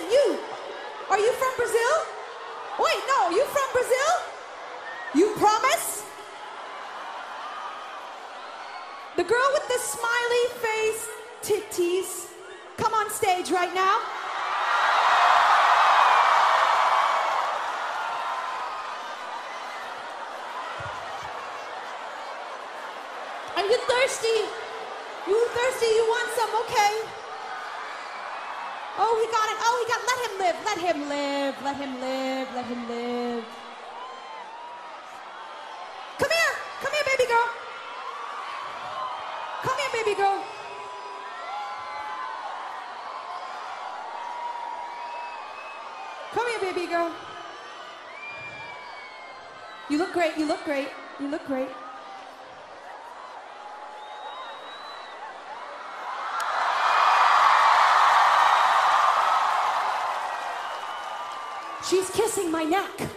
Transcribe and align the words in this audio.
listen, 0.00 0.12
you. 0.12 0.38
Are 1.10 1.18
you 1.18 1.32
from 1.32 1.56
Brazil? 1.56 1.92
Wait, 2.78 3.02
no, 3.08 3.30
you 3.30 3.44
from 3.44 3.72
Brazil? 3.72 4.10
You 5.14 5.34
promise? 5.36 6.04
The 9.16 9.24
girl 9.24 9.50
with 9.52 9.68
the 9.68 9.78
smiley 9.78 10.46
face 10.62 11.08
titties, 11.42 12.28
come 12.76 12.94
on 12.94 13.10
stage 13.10 13.50
right 13.50 13.74
now. 13.74 13.98
Are 23.56 23.66
you 23.66 23.78
thirsty? 23.78 24.48
You 25.26 25.48
thirsty? 25.48 25.86
You 25.86 26.06
want 26.08 26.30
some? 26.36 26.50
Okay. 26.62 27.19
Oh, 29.02 29.16
he 29.16 29.26
got 29.32 29.48
it. 29.48 29.58
Oh, 29.64 29.74
he 29.80 29.86
got. 29.88 30.00
Let 30.10 30.18
him 30.26 30.34
live. 30.44 30.56
Let 30.68 30.78
him 30.78 31.08
live. 31.08 31.54
Let 31.64 31.76
him 31.76 32.00
live. 32.00 32.48
Let 32.54 32.66
him 32.66 32.88
live. 32.88 33.44
Come 36.18 36.28
here. 36.28 36.54
Come 36.82 36.92
here, 36.92 37.06
baby 37.10 37.26
girl. 37.32 37.48
Come 39.62 39.76
here, 39.80 39.92
baby 40.04 40.14
girl. 40.20 40.44
Come 46.32 46.46
here, 46.48 46.60
baby 46.60 46.86
girl. 46.86 47.10
You 49.88 49.98
look 49.98 50.12
great. 50.12 50.36
You 50.36 50.46
look 50.46 50.62
great. 50.64 50.88
You 51.18 51.28
look 51.28 51.46
great. 51.46 51.70
She's 61.90 62.08
kissing 62.10 62.50
my 62.52 62.62
neck. 62.62 62.94
Okay, 62.94 63.08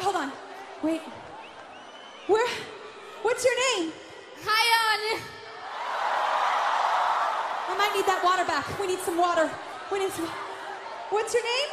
hold 0.00 0.14
on. 0.14 0.30
Wait. 0.80 1.00
Where? 2.28 2.48
What's 3.22 3.44
your 3.44 3.54
name? 3.54 3.92
Hi, 4.46 4.94
Anya. 4.94 5.20
I 7.68 7.76
might 7.76 7.92
need 7.96 8.06
that 8.06 8.22
water 8.22 8.44
back. 8.44 8.78
We 8.78 8.86
need 8.86 9.00
some 9.00 9.18
water. 9.18 9.50
We 9.90 9.98
need 9.98 10.12
some. 10.12 10.28
What's 11.10 11.34
your 11.34 11.42
name? 11.42 11.68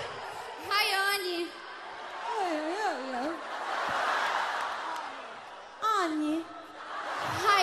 Hi, 0.67 1.13
Anya. 1.13 1.45
Annie. 6.01 6.41
Hi, 7.21 7.61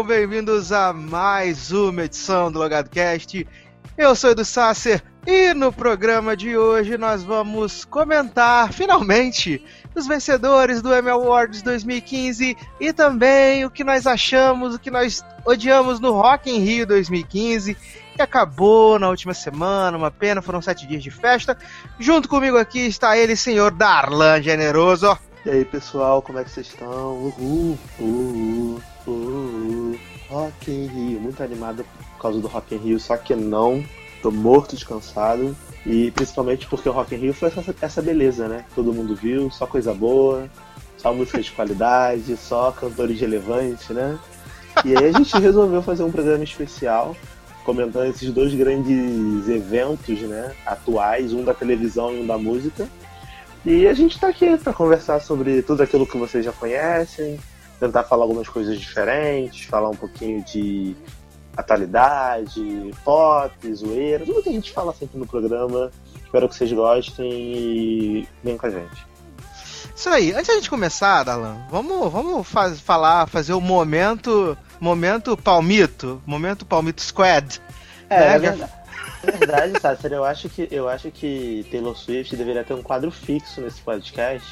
Sejam 0.00 0.16
bem-vindos 0.16 0.72
a 0.72 0.94
mais 0.94 1.70
uma 1.72 2.04
edição 2.04 2.50
do 2.50 2.58
Logado 2.58 2.88
Cast. 2.88 3.46
Eu 3.98 4.16
sou 4.16 4.30
Edu 4.30 4.46
Sasser 4.46 5.02
e 5.26 5.52
no 5.52 5.70
programa 5.70 6.34
de 6.34 6.56
hoje 6.56 6.96
nós 6.96 7.22
vamos 7.22 7.84
comentar 7.84 8.72
finalmente 8.72 9.62
os 9.94 10.06
vencedores 10.06 10.80
do 10.80 10.96
Emmy 10.96 11.10
Awards 11.10 11.60
2015 11.60 12.56
e 12.80 12.92
também 12.94 13.66
o 13.66 13.70
que 13.70 13.84
nós 13.84 14.06
achamos, 14.06 14.74
o 14.74 14.78
que 14.78 14.90
nós 14.90 15.22
odiamos 15.44 16.00
no 16.00 16.12
Rock 16.12 16.50
in 16.50 16.60
Rio 16.60 16.86
2015 16.86 17.74
que 18.14 18.22
acabou 18.22 18.98
na 18.98 19.10
última 19.10 19.34
semana, 19.34 19.98
uma 19.98 20.10
pena, 20.10 20.40
foram 20.40 20.62
sete 20.62 20.86
dias 20.86 21.02
de 21.02 21.10
festa. 21.10 21.58
Junto 21.98 22.26
comigo 22.26 22.56
aqui 22.56 22.86
está 22.86 23.18
ele, 23.18 23.36
senhor 23.36 23.70
Darlan 23.70 24.40
Generoso. 24.40 25.18
E 25.44 25.50
aí 25.50 25.64
pessoal, 25.64 26.22
como 26.22 26.38
é 26.38 26.44
que 26.44 26.50
vocês 26.50 26.68
estão? 26.68 27.14
Uhul, 27.14 27.78
uhul, 27.98 28.80
uhul. 29.06 29.69
Rock 30.30 30.70
in 30.70 30.86
Rio, 30.86 31.20
muito 31.20 31.42
animado 31.42 31.84
por 32.12 32.22
causa 32.22 32.40
do 32.40 32.46
Rock 32.46 32.74
in 32.74 32.78
Rio, 32.78 33.00
só 33.00 33.16
que 33.16 33.34
não, 33.34 33.84
tô 34.22 34.30
morto 34.30 34.76
de 34.76 34.84
cansado. 34.84 35.56
E 35.84 36.10
principalmente 36.12 36.66
porque 36.66 36.88
o 36.88 36.92
Rock 36.92 37.14
in 37.14 37.18
Rio 37.18 37.34
foi 37.34 37.48
essa, 37.48 37.74
essa 37.80 38.02
beleza, 38.02 38.46
né? 38.46 38.64
Todo 38.74 38.92
mundo 38.92 39.16
viu, 39.16 39.50
só 39.50 39.66
coisa 39.66 39.92
boa, 39.92 40.48
só 40.96 41.12
música 41.12 41.40
de 41.40 41.50
qualidade, 41.50 42.36
só 42.36 42.70
cantores 42.70 43.18
relevantes, 43.20 43.88
né? 43.88 44.18
E 44.84 44.96
aí 44.96 45.06
a 45.06 45.12
gente 45.12 45.36
resolveu 45.36 45.82
fazer 45.82 46.04
um 46.04 46.12
programa 46.12 46.44
especial 46.44 47.16
comentando 47.64 48.08
esses 48.08 48.32
dois 48.32 48.54
grandes 48.54 49.48
eventos, 49.48 50.20
né? 50.22 50.52
Atuais, 50.64 51.32
um 51.32 51.42
da 51.42 51.54
televisão 51.54 52.14
e 52.14 52.20
um 52.20 52.26
da 52.26 52.38
música. 52.38 52.88
E 53.64 53.86
a 53.86 53.92
gente 53.92 54.18
tá 54.18 54.28
aqui 54.28 54.56
para 54.56 54.72
conversar 54.72 55.20
sobre 55.20 55.62
tudo 55.62 55.82
aquilo 55.82 56.06
que 56.06 56.16
vocês 56.16 56.44
já 56.44 56.52
conhecem, 56.52 57.38
tentar 57.80 58.04
falar 58.04 58.24
algumas 58.24 58.48
coisas 58.48 58.78
diferentes, 58.78 59.64
falar 59.64 59.88
um 59.88 59.96
pouquinho 59.96 60.44
de 60.44 60.94
atualidade, 61.56 62.90
pop, 63.04 63.74
zoeira, 63.74 64.24
tudo 64.24 64.42
que 64.42 64.50
a 64.50 64.52
gente 64.52 64.72
fala 64.72 64.94
sempre 64.94 65.18
no 65.18 65.26
programa. 65.26 65.90
Espero 66.24 66.48
que 66.48 66.54
vocês 66.54 66.72
gostem 66.72 67.32
e 67.32 68.28
venham 68.44 68.58
com 68.58 68.66
a 68.66 68.70
gente. 68.70 69.10
Isso 69.96 70.08
aí, 70.08 70.32
antes 70.32 70.46
da 70.46 70.54
gente 70.54 70.70
começar, 70.70 71.24
Darlan, 71.24 71.56
vamos, 71.70 72.12
vamos 72.12 72.46
faz, 72.46 72.80
falar, 72.80 73.26
fazer 73.26 73.52
o 73.52 73.60
momento, 73.60 74.56
momento 74.78 75.36
palmito, 75.36 76.22
momento 76.24 76.64
palmito 76.64 77.02
squad. 77.02 77.60
É, 78.08 78.38
né? 78.38 78.48
é 78.48 78.79
verdade. 79.22 79.22
É 79.22 79.30
verdade, 79.38 79.80
Sasser, 79.80 80.12
eu 80.12 80.24
acho 80.24 80.48
que 80.48 80.68
eu 80.70 80.88
acho 80.88 81.10
que 81.10 81.66
Taylor 81.70 81.96
Swift 81.96 82.36
deveria 82.36 82.64
ter 82.64 82.74
um 82.74 82.82
quadro 82.82 83.10
fixo 83.10 83.60
nesse 83.60 83.80
podcast, 83.80 84.46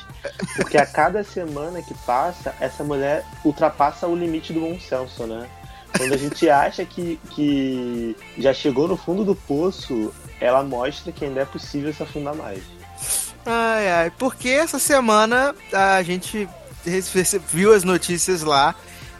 porque 0.57 0.77
a 0.77 0.87
cada 0.87 1.25
semana 1.25 1.83
que 1.83 1.95
passa, 2.07 2.55
essa 2.61 2.85
mulher 2.85 3.25
ultrapassa 3.45 4.07
o 4.07 4.15
limite 4.15 4.53
do 4.53 4.61
bom 4.61 4.79
senso, 4.79 5.27
né? 5.27 5.49
Quando 5.97 6.13
a 6.13 6.19
gente 6.19 6.49
acha 6.49 6.85
que, 6.85 7.19
que 7.31 8.17
já 8.37 8.53
chegou 8.53 8.87
no 8.87 8.97
fundo 8.97 9.25
do 9.25 9.35
poço, 9.35 10.13
ela 10.41 10.63
mostra 10.63 11.11
que 11.11 11.25
ainda 11.25 11.41
é 11.41 11.45
possível 11.45 11.93
se 11.93 12.03
afundar 12.03 12.35
mais. 12.35 12.63
Ai, 13.45 13.89
ai, 13.91 14.13
porque 14.19 14.51
essa 14.51 14.79
semana 14.79 15.55
a 15.73 16.03
gente 16.03 16.49
viu 17.49 17.73
as 17.75 17.85
notícias 17.85 18.43
lá 18.43 18.75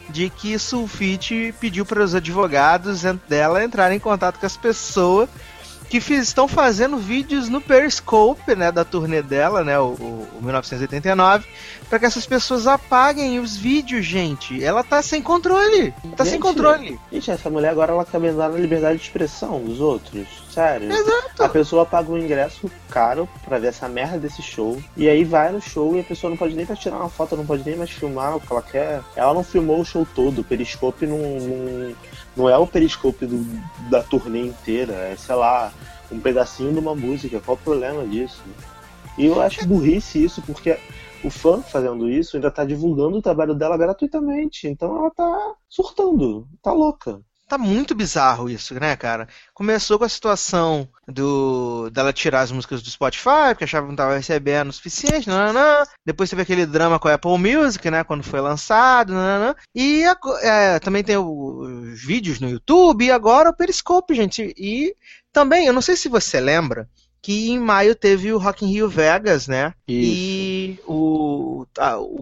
de 0.09 0.31
que 0.31 0.59
Sulfite 0.59 1.55
pediu 1.61 1.85
para 1.85 2.03
os 2.03 2.15
advogados 2.15 3.03
dela 3.29 3.63
entrarem 3.65 3.97
em 3.97 4.01
contato 4.01 4.39
com 4.39 4.47
as 4.47 4.57
pessoas 4.57 5.29
que 5.89 6.01
fiz- 6.01 6.29
estão 6.29 6.47
fazendo 6.47 6.99
vídeos 6.99 7.49
no 7.49 7.61
Periscope, 7.63 8.55
né, 8.55 8.71
da 8.71 8.85
turnê 8.85 9.23
dela, 9.23 9.65
né, 9.65 9.79
o- 9.79 9.95
o 9.95 10.39
1989, 10.43 11.47
pra 11.89 11.99
que 11.99 12.07
essas 12.07 12.27
pessoas 12.27 12.67
apaguem 12.67 13.39
os 13.41 13.57
vídeos, 13.57 14.05
gente. 14.05 14.63
Ela 14.63 14.83
tá 14.85 15.01
sem 15.03 15.23
controle. 15.23 15.93
Tá 16.17 16.25
sem 16.25 16.35
Gente, 16.35 16.43
controle. 16.43 16.99
Gente, 17.13 17.31
essa 17.31 17.49
mulher 17.51 17.71
agora 17.71 17.93
ela 17.93 18.05
quer 18.05 18.19
mandar 18.21 18.49
na 18.51 18.59
liberdade 18.59 18.99
de 18.99 19.05
expressão 19.05 19.61
dos 19.63 19.81
outros. 19.81 20.27
Sério. 20.53 20.91
Exato. 20.93 21.43
A 21.43 21.49
pessoa 21.49 21.87
paga 21.87 22.11
um 22.13 22.19
ingresso 22.19 22.71
caro 22.91 23.29
pra 23.45 23.59
ver 23.59 23.69
essa 23.69 23.89
merda 23.89 24.19
desse 24.19 24.43
show. 24.43 24.81
E 24.97 25.09
aí 25.09 25.25
vai 25.25 25.51
no 25.53 25.61
show 25.61 25.95
e 25.97 26.01
a 26.01 26.05
pessoa 26.05 26.31
não 26.31 26.37
pode 26.37 26.55
nem 26.55 26.67
pra 26.67 26.75
tirar 26.77 26.97
uma 26.97 27.09
foto, 27.09 27.37
não 27.37 27.47
pode 27.47 27.63
nem 27.65 27.77
mais 27.77 27.91
filmar 27.91 28.37
o 28.37 28.41
que 28.41 28.53
ela 28.53 28.63
quer. 28.63 29.01
Ela 29.17 29.33
não 29.35 29.45
filmou 29.45 29.81
o 29.81 29.85
show 29.85 30.07
todo. 30.15 30.41
O 30.41 30.45
Periscope 30.45 31.07
não, 31.07 31.19
não, 31.19 31.95
não 32.37 32.49
é 32.51 32.59
o 32.59 32.67
Periscope 32.67 33.25
do- 33.27 33.47
da 33.89 34.03
turnê 34.03 34.43
inteira. 34.47 34.93
É, 34.93 35.15
sei 35.17 35.35
lá, 35.37 35.73
um 36.11 36.19
pedacinho 36.19 36.73
de 36.73 36.79
uma 36.79 36.95
música. 36.95 37.41
Qual 37.45 37.57
o 37.57 37.61
problema 37.61 38.05
disso? 38.07 38.43
E 39.17 39.27
eu 39.27 39.41
acho 39.41 39.67
burrice 39.67 40.23
isso, 40.25 40.41
porque 40.43 40.77
o 41.25 41.31
fã 41.31 41.61
fazendo 41.63 42.09
isso 42.09 42.37
ainda 42.37 42.51
tá 42.51 42.65
divulgando 42.65 43.19
o 43.19 43.23
trabalho 43.23 43.55
dela 43.55 43.77
gratuitamente. 43.77 44.67
Então 44.69 44.97
ela 44.97 45.11
tá 45.11 45.55
surtando, 45.69 46.47
tá 46.63 46.73
louca. 46.73 47.21
Tá 47.49 47.57
muito 47.57 47.95
bizarro 47.95 48.51
isso, 48.51 48.75
né, 48.75 48.95
cara? 48.95 49.27
Começou 49.55 49.99
com 49.99 50.05
a 50.05 50.09
situação 50.09 50.87
do 51.07 51.89
dela 51.89 52.13
tirar 52.13 52.43
as 52.43 52.53
músicas 52.53 52.83
do 52.83 52.91
Spotify, 52.91 53.49
porque 53.51 53.65
achava 53.65 53.87
que 53.87 53.91
não 53.93 53.97
tava 53.97 54.15
recebendo 54.17 54.69
o 54.69 54.73
suficiente, 54.73 55.27
nananã. 55.31 55.83
Depois 56.05 56.29
teve 56.29 56.43
aquele 56.43 56.67
drama 56.67 56.99
com 56.99 57.09
a 57.09 57.15
Apple 57.15 57.39
Music, 57.39 57.91
né, 57.91 58.05
quando 58.05 58.23
foi 58.23 58.43
lançado, 58.43 59.15
nananã. 59.15 59.55
E 59.75 60.05
ago- 60.05 60.37
é, 60.43 60.79
também 60.79 61.03
tem 61.03 61.17
o- 61.17 61.61
os 61.95 62.05
vídeos 62.05 62.39
no 62.39 62.51
YouTube 62.51 63.07
e 63.07 63.11
agora 63.11 63.49
o 63.49 63.57
Periscope, 63.57 64.15
gente. 64.15 64.53
E 64.55 64.95
também, 65.33 65.67
eu 65.67 65.73
não 65.73 65.81
sei 65.81 65.97
se 65.97 66.11
você 66.11 66.39
lembra, 66.41 66.87
que 67.21 67.51
em 67.51 67.59
maio 67.59 67.95
teve 67.95 68.33
o 68.33 68.39
Rock 68.39 68.65
in 68.65 68.73
Rio 68.73 68.89
Vegas, 68.89 69.47
né? 69.49 69.75
E 69.87 70.79
o, 70.87 71.67
a- 71.79 71.99
o 71.99 72.21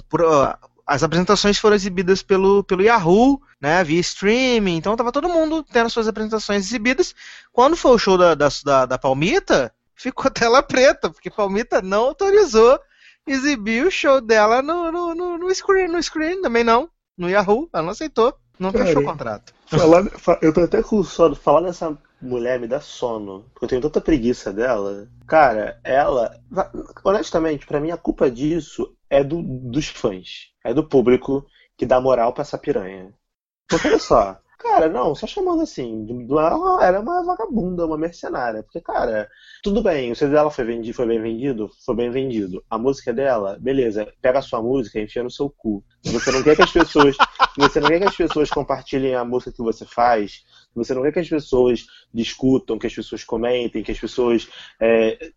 as 0.87 1.03
apresentações 1.03 1.59
foram 1.59 1.75
exibidas 1.75 2.23
pelo, 2.23 2.63
pelo 2.63 2.81
Yahoo, 2.83 3.41
né, 3.61 3.83
via 3.83 3.99
streaming, 3.99 4.77
então 4.77 4.95
tava 4.95 5.11
todo 5.11 5.29
mundo 5.29 5.65
tendo 5.65 5.91
suas 5.91 6.07
apresentações 6.07 6.65
exibidas. 6.65 7.13
Quando 7.53 7.77
foi 7.77 7.91
o 7.91 7.99
show 7.99 8.17
da, 8.17 8.37
da, 8.37 8.49
da, 8.65 8.87
da 8.87 8.99
Palmita, 8.99 9.73
ficou 9.97 10.31
tela 10.31 10.63
preta, 10.63 11.11
porque 11.11 11.29
Palmita 11.29 11.83
não 11.83 12.05
autorizou 12.05 12.79
exibir 13.27 13.85
o 13.85 13.91
show 13.91 14.21
dela 14.21 14.63
no, 14.63 14.93
no, 14.93 15.15
no, 15.15 15.39
no 15.39 15.53
screen, 15.55 15.89
no 15.89 16.01
screen 16.01 16.41
também 16.41 16.63
não, 16.63 16.89
no 17.19 17.29
Yahoo, 17.29 17.69
ela 17.73 17.83
não 17.83 17.91
aceitou, 17.91 18.33
não 18.57 18.71
Cara, 18.71 18.87
fechou 18.87 19.03
o 19.03 19.05
contrato. 19.07 19.53
Falar, 19.67 20.05
fa- 20.11 20.39
eu 20.41 20.53
tô 20.55 20.61
até 20.61 20.81
com 20.85 21.03
sono. 21.03 21.35
Falar 21.35 21.63
dessa 21.63 21.99
mulher 22.21 22.59
me 22.59 22.67
dá 22.67 22.81
sono. 22.81 23.45
Porque 23.53 23.65
eu 23.65 23.69
tenho 23.69 23.83
tanta 23.83 24.01
preguiça 24.01 24.53
dela. 24.53 25.09
Cara, 25.27 25.81
ela. 25.85 26.39
Honestamente, 27.05 27.67
pra 27.67 27.81
mim 27.81 27.91
a 27.91 27.97
culpa 27.97 28.31
disso 28.31 28.97
é 29.09 29.23
do, 29.23 29.43
dos 29.43 29.87
fãs. 29.89 30.53
É 30.65 30.75
do 30.75 30.87
público 30.87 31.47
que 31.77 31.87
dá 31.87 32.01
moral 32.01 32.33
pra 32.33 32.43
essa 32.43 32.59
piranha. 32.59 33.13
Porque 33.69 33.89
olha 33.89 33.99
só. 33.99 34.39
Cara, 34.59 34.89
não, 34.89 35.15
só 35.15 35.27
chamando 35.27 35.63
assim. 35.63 36.07
Ela 36.31 36.85
era 36.85 37.01
uma 37.01 37.23
vagabunda, 37.23 37.85
uma 37.87 37.99
mercenária. 37.99 38.63
Porque, 38.63 38.81
cara, 38.81 39.29
tudo 39.63 39.83
bem, 39.83 40.11
o 40.11 40.17
CD 40.17 40.33
dela 40.33 40.51
foi, 40.51 40.65
vendi, 40.65 40.93
foi 40.95 41.07
bem 41.07 41.21
vendido? 41.21 41.71
Foi 41.85 41.95
bem 41.95 42.11
vendido. 42.11 42.65
A 42.69 42.79
música 42.79 43.13
dela, 43.13 43.59
beleza, 43.61 44.11
pega 44.21 44.39
a 44.39 44.43
sua 44.43 44.63
música 44.63 44.99
e 44.99 45.05
enfia 45.05 45.23
no 45.23 45.31
seu 45.31 45.51
cu. 45.51 45.85
Você 46.05 46.33
não 46.33 46.43
quer 46.43 46.57
que 46.57 46.63
as 46.63 46.73
pessoas. 46.73 47.17
Você 47.59 47.81
não 47.81 47.89
quer 47.89 48.01
que 48.01 48.09
as 48.09 48.17
pessoas 48.17 48.51
compartilhem 48.51 49.15
a 49.15 49.25
música 49.25 49.51
que 49.51 49.63
você 49.63 49.87
faz. 49.87 50.45
Você 50.77 50.95
não 50.95 51.03
quer 51.03 51.13
que 51.13 51.21
as 51.21 51.29
pessoas 51.29 51.87
discutam, 52.13 52.79
que 52.79 52.87
as 52.87 52.95
pessoas 52.95 53.25
comentem, 53.25 53.83
que 53.83 53.93
as 53.93 53.99
pessoas. 53.99 54.49
É, 54.81 55.31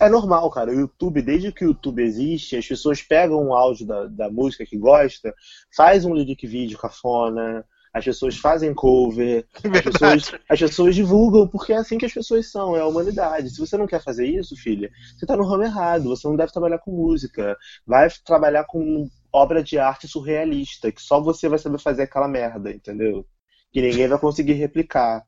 é 0.00 0.08
normal, 0.08 0.50
cara. 0.50 0.70
O 0.70 0.74
YouTube, 0.74 1.22
desde 1.22 1.52
que 1.52 1.64
o 1.64 1.68
YouTube 1.68 2.02
existe, 2.02 2.56
as 2.56 2.66
pessoas 2.66 3.02
pegam 3.02 3.48
um 3.48 3.52
áudio 3.52 3.86
da, 3.86 4.06
da 4.06 4.30
música 4.30 4.64
que 4.64 4.76
gosta, 4.76 5.34
faz 5.76 6.04
um 6.04 6.14
lyric 6.14 6.46
vídeo 6.46 6.78
cafona, 6.78 7.64
as 7.92 8.04
pessoas 8.04 8.36
fazem 8.36 8.72
cover, 8.74 9.46
as 9.64 9.82
pessoas, 9.82 10.32
as 10.48 10.58
pessoas 10.58 10.94
divulgam, 10.94 11.48
porque 11.48 11.72
é 11.72 11.76
assim 11.76 11.98
que 11.98 12.06
as 12.06 12.12
pessoas 12.12 12.50
são, 12.50 12.76
é 12.76 12.80
a 12.80 12.86
humanidade. 12.86 13.50
Se 13.50 13.58
você 13.58 13.76
não 13.76 13.86
quer 13.86 14.02
fazer 14.02 14.26
isso, 14.26 14.56
filha, 14.56 14.90
você 15.16 15.26
tá 15.26 15.36
no 15.36 15.44
ramo 15.44 15.64
errado, 15.64 16.04
você 16.04 16.26
não 16.28 16.36
deve 16.36 16.52
trabalhar 16.52 16.78
com 16.78 16.92
música. 16.92 17.56
Vai 17.86 18.08
trabalhar 18.24 18.64
com 18.64 19.08
obra 19.32 19.62
de 19.62 19.78
arte 19.78 20.08
surrealista, 20.08 20.92
que 20.92 21.02
só 21.02 21.20
você 21.20 21.48
vai 21.48 21.58
saber 21.58 21.78
fazer 21.78 22.02
aquela 22.02 22.28
merda, 22.28 22.70
entendeu? 22.70 23.26
Que 23.72 23.80
ninguém 23.82 24.08
vai 24.08 24.18
conseguir 24.18 24.54
replicar. 24.54 25.24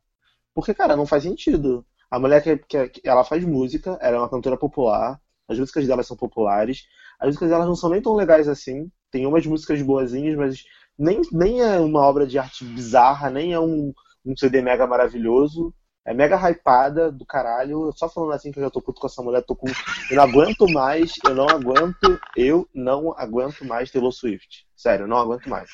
Porque, 0.55 0.75
cara, 0.75 0.97
não 0.97 1.07
faz 1.07 1.23
sentido. 1.25 1.85
A 2.11 2.19
mulher 2.19 2.43
que, 2.43 2.57
que- 2.89 3.01
ela 3.05 3.25
faz 3.25 3.45
música, 3.45 3.99
ela 4.01 4.17
é 4.17 4.19
uma 4.21 4.29
cantora 4.29 4.57
popular, 4.57 5.21
as 5.49 5.59
músicas 5.59 5.87
dela 5.87 6.03
são 6.03 6.17
populares, 6.17 6.85
as 7.19 7.29
músicas 7.29 7.51
delas 7.51 7.67
não 7.67 7.77
são 7.77 7.91
nem 7.91 8.03
tão 8.03 8.15
legais 8.15 8.49
assim. 8.49 8.91
Tem 9.11 9.27
umas 9.27 9.47
músicas 9.47 9.81
boazinhas, 9.83 10.37
mas 10.37 10.65
nem, 10.99 11.21
nem 11.33 11.61
é 11.63 11.79
uma 11.79 12.01
obra 12.01 12.27
de 12.27 12.39
arte 12.39 12.65
bizarra, 12.65 13.31
nem 13.31 13.53
é 13.53 13.61
um, 13.61 13.93
um 14.25 14.37
CD 14.37 14.63
mega 14.63 14.87
maravilhoso. 14.87 15.75
É 16.05 16.15
mega 16.15 16.37
hypada 16.37 17.13
do 17.13 17.27
caralho. 17.27 17.93
Só 17.95 18.09
falando 18.09 18.33
assim 18.33 18.51
que 18.51 18.59
eu 18.59 18.65
já 18.65 18.71
tô 18.71 18.81
puto 18.81 19.01
com 19.01 19.07
essa 19.07 19.23
mulher, 19.23 19.43
tô 19.43 19.55
com. 19.55 19.69
Eu 20.11 20.17
não 20.17 20.23
aguento 20.25 20.67
mais, 20.73 21.13
eu 21.27 21.35
não 21.35 21.49
aguento, 21.49 22.19
eu 22.37 22.69
não 22.75 23.13
aguento 23.17 23.65
mais 23.65 23.91
Taylor 23.91 24.11
Swift. 24.13 24.67
Sério, 24.77 25.05
eu 25.05 25.09
não 25.09 25.19
aguento 25.19 25.49
mais. 25.49 25.71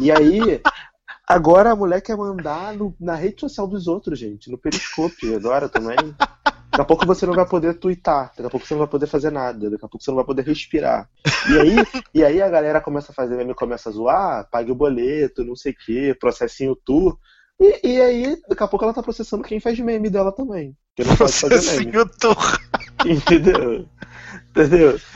E 0.00 0.10
aí, 0.12 0.60
agora 1.26 1.72
a 1.72 1.76
mulher 1.76 2.00
quer 2.00 2.16
mandar 2.16 2.74
no- 2.74 2.94
na 3.00 3.14
rede 3.14 3.40
social 3.40 3.66
dos 3.66 3.86
outros, 3.86 4.18
gente, 4.18 4.50
no 4.50 4.58
Periscope 4.58 5.34
agora 5.34 5.68
também. 5.68 5.96
Daqui 6.70 6.82
a 6.82 6.84
pouco 6.84 7.06
você 7.06 7.24
não 7.24 7.34
vai 7.34 7.46
poder 7.46 7.74
twittar, 7.74 8.30
daqui 8.30 8.46
a 8.46 8.50
pouco 8.50 8.66
você 8.66 8.74
não 8.74 8.80
vai 8.80 8.88
poder 8.88 9.06
fazer 9.06 9.30
nada, 9.30 9.70
daqui 9.70 9.84
a 9.84 9.88
pouco 9.88 10.02
você 10.04 10.10
não 10.10 10.16
vai 10.16 10.24
poder 10.24 10.42
respirar. 10.42 11.08
E 11.48 11.58
aí, 11.60 11.76
e 12.12 12.24
aí 12.24 12.42
a 12.42 12.48
galera 12.48 12.80
começa 12.80 13.12
a 13.12 13.14
fazer 13.14 13.36
meme, 13.36 13.54
começa 13.54 13.88
a 13.88 13.92
zoar, 13.92 14.48
pague 14.50 14.72
o 14.72 14.74
boleto, 14.74 15.44
não 15.44 15.54
sei 15.54 15.70
o 15.72 15.76
que, 15.76 16.14
processinho 16.14 16.74
tu. 16.74 17.16
E, 17.60 17.88
e 17.92 18.00
aí, 18.00 18.36
daqui 18.48 18.62
a 18.64 18.66
pouco 18.66 18.84
ela 18.84 18.92
tá 18.92 19.02
processando 19.04 19.44
quem 19.44 19.60
faz 19.60 19.78
meme 19.78 20.10
dela 20.10 20.32
também. 20.32 20.76
Que 20.96 21.04
não 21.04 21.14
pode 21.16 21.32
fazer 21.32 21.78
meme. 21.78 21.92
Processinho 21.92 22.10
Tour. 22.18 22.60
Entendeu? 23.06 23.86
Entendeu? 24.50 24.98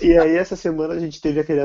E, 0.00 0.06
e 0.06 0.18
aí 0.18 0.36
essa 0.36 0.56
semana 0.56 0.94
a 0.94 0.98
gente 0.98 1.20
teve 1.20 1.38
aquele 1.40 1.60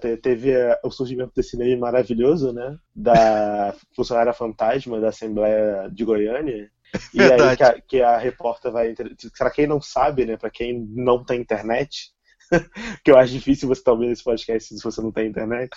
te- 0.00 0.16
teve 0.16 0.60
ah, 0.60 0.76
o 0.82 0.90
surgimento 0.90 1.32
desse 1.34 1.56
meme 1.56 1.76
maravilhoso, 1.76 2.52
né? 2.52 2.76
Da 2.94 3.72
funcionária 3.94 4.32
fantasma 4.32 5.00
da 5.00 5.08
Assembleia 5.10 5.88
de 5.92 6.04
Goiânia. 6.04 6.68
E 7.14 7.22
aí 7.22 7.28
Verdade. 7.28 7.56
que 7.56 7.62
a, 7.62 7.80
que 7.80 8.02
a 8.02 8.18
repórter 8.18 8.72
vai. 8.72 8.92
Pra 9.38 9.50
quem 9.50 9.66
não 9.68 9.80
sabe, 9.80 10.26
né? 10.26 10.36
Pra 10.36 10.50
quem 10.50 10.84
não 10.90 11.24
tem 11.24 11.40
internet, 11.40 12.10
que 13.04 13.10
eu 13.10 13.18
acho 13.18 13.32
difícil 13.32 13.68
você 13.68 13.80
estar 13.80 13.92
ouvindo 13.92 14.12
esse 14.12 14.24
podcast 14.24 14.76
se 14.76 14.82
você 14.82 15.00
não 15.00 15.12
tem 15.12 15.28
internet. 15.28 15.70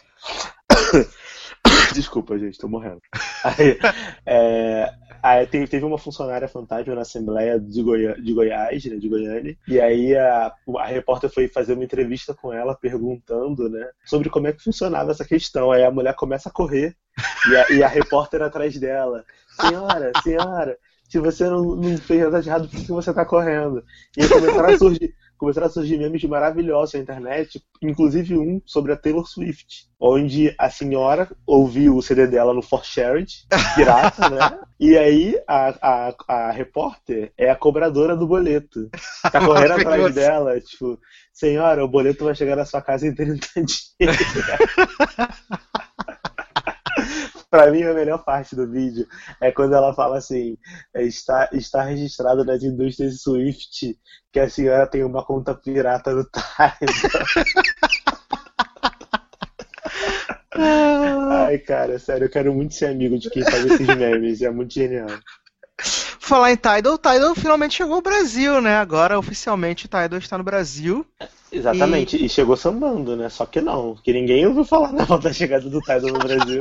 Desculpa, 1.93 2.37
gente, 2.37 2.57
tô 2.57 2.67
morrendo. 2.67 3.01
Aí, 3.43 3.77
é, 4.25 4.91
aí 5.21 5.47
teve, 5.47 5.85
uma 5.85 5.97
funcionária 5.97 6.47
fantasma 6.47 6.95
na 6.95 7.01
Assembleia 7.01 7.59
de, 7.59 7.81
Goi 7.83 8.21
de 8.21 8.33
Goiás, 8.33 8.83
né, 8.85 8.95
de 8.95 9.07
Goiânia, 9.07 9.57
e 9.67 9.79
aí 9.79 10.15
a, 10.15 10.51
a 10.79 10.85
repórter 10.85 11.29
foi 11.29 11.47
fazer 11.47 11.73
uma 11.73 11.83
entrevista 11.83 12.33
com 12.33 12.51
ela 12.51 12.75
perguntando, 12.75 13.69
né, 13.69 13.87
sobre 14.05 14.29
como 14.29 14.47
é 14.47 14.53
que 14.53 14.63
funcionava 14.63 15.11
essa 15.11 15.25
questão. 15.25 15.71
Aí 15.71 15.83
a 15.83 15.91
mulher 15.91 16.15
começa 16.15 16.49
a 16.49 16.51
correr 16.51 16.95
e 17.49 17.55
a, 17.55 17.71
e 17.71 17.83
a 17.83 17.87
repórter 17.87 18.41
atrás 18.41 18.77
dela. 18.77 19.23
Senhora, 19.61 20.11
senhora, 20.23 20.77
se 21.09 21.19
você 21.19 21.45
não, 21.45 21.75
não 21.75 21.97
fez 21.97 22.21
nada 22.23 22.41
de 22.41 22.49
errado, 22.49 22.69
por 22.69 22.79
que 22.79 22.91
você 22.91 23.13
tá 23.13 23.25
correndo? 23.25 23.83
E 24.15 24.23
aí 24.23 24.29
começaram 24.29 24.69
a 24.69 24.77
surgir, 24.77 25.15
começaram 25.37 25.67
a 25.67 25.69
surgir 25.69 25.97
memes 25.97 26.23
maravilhosos 26.23 26.95
na 26.95 27.01
internet, 27.01 27.63
inclusive 27.81 28.37
um 28.37 28.61
sobre 28.65 28.91
a 28.91 28.97
Taylor 28.97 29.27
Swift, 29.27 29.87
onde 29.99 30.53
a 30.57 30.69
senhora 30.69 31.29
ouviu 31.45 31.95
o 31.95 32.01
CD 32.01 32.27
dela 32.27 32.53
no 32.53 32.61
For 32.61 32.83
Shared, 32.83 33.45
pirata, 33.75 34.29
né? 34.29 34.59
E 34.79 34.95
aí 34.95 35.35
a, 35.47 35.73
a, 35.81 36.15
a 36.27 36.51
repórter 36.51 37.33
é 37.35 37.49
a 37.49 37.55
cobradora 37.55 38.15
do 38.15 38.27
boleto. 38.27 38.91
Tá 39.23 39.43
correndo 39.43 39.73
atrás 39.73 40.13
dela, 40.13 40.61
tipo, 40.61 40.99
senhora, 41.33 41.83
o 41.83 41.87
boleto 41.87 42.25
vai 42.25 42.35
chegar 42.35 42.55
na 42.55 42.63
sua 42.63 42.79
casa 42.79 43.07
em 43.07 43.15
30 43.15 43.47
dias. 43.55 43.95
Pra 47.49 47.71
mim, 47.71 47.83
a 47.83 47.93
melhor 47.93 48.23
parte 48.25 48.55
do 48.55 48.69
vídeo 48.69 49.07
é 49.41 49.51
quando 49.51 49.73
ela 49.73 49.93
fala 49.93 50.17
assim: 50.17 50.57
é, 50.93 51.03
está, 51.03 51.49
está 51.53 51.83
registrado 51.83 52.43
nas 52.43 52.61
indústrias 52.61 53.21
Swift 53.21 53.97
que 54.31 54.39
a 54.39 54.49
senhora 54.49 54.85
tem 54.85 55.03
uma 55.03 55.23
conta 55.23 55.55
pirata 55.55 56.13
no 56.13 56.25
Tidal. 56.25 56.45
Ai, 61.47 61.57
cara, 61.59 61.97
sério, 61.97 62.25
eu 62.25 62.29
quero 62.29 62.53
muito 62.53 62.73
ser 62.73 62.87
amigo 62.87 63.17
de 63.17 63.29
quem 63.29 63.43
faz 63.43 63.65
esses 63.65 63.87
memes, 63.87 64.41
é 64.41 64.49
muito 64.49 64.73
genial. 64.73 65.07
Falar 66.19 66.51
em 66.51 66.57
Tidal, 66.57 66.95
o 66.95 66.97
Tidal 66.97 67.33
finalmente 67.35 67.75
chegou 67.75 67.95
ao 67.95 68.01
Brasil, 68.01 68.59
né? 68.59 68.75
Agora, 68.75 69.17
oficialmente, 69.17 69.85
o 69.85 69.87
Tidal 69.87 70.19
está 70.19 70.37
no 70.37 70.43
Brasil. 70.43 71.05
Exatamente, 71.49 72.23
e... 72.23 72.27
chegou 72.27 72.57
sambando, 72.57 73.15
né? 73.15 73.29
Só 73.29 73.45
que 73.45 73.61
não, 73.61 73.95
que 73.95 74.11
ninguém 74.11 74.45
ouviu 74.45 74.65
falar 74.65 74.91
na 74.91 75.05
da 75.17 75.31
chegada 75.31 75.69
do 75.69 75.79
Tidal 75.79 76.11
no 76.11 76.19
Brasil. 76.19 76.59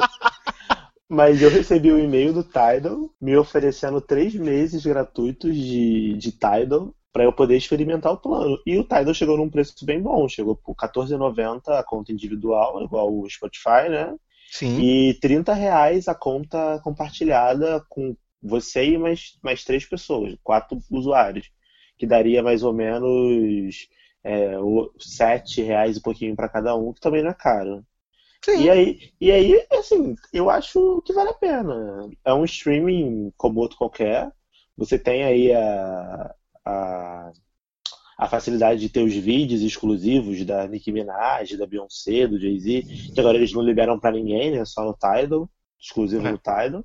Mas 1.09 1.41
eu 1.41 1.51
recebi 1.51 1.93
um 1.93 1.99
e-mail 1.99 2.33
do 2.33 2.43
Tidal 2.43 3.11
me 3.21 3.37
oferecendo 3.37 4.01
três 4.01 4.35
meses 4.35 4.85
gratuitos 4.85 5.55
de, 5.55 6.15
de 6.15 6.33
Tidal 6.33 6.95
para 7.13 7.25
eu 7.25 7.33
poder 7.33 7.57
experimentar 7.57 8.13
o 8.13 8.19
plano. 8.19 8.59
E 8.67 8.77
o 8.77 8.83
Tidal 8.83 9.15
chegou 9.15 9.37
num 9.37 9.49
preço 9.49 9.87
bem 9.87 10.03
bom, 10.03 10.29
chegou 10.29 10.57
por 10.57 10.75
R$14,90 10.75 11.69
a 11.69 11.83
conta 11.85 12.13
individual, 12.13 12.83
igual 12.83 13.13
o 13.13 13.29
Spotify, 13.31 13.89
né? 13.89 14.15
Sim. 14.51 14.81
E 14.81 15.15
30 15.15 15.55
reais 15.55 16.09
a 16.09 16.15
conta 16.15 16.81
compartilhada 16.83 17.85
com 17.89 18.17
você 18.43 18.85
e 18.85 18.99
mais, 18.99 19.39
mais 19.43 19.65
três 19.65 19.85
pessoas, 19.85 20.37
quatro 20.43 20.79
usuários, 20.91 21.51
que 21.97 22.07
daria 22.07 22.43
mais 22.43 22.63
ou 22.63 22.73
menos 22.73 23.89
é, 24.23 24.57
sete 24.99 25.63
reais 25.63 25.97
e 25.97 26.03
pouquinho 26.03 26.37
para 26.37 26.49
cada 26.49 26.77
um, 26.77 26.93
que 26.93 27.01
também 27.01 27.23
não 27.23 27.31
é 27.31 27.35
caro. 27.35 27.85
Sim. 28.45 28.63
E 28.63 28.71
aí, 28.71 29.11
e 29.21 29.33
aí, 29.33 29.67
assim, 29.73 30.15
eu 30.33 30.49
acho 30.49 31.03
que 31.05 31.13
vale 31.13 31.31
a 31.31 31.35
pena. 31.35 32.09
É 32.25 32.33
um 32.33 32.45
streaming 32.45 33.33
como 33.37 33.61
outro 33.61 33.77
qualquer. 33.77 34.31
Você 34.77 34.99
tem 34.99 35.25
aí 35.25 35.53
a, 35.53 36.35
a, 36.65 37.33
a 38.19 38.29
facilidade 38.29 38.81
de 38.81 38.89
ter 38.89 39.03
os 39.03 39.15
vídeos 39.15 39.63
exclusivos 39.63 40.45
da 40.45 40.67
Nicki 40.69 40.93
Minaj, 40.93 41.57
da 41.57 41.67
Beyoncé, 41.67 42.27
do 42.27 42.39
Jay-Z, 42.39 42.85
que 43.15 43.21
agora 43.21 43.37
eles 43.37 43.53
não 43.53 43.63
liberam 43.63 43.99
pra 43.99 44.13
ninguém, 44.13 44.53
né? 44.53 44.65
Só 44.65 44.85
no 44.85 44.95
Tidal, 44.95 45.51
exclusivo 45.81 46.27
É. 46.27 46.33
no 46.33 46.39
Tidal. 46.39 46.85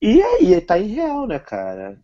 E 0.00 0.22
aí, 0.22 0.60
tá 0.60 0.78
em 0.78 0.86
real, 0.88 1.26
né, 1.26 1.38
cara? 1.38 1.98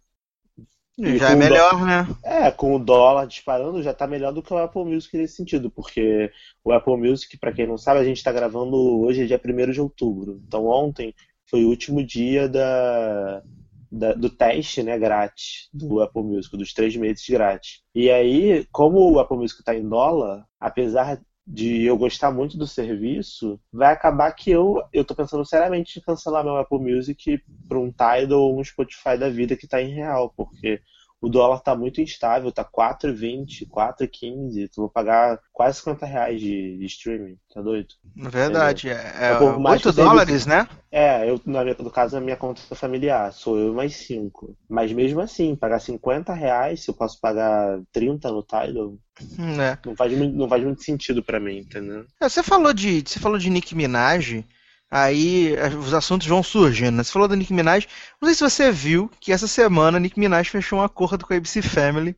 E 0.98 1.18
Já 1.18 1.32
é 1.32 1.36
melhor, 1.36 1.84
né? 1.84 2.06
é, 2.22 2.50
com 2.50 2.74
o 2.74 2.78
dólar 2.78 3.26
disparando, 3.26 3.82
já 3.82 3.92
tá 3.94 4.06
melhor 4.06 4.32
do 4.32 4.42
que 4.42 4.52
o 4.52 4.58
Apple 4.58 4.84
Music 4.84 5.16
nesse 5.16 5.36
sentido, 5.36 5.70
porque 5.70 6.30
o 6.64 6.72
Apple 6.72 6.96
Music, 6.96 7.36
pra 7.38 7.52
quem 7.52 7.66
não 7.66 7.76
sabe, 7.78 8.00
a 8.00 8.04
gente 8.04 8.22
tá 8.22 8.32
gravando 8.32 8.76
hoje, 9.00 9.22
é 9.22 9.26
dia 9.26 9.38
1 9.38 9.72
de 9.72 9.80
outubro. 9.80 10.40
Então 10.46 10.66
ontem 10.66 11.14
foi 11.46 11.64
o 11.64 11.68
último 11.68 12.04
dia 12.04 12.48
da, 12.48 13.42
da- 13.90 14.14
do 14.14 14.30
teste, 14.30 14.82
né, 14.82 14.98
grátis 14.98 15.68
do 15.72 16.00
Apple 16.00 16.22
Music, 16.22 16.56
dos 16.56 16.72
três 16.72 16.96
meses 16.96 17.24
grátis. 17.28 17.82
E 17.94 18.10
aí, 18.10 18.66
como 18.72 19.12
o 19.12 19.18
Apple 19.18 19.36
Music 19.38 19.62
tá 19.64 19.74
em 19.76 19.88
dólar, 19.88 20.46
apesar 20.60 21.20
de 21.46 21.84
eu 21.84 21.96
gostar 21.98 22.30
muito 22.30 22.56
do 22.56 22.66
serviço, 22.66 23.60
vai 23.72 23.92
acabar 23.92 24.32
que 24.32 24.50
eu, 24.50 24.82
eu 24.92 25.04
tô 25.04 25.14
pensando 25.14 25.44
seriamente 25.44 25.98
em 25.98 26.02
cancelar 26.02 26.42
meu 26.42 26.56
Apple 26.56 26.78
Music 26.78 27.42
para 27.68 27.78
um 27.78 27.90
Tidal 27.90 28.40
ou 28.40 28.58
um 28.58 28.64
Spotify 28.64 29.18
da 29.18 29.28
vida 29.28 29.56
que 29.56 29.66
tá 29.66 29.80
em 29.82 29.92
real, 29.92 30.32
porque 30.36 30.80
o 31.24 31.28
dólar 31.28 31.60
tá 31.60 31.74
muito 31.74 32.00
instável, 32.00 32.52
tá 32.52 32.64
4,20, 32.64 33.66
4,15, 33.66 34.68
tu 34.68 34.82
vou 34.82 34.90
pagar 34.90 35.40
quase 35.52 35.78
50 35.78 36.06
reais 36.06 36.40
de, 36.40 36.78
de 36.78 36.84
streaming, 36.86 37.36
tá 37.52 37.60
doido? 37.62 37.88
Verdade. 38.14 38.88
É, 38.90 38.92
é 38.92 39.30
É 39.32 39.34
por 39.34 39.58
mais 39.58 39.76
8 39.76 39.92
que 39.94 40.00
o 40.00 40.04
dólares, 40.04 40.46
né? 40.46 40.68
É, 40.90 41.28
eu, 41.28 41.40
na 41.44 41.64
minha- 41.64 41.76
no 41.78 41.90
caso, 41.90 42.16
a 42.16 42.20
minha 42.20 42.36
conta 42.36 42.60
familiar, 42.74 43.32
sou 43.32 43.58
eu 43.58 43.74
mais 43.74 43.96
5. 43.96 44.56
Mas 44.68 44.92
mesmo 44.92 45.20
assim, 45.20 45.56
pagar 45.56 45.80
50 45.80 46.32
reais, 46.32 46.84
se 46.84 46.90
eu 46.90 46.94
posso 46.94 47.20
pagar 47.20 47.80
30 47.92 48.30
no 48.30 48.42
Tidal, 48.42 48.94
Hum, 49.38 49.60
é. 49.60 49.78
não 49.84 49.96
faz, 49.96 50.12
muito- 50.12 50.36
não 50.36 50.48
faz 50.48 50.62
muito 50.64 50.82
sentido 50.82 51.22
pra 51.22 51.40
mim, 51.40 51.58
entendeu? 51.58 52.04
É, 52.20 52.28
Você 52.28 52.42
falou 52.42 52.72
de, 52.72 53.02
você 53.06 53.18
falou 53.18 53.38
de 53.38 53.50
Nicki 53.50 53.74
Minaj, 53.74 54.44
aí 54.94 55.56
eh, 55.56 55.74
os 55.74 55.92
assuntos 55.92 56.28
vão 56.28 56.40
surgindo, 56.40 56.96
né? 56.96 57.02
Você 57.02 57.10
falou 57.10 57.26
da 57.26 57.34
Nicki 57.34 57.52
Minaj, 57.52 57.88
não 58.22 58.28
sei 58.28 58.36
se 58.36 58.48
você 58.48 58.70
viu 58.70 59.10
que 59.18 59.32
essa 59.32 59.48
semana 59.48 59.96
a 59.96 60.00
Nicki 60.00 60.20
Minaj 60.20 60.48
fechou 60.48 60.78
um 60.78 60.84
acordo 60.84 61.26
com 61.26 61.34
a 61.34 61.36
ABC 61.36 61.60
Family 61.62 62.16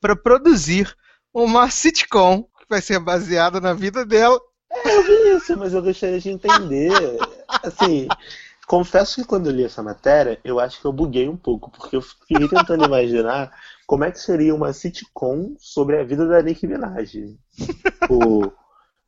para 0.00 0.16
produzir 0.16 0.92
uma 1.32 1.70
sitcom 1.70 2.42
que 2.42 2.66
vai 2.68 2.82
ser 2.82 2.98
baseada 2.98 3.60
na 3.60 3.72
vida 3.72 4.04
dela. 4.04 4.40
Eu 4.84 5.04
vi 5.04 5.36
isso, 5.36 5.56
mas 5.56 5.72
eu 5.72 5.80
gostaria 5.80 6.18
de 6.18 6.30
entender. 6.30 6.90
Assim, 7.62 8.08
confesso 8.66 9.14
que 9.14 9.24
quando 9.24 9.46
eu 9.46 9.52
li 9.52 9.62
essa 9.62 9.80
matéria, 9.80 10.40
eu 10.42 10.58
acho 10.58 10.80
que 10.80 10.84
eu 10.84 10.92
buguei 10.92 11.28
um 11.28 11.36
pouco, 11.36 11.70
porque 11.70 11.94
eu 11.94 12.02
fiquei 12.02 12.48
tentando 12.48 12.86
imaginar 12.86 13.52
como 13.86 14.02
é 14.02 14.10
que 14.10 14.18
seria 14.18 14.52
uma 14.52 14.72
sitcom 14.72 15.54
sobre 15.60 16.00
a 16.00 16.02
vida 16.02 16.26
da 16.26 16.42
Nicki 16.42 16.66
Minaj. 16.66 17.36
O 18.10 18.50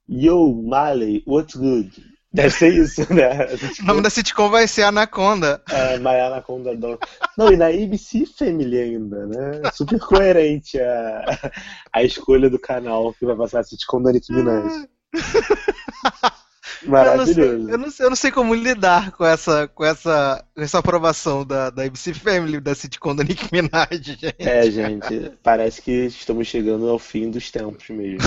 Yo, 0.09 0.63
Marley, 0.63 1.25
what's 1.27 1.57
good? 1.57 1.91
Deve 2.39 2.51
ser 2.51 2.73
isso, 2.73 3.13
né? 3.13 3.49
O 3.83 3.85
nome 3.85 4.01
da 4.01 4.09
sitcom 4.09 4.49
vai 4.49 4.69
ser 4.69 4.83
Anaconda. 4.83 5.61
É, 5.69 5.99
My 5.99 6.21
Anaconda 6.21 6.77
Dog. 6.77 6.99
Não, 7.37 7.53
e 7.53 7.57
na 7.57 7.67
ABC 7.67 8.25
Family 8.27 8.79
ainda, 8.79 9.27
né? 9.27 9.71
Super 9.75 9.99
coerente 9.99 10.81
a, 10.81 11.51
a 11.93 12.03
escolha 12.05 12.49
do 12.49 12.59
canal 12.59 13.13
que 13.13 13.27
vai 13.27 13.35
passar 13.35 13.61
a 13.61 13.65
sitcom 13.65 14.01
da 14.01 14.13
Nicki 14.13 14.33
Minaj. 14.33 14.73
Eu 16.81 17.17
não, 17.17 17.27
sei, 17.27 17.35
Maravilhoso. 17.35 17.71
eu, 17.71 17.79
não 17.79 17.91
sei, 17.91 18.07
eu 18.07 18.11
não 18.11 18.17
sei 18.17 18.31
como 18.31 18.55
lidar 18.55 19.11
com 19.11 19.25
essa, 19.25 19.67
com 19.67 19.85
essa, 19.85 20.45
essa 20.57 20.79
aprovação 20.79 21.45
da, 21.45 21.71
da 21.71 21.83
ABC 21.83 22.15
Family, 22.15 22.61
da 22.61 22.73
sitcom 22.73 23.17
da 23.17 23.25
Nicki 23.25 23.49
Minaj, 23.51 23.89
gente. 24.01 24.35
É, 24.39 24.71
gente, 24.71 25.33
parece 25.43 25.83
que 25.83 26.07
estamos 26.07 26.47
chegando 26.47 26.89
ao 26.89 26.99
fim 26.99 27.31
dos 27.31 27.51
tempos 27.51 27.89
mesmo. 27.89 28.21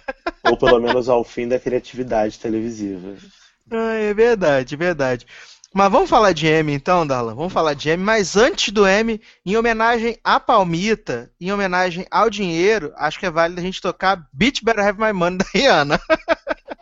Ou 0.48 0.56
pelo 0.56 0.80
menos 0.80 1.10
ao 1.10 1.22
fim 1.22 1.46
da 1.46 1.60
criatividade 1.60 2.38
televisiva. 2.38 3.16
Ah, 3.70 3.94
é 3.94 4.12
verdade, 4.14 4.76
verdade. 4.76 5.26
Mas 5.72 5.90
vamos 5.92 6.10
falar 6.10 6.32
de 6.32 6.46
M 6.48 6.72
então, 6.72 7.06
Darlan? 7.06 7.34
Vamos 7.34 7.52
falar 7.52 7.74
de 7.74 7.90
M, 7.90 8.02
mas 8.02 8.36
antes 8.36 8.72
do 8.72 8.84
M, 8.86 9.20
em 9.46 9.56
homenagem 9.56 10.18
à 10.24 10.40
Palmita, 10.40 11.30
em 11.40 11.52
homenagem 11.52 12.04
ao 12.10 12.28
dinheiro, 12.28 12.92
acho 12.96 13.20
que 13.20 13.26
é 13.26 13.30
válido 13.30 13.60
a 13.60 13.64
gente 13.64 13.80
tocar 13.80 14.26
Bitch 14.32 14.62
Better 14.64 14.84
Have 14.84 15.00
My 15.00 15.12
Money 15.12 15.38
da 15.38 15.44
Rihanna. 15.54 16.00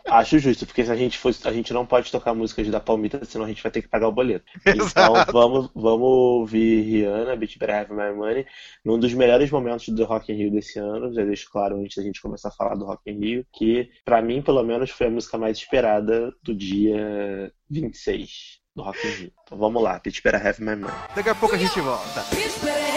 Acho 0.08 0.38
justo, 0.38 0.66
porque 0.66 0.84
se 0.84 0.90
a 0.90 0.96
gente 0.96 1.18
fosse, 1.18 1.46
a 1.46 1.52
gente 1.52 1.72
não 1.72 1.84
pode 1.84 2.10
tocar 2.10 2.34
músicas 2.34 2.68
da 2.68 2.80
Palmita, 2.80 3.24
senão 3.24 3.44
a 3.44 3.48
gente 3.48 3.62
vai 3.62 3.70
ter 3.70 3.82
que 3.82 3.88
pagar 3.88 4.08
o 4.08 4.12
boleto. 4.12 4.44
Então 4.68 5.14
Exato. 5.14 5.32
vamos, 5.32 5.70
vamos 5.74 6.08
ouvir 6.08 6.82
Rihanna, 6.82 7.36
Better 7.36 7.70
Have 7.70 7.92
My 7.92 8.12
Money, 8.14 8.46
num 8.84 8.98
dos 8.98 9.12
melhores 9.12 9.50
momentos 9.50 9.88
do 9.88 10.04
Rock 10.04 10.32
in 10.32 10.36
Rio 10.36 10.50
desse 10.50 10.78
ano. 10.78 11.12
Já 11.12 11.24
deixo 11.24 11.50
claro 11.50 11.76
antes 11.80 11.96
da 11.96 12.02
gente 12.02 12.20
começar 12.20 12.48
a 12.48 12.52
falar 12.52 12.74
do 12.74 12.84
Rock 12.84 13.10
in 13.10 13.18
Rio, 13.18 13.46
que 13.52 13.90
pra 14.04 14.22
mim, 14.22 14.40
pelo 14.42 14.62
menos, 14.62 14.90
foi 14.90 15.06
a 15.08 15.10
música 15.10 15.36
mais 15.36 15.58
esperada 15.58 16.32
do 16.42 16.54
dia 16.54 17.52
26 17.70 18.58
do 18.74 18.82
Rock 18.82 19.06
in 19.06 19.10
Rio. 19.10 19.32
Então 19.44 19.58
vamos 19.58 19.82
lá, 19.82 20.00
Better 20.04 20.46
Have 20.46 20.60
My 20.60 20.76
Money. 20.76 20.96
Daqui 21.14 21.28
a 21.28 21.34
pouco 21.34 21.54
a 21.54 21.58
gente 21.58 21.80
volta. 21.80 22.87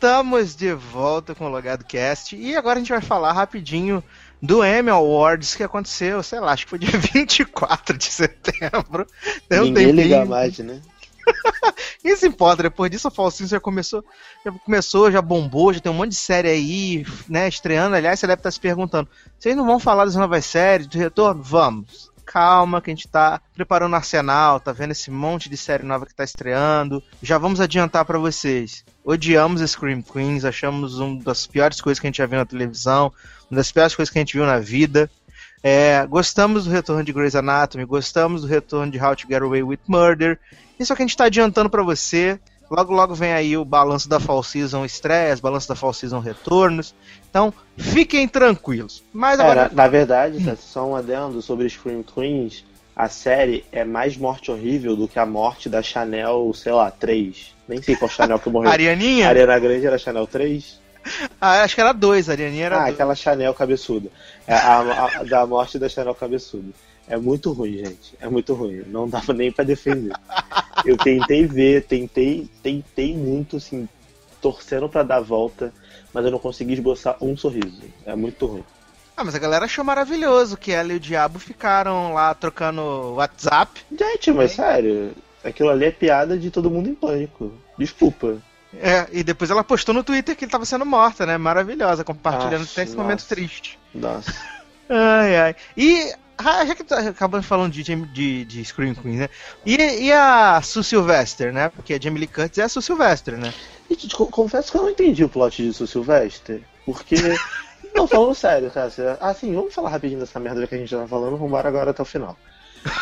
Estamos 0.00 0.56
de 0.56 0.72
volta 0.72 1.34
com 1.34 1.44
o 1.44 1.50
Logado 1.50 1.84
Cast 1.84 2.34
e 2.34 2.56
agora 2.56 2.76
a 2.76 2.78
gente 2.78 2.90
vai 2.90 3.02
falar 3.02 3.34
rapidinho 3.34 4.02
do 4.40 4.64
Emmy 4.64 4.88
Awards 4.88 5.54
que 5.54 5.62
aconteceu, 5.62 6.22
sei 6.22 6.40
lá, 6.40 6.52
acho 6.52 6.64
que 6.64 6.70
foi 6.70 6.78
dia 6.78 6.88
24 7.12 7.98
de 7.98 8.06
setembro. 8.06 9.06
Tem 9.46 9.60
um 9.60 9.64
Ninguém 9.64 9.88
tempinho. 9.88 10.02
liga 10.02 10.24
mais, 10.24 10.58
né? 10.60 10.80
Quem 12.00 12.16
se 12.16 12.26
importa? 12.26 12.62
Depois 12.62 12.90
disso, 12.90 13.08
a 13.08 13.10
Falsinho 13.10 13.46
já 13.50 13.60
começou, 13.60 14.02
já 14.42 14.50
começou, 14.50 15.12
já 15.12 15.20
bombou, 15.20 15.70
já 15.70 15.80
tem 15.80 15.92
um 15.92 15.96
monte 15.96 16.12
de 16.12 16.16
série 16.16 16.48
aí, 16.48 17.06
né, 17.28 17.46
estreando. 17.46 17.94
Aliás, 17.94 18.18
você 18.18 18.26
deve 18.26 18.40
estar 18.40 18.50
se 18.50 18.58
perguntando, 18.58 19.06
vocês 19.38 19.54
não 19.54 19.66
vão 19.66 19.78
falar 19.78 20.06
das 20.06 20.16
novas 20.16 20.46
séries, 20.46 20.86
do 20.86 20.96
retorno? 20.96 21.42
Vamos. 21.42 22.09
Calma, 22.30 22.80
que 22.80 22.88
a 22.88 22.94
gente 22.94 23.08
tá 23.08 23.40
preparando 23.52 23.92
o 23.92 23.96
arsenal, 23.96 24.60
tá 24.60 24.70
vendo 24.70 24.92
esse 24.92 25.10
monte 25.10 25.50
de 25.50 25.56
série 25.56 25.82
nova 25.82 26.06
que 26.06 26.14
tá 26.14 26.22
estreando. 26.22 27.02
Já 27.20 27.38
vamos 27.38 27.60
adiantar 27.60 28.04
pra 28.04 28.20
vocês. 28.20 28.84
Odiamos 29.04 29.68
Scream 29.68 30.00
Queens, 30.00 30.44
achamos 30.44 31.00
uma 31.00 31.20
das 31.24 31.48
piores 31.48 31.80
coisas 31.80 31.98
que 31.98 32.06
a 32.06 32.08
gente 32.08 32.18
já 32.18 32.26
viu 32.26 32.38
na 32.38 32.46
televisão, 32.46 33.12
uma 33.50 33.56
das 33.56 33.72
piores 33.72 33.96
coisas 33.96 34.12
que 34.12 34.18
a 34.18 34.22
gente 34.22 34.36
viu 34.36 34.46
na 34.46 34.60
vida. 34.60 35.10
É, 35.60 36.06
gostamos 36.06 36.66
do 36.66 36.70
retorno 36.70 37.02
de 37.02 37.12
Grey's 37.12 37.34
Anatomy, 37.34 37.84
gostamos 37.84 38.42
do 38.42 38.46
retorno 38.46 38.92
de 38.92 39.02
How 39.02 39.16
to 39.16 39.26
Get 39.26 39.42
Away 39.42 39.64
with 39.64 39.80
Murder. 39.88 40.38
Isso 40.78 40.92
é 40.92 40.94
o 40.94 40.96
que 40.96 41.02
a 41.02 41.06
gente 41.06 41.16
tá 41.16 41.24
adiantando 41.24 41.68
pra 41.68 41.82
você. 41.82 42.38
Logo, 42.70 42.92
logo 42.94 43.14
vem 43.16 43.32
aí 43.32 43.56
o 43.56 43.64
balanço 43.64 44.08
da 44.08 44.20
Fall 44.20 44.42
Season 44.44 44.84
estreias, 44.84 45.40
balanço 45.40 45.68
da 45.68 45.74
Fall 45.74 45.92
Season 45.92 46.20
retornos. 46.20 46.94
Então, 47.28 47.52
fiquem 47.76 48.28
tranquilos. 48.28 49.02
Mas 49.12 49.40
É, 49.40 49.42
agora. 49.42 49.62
na, 49.64 49.82
na 49.82 49.88
verdade, 49.88 50.44
tá, 50.44 50.54
só 50.54 50.86
um 50.86 50.94
adendo 50.94 51.42
sobre 51.42 51.68
Scream 51.68 52.04
Queens, 52.04 52.64
a 52.94 53.08
série 53.08 53.64
é 53.72 53.84
mais 53.84 54.16
morte 54.16 54.52
horrível 54.52 54.94
do 54.94 55.08
que 55.08 55.18
a 55.18 55.26
morte 55.26 55.68
da 55.68 55.82
Chanel, 55.82 56.52
sei 56.54 56.70
lá, 56.72 56.90
3. 56.92 57.56
Nem 57.66 57.82
sei 57.82 57.96
qual 57.96 58.08
Chanel 58.08 58.38
que 58.38 58.48
morreu. 58.48 58.70
Arianinha? 58.72 59.28
Ariana 59.28 59.58
Grande 59.58 59.86
era 59.86 59.98
Chanel 59.98 60.26
3? 60.26 60.78
Ah, 61.40 61.62
acho 61.62 61.74
que 61.74 61.80
era 61.80 61.92
dois, 61.94 62.28
a 62.28 62.32
Arianinha 62.32 62.66
era 62.66 62.76
Ah, 62.76 62.80
dois. 62.82 62.92
aquela 62.94 63.14
Chanel 63.14 63.54
cabeçuda. 63.54 64.10
É 64.46 64.54
a, 64.54 64.80
a- 65.20 65.22
da 65.24 65.46
morte 65.46 65.78
da 65.78 65.88
Chanel 65.88 66.14
cabeçuda. 66.14 66.68
É 67.10 67.16
muito 67.16 67.52
ruim, 67.52 67.76
gente. 67.76 68.14
É 68.20 68.28
muito 68.28 68.54
ruim. 68.54 68.84
Não 68.86 69.08
dava 69.08 69.32
nem 69.34 69.50
pra 69.50 69.64
defender. 69.64 70.12
Eu 70.84 70.96
tentei 70.96 71.44
ver, 71.44 71.84
tentei, 71.84 72.48
tentei 72.62 73.16
muito, 73.16 73.56
assim, 73.56 73.88
torcendo 74.40 74.88
pra 74.88 75.02
dar 75.02 75.16
a 75.16 75.20
volta, 75.20 75.74
mas 76.14 76.24
eu 76.24 76.30
não 76.30 76.38
consegui 76.38 76.74
esboçar 76.74 77.16
um 77.20 77.36
sorriso. 77.36 77.82
É 78.06 78.14
muito 78.14 78.46
ruim. 78.46 78.64
Ah, 79.16 79.24
mas 79.24 79.34
a 79.34 79.40
galera 79.40 79.64
achou 79.64 79.84
maravilhoso 79.84 80.56
que 80.56 80.70
ela 80.70 80.92
e 80.92 80.96
o 80.96 81.00
Diabo 81.00 81.40
ficaram 81.40 82.14
lá 82.14 82.32
trocando 82.32 82.80
WhatsApp. 83.16 83.82
Gente, 83.90 84.30
mas 84.32 84.52
sério, 84.52 85.12
aquilo 85.44 85.68
ali 85.68 85.86
é 85.86 85.90
piada 85.90 86.38
de 86.38 86.48
todo 86.48 86.70
mundo 86.70 86.88
em 86.88 86.94
pânico. 86.94 87.52
Desculpa. 87.76 88.38
É, 88.72 89.08
e 89.12 89.24
depois 89.24 89.50
ela 89.50 89.64
postou 89.64 89.92
no 89.92 90.04
Twitter 90.04 90.36
que 90.36 90.44
ele 90.44 90.52
tava 90.52 90.64
sendo 90.64 90.86
morta, 90.86 91.26
né? 91.26 91.36
Maravilhosa, 91.36 92.04
compartilhando 92.04 92.60
Nossa, 92.60 92.72
até 92.72 92.82
esse 92.84 92.96
momento 92.96 93.20
nossa. 93.20 93.34
triste. 93.34 93.78
Nossa. 93.92 94.32
Ai, 94.88 95.36
ai. 95.36 95.56
E, 95.76 96.14
ah, 96.44 96.64
já 96.66 96.74
que 96.74 96.84
tá 96.84 96.98
acabando 97.00 97.42
falando 97.42 97.72
de, 97.72 97.82
de, 97.82 98.44
de 98.44 98.64
Scream 98.64 98.94
Queen, 98.94 99.16
né? 99.18 99.28
E, 99.64 99.76
e 99.76 100.12
a 100.12 100.60
Sue 100.62 100.82
Sylvester, 100.84 101.52
né? 101.52 101.68
Porque 101.68 101.94
a 101.94 102.00
Jamie 102.00 102.20
Lee 102.20 102.26
Curtis 102.28 102.58
é 102.58 102.62
a 102.62 102.68
Sue 102.68 102.82
Sylvester, 102.82 103.36
né? 103.36 103.52
Confesso 104.30 104.70
que 104.70 104.78
eu 104.78 104.82
não 104.82 104.90
entendi 104.90 105.24
o 105.24 105.28
plot 105.28 105.62
disso, 105.62 105.86
Silvestre. 105.86 106.64
Porque. 106.84 107.16
Não, 107.92 108.06
falando 108.06 108.36
sério, 108.36 108.70
cara. 108.70 108.88
você- 108.88 109.16
Ah, 109.20 109.34
sim, 109.34 109.52
vamos 109.52 109.74
falar 109.74 109.90
rapidinho 109.90 110.20
dessa 110.20 110.38
merda 110.38 110.64
que 110.64 110.74
a 110.76 110.78
gente 110.78 110.88
já 110.90 111.00
tá 111.00 111.08
falando, 111.08 111.32
vamos 111.32 111.48
embora 111.48 111.66
agora 111.68 111.90
até 111.90 112.00
o 112.00 112.04
final. 112.04 112.38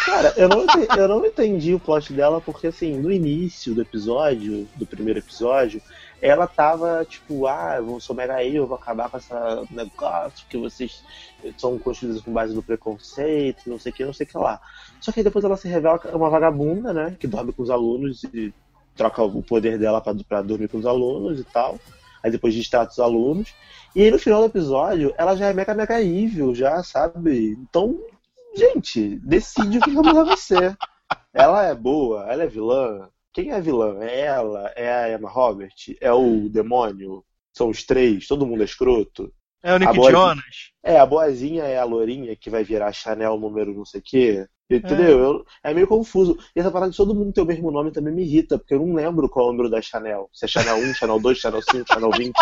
Cara, 0.06 0.32
eu 0.36 0.48
não, 0.48 0.62
ente- 0.64 0.88
eu 0.96 1.06
não 1.08 1.26
entendi 1.26 1.74
o 1.74 1.78
plot 1.78 2.10
dela 2.14 2.40
porque, 2.40 2.68
assim, 2.68 2.96
no 2.96 3.12
início 3.12 3.74
do 3.74 3.82
episódio, 3.82 4.66
do 4.76 4.86
primeiro 4.86 5.18
episódio, 5.20 5.82
ela 6.20 6.46
tava 6.46 7.04
tipo, 7.04 7.46
ah, 7.46 7.76
eu 7.76 8.00
sou 8.00 8.14
mega 8.14 8.42
eu, 8.44 8.66
vou 8.66 8.76
acabar 8.76 9.08
com 9.08 9.16
essa 9.16 9.64
negócio 9.70 10.46
que 10.48 10.56
vocês 10.56 11.02
são 11.56 11.78
construídos 11.78 12.22
com 12.22 12.32
base 12.32 12.54
no 12.54 12.62
preconceito, 12.62 13.68
não 13.70 13.78
sei 13.78 13.92
o 13.92 13.94
que, 13.94 14.04
não 14.04 14.12
sei 14.12 14.26
o 14.26 14.28
que 14.28 14.38
lá. 14.38 14.60
Só 15.00 15.12
que 15.12 15.20
aí 15.20 15.24
depois 15.24 15.44
ela 15.44 15.56
se 15.56 15.68
revela 15.68 16.00
é 16.04 16.16
uma 16.16 16.30
vagabunda, 16.30 16.92
né, 16.92 17.16
que 17.18 17.26
dorme 17.26 17.52
com 17.52 17.62
os 17.62 17.70
alunos 17.70 18.24
e 18.24 18.52
troca 18.96 19.22
o 19.22 19.42
poder 19.42 19.78
dela 19.78 20.00
pra 20.00 20.42
dormir 20.42 20.68
com 20.68 20.78
os 20.78 20.86
alunos 20.86 21.38
e 21.38 21.44
tal. 21.44 21.78
Aí 22.22 22.30
depois 22.30 22.52
distrata 22.52 22.90
os 22.90 22.98
alunos. 22.98 23.54
E 23.94 24.02
aí 24.02 24.10
no 24.10 24.18
final 24.18 24.40
do 24.40 24.46
episódio, 24.46 25.14
ela 25.16 25.36
já 25.36 25.46
é 25.46 25.52
mega 25.52 25.72
mega 25.74 26.02
evil, 26.02 26.54
já, 26.54 26.82
sabe? 26.82 27.56
Então, 27.60 27.96
gente, 28.54 29.16
decide 29.20 29.78
o 29.78 29.80
que 29.80 29.96
a 29.96 30.24
vai 30.24 30.36
ser. 30.36 30.76
Ela 31.32 31.66
é 31.66 31.74
boa, 31.74 32.26
ela 32.30 32.42
é 32.42 32.46
vilã. 32.46 33.08
Quem 33.32 33.52
é 33.52 33.60
vilã? 33.60 33.98
É 34.02 34.20
ela? 34.20 34.72
É 34.74 34.92
a 34.92 35.12
Emma 35.12 35.28
Robert? 35.30 35.72
É 36.00 36.12
o 36.12 36.48
demônio? 36.48 37.24
São 37.52 37.68
os 37.70 37.82
três? 37.84 38.26
Todo 38.26 38.46
mundo 38.46 38.62
é 38.62 38.64
escroto? 38.64 39.32
É 39.62 39.74
o 39.74 39.78
Nick 39.78 39.90
Agora- 39.90 40.12
Jonas. 40.12 40.44
É, 40.82 40.98
a 40.98 41.06
boazinha 41.06 41.64
é 41.64 41.78
a 41.78 41.84
lourinha 41.84 42.34
que 42.36 42.48
vai 42.50 42.62
virar 42.64 42.92
Chanel 42.92 43.38
número 43.38 43.74
não 43.74 43.84
sei 43.84 44.00
o 44.00 44.04
quê. 44.04 44.46
Entendeu? 44.70 45.18
Eu- 45.18 45.44
é 45.64 45.72
meio 45.72 45.86
confuso. 45.88 46.38
E 46.54 46.60
essa 46.60 46.70
parada 46.70 46.90
de 46.90 46.96
todo 46.96 47.14
mundo 47.14 47.32
ter 47.32 47.40
o 47.40 47.46
mesmo 47.46 47.70
nome 47.70 47.90
também 47.90 48.12
me 48.14 48.22
irrita, 48.22 48.58
porque 48.58 48.74
eu 48.74 48.84
não 48.86 48.94
lembro 48.94 49.28
qual 49.28 49.46
é 49.46 49.48
o 49.48 49.52
número 49.52 49.70
da 49.70 49.80
Chanel. 49.80 50.28
Se 50.32 50.44
é 50.44 50.48
Chanel 50.48 50.76
1, 50.76 50.94
Chanel 50.94 51.18
2, 51.18 51.38
Chanel 51.38 51.62
5, 51.62 51.86
Chanel 51.88 52.10
20. 52.10 52.34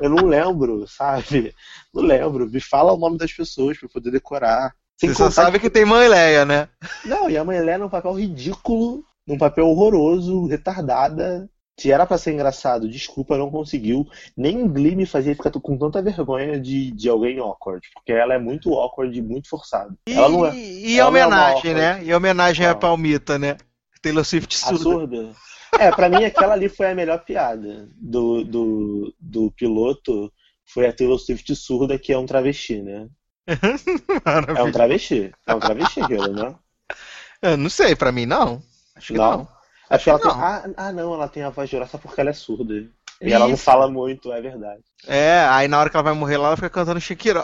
Eu 0.00 0.10
não 0.10 0.26
lembro, 0.26 0.86
sabe? 0.86 1.54
Não 1.92 2.02
lembro. 2.04 2.48
Me 2.48 2.60
fala 2.60 2.92
o 2.92 2.96
nome 2.98 3.18
das 3.18 3.32
pessoas 3.32 3.76
pra 3.78 3.86
eu 3.86 3.90
poder 3.90 4.10
decorar. 4.12 4.72
Sem 4.98 5.10
Você 5.10 5.16
só 5.16 5.30
sabe 5.30 5.58
que 5.58 5.68
tem 5.68 5.84
mãe 5.84 6.08
Leia, 6.08 6.44
né? 6.44 6.68
Não, 7.04 7.28
e 7.28 7.36
a 7.36 7.44
mãe 7.44 7.58
Helena 7.58 7.78
num 7.78 7.90
papel 7.90 8.12
ridículo, 8.14 9.04
num 9.26 9.36
papel 9.38 9.66
horroroso, 9.68 10.46
retardada. 10.46 11.48
Se 11.78 11.92
era 11.92 12.06
pra 12.06 12.16
ser 12.16 12.32
engraçado, 12.32 12.88
desculpa, 12.88 13.36
não 13.36 13.50
conseguiu. 13.50 14.06
Nem 14.34 14.66
Glee 14.66 14.96
me 14.96 15.04
fazia 15.04 15.34
ficar 15.34 15.50
com 15.50 15.76
tanta 15.76 16.00
vergonha 16.00 16.58
de, 16.58 16.90
de 16.92 17.06
alguém 17.06 17.38
awkward. 17.38 17.86
Porque 17.92 18.12
ela 18.12 18.32
é 18.32 18.38
muito 18.38 18.72
awkward 18.72 19.16
e 19.18 19.20
muito 19.20 19.48
forçada. 19.50 19.94
E, 20.08 20.14
Ela 20.14 20.28
não 20.30 20.46
é. 20.46 20.56
e 20.56 20.98
é 20.98 21.04
homenagem, 21.04 21.72
awkward. 21.72 21.74
né? 21.74 22.00
E 22.02 22.14
homenagem 22.14 22.64
à? 22.64 22.74
Palmita, 22.74 23.38
né? 23.38 23.58
Taylor 24.00 24.24
Swift 24.24 24.54
A 24.54 24.58
surda. 24.68 24.82
surda. 24.82 25.30
É, 25.78 25.90
pra 25.90 26.08
mim 26.08 26.24
aquela 26.24 26.54
ali 26.54 26.70
foi 26.70 26.90
a 26.90 26.94
melhor 26.94 27.22
piada 27.24 27.90
do, 27.96 28.42
do, 28.44 29.14
do 29.20 29.50
piloto. 29.50 30.32
Foi 30.72 30.86
a 30.86 30.92
Taylor 30.94 31.18
Swift 31.18 31.54
surda, 31.54 31.98
que 31.98 32.10
é 32.10 32.16
um 32.18 32.24
travesti, 32.24 32.80
né? 32.80 33.06
É 34.56 34.62
um 34.62 34.72
travesti. 34.72 35.30
É 35.46 35.54
um 35.54 35.60
travesti 35.60 36.00
aquilo, 36.00 36.32
né? 36.32 36.54
Eu 37.42 37.56
não 37.58 37.68
sei, 37.68 37.94
pra 37.94 38.10
mim 38.10 38.24
não. 38.24 38.62
Acho 38.96 39.12
que 39.12 39.18
não. 39.18 39.30
Não? 39.30 39.48
Acho 39.90 40.04
que 40.04 40.10
ela 40.10 40.18
tem. 40.18 40.30
não. 40.30 40.40
Ah, 40.40 40.64
ah, 40.76 40.92
não, 40.92 41.14
ela 41.14 41.28
tem 41.28 41.42
a 41.42 41.50
voz 41.50 41.70
grossa 41.70 41.98
porque 41.98 42.20
ela 42.20 42.30
é 42.30 42.32
surda. 42.32 42.74
E 43.20 43.32
ela 43.32 43.46
não 43.46 43.54
Isso. 43.54 43.64
fala 43.64 43.88
muito, 43.90 44.30
é 44.30 44.40
verdade. 44.40 44.82
É, 45.06 45.46
aí 45.48 45.68
na 45.68 45.78
hora 45.78 45.88
que 45.88 45.96
ela 45.96 46.02
vai 46.04 46.12
morrer 46.12 46.36
lá, 46.36 46.48
ela 46.48 46.56
fica 46.56 46.68
cantando 46.68 47.00
Shakira. 47.00 47.42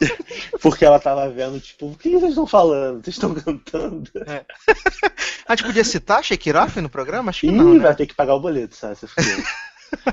Porque 0.62 0.84
ela 0.84 0.98
tava 0.98 1.28
vendo, 1.28 1.60
tipo, 1.60 1.86
o 1.86 1.96
que 1.96 2.10
vocês 2.12 2.30
estão 2.30 2.46
falando? 2.46 3.04
Vocês 3.04 3.16
estão 3.16 3.34
cantando? 3.34 4.10
A 5.46 5.54
gente 5.54 5.66
podia 5.66 5.84
citar 5.84 6.24
Shakira 6.24 6.66
no 6.80 6.88
programa? 6.88 7.30
Acho 7.30 7.40
que 7.42 7.48
Ih, 7.48 7.52
não, 7.52 7.74
né? 7.74 7.80
vai 7.80 7.94
ter 7.94 8.06
que 8.06 8.14
pagar 8.14 8.34
o 8.34 8.40
boleto, 8.40 8.74
sabe? 8.76 8.96
Você. 8.96 9.10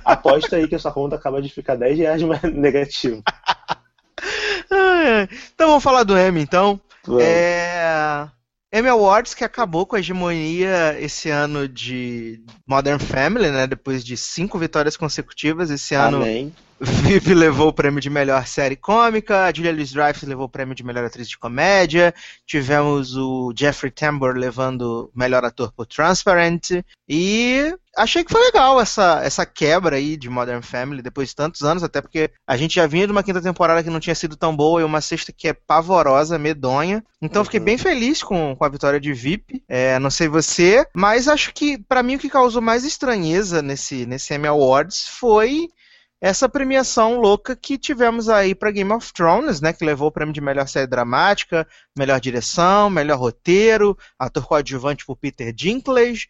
Aposta 0.03 0.57
aí 0.57 0.67
que 0.67 0.75
a 0.75 0.79
sua 0.79 0.91
conta 0.91 1.15
acaba 1.15 1.41
de 1.41 1.49
ficar 1.49 1.75
10 1.75 1.97
reais 1.97 2.21
mais 2.21 2.41
negativo. 2.53 3.23
Então 5.53 5.67
vamos 5.67 5.83
falar 5.83 6.03
do 6.03 6.17
Emmy, 6.17 6.41
então. 6.41 6.79
É... 7.19 8.27
Emmy 8.73 8.87
Awards 8.87 9.33
que 9.33 9.43
acabou 9.43 9.85
com 9.85 9.95
a 9.95 9.99
hegemonia 9.99 10.97
esse 10.99 11.29
ano 11.29 11.67
de 11.67 12.41
Modern 12.65 12.99
Family, 12.99 13.51
né? 13.51 13.67
Depois 13.67 14.03
de 14.03 14.15
cinco 14.15 14.57
vitórias 14.57 14.95
consecutivas. 14.95 15.69
Esse 15.69 15.93
ano 15.93 16.23
Viv 16.83 17.27
levou 17.35 17.67
o 17.67 17.73
prêmio 17.73 18.01
de 18.01 18.09
melhor 18.09 18.47
série 18.47 18.75
cômica, 18.75 19.45
a 19.45 19.53
Julia 19.53 19.71
Louis-Dreyfus 19.71 20.23
levou 20.27 20.45
o 20.45 20.49
prêmio 20.49 20.73
de 20.73 20.83
melhor 20.83 21.05
atriz 21.05 21.29
de 21.29 21.37
comédia, 21.37 22.11
tivemos 22.43 23.15
o 23.15 23.53
Jeffrey 23.55 23.91
Tambor 23.91 24.35
levando 24.35 25.11
melhor 25.15 25.45
ator 25.45 25.71
por 25.71 25.85
Transparent, 25.85 26.83
e 27.07 27.71
achei 27.95 28.23
que 28.23 28.31
foi 28.31 28.41
legal 28.41 28.81
essa, 28.81 29.21
essa 29.23 29.45
quebra 29.45 29.97
aí 29.97 30.17
de 30.17 30.27
Modern 30.27 30.63
Family 30.63 31.03
depois 31.03 31.29
de 31.29 31.35
tantos 31.35 31.61
anos, 31.61 31.83
até 31.83 32.01
porque 32.01 32.31
a 32.47 32.57
gente 32.57 32.73
já 32.73 32.87
vinha 32.87 33.05
de 33.05 33.11
uma 33.11 33.21
quinta 33.21 33.41
temporada 33.41 33.83
que 33.83 33.89
não 33.91 33.99
tinha 33.99 34.15
sido 34.15 34.35
tão 34.35 34.55
boa 34.55 34.81
e 34.81 34.83
uma 34.83 35.01
sexta 35.01 35.31
que 35.31 35.47
é 35.47 35.53
pavorosa, 35.53 36.39
medonha, 36.39 37.03
então 37.21 37.43
fiquei 37.43 37.59
Uhum. 37.59 37.65
bem 37.65 37.77
feliz 37.77 38.23
com, 38.23 38.55
com 38.55 38.65
a 38.65 38.69
vitória 38.69 38.99
de 38.99 39.13
VIP, 39.13 39.63
é, 39.69 39.99
não 39.99 40.09
sei 40.09 40.27
você, 40.27 40.83
mas 40.95 41.27
acho 41.27 41.53
que 41.53 41.77
pra 41.77 42.01
mim 42.01 42.15
o 42.15 42.19
que 42.19 42.27
causou 42.27 42.59
mais 42.61 42.83
estranheza 42.83 43.61
nesse, 43.61 44.07
nesse 44.07 44.33
Emmy 44.33 44.47
Awards 44.47 45.07
foi 45.07 45.69
essa 46.21 46.47
premiação 46.47 47.19
louca 47.19 47.55
que 47.55 47.79
tivemos 47.79 48.29
aí 48.29 48.53
para 48.53 48.69
Game 48.69 48.93
of 48.93 49.11
Thrones, 49.11 49.59
né, 49.59 49.73
que 49.73 49.83
levou 49.83 50.09
o 50.09 50.11
prêmio 50.11 50.31
de 50.31 50.39
melhor 50.39 50.67
série 50.67 50.85
dramática, 50.85 51.67
melhor 51.97 52.19
direção, 52.19 52.91
melhor 52.91 53.17
roteiro, 53.17 53.97
ator 54.19 54.45
coadjuvante 54.45 55.03
por 55.03 55.15
Peter 55.17 55.51
Dinklage, 55.51 56.27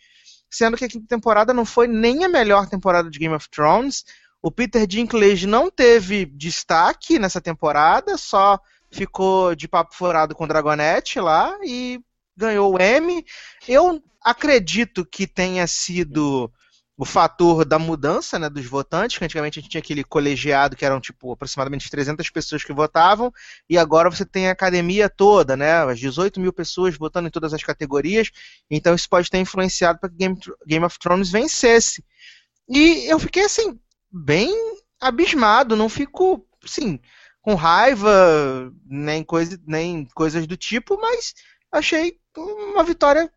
sendo 0.49 0.77
que 0.77 0.85
a 0.85 0.87
quinta 0.87 1.05
temporada 1.09 1.53
não 1.53 1.65
foi 1.65 1.87
nem 1.87 2.23
a 2.23 2.29
melhor 2.29 2.69
temporada 2.69 3.09
de 3.09 3.19
Game 3.19 3.35
of 3.35 3.49
Thrones. 3.49 4.05
O 4.41 4.49
Peter 4.49 4.87
Dinklage 4.87 5.45
não 5.45 5.69
teve 5.69 6.25
destaque 6.25 7.19
nessa 7.19 7.41
temporada, 7.41 8.17
só 8.17 8.57
ficou 8.89 9.53
de 9.55 9.67
papo 9.67 9.93
furado 9.93 10.33
com 10.33 10.45
o 10.45 10.47
Dragonette 10.47 11.19
lá 11.19 11.57
e 11.65 11.99
ganhou 12.35 12.73
o 12.73 12.81
Emmy. 12.81 13.25
Eu 13.67 14.01
acredito 14.23 15.05
que 15.05 15.27
tenha 15.27 15.67
sido 15.67 16.49
o 17.01 17.05
fator 17.05 17.65
da 17.65 17.79
mudança 17.79 18.37
né, 18.37 18.47
dos 18.47 18.67
votantes, 18.67 19.17
que 19.17 19.25
antigamente 19.25 19.57
a 19.57 19.61
gente 19.63 19.71
tinha 19.71 19.81
aquele 19.81 20.03
colegiado 20.03 20.75
que 20.75 20.85
eram 20.85 21.01
tipo 21.01 21.31
aproximadamente 21.31 21.89
300 21.89 22.29
pessoas 22.29 22.63
que 22.63 22.71
votavam, 22.71 23.33
e 23.67 23.75
agora 23.75 24.07
você 24.07 24.23
tem 24.23 24.47
a 24.47 24.51
academia 24.51 25.09
toda, 25.09 25.57
né, 25.57 25.83
as 25.83 25.99
18 25.99 26.39
mil 26.39 26.53
pessoas 26.53 26.95
votando 26.95 27.27
em 27.27 27.31
todas 27.31 27.55
as 27.55 27.63
categorias, 27.63 28.29
então 28.69 28.93
isso 28.93 29.09
pode 29.09 29.31
ter 29.31 29.39
influenciado 29.39 29.99
para 29.99 30.09
que 30.11 30.15
Game, 30.15 30.37
Game 30.67 30.85
of 30.85 30.99
Thrones 30.99 31.31
vencesse. 31.31 32.05
E 32.69 33.11
eu 33.11 33.17
fiquei 33.17 33.45
assim, 33.45 33.79
bem 34.11 34.53
abismado, 35.01 35.75
não 35.75 35.89
fico, 35.89 36.45
assim, 36.63 36.99
com 37.41 37.55
raiva, 37.55 38.71
nem, 38.85 39.23
coisa, 39.23 39.59
nem 39.65 40.05
coisas 40.13 40.45
do 40.45 40.55
tipo, 40.55 41.01
mas 41.01 41.33
achei 41.71 42.19
uma 42.37 42.83
vitória 42.83 43.27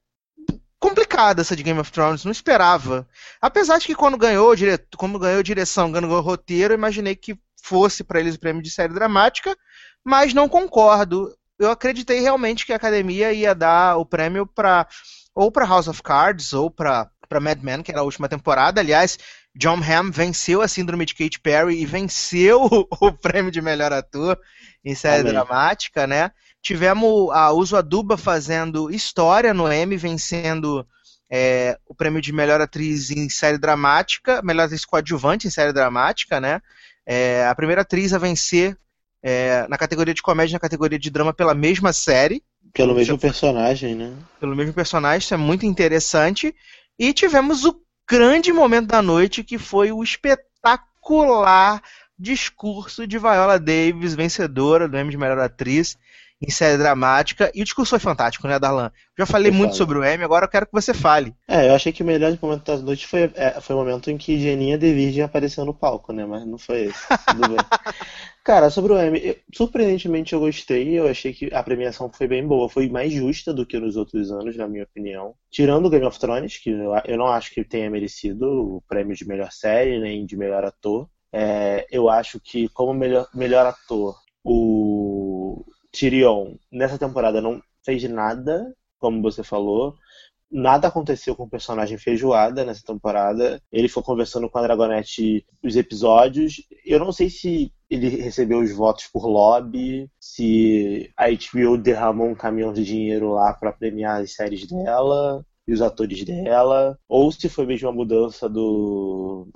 complicada 0.85 1.41
essa 1.41 1.57
de 1.57 1.63
Game 1.63 1.81
of 1.81 1.91
Thrones, 1.91 2.25
não 2.25 2.33
esperava. 2.33 3.09
Apesar 3.41 3.79
de 3.79 3.87
que 3.87 3.95
quando 3.95 4.19
ganhou, 4.19 4.55
dire... 4.55 4.79
como 4.99 5.19
ganhou 5.19 5.43
direção, 5.43 5.91
ganhou 5.91 6.21
roteiro, 6.21 6.75
eu 6.75 6.79
imaginei 6.79 7.17
que 7.17 7.39
fosse 7.63 8.05
para 8.05 8.21
eles 8.21 8.35
o 8.35 8.39
prêmio 8.39 8.63
de 8.63 8.71
série 8.71 8.93
dramática, 8.93 9.57
mas 10.05 10.35
não 10.35 10.47
concordo. 10.47 11.35
Eu 11.59 11.71
acreditei 11.71 12.21
realmente 12.21 12.67
que 12.67 12.73
a 12.73 12.77
academia 12.77 13.33
ia 13.33 13.55
dar 13.55 13.97
o 13.97 14.05
prêmio 14.05 14.47
para 14.47 14.87
ou 15.35 15.51
para 15.51 15.67
House 15.67 15.89
of 15.89 16.03
Cards 16.03 16.53
ou 16.53 16.71
para 16.71 17.11
para 17.27 17.41
Mad 17.41 17.63
Men, 17.63 17.83
que 17.83 17.91
era 17.91 18.01
a 18.01 18.05
última 18.05 18.29
temporada. 18.29 18.83
Aliás, 18.83 19.19
John 19.57 19.81
Hamm 19.83 20.11
venceu 20.11 20.61
a 20.61 20.69
síndrome 20.69 21.07
de 21.07 21.15
Katy 21.15 21.41
Perry 21.41 21.81
e 21.81 21.87
venceu 21.87 22.69
o 23.01 23.13
prêmio 23.13 23.51
de 23.51 23.63
melhor 23.63 23.91
ator 23.95 24.39
em 24.85 24.95
série 24.95 25.23
Amém. 25.23 25.33
dramática, 25.33 26.07
né? 26.07 26.31
Tivemos 26.65 27.31
a 27.31 27.53
Uso 27.53 27.77
Aduba 27.77 28.17
fazendo 28.17 28.91
história 28.91 29.53
no 29.53 29.71
Emmy, 29.71 29.99
vencendo 29.99 30.87
é, 31.31 31.79
o 31.87 31.95
prêmio 31.95 32.23
de 32.23 32.33
melhor 32.33 32.59
atriz 32.59 33.11
em 33.11 33.29
série 33.29 33.59
dramática, 33.59 34.41
melhor 34.43 34.65
atriz 34.65 34.83
coadjuvante 34.83 35.47
em 35.47 35.51
série 35.51 35.75
dramática, 35.75 36.41
né? 36.41 36.63
É, 37.05 37.47
a 37.47 37.55
primeira 37.55 37.83
atriz 37.83 38.15
a 38.15 38.19
vencer 38.19 38.79
é, 39.23 39.67
na 39.69 39.77
categoria 39.77 40.15
de 40.15 40.23
comédia 40.23 40.53
e 40.53 40.55
na 40.55 40.59
categoria 40.59 40.99
de 40.99 41.11
drama 41.11 41.35
pela 41.35 41.53
mesma 41.53 41.93
série, 41.93 42.43
Pelo 42.73 42.95
mesmo 42.95 43.19
personagem, 43.19 43.95
né? 43.95 44.15
pelo 44.41 44.57
mesmo 44.57 44.73
personagem, 44.73 45.19
isso 45.19 45.35
é 45.35 45.37
muito 45.37 45.67
interessante. 45.67 46.55
E 46.99 47.13
tivemos 47.13 47.67
o 47.67 47.79
grande 48.09 48.55
momento 48.55 48.87
da 48.87 49.03
noite, 49.03 49.45
que 49.45 49.59
foi 49.59 49.93
o 49.93 50.03
espetacular 50.03 51.83
discurso 52.19 53.07
de 53.07 53.19
Viola 53.19 53.59
Davis, 53.59 54.15
vencedora 54.15 54.89
do 54.89 54.99
Emmy 54.99 55.11
de 55.11 55.19
melhor 55.19 55.39
atriz 55.41 55.99
em 56.47 56.51
série 56.51 56.79
dramática. 56.79 57.51
E 57.55 57.61
o 57.63 57.65
discurso 57.65 57.91
foi 57.91 57.99
fantástico, 57.99 58.47
né, 58.47 58.59
Darlan? 58.59 58.91
Já 59.19 59.27
falei 59.27 59.51
Foi 59.51 59.59
muito 59.59 59.71
foda. 59.73 59.79
sobre 59.79 59.99
o 59.99 60.05
Emmy, 60.05 60.25
agora 60.25 60.45
eu 60.47 60.49
quero 60.51 60.67
que 60.67 60.73
você 60.73 60.93
fale. 60.93 61.35
É, 61.49 61.69
eu 61.69 61.75
achei 61.75 61.93
que 61.93 62.03
o 62.03 62.07
melhor 62.07 62.37
momento 62.43 62.65
da 62.65 62.77
noite 62.79 63.07
foi, 63.07 63.31
é, 63.35 63.61
foi 63.61 63.77
o 63.77 63.79
momento 63.79 64.11
em 64.11 64.17
que 64.19 64.39
Geninha 64.39 64.77
de 64.77 64.93
Virgem 64.93 65.23
apareceu 65.23 65.65
no 65.65 65.73
palco, 65.75 66.13
né? 66.13 66.25
Mas 66.27 66.47
não 66.47 66.59
foi 66.59 66.87
esse. 66.87 66.99
Tudo 67.29 67.49
bem. 67.49 67.57
Cara, 68.45 68.69
sobre 68.69 68.93
o 68.93 69.01
Emmy, 69.03 69.21
eu- 69.25 69.37
surpreendentemente 69.55 70.33
eu 70.35 70.41
gostei. 70.41 70.99
Eu 70.99 71.09
achei 71.09 71.33
que 71.33 71.49
a 71.53 71.63
premiação 71.63 72.11
foi 72.13 72.27
bem 72.27 72.47
boa. 72.47 72.69
Foi 72.69 72.89
mais 72.89 73.13
justa 73.13 73.55
do 73.55 73.65
que 73.65 73.79
nos 73.79 73.97
outros 73.97 74.31
anos, 74.31 74.57
na 74.57 74.69
minha 74.69 74.85
opinião. 74.85 75.35
Tirando 75.51 75.87
o 75.87 75.91
Game 75.91 76.05
of 76.05 76.19
Thrones, 76.19 76.59
que 76.59 76.71
eu, 76.71 76.93
eu 77.07 77.17
não 77.17 77.27
acho 77.29 77.53
que 77.53 77.65
tenha 77.65 77.91
merecido 77.91 78.47
o 78.77 78.83
prêmio 78.89 79.17
de 79.17 79.27
melhor 79.27 79.51
série, 79.51 79.99
nem 79.99 80.27
de 80.27 80.37
melhor 80.37 80.65
ator. 80.65 81.09
É, 81.33 81.87
eu 81.91 82.09
acho 82.09 82.39
que, 82.39 82.69
como 82.69 82.93
melhor, 82.95 83.27
melhor 83.35 83.67
ator, 83.67 84.15
o 84.45 84.84
Tyrion 85.95 86.57
nessa 86.73 86.99
temporada 86.99 87.41
não 87.41 87.63
fez 87.85 88.03
nada, 88.05 88.75
como 88.99 89.23
você 89.23 89.45
falou. 89.45 89.95
Nada 90.51 90.89
aconteceu 90.89 91.35
com 91.35 91.45
o 91.45 91.51
personagem 91.51 91.99
Feijoada 91.99 92.65
nessa 92.65 92.83
temporada. 92.85 93.61
Ele 93.73 93.89
foi 93.89 94.03
conversando 94.03 94.49
com 94.49 94.59
a 94.59 94.63
Dragonette 94.63 95.45
os 95.63 95.77
episódios. 95.77 96.63
Eu 96.85 96.99
não 96.99 97.13
sei 97.13 97.31
se 97.31 97.73
ele 97.91 98.09
recebeu 98.09 98.61
os 98.61 98.73
votos 98.73 99.07
por 99.13 99.27
lobby, 99.27 100.11
se 100.21 101.11
a 101.17 101.27
HBO 101.31 101.79
derramou 101.79 102.29
um 102.29 102.35
caminhão 102.35 102.73
de 102.73 102.85
dinheiro 102.85 103.33
lá 103.33 103.53
para 103.53 103.73
premiar 103.73 104.21
as 104.21 104.35
séries 104.35 104.67
dela 104.67 105.45
e 105.67 105.73
os 105.73 105.81
atores 105.81 106.25
dela, 106.25 106.99
ou 107.09 107.33
se 107.33 107.49
foi 107.49 107.67
mesmo 107.67 107.89
a 107.89 107.93
mudança 107.93 108.49
do, 108.49 109.49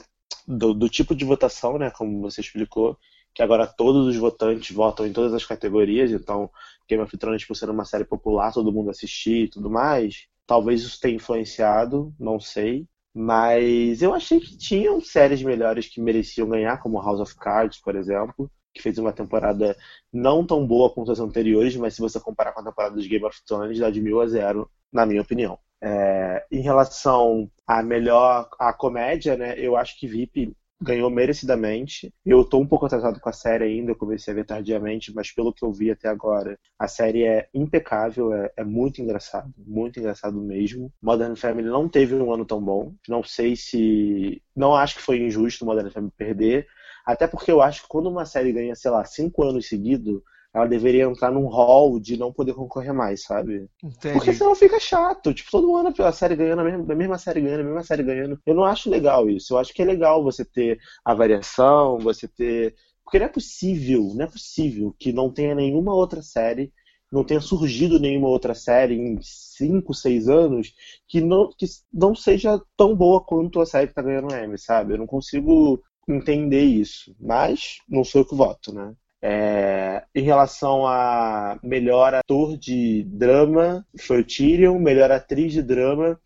do, 0.46 0.72
do 0.72 0.88
tipo 0.88 1.14
de 1.14 1.24
votação, 1.24 1.78
né, 1.78 1.90
como 1.90 2.22
você 2.22 2.40
explicou, 2.40 2.96
que 3.38 3.42
agora 3.44 3.68
todos 3.68 4.08
os 4.08 4.16
votantes 4.16 4.74
votam 4.74 5.06
em 5.06 5.12
todas 5.12 5.32
as 5.32 5.46
categorias, 5.46 6.10
então 6.10 6.50
Game 6.88 7.00
of 7.00 7.16
Thrones, 7.16 7.44
por 7.44 7.54
ser 7.54 7.70
uma 7.70 7.84
série 7.84 8.04
popular, 8.04 8.52
todo 8.52 8.72
mundo 8.72 8.90
assistir 8.90 9.44
e 9.44 9.48
tudo 9.48 9.70
mais. 9.70 10.26
Talvez 10.44 10.82
isso 10.82 10.98
tenha 11.00 11.14
influenciado, 11.14 12.12
não 12.18 12.40
sei. 12.40 12.84
Mas 13.14 14.02
eu 14.02 14.12
achei 14.12 14.40
que 14.40 14.58
tinham 14.58 15.00
séries 15.00 15.40
melhores 15.40 15.86
que 15.86 16.00
mereciam 16.00 16.48
ganhar, 16.48 16.78
como 16.78 17.00
House 17.00 17.20
of 17.20 17.36
Cards, 17.36 17.80
por 17.80 17.94
exemplo, 17.94 18.50
que 18.74 18.82
fez 18.82 18.98
uma 18.98 19.12
temporada 19.12 19.76
não 20.12 20.44
tão 20.44 20.66
boa 20.66 20.92
quanto 20.92 21.12
as 21.12 21.20
anteriores, 21.20 21.76
mas 21.76 21.94
se 21.94 22.00
você 22.00 22.18
comparar 22.18 22.52
com 22.52 22.60
a 22.60 22.64
temporada 22.64 23.00
de 23.00 23.08
Game 23.08 23.24
of 23.24 23.40
Thrones, 23.46 23.78
dá 23.78 23.88
de 23.88 24.00
mil 24.00 24.20
a 24.20 24.26
zero, 24.26 24.68
na 24.92 25.06
minha 25.06 25.22
opinião. 25.22 25.56
É, 25.80 26.44
em 26.50 26.60
relação 26.60 27.48
à 27.64 27.84
melhor 27.84 28.48
a 28.58 28.72
comédia, 28.72 29.36
né, 29.36 29.54
eu 29.56 29.76
acho 29.76 29.96
que 29.96 30.08
VIP 30.08 30.56
ganhou 30.80 31.10
merecidamente. 31.10 32.12
Eu 32.24 32.44
tô 32.44 32.58
um 32.58 32.66
pouco 32.66 32.86
atrasado 32.86 33.20
com 33.20 33.28
a 33.28 33.32
série 33.32 33.64
ainda, 33.64 33.92
eu 33.92 33.96
comecei 33.96 34.32
a 34.32 34.36
ver 34.36 34.44
tardiamente, 34.46 35.12
mas 35.14 35.32
pelo 35.32 35.52
que 35.52 35.64
eu 35.64 35.72
vi 35.72 35.90
até 35.90 36.08
agora, 36.08 36.58
a 36.78 36.86
série 36.86 37.24
é 37.24 37.48
impecável, 37.52 38.32
é, 38.32 38.52
é 38.56 38.64
muito 38.64 39.00
engraçado, 39.02 39.52
muito 39.56 39.98
engraçado 39.98 40.40
mesmo. 40.40 40.92
Modern 41.02 41.34
Family 41.36 41.68
não 41.68 41.88
teve 41.88 42.14
um 42.14 42.32
ano 42.32 42.44
tão 42.44 42.62
bom. 42.62 42.94
Não 43.08 43.22
sei 43.22 43.56
se. 43.56 44.42
Não 44.54 44.74
acho 44.74 44.96
que 44.96 45.02
foi 45.02 45.18
injusto 45.20 45.64
Modern 45.64 45.90
Family 45.90 46.12
perder. 46.16 46.66
Até 47.06 47.26
porque 47.26 47.50
eu 47.50 47.62
acho 47.62 47.82
que 47.82 47.88
quando 47.88 48.08
uma 48.08 48.24
série 48.26 48.52
ganha, 48.52 48.74
sei 48.74 48.90
lá, 48.90 49.04
cinco 49.04 49.42
anos 49.42 49.66
seguidos, 49.66 50.20
ela 50.52 50.66
deveria 50.66 51.04
entrar 51.04 51.30
num 51.30 51.46
hall 51.46 52.00
de 52.00 52.16
não 52.16 52.32
poder 52.32 52.54
concorrer 52.54 52.92
mais, 52.92 53.22
sabe? 53.22 53.68
Porque 53.80 54.08
Entendi. 54.08 54.34
senão 54.34 54.54
fica 54.54 54.80
chato. 54.80 55.34
Tipo, 55.34 55.50
todo 55.50 55.76
ano 55.76 55.92
a 55.98 56.12
série 56.12 56.36
ganhando, 56.36 56.60
a 56.60 56.64
mesma, 56.64 56.92
a 56.92 56.96
mesma 56.96 57.18
série 57.18 57.40
ganhando, 57.40 57.60
a 57.60 57.64
mesma 57.64 57.84
série 57.84 58.02
ganhando. 58.02 58.40
Eu 58.46 58.54
não 58.54 58.64
acho 58.64 58.88
legal 58.88 59.28
isso. 59.28 59.52
Eu 59.52 59.58
acho 59.58 59.74
que 59.74 59.82
é 59.82 59.84
legal 59.84 60.22
você 60.22 60.44
ter 60.44 60.78
a 61.04 61.14
variação, 61.14 61.98
você 61.98 62.26
ter. 62.26 62.74
Porque 63.04 63.18
não 63.18 63.26
é 63.26 63.28
possível, 63.28 64.12
não 64.14 64.24
é 64.24 64.28
possível 64.28 64.94
que 64.98 65.12
não 65.12 65.30
tenha 65.30 65.54
nenhuma 65.54 65.94
outra 65.94 66.22
série, 66.22 66.72
não 67.10 67.24
tenha 67.24 67.40
surgido 67.40 67.98
nenhuma 67.98 68.28
outra 68.28 68.54
série 68.54 68.94
em 68.94 69.18
5, 69.20 69.94
6 69.94 70.28
anos 70.28 70.74
que 71.06 71.20
não, 71.20 71.50
que 71.56 71.66
não 71.92 72.14
seja 72.14 72.60
tão 72.76 72.94
boa 72.94 73.22
quanto 73.22 73.60
a 73.60 73.66
série 73.66 73.88
que 73.88 73.94
tá 73.94 74.02
ganhando 74.02 74.32
o 74.32 74.36
Emmy, 74.36 74.58
sabe? 74.58 74.94
Eu 74.94 74.98
não 74.98 75.06
consigo 75.06 75.82
entender 76.08 76.62
isso. 76.62 77.14
Mas 77.20 77.78
não 77.88 78.04
sou 78.04 78.22
eu 78.22 78.26
que 78.26 78.34
voto, 78.34 78.72
né? 78.72 78.94
É, 79.22 80.04
em 80.14 80.22
relação 80.22 80.86
a 80.86 81.58
melhor 81.62 82.14
ator 82.14 82.56
de 82.56 83.04
drama, 83.08 83.84
foi 84.00 84.20
o 84.20 84.24
Tyrion. 84.24 84.78
Melhor 84.78 85.10
atriz 85.10 85.52
de 85.52 85.62
drama 85.62 86.18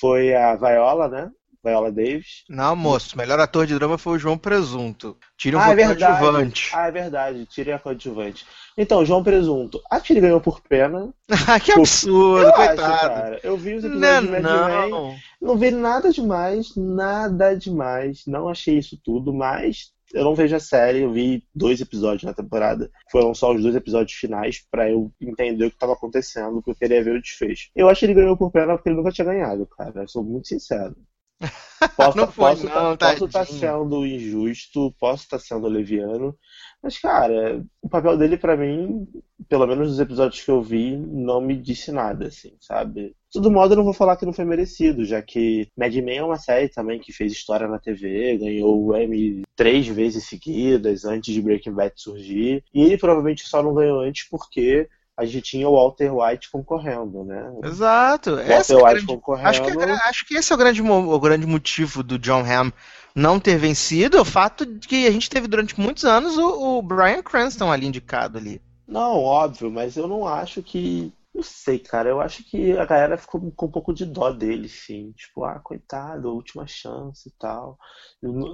foi 0.00 0.34
a 0.34 0.56
Viola, 0.56 1.08
né? 1.08 1.30
Viola 1.62 1.92
Davis. 1.92 2.44
Não, 2.48 2.74
moço, 2.74 3.18
melhor 3.18 3.38
ator 3.38 3.66
de 3.66 3.74
drama 3.74 3.98
foi 3.98 4.14
o 4.16 4.18
João 4.18 4.38
Presunto. 4.38 5.18
Um 5.44 5.58
Ah, 5.58 5.62
é 5.62 5.64
pouco 5.66 5.76
verdade. 5.76 5.98
coadjuvante. 6.18 6.70
Ah, 6.74 6.86
é 6.86 6.90
verdade. 6.90 7.46
Tyrion 7.46 7.74
é 7.74 7.78
coadjuvante. 7.78 8.46
Então, 8.78 9.04
João 9.04 9.22
Presunto. 9.22 9.78
A 9.90 10.00
Tyrion 10.00 10.22
ganhou 10.22 10.40
por 10.40 10.62
pena. 10.62 11.12
que 11.62 11.72
absurdo, 11.72 12.44
Eu 12.44 12.48
acho, 12.48 12.56
coitado. 12.56 12.80
cara. 13.14 13.40
Eu 13.42 13.58
vi 13.58 13.74
os 13.74 13.84
Não, 13.84 13.90
episódios 13.90 14.22
de 14.24 14.30
Mad 14.30 14.42
Men. 14.80 14.90
não. 14.90 15.16
Não 15.42 15.56
vi 15.58 15.70
nada 15.70 16.10
demais, 16.10 16.74
nada 16.74 17.54
demais. 17.54 18.22
Não 18.26 18.48
achei 18.48 18.78
isso 18.78 18.98
tudo, 19.04 19.30
mas 19.34 19.92
eu 20.12 20.24
não 20.24 20.34
vejo 20.34 20.56
a 20.56 20.60
série. 20.60 21.00
Eu 21.02 21.12
vi 21.12 21.44
dois 21.54 21.80
episódios 21.80 22.24
na 22.24 22.34
temporada. 22.34 22.90
Foram 23.10 23.34
só 23.34 23.52
os 23.54 23.62
dois 23.62 23.74
episódios 23.74 24.16
finais 24.16 24.64
pra 24.70 24.90
eu 24.90 25.12
entender 25.20 25.66
o 25.66 25.70
que 25.70 25.76
estava 25.76 25.92
acontecendo, 25.92 26.54
porque 26.54 26.70
eu 26.70 26.74
queria 26.74 27.02
ver 27.02 27.16
o 27.16 27.22
desfecho. 27.22 27.70
Eu 27.74 27.88
acho 27.88 28.00
que 28.00 28.06
ele 28.06 28.14
ganhou 28.14 28.36
por 28.36 28.50
pena 28.50 28.74
porque 28.74 28.88
ele 28.88 28.96
nunca 28.96 29.12
tinha 29.12 29.24
ganhado, 29.24 29.66
cara. 29.66 30.02
Eu 30.02 30.08
sou 30.08 30.22
muito 30.22 30.48
sincero. 30.48 30.96
Posso 31.96 32.18
Não 32.18 32.30
foi, 32.30 32.50
posso 32.50 32.66
não, 32.66 32.94
tá, 32.94 33.12
posso 33.12 33.24
estar 33.24 33.46
sendo 33.46 34.04
injusto, 34.04 34.94
posso 35.00 35.22
estar 35.22 35.38
sendo 35.38 35.66
leviano, 35.66 36.36
mas 36.82 36.98
cara, 36.98 37.64
o 37.80 37.88
papel 37.88 38.18
dele 38.18 38.36
pra 38.36 38.54
mim, 38.54 39.08
pelo 39.50 39.66
menos 39.66 39.88
nos 39.88 39.98
episódios 39.98 40.40
que 40.44 40.50
eu 40.50 40.62
vi, 40.62 40.96
não 40.96 41.40
me 41.40 41.56
disse 41.56 41.90
nada, 41.90 42.28
assim, 42.28 42.52
sabe? 42.60 43.06
De 43.08 43.14
todo 43.32 43.50
modo, 43.50 43.72
eu 43.72 43.78
não 43.78 43.84
vou 43.84 43.92
falar 43.92 44.16
que 44.16 44.24
não 44.24 44.32
foi 44.32 44.44
merecido, 44.44 45.04
já 45.04 45.20
que 45.20 45.66
Mad 45.76 45.92
Men 45.92 46.18
é 46.18 46.24
uma 46.24 46.38
série 46.38 46.68
também 46.68 47.00
que 47.00 47.12
fez 47.12 47.32
história 47.32 47.66
na 47.66 47.80
TV, 47.80 48.38
ganhou 48.38 48.80
o 48.80 48.96
Emmy 48.96 49.42
três 49.56 49.88
vezes 49.88 50.24
seguidas 50.24 51.04
antes 51.04 51.34
de 51.34 51.42
Breaking 51.42 51.72
Bad 51.72 51.92
surgir, 51.96 52.62
e 52.72 52.80
ele 52.80 52.96
provavelmente 52.96 53.44
só 53.44 53.60
não 53.60 53.74
ganhou 53.74 54.00
antes 54.00 54.24
porque 54.30 54.88
a 55.16 55.24
gente 55.24 55.42
tinha 55.42 55.68
o 55.68 55.74
Walter 55.74 56.14
White 56.14 56.48
concorrendo, 56.48 57.24
né? 57.24 57.52
Exato. 57.64 58.36
Walter 58.36 58.52
Essa 58.52 58.72
é 58.72 58.76
White 58.76 58.88
grande- 58.90 59.06
concorrendo. 59.06 59.48
Acho 59.48 59.62
que, 59.64 59.70
é 59.70 59.92
acho 60.08 60.26
que 60.26 60.34
esse 60.36 60.52
é 60.52 60.54
o 60.54 60.58
grande, 60.58 60.80
o 60.80 61.18
grande 61.20 61.46
motivo 61.46 62.04
do 62.04 62.20
John 62.20 62.44
Hamm 62.44 62.70
não 63.16 63.40
ter 63.40 63.58
vencido, 63.58 64.16
é 64.16 64.20
o 64.20 64.24
fato 64.24 64.64
de 64.64 64.86
que 64.86 65.08
a 65.08 65.10
gente 65.10 65.28
teve 65.28 65.48
durante 65.48 65.78
muitos 65.78 66.04
anos 66.04 66.38
o, 66.38 66.78
o 66.78 66.82
Bryan 66.82 67.20
Cranston 67.20 67.72
ali 67.72 67.88
indicado 67.88 68.38
ali. 68.38 68.62
Não, 68.90 69.18
óbvio, 69.22 69.70
mas 69.70 69.96
eu 69.96 70.08
não 70.08 70.26
acho 70.26 70.62
que. 70.62 71.12
Não 71.32 71.42
sei, 71.44 71.78
cara. 71.78 72.08
Eu 72.08 72.20
acho 72.20 72.42
que 72.42 72.72
a 72.76 72.84
galera 72.84 73.16
ficou 73.16 73.40
com 73.52 73.66
um 73.66 73.70
pouco 73.70 73.94
de 73.94 74.04
dó 74.04 74.30
dele, 74.32 74.68
sim. 74.68 75.12
Tipo, 75.12 75.44
ah, 75.44 75.60
coitado, 75.60 76.34
última 76.34 76.66
chance 76.66 77.28
e 77.28 77.32
tal. 77.38 77.78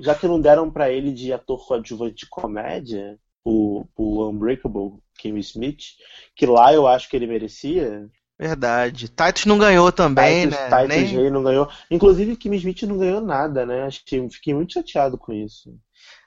Já 0.02 0.14
que 0.14 0.28
não 0.28 0.38
deram 0.40 0.70
pra 0.70 0.90
ele 0.90 1.12
de 1.12 1.32
ator 1.32 1.66
coadjuvante 1.66 2.16
de 2.16 2.28
comédia, 2.28 3.18
o, 3.42 3.86
o 3.96 4.28
Unbreakable 4.28 4.98
Kim 5.18 5.38
Smith, 5.38 5.94
que 6.36 6.44
lá 6.44 6.74
eu 6.74 6.86
acho 6.86 7.08
que 7.08 7.16
ele 7.16 7.26
merecia. 7.26 8.06
Verdade. 8.38 9.08
Titus 9.08 9.46
não 9.46 9.58
ganhou 9.58 9.90
também, 9.90 10.46
Titus, 10.46 10.58
né? 10.58 10.68
Titus 10.68 11.12
Nem- 11.12 11.30
não 11.30 11.42
ganhou. 11.42 11.66
Inclusive, 11.90 12.36
Kim 12.36 12.52
Smith 12.56 12.82
não 12.82 12.98
ganhou 12.98 13.22
nada, 13.22 13.64
né? 13.64 13.84
Acho 13.84 14.04
que 14.04 14.28
fiquei 14.28 14.52
muito 14.52 14.74
chateado 14.74 15.16
com 15.16 15.32
isso. 15.32 15.74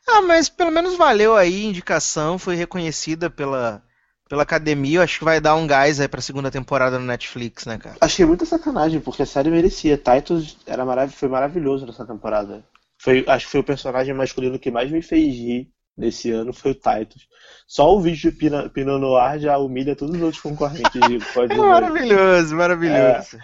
Ah, 0.08 0.22
mas 0.24 0.50
pelo 0.50 0.72
menos 0.72 0.98
valeu 0.98 1.36
aí 1.36 1.66
a 1.66 1.70
indicação, 1.70 2.40
foi 2.40 2.56
reconhecida 2.56 3.30
pela, 3.30 3.84
pela 4.30 4.44
academia, 4.44 5.00
eu 5.00 5.02
acho 5.02 5.18
que 5.18 5.26
vai 5.26 5.42
dar 5.42 5.56
um 5.56 5.66
gás 5.66 6.00
aí 6.00 6.08
pra 6.08 6.22
segunda 6.22 6.52
temporada 6.52 7.00
no 7.00 7.06
Netflix, 7.06 7.66
né, 7.66 7.80
cara? 7.80 7.98
Achei 8.00 8.24
muita 8.24 8.46
sacanagem, 8.46 9.02
porque 9.02 9.24
a 9.24 9.26
série 9.26 9.50
merecia. 9.50 9.98
Titus 9.98 10.56
era 10.68 10.86
marav 10.86 11.12
foi 11.12 11.28
maravilhoso 11.28 11.88
nessa 11.88 12.06
temporada. 12.06 12.64
Foi, 13.00 13.26
acho 13.28 13.46
que 13.46 13.52
foi 13.52 13.60
o 13.62 13.66
personagem 13.66 14.14
masculino 14.14 14.60
que 14.60 14.70
mais 14.70 14.92
me 14.92 15.02
fez 15.02 15.34
rir 15.34 15.72
nesse 15.98 16.30
ano, 16.32 16.54
foi 16.54 16.72
o 16.72 16.76
Titus. 16.76 17.28
Só 17.68 17.94
o 17.94 18.00
vídeo 18.00 18.32
de 18.32 18.38
Pina, 18.38 18.70
Pinot 18.70 19.00
Noir 19.00 19.40
já 19.40 19.58
humilha 19.58 19.96
todos 19.96 20.16
os 20.16 20.22
outros 20.22 20.42
concorrentes 20.42 20.92
de 20.92 21.18
É 21.52 21.58
maravilhoso, 21.58 22.56
maravilhoso. 22.56 23.38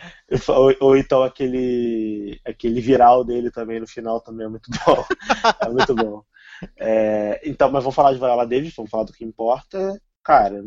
Ou, 0.49 0.75
ou 0.79 0.97
então 0.97 1.23
aquele, 1.23 2.39
aquele 2.45 2.79
viral 2.79 3.23
dele 3.23 3.49
também 3.49 3.79
no 3.79 3.87
final 3.87 4.21
também 4.21 4.45
é 4.45 4.49
muito 4.49 4.69
bom. 4.85 5.03
é 5.61 5.69
muito 5.69 5.95
bom. 5.95 6.23
É, 6.77 7.41
então, 7.43 7.71
mas 7.71 7.83
vamos 7.83 7.95
falar 7.95 8.13
de 8.13 8.19
Viola 8.19 8.45
Davis, 8.45 8.73
vamos 8.75 8.91
falar 8.91 9.03
do 9.03 9.13
que 9.13 9.25
importa. 9.25 9.99
Cara, 10.25 10.63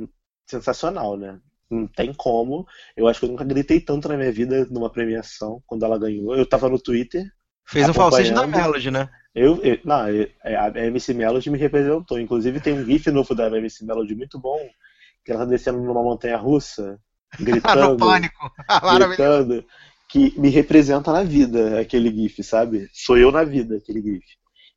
sensacional, 0.49 1.19
né? 1.19 1.41
Não 1.71 1.89
tem 1.89 2.15
como. 2.15 2.67
Eu 2.97 3.09
acho 3.09 3.21
que 3.21 3.27
eu 3.27 3.31
nunca 3.31 3.45
gritei 3.45 3.81
tanto 3.81 4.09
na 4.09 4.17
minha 4.19 4.33
vida 4.33 4.67
numa 4.71 4.91
premiação 4.93 5.63
quando 5.67 5.85
ela 5.85 5.99
ganhou. 5.99 6.37
Eu 6.37 6.49
tava 6.49 6.71
no 6.71 6.81
Twitter. 6.81 7.25
Fez 7.67 7.89
um 7.89 7.95
falsete 7.95 8.33
da. 8.35 8.47
Melody, 8.47 8.91
né? 8.91 9.09
Eu, 9.35 9.63
eu- 9.63 9.81
não, 9.85 10.09
eu- 10.11 10.29
é, 10.45 10.57
a 10.57 10.69
MC 10.87 11.15
Melody 11.15 11.51
me 11.51 11.59
representou. 11.59 12.19
Inclusive 12.21 12.61
tem 12.61 12.75
um 12.75 12.85
gif 12.85 13.11
novo 13.11 13.35
da 13.35 13.49
MC 13.49 13.85
Melody 13.85 14.15
muito 14.15 14.39
bom, 14.41 14.59
que 15.25 15.33
ela 15.33 15.41
tá 15.45 15.47
descendo 15.51 15.79
numa 15.81 16.03
montanha 16.03 16.37
russa, 16.37 17.01
Ah, 17.65 17.77
no 17.77 17.91
gritando, 17.91 17.97
pânico. 17.97 18.51
Ah, 18.69 18.81
gritando, 18.89 19.65
que 20.11 20.39
me 20.41 20.49
representa 20.51 21.13
na 21.13 21.23
vida 21.23 21.81
aquele 21.81 22.11
gif, 22.15 22.43
sabe? 22.43 22.89
Sou 22.93 23.17
eu 23.19 23.31
na 23.33 23.45
vida 23.45 23.77
aquele 23.77 24.01
gif. 24.03 24.25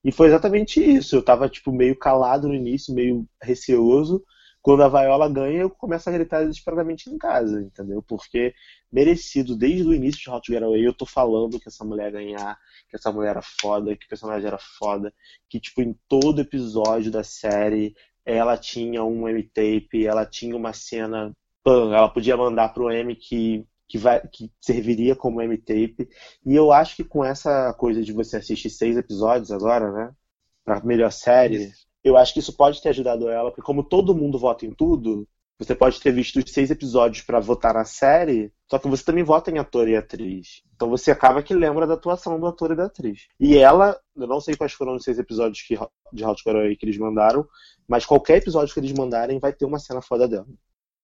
E 0.03 0.11
foi 0.11 0.27
exatamente 0.27 0.81
isso. 0.83 1.15
Eu 1.15 1.23
tava 1.23 1.47
tipo 1.49 1.71
meio 1.71 1.97
calado 1.97 2.47
no 2.47 2.55
início, 2.55 2.93
meio 2.93 3.25
receoso. 3.41 4.23
Quando 4.61 4.83
a 4.83 4.89
Viola 4.89 5.27
ganha, 5.27 5.61
eu 5.61 5.69
começo 5.69 6.07
a 6.09 6.13
gritar 6.13 6.41
desesperadamente 6.41 7.09
em 7.09 7.17
casa, 7.17 7.61
entendeu? 7.61 8.01
Porque 8.03 8.53
merecido 8.91 9.55
desde 9.55 9.87
o 9.87 9.93
início 9.93 10.21
de 10.21 10.29
Hot 10.29 10.51
Get 10.51 10.61
Away, 10.61 10.85
eu 10.85 10.93
tô 10.93 11.05
falando 11.05 11.59
que 11.59 11.67
essa 11.67 11.83
mulher 11.83 12.11
ganhar, 12.11 12.59
que 12.89 12.95
essa 12.95 13.11
mulher 13.11 13.31
era 13.31 13.41
foda, 13.41 13.95
que 13.95 14.05
o 14.05 14.09
personagem 14.09 14.47
era 14.47 14.59
foda, 14.59 15.13
que 15.49 15.59
tipo 15.59 15.81
em 15.81 15.97
todo 16.07 16.41
episódio 16.41 17.11
da 17.11 17.23
série 17.23 17.95
ela 18.23 18.55
tinha 18.55 19.03
um 19.03 19.27
M-tape, 19.27 20.05
ela 20.05 20.25
tinha 20.25 20.55
uma 20.55 20.73
cena, 20.73 21.31
pã, 21.63 21.93
ela 21.95 22.09
podia 22.09 22.37
mandar 22.37 22.69
pro 22.69 22.91
M 22.91 23.15
que 23.15 23.65
que, 23.91 23.97
vai, 23.97 24.25
que 24.25 24.49
serviria 24.61 25.17
como 25.17 25.41
M-tape. 25.41 26.07
E 26.45 26.55
eu 26.55 26.71
acho 26.71 26.95
que 26.95 27.03
com 27.03 27.25
essa 27.25 27.73
coisa 27.73 28.01
de 28.01 28.13
você 28.13 28.37
assistir 28.37 28.69
seis 28.69 28.95
episódios 28.95 29.51
agora, 29.51 29.91
né? 29.91 30.15
Pra 30.63 30.81
melhor 30.81 31.11
série, 31.11 31.69
eu 32.03 32.17
acho 32.17 32.33
que 32.33 32.39
isso 32.39 32.53
pode 32.53 32.81
ter 32.81 32.89
ajudado 32.89 33.29
ela, 33.29 33.49
porque 33.51 33.61
como 33.61 33.83
todo 33.83 34.15
mundo 34.15 34.37
vota 34.39 34.65
em 34.65 34.71
tudo, 34.73 35.27
você 35.59 35.75
pode 35.75 36.01
ter 36.01 36.11
visto 36.11 36.37
os 36.39 36.51
seis 36.51 36.71
episódios 36.71 37.23
pra 37.23 37.39
votar 37.39 37.73
na 37.73 37.85
série, 37.85 38.51
só 38.67 38.79
que 38.79 38.87
você 38.87 39.03
também 39.03 39.23
vota 39.23 39.51
em 39.51 39.59
ator 39.59 39.87
e 39.87 39.95
atriz. 39.95 40.63
Então 40.75 40.89
você 40.89 41.11
acaba 41.11 41.43
que 41.43 41.53
lembra 41.53 41.85
da 41.85 41.93
atuação 41.93 42.39
do 42.39 42.47
ator 42.47 42.71
e 42.71 42.75
da 42.75 42.85
atriz. 42.85 43.27
E 43.39 43.57
ela, 43.57 43.99
eu 44.15 44.25
não 44.27 44.41
sei 44.41 44.55
quais 44.55 44.73
foram 44.73 44.95
os 44.95 45.03
seis 45.03 45.19
episódios 45.19 45.61
que, 45.61 45.77
de 46.11 46.25
Hot 46.25 46.41
Away 46.49 46.75
que 46.75 46.85
eles 46.85 46.97
mandaram, 46.97 47.47
mas 47.87 48.05
qualquer 48.07 48.37
episódio 48.37 48.73
que 48.73 48.79
eles 48.79 48.91
mandarem 48.93 49.37
vai 49.39 49.53
ter 49.53 49.65
uma 49.65 49.77
cena 49.79 50.01
foda 50.01 50.27
dela. 50.27 50.47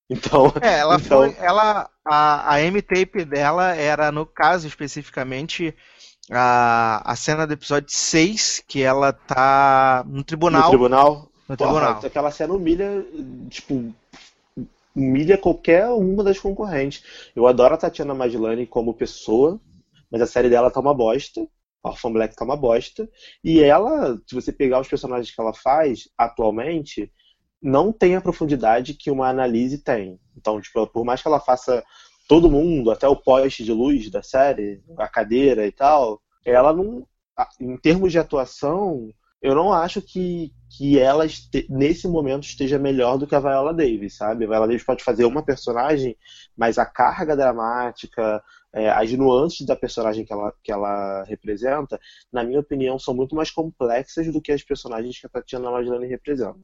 Então, 0.09 0.53
É, 0.61 0.79
ela 0.79 0.95
Então- 0.95 1.17
foi. 1.33 1.35
Ela, 1.37 1.89
a, 2.05 2.53
a 2.53 2.61
M-tape 2.61 3.25
dela 3.25 3.75
era, 3.75 4.09
no 4.09 4.25
caso 4.25 4.65
especificamente, 4.65 5.75
a, 6.31 7.01
a 7.11 7.15
cena 7.15 7.45
do 7.47 7.53
episódio 7.53 7.89
6, 7.89 8.63
que 8.67 8.81
ela 8.81 9.13
tá 9.13 10.03
no 10.07 10.17
no 10.17 10.23
tribunal. 10.23 10.69
tribunal, 10.69 11.29
No 11.47 11.55
Porra, 11.57 11.71
tribunal. 11.71 12.05
aquela 12.05 12.31
cena 12.31 12.53
humilha, 12.53 13.05
tipo, 13.49 13.93
humilha 14.95 15.37
qualquer 15.37 15.87
uma 15.89 16.23
das 16.23 16.39
concorrentes. 16.39 17.03
Eu 17.35 17.47
adoro 17.47 17.75
a 17.75 17.77
Tatiana 17.77 18.13
Maslany 18.13 18.65
como 18.65 18.93
pessoa, 18.93 19.59
mas 20.11 20.21
a 20.21 20.27
série 20.27 20.49
dela 20.49 20.71
tá 20.71 20.79
uma 20.79 20.93
bosta. 20.93 21.47
Orphan 21.83 22.11
Black 22.11 22.35
tá 22.35 22.43
uma 22.43 22.57
bosta. 22.57 23.07
E 23.43 23.61
ela, 23.61 24.17
se 24.27 24.35
você 24.35 24.51
pegar 24.51 24.79
os 24.81 24.87
personagens 24.87 25.33
que 25.33 25.39
ela 25.39 25.53
faz 25.53 26.09
atualmente, 26.17 27.11
não 27.61 27.91
tem 27.93 28.15
a 28.15 28.21
profundidade 28.21 28.93
que 28.93 29.09
uma 29.09 29.29
Annalise 29.29 29.77
tem. 29.77 30.19
Então, 30.35 30.59
tipo, 30.59 30.85
por 30.87 31.05
mais 31.05 31.21
que 31.21 31.27
ela 31.27 31.39
faça 31.39 31.83
todo 32.27 32.51
mundo, 32.51 32.91
até 32.91 33.07
o 33.07 33.15
poste 33.15 33.63
de 33.63 33.71
luz 33.71 34.09
da 34.09 34.21
série, 34.21 34.81
a 34.97 35.07
cadeira 35.07 35.65
e 35.65 35.71
tal, 35.71 36.21
ela 36.45 36.73
não. 36.73 37.05
Em 37.59 37.77
termos 37.77 38.11
de 38.11 38.17
atuação, 38.19 39.11
eu 39.41 39.53
não 39.53 39.71
acho 39.71 40.01
que, 40.01 40.51
que 40.75 40.99
ela, 40.99 41.25
este- 41.25 41.67
nesse 41.69 42.07
momento, 42.07 42.43
esteja 42.43 42.79
melhor 42.79 43.17
do 43.17 43.27
que 43.27 43.35
a 43.35 43.39
Viola 43.39 43.73
Davis, 43.73 44.15
sabe? 44.17 44.45
A 44.45 44.47
Viola 44.47 44.67
Davis 44.67 44.83
pode 44.83 45.03
fazer 45.03 45.25
uma 45.25 45.43
personagem, 45.45 46.17
mas 46.57 46.77
a 46.79 46.85
carga 46.85 47.35
dramática, 47.35 48.43
é, 48.77 48.89
as 48.89 49.11
nuances 49.13 49.65
da 49.65 49.75
personagem 49.75 50.23
que 50.23 50.31
ela, 50.31 50.53
que 50.63 50.71
ela 50.71 51.23
representa, 51.23 51.99
na 52.31 52.43
minha 52.43 52.59
opinião, 52.59 52.99
são 52.99 53.13
muito 53.13 53.35
mais 53.35 53.49
complexas 53.49 54.31
do 54.31 54.39
que 54.39 54.51
as 54.51 54.63
personagens 54.63 55.19
que 55.19 55.25
a 55.25 55.29
Tatiana 55.29 55.71
Maslany 55.71 56.05
representa. 56.05 56.59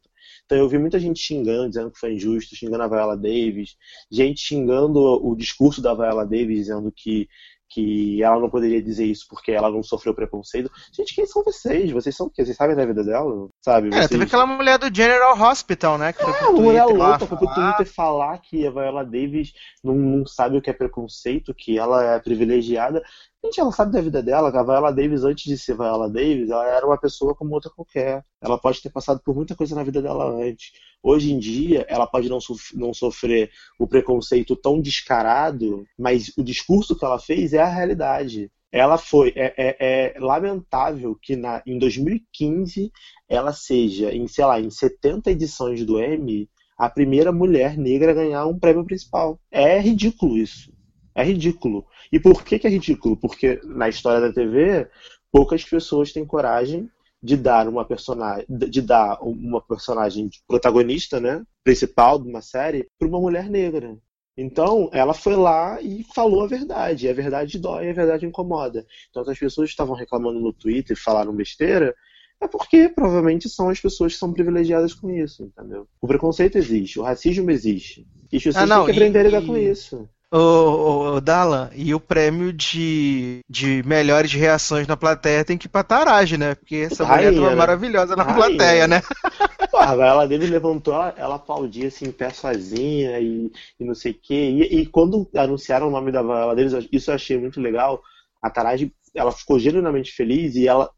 Então 0.45 0.57
eu 0.57 0.69
vi 0.69 0.77
muita 0.77 0.99
gente 0.99 1.19
xingando, 1.19 1.69
dizendo 1.69 1.91
que 1.91 1.99
foi 1.99 2.13
injusto, 2.13 2.55
xingando 2.55 2.83
a 2.83 2.87
Viola 2.87 3.17
Davis, 3.17 3.75
gente 4.11 4.41
xingando 4.41 4.99
o 4.99 5.35
discurso 5.35 5.81
da 5.81 5.95
Viola 5.95 6.23
Davis, 6.23 6.59
dizendo 6.59 6.91
que, 6.95 7.27
que 7.69 8.21
ela 8.21 8.39
não 8.39 8.49
poderia 8.49 8.81
dizer 8.81 9.05
isso 9.05 9.25
porque 9.29 9.51
ela 9.51 9.69
não 9.69 9.81
sofreu 9.81 10.13
preconceito. 10.13 10.71
Gente, 10.95 11.15
quem 11.15 11.25
são 11.25 11.43
vocês? 11.43 11.91
Vocês 11.91 12.15
são 12.15 12.27
o 12.27 12.29
quê? 12.29 12.45
Vocês 12.45 12.55
sabem 12.55 12.75
da 12.75 12.85
vida 12.85 13.03
dela? 13.03 13.49
Sabe? 13.63 13.87
É, 13.87 13.91
Vocês... 13.91 14.09
teve 14.09 14.23
aquela 14.25 14.45
mulher 14.45 14.77
do 14.77 14.93
General 14.93 15.39
Hospital, 15.39 15.97
né? 15.97 16.13
Que 16.13 16.21
foi 16.23 16.31
Ah, 16.31 16.37
pro 16.37 16.61
mulher 16.61 16.85
lá 16.85 17.09
louca 17.09 17.25
foi 17.25 17.37
pro. 17.37 17.53
Twitter 17.53 17.85
falar 17.85 18.37
que 18.39 18.67
a 18.67 18.71
Viola 18.71 19.03
Davis 19.03 19.51
não, 19.83 19.95
não 19.95 20.25
sabe 20.25 20.57
o 20.57 20.61
que 20.61 20.69
é 20.69 20.73
preconceito, 20.73 21.53
que 21.53 21.77
ela 21.77 22.15
é 22.15 22.19
privilegiada. 22.19 23.01
Gente, 23.43 23.59
ela 23.59 23.71
sabe 23.73 23.91
da 23.91 23.99
vida 24.01 24.23
dela, 24.23 24.47
a 24.49 24.63
Viola 24.63 24.91
Davis, 24.93 25.23
antes 25.25 25.43
de 25.43 25.57
ser 25.57 25.75
Viola 25.75 26.09
Davis, 26.09 26.49
ela 26.49 26.65
era 26.65 26.85
uma 26.85 26.97
pessoa 26.97 27.35
como 27.35 27.53
outra 27.53 27.69
qualquer. 27.69 28.23
Ela 28.41 28.57
pode 28.57 28.81
ter 28.81 28.89
passado 28.89 29.19
por 29.23 29.35
muita 29.35 29.53
coisa 29.55 29.75
na 29.75 29.83
vida 29.83 30.01
dela 30.01 30.25
antes. 30.41 30.71
Hoje 31.01 31.31
em 31.33 31.37
dia, 31.39 31.85
ela 31.89 32.07
pode 32.07 32.29
não, 32.29 32.39
sof- 32.39 32.73
não 32.75 32.93
sofrer 32.93 33.51
o 33.77 33.85
preconceito 33.85 34.55
tão 34.55 34.79
descarado, 34.81 35.85
mas 35.99 36.31
o 36.37 36.43
discurso 36.43 36.97
que 36.97 37.03
ela 37.03 37.19
fez 37.19 37.51
é 37.53 37.59
a 37.61 37.67
realidade. 37.67 38.49
Ela 38.71 38.97
foi. 38.97 39.33
É, 39.35 39.53
é- 39.57 40.13
é 40.15 40.19
lamentável 40.19 41.13
que 41.21 41.35
na, 41.35 41.61
em 41.65 41.77
2015 41.77 42.91
ela 43.27 43.51
seja, 43.51 44.13
em, 44.15 44.25
sei 44.25 44.45
lá, 44.45 44.59
em 44.61 44.69
70 44.69 45.29
edições 45.31 45.85
do 45.85 46.01
Emmy, 46.01 46.49
a 46.77 46.89
primeira 46.89 47.31
mulher 47.33 47.77
negra 47.77 48.11
a 48.11 48.15
ganhar 48.15 48.45
um 48.47 48.57
prêmio 48.57 48.85
principal. 48.85 49.37
É 49.51 49.79
ridículo 49.79 50.37
isso. 50.37 50.71
É 51.15 51.23
ridículo. 51.23 51.85
E 52.11 52.19
por 52.19 52.43
que, 52.43 52.57
que 52.59 52.67
é 52.67 52.69
ridículo? 52.69 53.15
Porque 53.17 53.59
na 53.63 53.87
história 53.89 54.21
da 54.21 54.33
TV, 54.33 54.87
poucas 55.31 55.63
pessoas 55.63 56.11
têm 56.11 56.25
coragem 56.25 56.89
de 57.21 57.37
dar 57.37 57.67
uma 57.69 57.85
personagem, 57.85 58.45
de 58.49 58.81
dar 58.81 59.17
uma 59.21 59.61
personagem 59.61 60.29
protagonista, 60.47 61.19
né, 61.19 61.41
principal 61.63 62.19
de 62.19 62.27
uma 62.27 62.41
série, 62.41 62.87
para 62.99 63.07
uma 63.07 63.19
mulher 63.19 63.49
negra. 63.49 63.97
Então, 64.35 64.89
ela 64.91 65.13
foi 65.13 65.35
lá 65.35 65.79
e 65.81 66.03
falou 66.15 66.43
a 66.43 66.47
verdade. 66.47 67.05
E 67.05 67.09
a 67.09 67.13
verdade 67.13 67.59
dói, 67.59 67.89
a 67.89 67.93
verdade 67.93 68.25
incomoda. 68.25 68.85
Então, 69.09 69.23
se 69.23 69.31
as 69.31 69.37
pessoas 69.39 69.69
estavam 69.69 69.95
reclamando 69.95 70.39
no 70.39 70.51
Twitter 70.51 70.97
e 70.97 70.99
falaram 70.99 71.33
besteira, 71.35 71.93
é 72.41 72.47
porque 72.47 72.89
provavelmente 72.89 73.47
são 73.47 73.69
as 73.69 73.79
pessoas 73.79 74.13
que 74.13 74.19
são 74.19 74.33
privilegiadas 74.33 74.93
com 74.93 75.09
isso, 75.09 75.43
entendeu? 75.43 75.87
O 76.01 76.07
preconceito 76.07 76.57
existe, 76.57 76.99
o 76.99 77.03
racismo 77.03 77.49
existe. 77.51 78.05
E 78.31 78.37
as 78.37 78.43
pessoas 78.43 78.63
Ah, 78.63 78.75
não, 78.75 78.85
têm 78.85 78.95
que 78.95 78.99
aprender 78.99 79.19
a 79.19 79.21
e- 79.21 79.25
lidar 79.25 79.41
com 79.45 79.55
isso. 79.55 80.09
Ô, 80.33 80.37
ô, 80.39 81.15
ô, 81.17 81.21
Dalan, 81.21 81.69
e 81.75 81.93
o 81.93 81.99
prêmio 81.99 82.51
de, 82.51 83.41
de 83.47 83.83
melhores 83.85 84.33
reações 84.33 84.87
na 84.87 84.97
plateia 84.97 85.45
tem 85.45 85.59
que 85.59 85.67
ir 85.67 85.69
pra 85.69 85.83
Taraj, 85.83 86.35
né? 86.37 86.55
Porque 86.55 86.87
essa 86.91 87.05
mulher 87.05 87.25
Rainha, 87.25 87.39
tava 87.39 87.49
né? 87.51 87.55
maravilhosa 87.55 88.15
na 88.15 88.23
Rainha. 88.23 88.47
plateia, 88.47 88.87
né? 88.87 89.03
Porra, 89.69 89.93
ela 90.03 90.25
dele 90.25 90.47
levantou, 90.47 90.95
ela 91.15 91.35
aplaudia 91.35 91.87
assim, 91.87 92.05
em 92.05 92.11
pé 92.11 92.31
sozinha 92.31 93.19
e, 93.19 93.51
e 93.79 93.85
não 93.85 93.93
sei 93.93 94.13
o 94.13 94.19
quê. 94.19 94.33
E, 94.33 94.79
e 94.79 94.85
quando 94.87 95.29
anunciaram 95.35 95.87
o 95.87 95.91
nome 95.91 96.11
da 96.11 96.23
Viola 96.23 96.55
deles, 96.55 96.87
isso 96.91 97.11
eu 97.11 97.15
achei 97.15 97.37
muito 97.37 97.61
legal. 97.61 98.01
A 98.41 98.49
Taraji, 98.49 98.91
ela 99.13 99.31
ficou 99.31 99.59
genuinamente 99.59 100.11
feliz 100.13 100.55
e 100.55 100.67
ela 100.67 100.89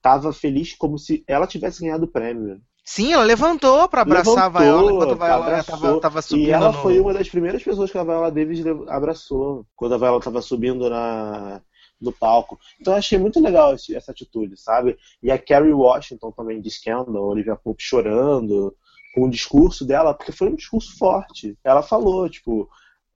tava 0.00 0.32
feliz 0.32 0.72
como 0.72 1.00
se 1.00 1.24
ela 1.26 1.48
tivesse 1.48 1.80
ganhado 1.80 2.04
o 2.04 2.12
prêmio. 2.12 2.60
Sim, 2.84 3.12
ela 3.14 3.24
levantou 3.24 3.88
pra 3.88 4.02
abraçar 4.02 4.44
Levantou, 4.44 4.44
a 4.44 4.48
Viola 4.62 4.92
enquanto 4.92 5.12
a 5.12 5.14
Viola 5.14 5.46
abraçou. 5.46 5.76
tava, 5.78 6.00
tava 6.00 6.22
subindo 6.22 6.48
E 6.48 6.50
ela 6.50 6.68
no... 6.68 6.78
foi 6.82 7.00
uma 7.00 7.14
das 7.14 7.28
primeiras 7.28 7.62
pessoas 7.62 7.90
que 7.90 7.96
a 7.98 8.04
Viola 8.04 8.30
Davis 8.30 8.62
abraçou 8.88 9.66
quando 9.74 9.94
a 9.94 9.98
Viola 9.98 10.18
estava 10.18 10.42
subindo 10.42 10.90
na, 10.90 11.62
no 12.00 12.12
palco. 12.12 12.58
Então 12.80 12.92
eu 12.92 12.98
achei 12.98 13.18
muito 13.18 13.40
legal 13.40 13.74
esse- 13.74 13.94
essa 13.94 14.12
atitude, 14.12 14.56
sabe? 14.60 14.96
E 15.22 15.30
a 15.30 15.38
Kerry 15.38 15.72
Washington 15.72 16.30
também 16.32 16.60
de 16.60 16.70
Scandal, 16.70 17.24
Olivia 17.24 17.56
Pope 17.56 17.82
chorando 17.82 18.76
com 19.14 19.22
o 19.24 19.30
discurso 19.30 19.86
dela, 19.86 20.12
porque 20.12 20.32
foi 20.32 20.48
um 20.50 20.54
discurso 20.56 20.96
forte. 20.98 21.56
Ela 21.64 21.82
falou, 21.82 22.28
tipo, 22.28 22.68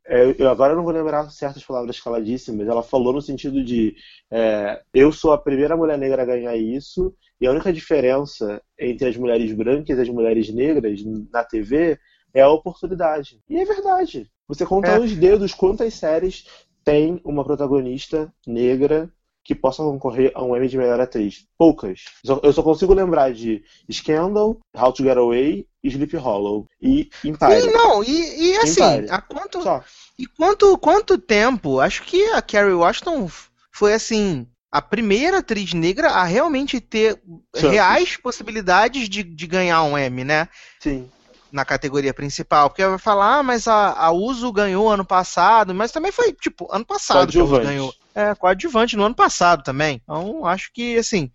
é, 0.07 0.35
eu 0.39 0.49
agora 0.49 0.75
não 0.75 0.83
vou 0.85 0.93
lembrar 0.93 1.31
certas 1.31 1.63
palavras 1.65 2.01
que 2.01 2.09
ela 2.09 2.23
disse, 2.23 2.53
mas 2.53 2.67
ela 2.69 2.83
falou 2.83 3.13
no 3.13 3.21
sentido 3.23 3.63
de 3.63 3.95
é, 4.31 4.81
eu 4.95 5.13
sou 5.13 5.33
a 5.33 5.39
primeira 5.39 5.77
mulher 5.77 5.99
negra 5.99 6.23
a 6.23 6.27
ganhar 6.27 6.57
isso, 6.57 7.15
e 7.41 7.47
a 7.47 7.51
única 7.51 7.73
diferença 7.73 8.61
entre 8.79 9.09
as 9.09 9.17
mulheres 9.17 9.53
brancas 9.53 9.99
e 9.99 10.01
as 10.03 10.09
mulheres 10.09 10.53
negras 10.53 11.01
na 11.33 11.45
TV 11.45 11.99
é 12.35 12.43
a 12.43 12.51
oportunidade. 12.51 13.41
E 13.49 13.57
é 13.59 13.65
verdade. 13.65 14.31
Você 14.47 14.65
conta 14.67 14.89
É. 14.89 14.99
nos 14.99 15.15
dedos 15.15 15.55
quantas 15.55 15.95
séries 15.95 16.45
tem 16.85 17.21
uma 17.25 17.45
protagonista 17.45 18.33
negra 18.47 19.13
que 19.45 19.55
possa 19.55 19.83
concorrer 19.83 20.31
a 20.35 20.45
um 20.45 20.55
Emmy 20.55 20.69
de 20.69 20.77
melhor 20.77 21.01
atriz. 21.01 21.47
Poucas. 21.57 22.01
Eu 22.43 22.53
só 22.53 22.63
consigo 22.63 22.93
lembrar 22.93 23.33
de 23.33 23.63
Scandal, 23.91 24.59
How 24.77 24.93
to 24.93 25.03
Get 25.03 25.17
Away, 25.17 25.67
Sleep 25.83 26.17
Hollow 26.17 26.67
e 26.83 27.09
Empire. 27.25 27.63
E 27.67 27.73
não, 27.73 28.05
e, 28.05 28.51
e 28.53 28.57
assim, 28.59 28.83
Empire. 28.83 29.07
há 29.11 29.23
quanto, 29.23 29.63
Só. 29.63 29.83
e 30.19 30.27
quanto, 30.27 30.77
quanto 30.77 31.17
tempo? 31.17 31.81
Acho 31.81 32.03
que 32.03 32.23
a 32.33 32.43
Carrie 32.43 32.75
Washington 32.75 33.31
foi 33.73 33.95
assim. 33.95 34.47
A 34.71 34.83
primeira 34.83 35.39
atriz 35.39 35.73
negra 35.73 36.11
a 36.11 36.25
realmente 36.25 36.81
ter 36.81 37.21
reais 37.55 38.17
possibilidades 38.17 39.09
de, 39.09 39.23
de 39.23 39.47
ganhar 39.47 39.83
um 39.83 39.97
Emmy, 39.99 40.25
né? 40.25 40.49
Sim. 40.79 41.09
na 41.51 41.65
categoria 41.65 42.13
principal, 42.13 42.69
porque 42.69 42.87
vai 42.87 42.99
falar, 42.99 43.39
ah, 43.39 43.43
mas 43.43 43.67
a, 43.67 43.93
a 43.93 44.11
Uso 44.11 44.53
ganhou 44.53 44.91
ano 44.91 45.05
passado, 45.05 45.75
mas 45.75 45.91
também 45.91 46.13
foi, 46.13 46.33
tipo, 46.35 46.69
ano 46.71 46.85
passado 46.85 47.33
que 47.33 47.39
a 47.39 47.45
Uso 47.45 47.61
ganhou. 47.61 47.95
É, 48.15 48.35
coadjuvante 48.35 48.97
no 48.97 49.05
ano 49.05 49.15
passado 49.15 49.63
também. 49.63 50.03
Então, 50.03 50.45
acho 50.45 50.71
que, 50.73 50.99
assim, 50.99 51.31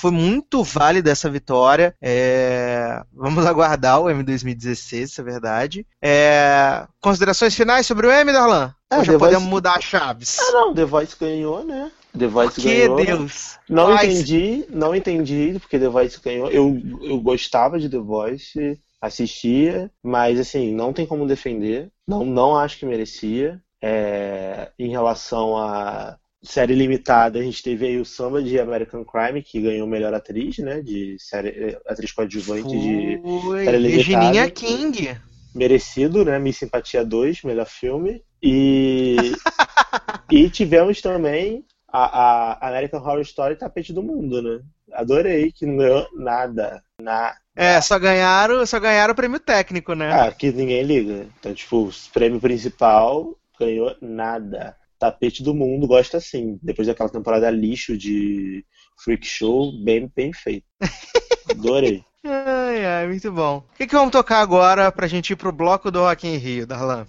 foi 0.00 0.10
muito 0.10 0.64
válida 0.64 1.10
essa 1.10 1.28
vitória. 1.28 1.94
É, 2.00 3.02
Vamos 3.12 3.44
aguardar 3.44 4.00
o 4.00 4.08
M 4.08 4.22
2016, 4.22 5.10
isso 5.10 5.20
é 5.20 5.24
verdade. 5.24 5.86
É, 6.02 6.86
Considerações 7.00 7.54
finais 7.54 7.86
sobre 7.86 8.06
o 8.06 8.10
M, 8.10 8.32
Darlan? 8.32 8.74
Ou 8.92 9.04
já 9.04 9.18
podemos 9.18 9.46
mudar 9.46 9.76
as 9.76 9.84
chaves? 9.84 10.38
Ah, 10.40 10.52
não, 10.52 10.74
The 10.74 10.86
Voice 10.86 11.14
ganhou, 11.20 11.62
né? 11.64 11.92
The 12.18 12.26
Voice 12.26 12.60
que, 12.60 12.66
ganhou. 12.66 12.96
Deus? 12.96 13.58
Não 13.68 13.94
entendi, 13.94 14.64
não 14.70 14.94
entendi 14.94 15.58
porque 15.60 15.78
The 15.78 15.88
Voice 15.88 16.18
ganhou. 16.20 16.50
Eu, 16.50 16.80
eu 17.02 17.20
gostava 17.20 17.78
de 17.78 17.88
The 17.88 17.98
Voice, 17.98 18.80
assistia, 19.02 19.90
mas 20.02 20.40
assim, 20.40 20.74
não 20.74 20.94
tem 20.94 21.04
como 21.04 21.26
defender. 21.26 21.90
Não, 22.08 22.24
não 22.24 22.56
acho 22.56 22.78
que 22.78 22.86
merecia. 22.86 23.60
É, 23.82 24.70
em 24.78 24.90
relação 24.90 25.56
a 25.56 26.18
série 26.42 26.74
limitada, 26.74 27.38
a 27.38 27.42
gente 27.42 27.62
teve 27.62 27.86
aí 27.86 28.00
o 28.00 28.04
Samba 28.04 28.42
de 28.42 28.58
American 28.58 29.04
Crime, 29.04 29.42
que 29.42 29.60
ganhou 29.60 29.86
melhor 29.86 30.14
atriz, 30.14 30.58
né? 30.58 30.80
De 30.80 31.16
série, 31.18 31.48
eh, 31.48 31.80
atriz 31.86 32.12
coadjuvante 32.12 32.68
de 32.68 33.20
Foi. 33.22 33.64
série 33.64 33.78
limitada. 33.78 33.96
Regininha 33.96 34.50
King. 34.50 35.16
merecido, 35.54 36.24
né? 36.24 36.38
Miss 36.38 36.58
Simpatia 36.58 37.04
2, 37.04 37.42
melhor 37.42 37.66
filme. 37.66 38.22
E, 38.42 39.16
e 40.30 40.48
tivemos 40.48 41.00
também 41.02 41.64
a, 41.92 42.52
a 42.52 42.68
American 42.68 43.00
Horror 43.00 43.20
Story 43.20 43.56
Tapete 43.56 43.92
do 43.92 44.02
Mundo, 44.02 44.40
né? 44.40 44.60
Adorei, 44.92 45.52
que 45.52 45.66
não 45.66 45.76
ganhou 45.76 46.06
nada. 46.14 46.82
Na, 47.00 47.34
É, 47.54 47.80
só 47.80 47.98
ganharam, 47.98 48.64
só 48.64 48.80
ganharam 48.80 49.12
o 49.12 49.16
prêmio 49.16 49.38
técnico, 49.38 49.94
né? 49.94 50.10
ah, 50.12 50.32
que 50.32 50.50
ninguém 50.50 50.82
liga. 50.82 51.26
Então, 51.38 51.54
tipo, 51.54 51.88
o 51.88 51.90
prêmio 52.12 52.40
principal 52.40 53.36
ganhou 53.58 53.94
nada. 54.00 54.76
Tapete 55.00 55.42
do 55.42 55.54
Mundo 55.54 55.86
gosta 55.88 56.18
assim. 56.18 56.58
Depois 56.62 56.86
daquela 56.86 57.08
temporada 57.08 57.50
lixo 57.50 57.96
de 57.96 58.64
Freak 59.02 59.26
Show, 59.26 59.72
bem, 59.82 60.12
bem 60.14 60.32
feito. 60.32 60.66
Adorei. 61.50 62.04
Ai, 62.22 62.84
ai, 62.84 63.06
muito 63.06 63.32
bom. 63.32 63.64
O 63.72 63.76
que, 63.76 63.86
que 63.86 63.94
vamos 63.94 64.12
tocar 64.12 64.40
agora 64.40 64.92
pra 64.92 65.06
gente 65.08 65.30
ir 65.30 65.36
pro 65.36 65.50
bloco 65.50 65.90
do 65.90 66.00
Rock 66.00 66.28
in 66.28 66.36
Rio, 66.36 66.66
Darlan? 66.66 67.06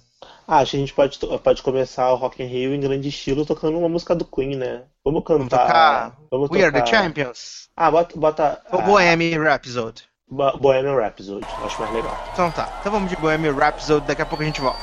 Ah, 0.47 0.59
acho 0.59 0.71
que 0.71 0.77
a 0.77 0.79
gente 0.79 0.93
pode, 0.93 1.19
pode 1.43 1.61
começar 1.61 2.11
o 2.11 2.15
Rock 2.15 2.41
in 2.41 2.45
Rio 2.47 2.73
em 2.73 2.79
grande 2.79 3.09
estilo 3.09 3.45
tocando 3.45 3.77
uma 3.77 3.89
música 3.89 4.15
do 4.15 4.23
Queen, 4.25 4.55
né? 4.55 4.83
Vamos 5.03 5.23
Vamos 5.27 5.49
cantar. 5.49 5.65
tocar 5.67 6.17
Vamos 6.31 6.49
We 6.49 6.63
Are 6.63 6.71
the 6.71 6.79
tocar- 6.81 7.03
Champions? 7.03 7.69
Ah, 7.75 7.91
bota, 7.91 8.17
bota 8.17 8.61
Ou 8.71 8.79
ah, 8.79 8.83
Bohemian 8.83 9.41
Rhapsody? 9.43 10.03
Bo- 10.29 10.57
Bohemian 10.57 10.95
Rhapsody, 10.95 11.45
acho 11.65 11.81
mais 11.81 11.93
legal. 11.93 12.17
Então 12.33 12.49
tá, 12.51 12.77
então 12.79 12.91
vamos 12.91 13.09
de 13.09 13.17
Bohemian 13.17 13.53
Rhapsody, 13.53 14.07
daqui 14.07 14.21
a 14.21 14.25
pouco 14.25 14.43
a 14.43 14.45
gente 14.45 14.61
volta. 14.61 14.79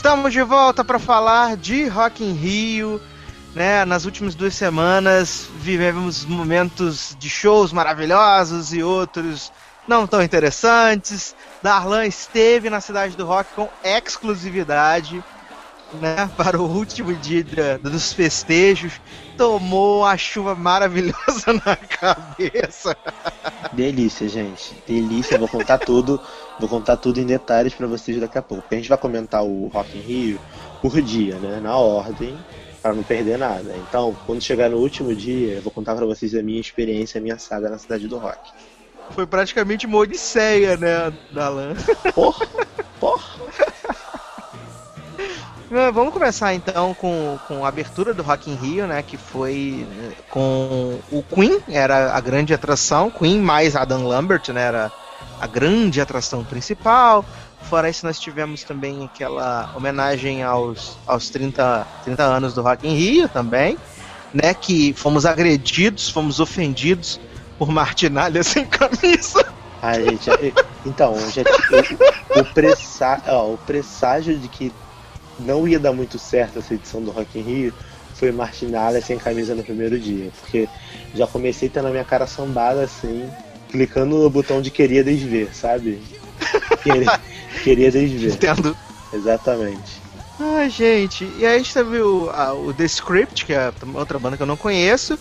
Estamos 0.00 0.32
de 0.32 0.42
volta 0.42 0.82
para 0.82 0.98
falar 0.98 1.58
de 1.58 1.86
Rock 1.86 2.24
in 2.24 2.32
Rio. 2.32 2.98
Né? 3.54 3.84
Nas 3.84 4.06
últimas 4.06 4.34
duas 4.34 4.54
semanas 4.54 5.46
vivemos 5.56 6.24
momentos 6.24 7.14
de 7.18 7.28
shows 7.28 7.70
maravilhosos 7.70 8.72
e 8.72 8.82
outros 8.82 9.52
não 9.86 10.06
tão 10.06 10.22
interessantes. 10.22 11.36
Darlan 11.62 12.06
esteve 12.06 12.70
na 12.70 12.80
cidade 12.80 13.14
do 13.14 13.26
rock 13.26 13.52
com 13.54 13.68
exclusividade 13.84 15.22
né, 16.00 16.30
para 16.34 16.58
o 16.58 16.64
último 16.64 17.12
dia 17.12 17.44
dos 17.82 18.10
festejos. 18.14 18.98
Tomou 19.40 20.04
a 20.04 20.18
chuva 20.18 20.54
maravilhosa 20.54 21.54
na 21.64 21.74
cabeça. 21.74 22.94
Delícia, 23.72 24.28
gente. 24.28 24.74
Delícia. 24.86 25.38
Vou 25.38 25.48
contar 25.48 25.78
tudo. 25.78 26.20
Vou 26.58 26.68
contar 26.68 26.98
tudo 26.98 27.20
em 27.20 27.24
detalhes 27.24 27.72
pra 27.72 27.86
vocês 27.86 28.20
daqui 28.20 28.36
a 28.36 28.42
pouco. 28.42 28.64
Porque 28.64 28.74
a 28.74 28.78
gente 28.78 28.90
vai 28.90 28.98
comentar 28.98 29.42
o 29.42 29.68
Rock 29.68 29.96
in 29.96 30.02
Rio 30.02 30.40
por 30.82 31.00
dia, 31.00 31.36
né? 31.36 31.58
Na 31.58 31.74
ordem, 31.74 32.36
para 32.82 32.92
não 32.92 33.02
perder 33.02 33.38
nada. 33.38 33.74
Então, 33.88 34.14
quando 34.26 34.42
chegar 34.42 34.68
no 34.68 34.76
último 34.76 35.14
dia, 35.14 35.54
eu 35.54 35.62
vou 35.62 35.72
contar 35.72 35.96
pra 35.96 36.04
vocês 36.04 36.34
a 36.34 36.42
minha 36.42 36.60
experiência, 36.60 37.18
a 37.18 37.22
minha 37.22 37.38
saga 37.38 37.70
na 37.70 37.78
cidade 37.78 38.06
do 38.06 38.18
rock. 38.18 38.52
Foi 39.12 39.26
praticamente 39.26 39.86
uma 39.86 39.96
odisseia, 39.96 40.76
né, 40.76 41.10
Darlan? 41.32 41.76
Porra! 42.14 42.46
Porra! 43.00 43.69
Vamos 45.70 46.12
começar 46.12 46.52
então 46.52 46.92
com, 46.94 47.38
com 47.46 47.64
a 47.64 47.68
abertura 47.68 48.12
do 48.12 48.24
Rock 48.24 48.50
in 48.50 48.56
Rio, 48.56 48.88
né? 48.88 49.04
Que 49.04 49.16
foi 49.16 49.86
com 50.28 50.98
o 51.12 51.22
Queen, 51.22 51.60
era 51.68 52.12
a 52.12 52.20
grande 52.20 52.52
atração. 52.52 53.08
Queen 53.08 53.38
mais 53.40 53.76
Adam 53.76 54.04
Lambert, 54.04 54.48
né? 54.52 54.62
Era 54.62 54.92
a 55.40 55.46
grande 55.46 56.00
atração 56.00 56.42
principal. 56.42 57.24
Fora 57.62 57.88
isso, 57.88 58.04
nós 58.04 58.18
tivemos 58.18 58.64
também 58.64 59.04
aquela 59.04 59.72
homenagem 59.76 60.42
aos, 60.42 60.98
aos 61.06 61.30
30, 61.30 61.86
30 62.02 62.20
anos 62.24 62.52
do 62.52 62.62
Rock 62.62 62.88
in 62.88 62.96
Rio 62.96 63.28
também, 63.28 63.78
né? 64.34 64.52
Que 64.54 64.92
fomos 64.94 65.24
agredidos, 65.24 66.08
fomos 66.08 66.40
ofendidos 66.40 67.20
por 67.56 67.70
martinalha 67.70 68.42
sem 68.42 68.64
camisa. 68.66 69.46
Ai, 69.80 70.04
gente, 70.04 70.30
é- 70.30 70.52
então, 70.84 71.16
já, 71.30 71.42
o, 72.36 72.40
o, 72.40 73.34
ó, 73.34 73.52
o 73.54 73.58
presságio 73.58 74.36
de 74.36 74.48
que 74.48 74.72
não 75.40 75.66
ia 75.66 75.78
dar 75.78 75.92
muito 75.92 76.18
certo 76.18 76.58
essa 76.58 76.74
edição 76.74 77.02
do 77.02 77.10
Rock 77.10 77.38
in 77.38 77.42
Rio 77.42 77.72
foi 78.14 78.30
Martinalha 78.32 79.00
sem 79.00 79.18
camisa 79.18 79.54
no 79.54 79.62
primeiro 79.62 79.98
dia. 79.98 80.30
Porque 80.40 80.68
já 81.14 81.26
comecei 81.26 81.68
tendo 81.68 81.88
a 81.88 81.90
minha 81.90 82.04
cara 82.04 82.26
sambada 82.26 82.82
assim, 82.82 83.28
clicando 83.70 84.18
no 84.18 84.28
botão 84.30 84.60
de 84.60 84.70
queria 84.70 85.02
desver, 85.02 85.48
sabe? 85.54 86.00
Queria, 86.82 87.20
queria 87.62 87.90
desver. 87.90 88.32
Entendo. 88.32 88.76
Exatamente. 89.12 90.00
Ai, 90.38 90.70
gente. 90.70 91.24
E 91.38 91.44
aí 91.44 91.54
a 91.56 91.58
gente 91.58 91.74
teve 91.74 92.00
o, 92.00 92.30
a- 92.30 92.54
o 92.54 92.72
The 92.72 92.84
Script, 92.84 93.44
que 93.44 93.52
é 93.52 93.70
outra 93.94 94.18
banda 94.18 94.36
que 94.36 94.42
eu 94.42 94.46
não 94.46 94.56
conheço. 94.56 95.18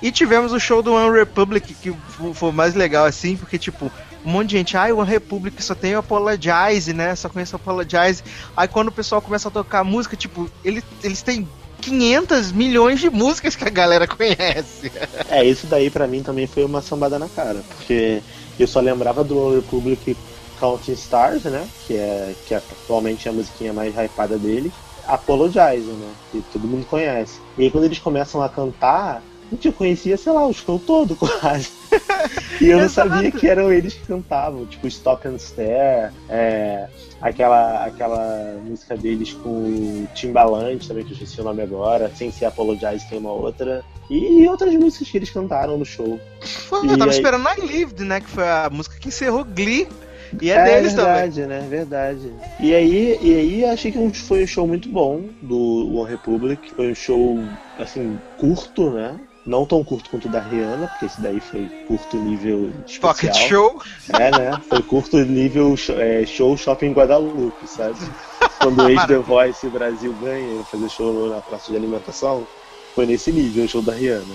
E 0.00 0.10
tivemos 0.10 0.52
o 0.52 0.58
show 0.58 0.82
do 0.82 0.94
One 0.94 1.16
Republic, 1.16 1.74
que 1.74 1.92
fo- 2.08 2.32
foi 2.34 2.48
o 2.48 2.52
mais 2.52 2.74
legal, 2.74 3.04
assim, 3.04 3.36
porque, 3.36 3.58
tipo, 3.58 3.92
um 4.24 4.30
monte 4.30 4.50
de 4.50 4.58
gente, 4.58 4.76
ai, 4.76 4.92
One 4.92 5.08
Republic 5.08 5.62
só 5.62 5.74
tem 5.74 5.94
o 5.94 5.98
Apologize, 5.98 6.92
né? 6.92 7.14
Só 7.16 7.28
conheço 7.28 7.54
o 7.54 7.56
Apologize. 7.56 8.22
Aí 8.56 8.68
quando 8.68 8.88
o 8.88 8.92
pessoal 8.92 9.20
começa 9.20 9.48
a 9.48 9.50
tocar 9.50 9.84
música, 9.84 10.16
tipo, 10.16 10.48
eles, 10.64 10.84
eles 11.02 11.22
têm 11.22 11.46
500 11.80 12.52
milhões 12.52 13.00
de 13.00 13.10
músicas 13.10 13.56
que 13.56 13.64
a 13.64 13.70
galera 13.70 14.06
conhece. 14.08 14.92
É, 15.28 15.44
isso 15.44 15.66
daí 15.66 15.90
pra 15.90 16.06
mim 16.06 16.22
também 16.22 16.46
foi 16.46 16.64
uma 16.64 16.80
sambada 16.80 17.18
na 17.18 17.28
cara, 17.28 17.62
porque 17.76 18.22
eu 18.58 18.66
só 18.66 18.80
lembrava 18.80 19.24
do 19.24 19.38
One 19.38 19.56
Republic 19.56 20.16
Counting 20.60 20.92
Stars, 20.92 21.42
né? 21.44 21.66
Que 21.86 21.96
é, 21.96 22.34
que 22.46 22.54
é 22.54 22.58
atualmente 22.58 23.28
a 23.28 23.32
musiquinha 23.32 23.72
mais 23.72 23.94
hypada 23.96 24.38
dele. 24.38 24.72
Apologize, 25.06 25.90
né? 25.90 26.12
Que 26.30 26.44
todo 26.52 26.68
mundo 26.68 26.86
conhece. 26.86 27.40
E 27.58 27.64
aí 27.64 27.70
quando 27.70 27.84
eles 27.84 27.98
começam 27.98 28.40
a 28.40 28.48
cantar, 28.48 29.22
gente, 29.52 29.66
eu 29.66 29.72
conhecia, 29.72 30.16
sei 30.16 30.32
lá, 30.32 30.46
o 30.46 30.52
show 30.52 30.78
todo 30.78 31.14
quase. 31.16 31.70
e 32.60 32.68
eu 32.68 32.78
não 32.78 32.88
sabia 32.88 33.30
que 33.30 33.46
eram 33.46 33.72
eles 33.72 33.94
que 33.94 34.06
cantavam, 34.06 34.66
tipo 34.66 34.86
Stop 34.88 35.26
and 35.28 35.36
Stare, 35.38 36.12
é, 36.28 36.86
aquela, 37.20 37.84
aquela 37.84 38.58
música 38.64 38.96
deles 38.96 39.32
com 39.32 40.06
Timbaland, 40.14 40.86
também 40.86 41.04
que 41.04 41.10
eu 41.10 41.14
esqueci 41.14 41.40
o 41.40 41.44
nome 41.44 41.62
agora, 41.62 42.10
sem 42.14 42.30
ser 42.30 42.46
Apologize 42.46 43.08
tem 43.08 43.18
uma 43.18 43.32
outra. 43.32 43.84
E 44.10 44.46
outras 44.48 44.74
músicas 44.74 45.08
que 45.08 45.16
eles 45.16 45.30
cantaram 45.30 45.78
no 45.78 45.84
show. 45.84 46.20
Pô, 46.68 46.76
eu 46.78 46.98
tava 46.98 47.04
aí- 47.04 47.10
esperando 47.10 47.48
I 47.48 47.66
Lived, 47.66 48.04
né? 48.04 48.20
Que 48.20 48.28
foi 48.28 48.44
a 48.46 48.68
música 48.70 48.96
que 48.98 49.08
encerrou 49.08 49.44
Glee. 49.44 49.88
E 50.40 50.50
é, 50.50 50.64
deles 50.64 50.94
também. 50.94 51.12
verdade, 51.12 51.46
né? 51.46 51.66
Verdade. 51.68 52.32
E 52.58 52.74
aí, 52.74 53.18
e 53.22 53.34
aí 53.34 53.64
achei 53.64 53.92
que 53.92 54.12
foi 54.20 54.44
um 54.44 54.46
show 54.46 54.66
muito 54.66 54.88
bom 54.88 55.24
do 55.42 55.94
One 55.96 56.10
Republic. 56.10 56.72
Foi 56.74 56.90
um 56.90 56.94
show, 56.94 57.38
assim, 57.78 58.18
curto, 58.38 58.90
né? 58.90 59.18
Não 59.44 59.66
tão 59.66 59.82
curto 59.82 60.08
quanto 60.08 60.28
o 60.28 60.30
da 60.30 60.40
Rihanna, 60.40 60.86
porque 60.86 61.06
esse 61.06 61.20
daí 61.20 61.40
foi 61.40 61.66
curto 61.88 62.16
nível 62.16 62.70
especial. 62.86 63.12
Pocket 63.12 63.34
Show. 63.48 63.82
É, 64.10 64.30
né? 64.30 64.60
Foi 64.68 64.80
curto 64.82 65.16
nível 65.18 65.76
show, 65.76 65.96
é, 66.00 66.24
show 66.24 66.56
Shopping 66.56 66.92
Guadalupe, 66.92 67.66
sabe? 67.66 67.96
Quando 68.60 68.84
o 68.84 68.88
ex-The 68.88 69.18
Voice 69.18 69.66
Brasil 69.68 70.14
ganha 70.22 70.62
fazer 70.64 70.88
show 70.88 71.28
na 71.28 71.40
praça 71.40 71.72
de 71.72 71.76
alimentação, 71.76 72.46
foi 72.94 73.04
nesse 73.06 73.32
nível 73.32 73.64
o 73.64 73.68
show 73.68 73.82
da 73.82 73.92
Rihanna. 73.92 74.34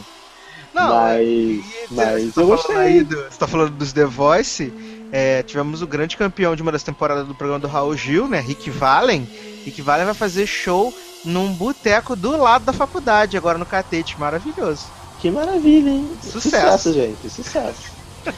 Não, 0.74 0.90
mas 0.90 1.22
e- 1.26 1.64
mas 1.92 2.24
você 2.26 2.32
tá 2.34 2.42
eu 2.42 2.48
falando 2.48 2.48
gostei. 2.48 3.04
do- 3.06 3.16
você 3.16 3.40
tá 3.40 3.48
falando 3.48 3.70
dos 3.72 3.94
The 3.94 4.06
Voice. 4.06 4.74
é, 5.10 5.42
tivemos 5.42 5.82
o 5.82 5.88
grande 5.88 6.18
campeão 6.18 6.54
de 6.54 6.62
uma 6.62 6.72
das 6.74 6.84
temporadas 6.84 7.26
do 7.26 7.34
programa 7.34 7.62
do 7.62 7.68
Raul 7.68 7.96
Gil, 7.96 8.28
né? 8.28 8.42
Rick 8.42 8.70
Valen. 8.70 9.26
Rick 9.64 9.82
Valen 9.82 10.04
vai 10.06 10.14
fazer 10.14 10.46
show 10.46 10.94
num 11.24 11.54
boteco 11.54 12.14
do 12.14 12.36
lado 12.36 12.66
da 12.66 12.74
faculdade, 12.74 13.38
agora 13.38 13.58
no 13.58 13.66
Catete. 13.66 14.20
Maravilhoso. 14.20 14.97
Que 15.20 15.32
maravilha, 15.32 15.90
hein? 15.90 16.10
Sucesso. 16.22 16.94
gente, 16.94 17.30
sucesso. 17.30 17.92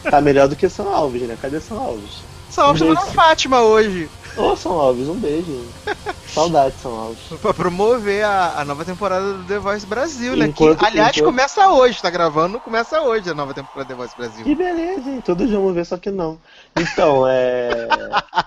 Tá 0.03 0.21
melhor 0.21 0.47
do 0.47 0.55
que 0.55 0.69
São 0.69 0.93
Alves, 0.93 1.21
né? 1.23 1.37
Cadê 1.41 1.59
São 1.59 1.77
Alves? 1.77 2.21
Só 2.49 2.71
Um 2.71 2.75
chamando 2.77 2.97
beijo. 2.97 3.11
Fátima 3.13 3.61
hoje. 3.61 4.09
Ô, 4.37 4.55
São 4.55 4.71
Alves, 4.73 5.07
um 5.07 5.15
beijo. 5.15 5.65
Saudade, 6.33 6.75
São 6.81 6.93
Alves. 6.95 7.19
Pra 7.41 7.53
promover 7.53 8.23
a, 8.23 8.59
a 8.61 8.65
nova 8.65 8.85
temporada 8.85 9.33
do 9.33 9.43
The 9.45 9.59
Voice 9.59 9.85
Brasil, 9.85 10.35
né? 10.37 10.45
Enquanto- 10.47 10.77
que, 10.79 10.85
aliás, 10.85 11.17
enquanto- 11.17 11.25
começa 11.31 11.69
hoje, 11.71 12.01
tá 12.01 12.09
gravando, 12.09 12.59
começa 12.59 13.01
hoje 13.01 13.29
a 13.29 13.33
nova 13.33 13.53
temporada 13.53 13.83
do 13.85 13.87
The 13.87 13.95
Voice 13.95 14.15
Brasil. 14.17 14.43
Que 14.45 14.55
beleza, 14.55 15.09
hein? 15.09 15.21
Todos 15.25 15.49
vamos 15.49 15.73
ver, 15.73 15.85
só 15.85 15.97
que 15.97 16.11
não. 16.11 16.39
Então, 16.77 17.27
é. 17.27 17.87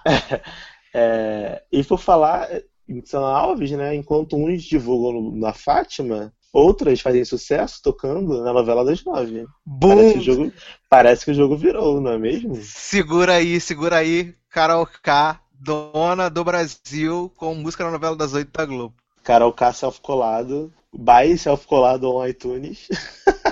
é... 0.95 1.63
E 1.71 1.83
por 1.85 1.99
falar 1.99 2.49
em 2.89 3.05
São 3.05 3.25
Alves, 3.25 3.71
né? 3.73 3.95
Enquanto 3.95 4.37
uns 4.37 4.63
divulgam 4.63 5.33
na 5.37 5.53
Fátima, 5.53 6.33
outras 6.53 7.01
fazem 7.01 7.25
sucesso 7.25 7.81
tocando 7.83 8.43
na 8.43 8.53
novela 8.53 8.85
das 8.85 9.05
nove. 9.05 9.47
Parece 9.81 10.13
que, 10.13 10.19
o 10.19 10.23
jogo, 10.23 10.53
parece 10.89 11.25
que 11.25 11.31
o 11.31 11.35
jogo 11.35 11.57
virou, 11.57 12.01
não 12.01 12.13
é 12.13 12.19
mesmo? 12.19 12.57
Segura 12.63 13.35
aí, 13.35 13.61
segura 13.61 13.97
aí, 13.97 14.35
Carol 14.51 14.87
K, 15.03 15.41
dona 15.53 16.29
do 16.29 16.45
Brasil, 16.45 17.33
com 17.37 17.55
música 17.55 17.85
na 17.85 17.91
novela 17.91 18.17
das 18.17 18.35
oito 18.35 18.53
da 18.53 18.67
Globo. 18.67 18.95
Carol 19.23 19.53
K 19.53 19.73
self-colado, 19.73 20.73
buy 20.93 21.39
self-colado 21.39 22.11
on 22.11 22.27
iTunes. 22.27 22.89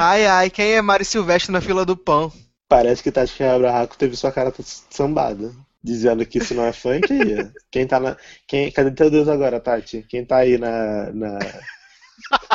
Ai, 0.00 0.26
ai, 0.26 0.48
quem 0.48 0.74
é 0.74 0.80
Mari 0.80 1.04
Silvestre 1.04 1.50
na 1.50 1.60
fila 1.60 1.84
do 1.84 1.96
pão? 1.96 2.32
Parece 2.68 3.02
que 3.02 3.10
Tati 3.10 3.36
Barraco 3.60 3.98
teve 3.98 4.14
sua 4.16 4.30
cara 4.30 4.54
sambada. 4.88 5.52
Dizendo 5.82 6.26
que 6.26 6.38
isso 6.38 6.54
não 6.54 6.64
é 6.64 6.72
funk 6.72 7.12
aí. 7.12 7.50
Quem 7.70 7.86
tá 7.86 8.00
na. 8.00 8.16
Quem... 8.46 8.70
Cadê 8.70 8.90
teu 8.90 9.10
Deus 9.10 9.28
agora, 9.28 9.60
Tati? 9.60 10.04
Quem 10.08 10.24
tá 10.24 10.38
aí 10.38 10.58
na. 10.58 11.12
Na, 11.12 11.38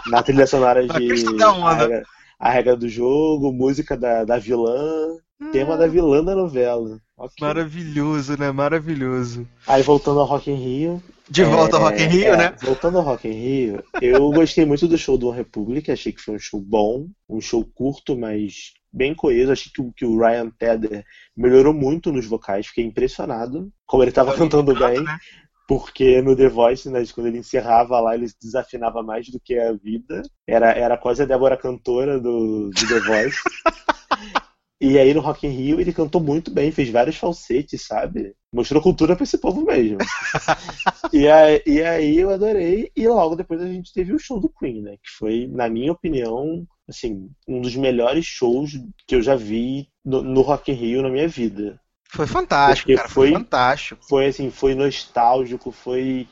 na 0.07 0.23
trilha 0.23 0.45
sonora 0.45 0.85
Na 0.85 0.99
de. 0.99 1.25
A 1.41 1.73
regra, 1.73 2.03
a 2.39 2.49
regra 2.49 2.75
do 2.75 2.89
jogo, 2.89 3.53
música 3.53 3.95
da, 3.95 4.25
da 4.25 4.37
vilã, 4.37 5.17
tema 5.51 5.77
da 5.77 5.87
vilã 5.87 6.23
da 6.23 6.35
novela. 6.35 6.99
Ok. 7.17 7.35
Maravilhoso, 7.39 8.37
né? 8.37 8.51
Maravilhoso. 8.51 9.47
Aí 9.65 9.81
voltando 9.81 10.19
ao 10.19 10.25
Rock 10.25 10.51
in 10.51 10.55
Rio. 10.55 11.03
De 11.29 11.43
volta 11.45 11.77
ao 11.77 11.83
é, 11.83 11.85
Rock 11.85 12.03
in 12.03 12.07
Rio, 12.07 12.33
é, 12.33 12.37
né? 12.37 12.55
Voltando 12.61 12.97
ao 12.97 13.03
Rock 13.03 13.27
in 13.29 13.31
Rio, 13.31 13.83
eu 14.01 14.29
gostei 14.31 14.65
muito 14.65 14.87
do 14.89 14.97
show 14.97 15.17
do 15.17 15.29
One 15.29 15.37
Republic, 15.37 15.89
achei 15.89 16.11
que 16.11 16.21
foi 16.21 16.35
um 16.35 16.39
show 16.39 16.59
bom, 16.59 17.07
um 17.29 17.39
show 17.39 17.63
curto, 17.73 18.17
mas 18.17 18.73
bem 18.93 19.15
coeso. 19.15 19.51
Achei 19.51 19.71
que, 19.73 19.81
o- 19.81 19.91
que 19.91 20.05
o 20.05 20.17
Ryan 20.19 20.49
Tedder 20.49 21.03
melhorou 21.35 21.73
muito 21.73 22.11
nos 22.11 22.25
vocais, 22.25 22.67
fiquei 22.67 22.85
impressionado 22.85 23.71
como 23.85 24.03
ele 24.03 24.11
estava 24.11 24.35
cantando 24.35 24.73
bem, 24.75 25.01
né? 25.03 25.17
porque 25.67 26.21
no 26.21 26.35
The 26.35 26.49
Voice, 26.49 26.89
né, 26.89 27.03
quando 27.15 27.27
ele 27.27 27.37
encerrava 27.39 27.99
lá, 27.99 28.13
ele 28.15 28.27
desafinava 28.41 29.01
mais 29.01 29.27
do 29.29 29.39
que 29.39 29.57
a 29.57 29.71
vida. 29.73 30.21
Era, 30.47 30.71
era 30.73 30.97
quase 30.97 31.23
a 31.23 31.25
Débora 31.25 31.57
cantora 31.57 32.19
do, 32.19 32.69
do 32.69 32.87
The 32.87 32.99
Voice. 32.99 33.37
E 34.81 34.99
aí 34.99 35.13
no 35.13 35.21
Rock 35.21 35.47
in 35.47 35.51
Rio 35.51 35.79
ele 35.79 35.93
cantou 35.93 36.19
muito 36.19 36.51
bem, 36.51 36.69
fez 36.69 36.89
vários 36.89 37.15
falsetes, 37.15 37.85
sabe? 37.85 38.33
Mostrou 38.53 38.81
cultura 38.81 39.15
pra 39.15 39.23
esse 39.23 39.37
povo 39.37 39.63
mesmo. 39.63 39.97
e, 41.13 41.25
aí, 41.25 41.61
e 41.65 41.81
aí 41.81 42.17
eu 42.17 42.29
adorei. 42.29 42.91
E 42.93 43.07
logo 43.07 43.35
depois 43.37 43.61
a 43.61 43.67
gente 43.67 43.93
teve 43.93 44.13
o 44.13 44.19
show 44.19 44.41
do 44.41 44.49
Queen, 44.49 44.81
né? 44.81 44.97
Que 44.97 45.09
foi, 45.17 45.47
na 45.47 45.69
minha 45.69 45.93
opinião, 45.93 46.65
assim, 46.87 47.29
um 47.47 47.61
dos 47.61 47.75
melhores 47.75 48.25
shows 48.25 48.71
que 49.07 49.15
eu 49.15 49.21
já 49.21 49.35
vi 49.35 49.87
no, 50.03 50.21
no 50.21 50.41
Rock 50.41 50.71
in 50.71 50.75
Rio 50.75 51.01
na 51.01 51.09
minha 51.09 51.27
vida. 51.27 51.79
Foi 52.09 52.27
fantástico, 52.27 52.87
Porque 52.87 52.95
cara. 52.97 53.09
Foi, 53.09 53.29
foi- 53.29 53.39
fantástico. 53.39 54.05
Foi 54.07 54.25
assim, 54.27 54.51
foi 54.51 54.75
nostálgico, 54.75 55.71
foi, 55.71 56.27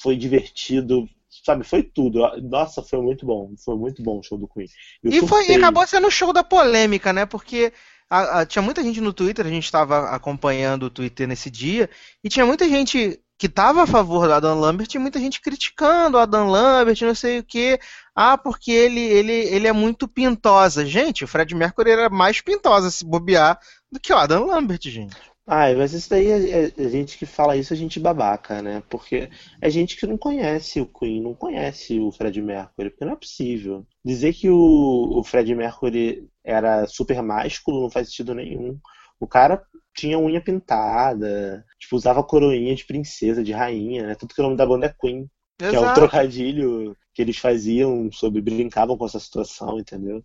foi 0.00 0.16
divertido, 0.16 1.08
sabe? 1.44 1.64
Foi 1.64 1.82
tudo. 1.82 2.20
Nossa, 2.42 2.82
foi 2.82 3.00
muito 3.00 3.26
bom. 3.26 3.52
Foi 3.64 3.76
muito 3.76 4.02
bom 4.02 4.18
o 4.18 4.22
show 4.22 4.38
do 4.38 4.48
Queen. 4.48 4.66
Eu 5.02 5.12
E, 5.12 5.20
foi, 5.20 5.48
e 5.50 5.54
acabou 5.54 5.86
sendo 5.86 6.06
o 6.06 6.10
show 6.10 6.32
da 6.32 6.44
polêmica, 6.44 7.12
né? 7.12 7.26
Porque 7.26 7.72
a- 8.08 8.40
a- 8.40 8.46
tinha 8.46 8.62
muita 8.62 8.82
gente 8.82 9.00
no 9.00 9.12
Twitter, 9.12 9.46
a 9.46 9.50
gente 9.50 9.64
estava 9.64 10.10
acompanhando 10.10 10.84
o 10.84 10.90
Twitter 10.90 11.26
nesse 11.26 11.50
dia, 11.50 11.88
e 12.22 12.28
tinha 12.28 12.46
muita 12.46 12.68
gente 12.68 13.18
que 13.42 13.46
estava 13.46 13.82
a 13.82 13.86
favor 13.88 14.28
do 14.28 14.34
Adam 14.34 14.60
Lambert 14.60 14.86
e 14.94 15.00
muita 15.00 15.18
gente 15.18 15.40
criticando 15.40 16.16
o 16.16 16.20
Adam 16.20 16.46
Lambert, 16.46 17.02
não 17.02 17.12
sei 17.12 17.40
o 17.40 17.44
quê. 17.44 17.76
Ah, 18.14 18.38
porque 18.38 18.70
ele, 18.70 19.00
ele, 19.00 19.32
ele 19.32 19.66
é 19.66 19.72
muito 19.72 20.06
pintosa. 20.06 20.86
Gente, 20.86 21.24
o 21.24 21.26
Fred 21.26 21.52
Mercury 21.52 21.90
era 21.90 22.08
mais 22.08 22.40
pintosa 22.40 22.88
se 22.88 23.04
bobear 23.04 23.58
do 23.90 23.98
que 23.98 24.12
o 24.12 24.16
Adam 24.16 24.46
Lambert, 24.46 24.78
gente. 24.84 25.16
Ai, 25.44 25.74
mas 25.74 25.92
isso 25.92 26.08
daí 26.08 26.28
é, 26.28 26.66
é- 26.66 26.72
a 26.84 26.88
gente 26.88 27.18
que 27.18 27.26
fala 27.26 27.56
isso, 27.56 27.72
a 27.72 27.76
gente 27.76 27.98
babaca, 27.98 28.62
né? 28.62 28.80
Porque 28.88 29.28
é 29.60 29.68
gente 29.68 29.96
que 29.96 30.06
não 30.06 30.16
conhece 30.16 30.80
o 30.80 30.86
Queen, 30.86 31.20
não 31.20 31.34
conhece 31.34 31.98
o 31.98 32.12
Fred 32.12 32.40
Mercury, 32.40 32.90
porque 32.90 33.04
não 33.04 33.14
é 33.14 33.16
possível. 33.16 33.84
Dizer 34.04 34.34
que 34.34 34.48
o, 34.50 35.18
o 35.18 35.24
Fred 35.24 35.52
Mercury 35.52 36.28
era 36.44 36.86
super 36.86 37.20
másculo 37.20 37.82
não 37.82 37.90
faz 37.90 38.06
sentido 38.06 38.34
nenhum. 38.36 38.78
O 39.22 39.26
cara 39.28 39.62
tinha 39.94 40.18
unha 40.18 40.40
pintada, 40.40 41.64
tipo, 41.78 41.96
usava 41.96 42.24
coroinha 42.24 42.74
de 42.74 42.84
princesa, 42.84 43.44
de 43.44 43.52
rainha, 43.52 44.06
né? 44.08 44.14
Tanto 44.14 44.34
que 44.34 44.40
o 44.40 44.44
nome 44.44 44.56
da 44.56 44.66
banda 44.66 44.86
é 44.86 44.94
Queen, 45.00 45.30
que 45.68 45.76
é 45.76 45.80
um 45.80 45.90
Exato. 45.90 45.92
trocadilho 45.92 46.96
que 47.14 47.22
eles 47.22 47.36
faziam 47.38 48.10
sobre, 48.12 48.40
brincavam 48.42 48.96
com 48.96 49.06
essa 49.06 49.20
situação, 49.20 49.78
entendeu? 49.78 50.24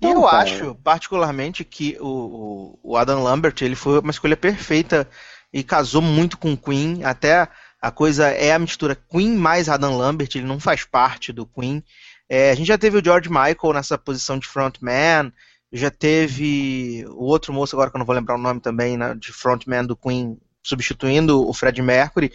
E 0.00 0.08
Então, 0.08 0.10
eu 0.10 0.26
cara, 0.26 0.66
acho, 0.66 0.74
particularmente, 0.76 1.64
que 1.64 1.96
o, 2.00 2.78
o- 2.82 2.92
o 2.92 2.96
Adam 2.96 3.22
Lambert 3.22 3.54
ele 3.62 3.74
foi 3.76 3.98
uma 4.00 4.10
escolha 4.10 4.36
perfeita 4.36 5.08
e 5.52 5.62
casou 5.62 6.02
muito 6.02 6.38
com 6.38 6.52
o 6.52 6.56
Queen. 6.56 7.04
Até 7.04 7.48
a 7.80 7.90
coisa 7.90 8.28
é 8.28 8.52
a 8.52 8.58
mistura 8.58 8.94
Queen 8.96 9.36
mais 9.36 9.68
Adam 9.68 9.96
Lambert, 9.96 10.28
ele 10.34 10.46
não 10.46 10.58
faz 10.60 10.84
parte 10.84 11.32
do 11.32 11.46
Queen. 11.46 11.82
É, 12.28 12.50
a 12.50 12.54
gente 12.54 12.66
já 12.68 12.78
teve 12.78 12.98
o 12.98 13.04
George 13.04 13.28
Michael 13.28 13.74
nessa 13.74 13.98
posição 13.98 14.38
de 14.38 14.46
frontman, 14.46 15.32
já 15.76 15.90
teve 15.90 17.04
o 17.10 17.24
outro 17.24 17.52
moço, 17.52 17.74
agora 17.74 17.90
que 17.90 17.96
eu 17.96 17.98
não 17.98 18.06
vou 18.06 18.14
lembrar 18.14 18.36
o 18.36 18.40
nome 18.40 18.60
também, 18.60 18.96
né, 18.96 19.14
de 19.18 19.32
frontman 19.32 19.84
do 19.84 19.96
Queen, 19.96 20.38
substituindo 20.62 21.46
o 21.46 21.52
Fred 21.52 21.82
Mercury. 21.82 22.32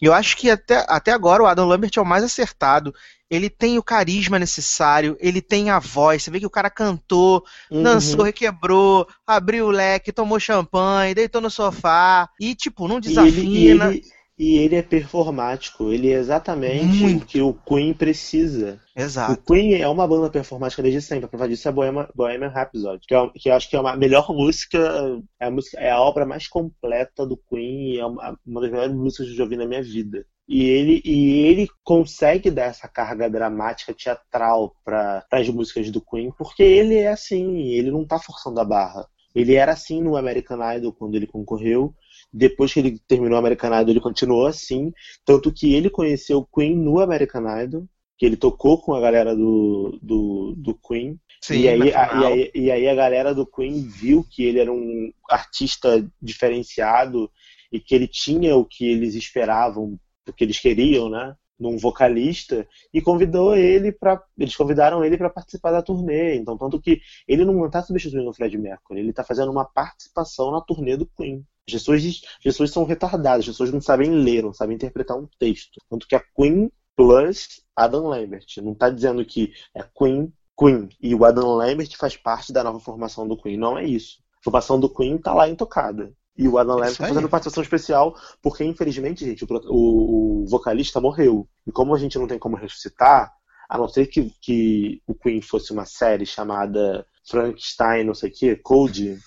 E 0.00 0.04
eu 0.04 0.12
acho 0.12 0.36
que 0.36 0.50
até, 0.50 0.84
até 0.86 1.10
agora 1.10 1.42
o 1.42 1.46
Adam 1.46 1.66
Lambert 1.66 1.90
é 1.96 2.00
o 2.00 2.06
mais 2.06 2.22
acertado. 2.22 2.94
Ele 3.30 3.48
tem 3.48 3.78
o 3.78 3.82
carisma 3.82 4.38
necessário, 4.38 5.16
ele 5.18 5.40
tem 5.40 5.70
a 5.70 5.78
voz. 5.78 6.22
Você 6.22 6.30
vê 6.30 6.38
que 6.38 6.46
o 6.46 6.50
cara 6.50 6.68
cantou, 6.68 7.42
uhum. 7.70 7.82
dançou, 7.82 8.24
requebrou, 8.24 9.08
abriu 9.26 9.66
o 9.66 9.70
leque, 9.70 10.12
tomou 10.12 10.38
champanhe, 10.38 11.14
deitou 11.14 11.40
no 11.40 11.50
sofá 11.50 12.28
e, 12.38 12.54
tipo, 12.54 12.86
não 12.86 12.96
E 12.96 12.98
ele, 12.98 13.06
e, 13.06 13.08
desafina. 13.08 13.88
ele, 13.88 14.04
e 14.42 14.58
ele 14.58 14.74
é 14.74 14.82
performático, 14.82 15.92
ele 15.92 16.10
é 16.10 16.16
exatamente 16.16 16.96
Muito. 16.96 17.22
o 17.22 17.26
que 17.26 17.40
o 17.40 17.54
Queen 17.54 17.94
precisa. 17.94 18.80
O 18.96 19.00
Exato. 19.00 19.40
Queen 19.46 19.74
é 19.80 19.86
uma 19.86 20.04
banda 20.04 20.28
performática 20.28 20.82
desde 20.82 21.00
sempre. 21.00 21.26
A 21.26 21.28
prova 21.28 21.48
disso 21.48 21.68
é 21.68 21.70
Bohemian, 21.70 22.08
Bohemian 22.12 22.48
Rhapsody, 22.48 23.06
que, 23.06 23.14
é, 23.14 23.30
que 23.36 23.48
eu 23.48 23.54
acho 23.54 23.70
que 23.70 23.76
é 23.76 23.78
a 23.78 23.96
melhor 23.96 24.34
música, 24.34 25.22
é 25.38 25.46
a, 25.46 25.50
música, 25.50 25.78
é 25.78 25.92
a 25.92 26.00
obra 26.00 26.26
mais 26.26 26.48
completa 26.48 27.24
do 27.24 27.36
Queen 27.36 27.92
e 27.94 28.00
é 28.00 28.04
uma, 28.04 28.36
uma 28.44 28.60
das 28.60 28.70
melhores 28.72 28.92
músicas 28.92 29.26
que 29.26 29.32
eu 29.34 29.36
já 29.36 29.44
ouvi 29.44 29.56
na 29.56 29.64
minha 29.64 29.80
vida. 29.80 30.26
E 30.48 30.64
ele, 30.64 31.00
e 31.04 31.46
ele 31.46 31.68
consegue 31.84 32.50
dar 32.50 32.64
essa 32.64 32.88
carga 32.88 33.30
dramática, 33.30 33.94
teatral 33.94 34.74
para 34.84 35.24
as 35.30 35.48
músicas 35.50 35.88
do 35.88 36.00
Queen, 36.00 36.32
porque 36.36 36.64
ele 36.64 36.96
é 36.96 37.12
assim, 37.12 37.58
ele 37.68 37.92
não 37.92 38.04
tá 38.04 38.18
forçando 38.18 38.58
a 38.58 38.64
barra. 38.64 39.06
Ele 39.32 39.54
era 39.54 39.70
assim 39.70 40.02
no 40.02 40.16
American 40.16 40.58
Idol 40.74 40.92
quando 40.92 41.14
ele 41.14 41.28
concorreu. 41.28 41.94
Depois 42.32 42.72
que 42.72 42.80
ele 42.80 42.98
terminou 43.06 43.36
o 43.36 43.38
American 43.38 43.78
Idol, 43.78 43.90
ele 43.90 44.00
continuou 44.00 44.46
assim. 44.46 44.92
Tanto 45.24 45.52
que 45.52 45.74
ele 45.74 45.90
conheceu 45.90 46.38
o 46.38 46.46
Queen 46.46 46.74
no 46.74 46.98
American 47.00 47.44
Idol, 47.62 47.86
que 48.16 48.26
ele 48.26 48.36
tocou 48.36 48.80
com 48.80 48.94
a 48.94 49.00
galera 49.00 49.34
do, 49.34 49.98
do, 50.00 50.54
do 50.56 50.74
Queen. 50.74 51.18
Sim, 51.42 51.60
e, 51.60 51.68
aí, 51.68 51.92
a, 51.92 52.14
e, 52.14 52.24
aí, 52.24 52.50
e 52.54 52.70
aí 52.70 52.88
a 52.88 52.94
galera 52.94 53.34
do 53.34 53.44
Queen 53.44 53.82
viu 53.82 54.24
que 54.30 54.44
ele 54.44 54.60
era 54.60 54.72
um 54.72 55.12
artista 55.28 56.08
diferenciado 56.22 57.28
e 57.72 57.80
que 57.80 57.94
ele 57.94 58.06
tinha 58.06 58.54
o 58.54 58.64
que 58.64 58.88
eles 58.88 59.14
esperavam, 59.14 59.98
o 60.28 60.32
que 60.32 60.44
eles 60.44 60.60
queriam, 60.60 61.10
né? 61.10 61.34
Num 61.58 61.76
vocalista 61.76 62.66
e 62.92 63.00
convidou 63.00 63.56
ele 63.56 63.92
para 63.92 64.22
eles 64.38 64.56
convidaram 64.56 65.04
ele 65.04 65.16
para 65.16 65.30
participar 65.30 65.72
da 65.72 65.82
turnê. 65.82 66.36
Então, 66.36 66.56
tanto 66.56 66.80
que 66.80 67.00
ele 67.26 67.44
não 67.44 67.66
está 67.66 67.82
substituindo 67.82 68.30
o 68.30 68.34
Fred 68.34 68.56
Mercury, 68.56 69.00
ele 69.00 69.10
está 69.10 69.24
fazendo 69.24 69.50
uma 69.50 69.64
participação 69.64 70.50
na 70.50 70.60
turnê 70.60 70.96
do 70.96 71.06
Queen. 71.06 71.44
As 71.66 71.72
pessoas, 71.74 72.02
as 72.04 72.42
pessoas 72.42 72.70
são 72.70 72.84
retardadas, 72.84 73.40
as 73.40 73.46
pessoas 73.46 73.70
não 73.72 73.80
sabem 73.80 74.10
ler, 74.10 74.42
não 74.42 74.52
sabem 74.52 74.74
interpretar 74.74 75.16
um 75.16 75.28
texto. 75.38 75.80
Tanto 75.88 76.06
que 76.08 76.14
a 76.16 76.20
Queen 76.36 76.70
plus 76.96 77.62
Adam 77.76 78.06
Lambert. 78.08 78.44
Não 78.62 78.72
está 78.72 78.90
dizendo 78.90 79.24
que 79.24 79.52
é 79.74 79.82
Queen, 79.82 80.32
Queen. 80.58 80.88
E 81.00 81.14
o 81.14 81.24
Adam 81.24 81.54
Lambert 81.54 81.96
faz 81.96 82.16
parte 82.16 82.52
da 82.52 82.62
nova 82.64 82.80
formação 82.80 83.26
do 83.26 83.36
Queen. 83.40 83.56
Não 83.56 83.78
é 83.78 83.84
isso. 83.84 84.18
A 84.40 84.44
formação 84.44 84.78
do 84.78 84.92
Queen 84.92 85.16
está 85.16 85.32
lá 85.32 85.48
intocada. 85.48 86.12
E 86.36 86.48
o 86.48 86.58
Adam 86.58 86.74
Isso 86.74 86.80
Lambert 86.80 86.92
está 86.92 87.08
fazendo 87.08 87.28
participação 87.28 87.62
especial, 87.62 88.16
porque 88.42 88.64
infelizmente, 88.64 89.24
gente, 89.24 89.44
o, 89.44 89.48
o- 89.68 90.42
o 90.42 90.46
vocalista 90.48 91.00
morreu. 91.00 91.48
E 91.66 91.70
como 91.72 91.94
a 91.94 91.98
gente 91.98 92.18
não 92.18 92.26
tem 92.26 92.38
como 92.38 92.56
ressuscitar, 92.56 93.32
a 93.68 93.78
não 93.78 93.86
ser 93.88 94.06
que, 94.06 94.30
que 94.40 95.00
o 95.06 95.14
Queen 95.14 95.40
fosse 95.40 95.72
uma 95.72 95.84
série 95.86 96.26
chamada 96.26 97.06
Frankenstein, 97.26 98.04
não 98.04 98.14
sei 98.14 98.30
o 98.30 98.32
que, 98.32 98.56
Code, 98.56 99.18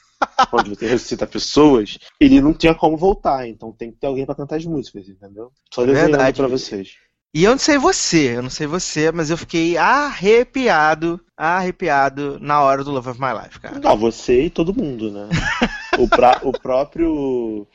onde 0.52 0.70
você 0.70 0.88
ressuscita 0.88 1.28
pessoas, 1.28 1.98
ele 2.20 2.42
não 2.42 2.54
tinha 2.54 2.74
como 2.76 2.98
voltar. 2.98 3.48
Então 3.48 3.72
tem 3.72 3.92
que 3.92 3.98
ter 3.98 4.08
alguém 4.08 4.26
para 4.26 4.36
cantar 4.36 4.58
as 4.58 4.66
músicas, 4.66 5.08
entendeu? 5.08 5.52
Só 5.74 5.86
desenhando 5.86 6.12
Verdade. 6.12 6.38
para 6.38 6.48
vocês. 6.48 6.96
E 7.34 7.44
eu 7.44 7.52
não 7.52 7.58
sei 7.58 7.78
você, 7.78 8.38
eu 8.38 8.42
não 8.42 8.50
sei 8.50 8.66
você, 8.66 9.12
mas 9.12 9.30
eu 9.30 9.36
fiquei 9.38 9.76
arrepiado, 9.76 11.20
arrepiado 11.36 12.40
na 12.40 12.62
hora 12.62 12.82
do 12.82 12.92
Love 12.92 13.10
of 13.10 13.20
My 13.20 13.34
Life, 13.44 13.60
cara. 13.60 13.78
Não, 13.78 13.98
você 13.98 14.46
e 14.46 14.50
todo 14.50 14.74
mundo, 14.74 15.12
né? 15.12 15.28
o, 16.00 16.08
pra- 16.08 16.40
o 16.44 16.54
próprio 16.54 17.68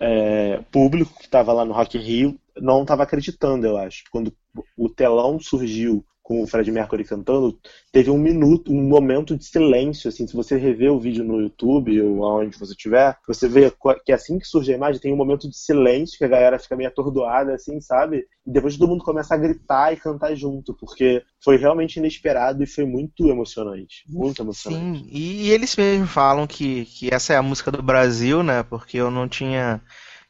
é, 0.00 0.62
público 0.70 1.12
que 1.18 1.26
estava 1.26 1.52
lá 1.52 1.62
no 1.62 1.74
Rock 1.74 1.98
in 1.98 2.00
Rio 2.00 2.40
não 2.56 2.82
estava 2.82 3.02
acreditando, 3.02 3.66
eu 3.66 3.76
acho. 3.76 4.04
Quando 4.10 4.32
o 4.76 4.88
telão 4.88 5.38
surgiu 5.38 6.02
com 6.22 6.42
o 6.42 6.46
Fred 6.46 6.70
Mercury 6.70 7.04
cantando, 7.04 7.58
teve 7.90 8.10
um 8.10 8.18
minuto, 8.18 8.72
um 8.72 8.82
momento 8.82 9.36
de 9.36 9.44
silêncio, 9.44 10.08
assim, 10.08 10.26
se 10.26 10.34
você 10.34 10.56
rever 10.56 10.92
o 10.92 11.00
vídeo 11.00 11.24
no 11.24 11.40
YouTube 11.40 12.00
ou 12.00 12.24
aonde 12.24 12.58
você 12.58 12.72
estiver, 12.72 13.16
você 13.26 13.48
vê 13.48 13.72
que 14.04 14.12
assim 14.12 14.38
que 14.38 14.46
surge 14.46 14.72
a 14.72 14.76
imagem, 14.76 15.00
tem 15.00 15.12
um 15.12 15.16
momento 15.16 15.48
de 15.48 15.56
silêncio, 15.56 16.16
que 16.16 16.24
a 16.24 16.28
galera 16.28 16.58
fica 16.58 16.76
meio 16.76 16.88
atordoada, 16.88 17.54
assim, 17.54 17.80
sabe? 17.80 18.24
E 18.46 18.50
depois 18.52 18.76
todo 18.76 18.88
mundo 18.88 19.04
começa 19.04 19.34
a 19.34 19.38
gritar 19.38 19.92
e 19.92 19.96
cantar 19.96 20.34
junto, 20.34 20.74
porque 20.74 21.22
foi 21.42 21.56
realmente 21.56 21.96
inesperado 21.96 22.62
e 22.62 22.66
foi 22.66 22.84
muito 22.84 23.28
emocionante. 23.28 24.04
Muito 24.08 24.42
emocionante. 24.42 25.00
Sim, 25.00 25.08
e, 25.10 25.50
eles 25.50 25.76
mesmos 25.76 26.10
falam 26.10 26.46
que, 26.46 26.84
que 26.86 27.12
essa 27.12 27.32
é 27.32 27.36
a 27.36 27.42
música 27.42 27.70
do 27.70 27.82
Brasil, 27.82 28.42
né? 28.42 28.62
Porque 28.62 28.96
eu 28.96 29.10
não 29.10 29.28
tinha. 29.28 29.80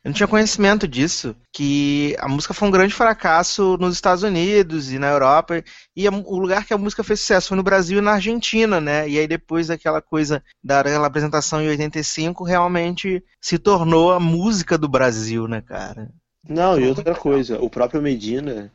Eu 0.04 0.08
não 0.08 0.14
tinha 0.14 0.26
conhecimento 0.26 0.88
disso, 0.88 1.36
que 1.52 2.16
a 2.18 2.28
música 2.28 2.52
foi 2.52 2.66
um 2.66 2.72
grande 2.72 2.92
fracasso 2.92 3.76
nos 3.78 3.94
Estados 3.94 4.24
Unidos 4.24 4.90
e 4.90 4.98
na 4.98 5.08
Europa, 5.08 5.62
e 5.96 6.08
a- 6.08 6.10
o 6.10 6.38
lugar 6.38 6.66
que 6.66 6.74
a 6.74 6.78
música 6.78 7.04
fez 7.04 7.20
sucesso 7.20 7.48
foi 7.48 7.56
no 7.56 7.62
Brasil 7.62 7.98
e 7.98 8.00
na 8.00 8.12
Argentina, 8.14 8.80
né? 8.80 9.08
E 9.08 9.16
aí 9.18 9.28
depois 9.28 9.68
daquela 9.68 10.02
coisa 10.02 10.42
daquela 10.62 11.06
apresentação 11.06 11.62
em 11.62 11.68
85, 11.68 12.42
realmente 12.42 13.22
se 13.40 13.58
tornou 13.58 14.10
a 14.12 14.18
música 14.18 14.76
do 14.76 14.88
Brasil, 14.88 15.46
né, 15.46 15.60
cara? 15.60 16.10
Não, 16.48 16.78
e 16.78 16.86
outra 16.86 17.14
coisa, 17.14 17.60
o 17.60 17.70
próprio 17.70 18.02
Medina, 18.02 18.72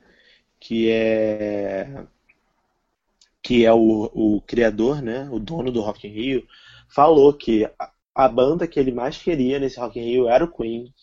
que 0.59 0.89
é 0.91 2.05
que 3.41 3.65
é 3.65 3.73
o, 3.73 4.09
o 4.13 4.41
criador, 4.41 5.01
né, 5.01 5.27
o 5.31 5.39
dono 5.39 5.71
do 5.71 5.81
Rock 5.81 6.07
in 6.07 6.11
Rio, 6.11 6.47
falou 6.89 7.33
que 7.33 7.65
a, 7.79 7.91
a 8.15 8.27
banda 8.27 8.67
que 8.67 8.79
ele 8.79 8.91
mais 8.91 9.17
queria 9.17 9.59
nesse 9.59 9.79
Rock 9.79 9.99
in 9.99 10.03
Rio 10.03 10.27
era 10.27 10.43
o 10.43 10.51
Queen, 10.51 10.93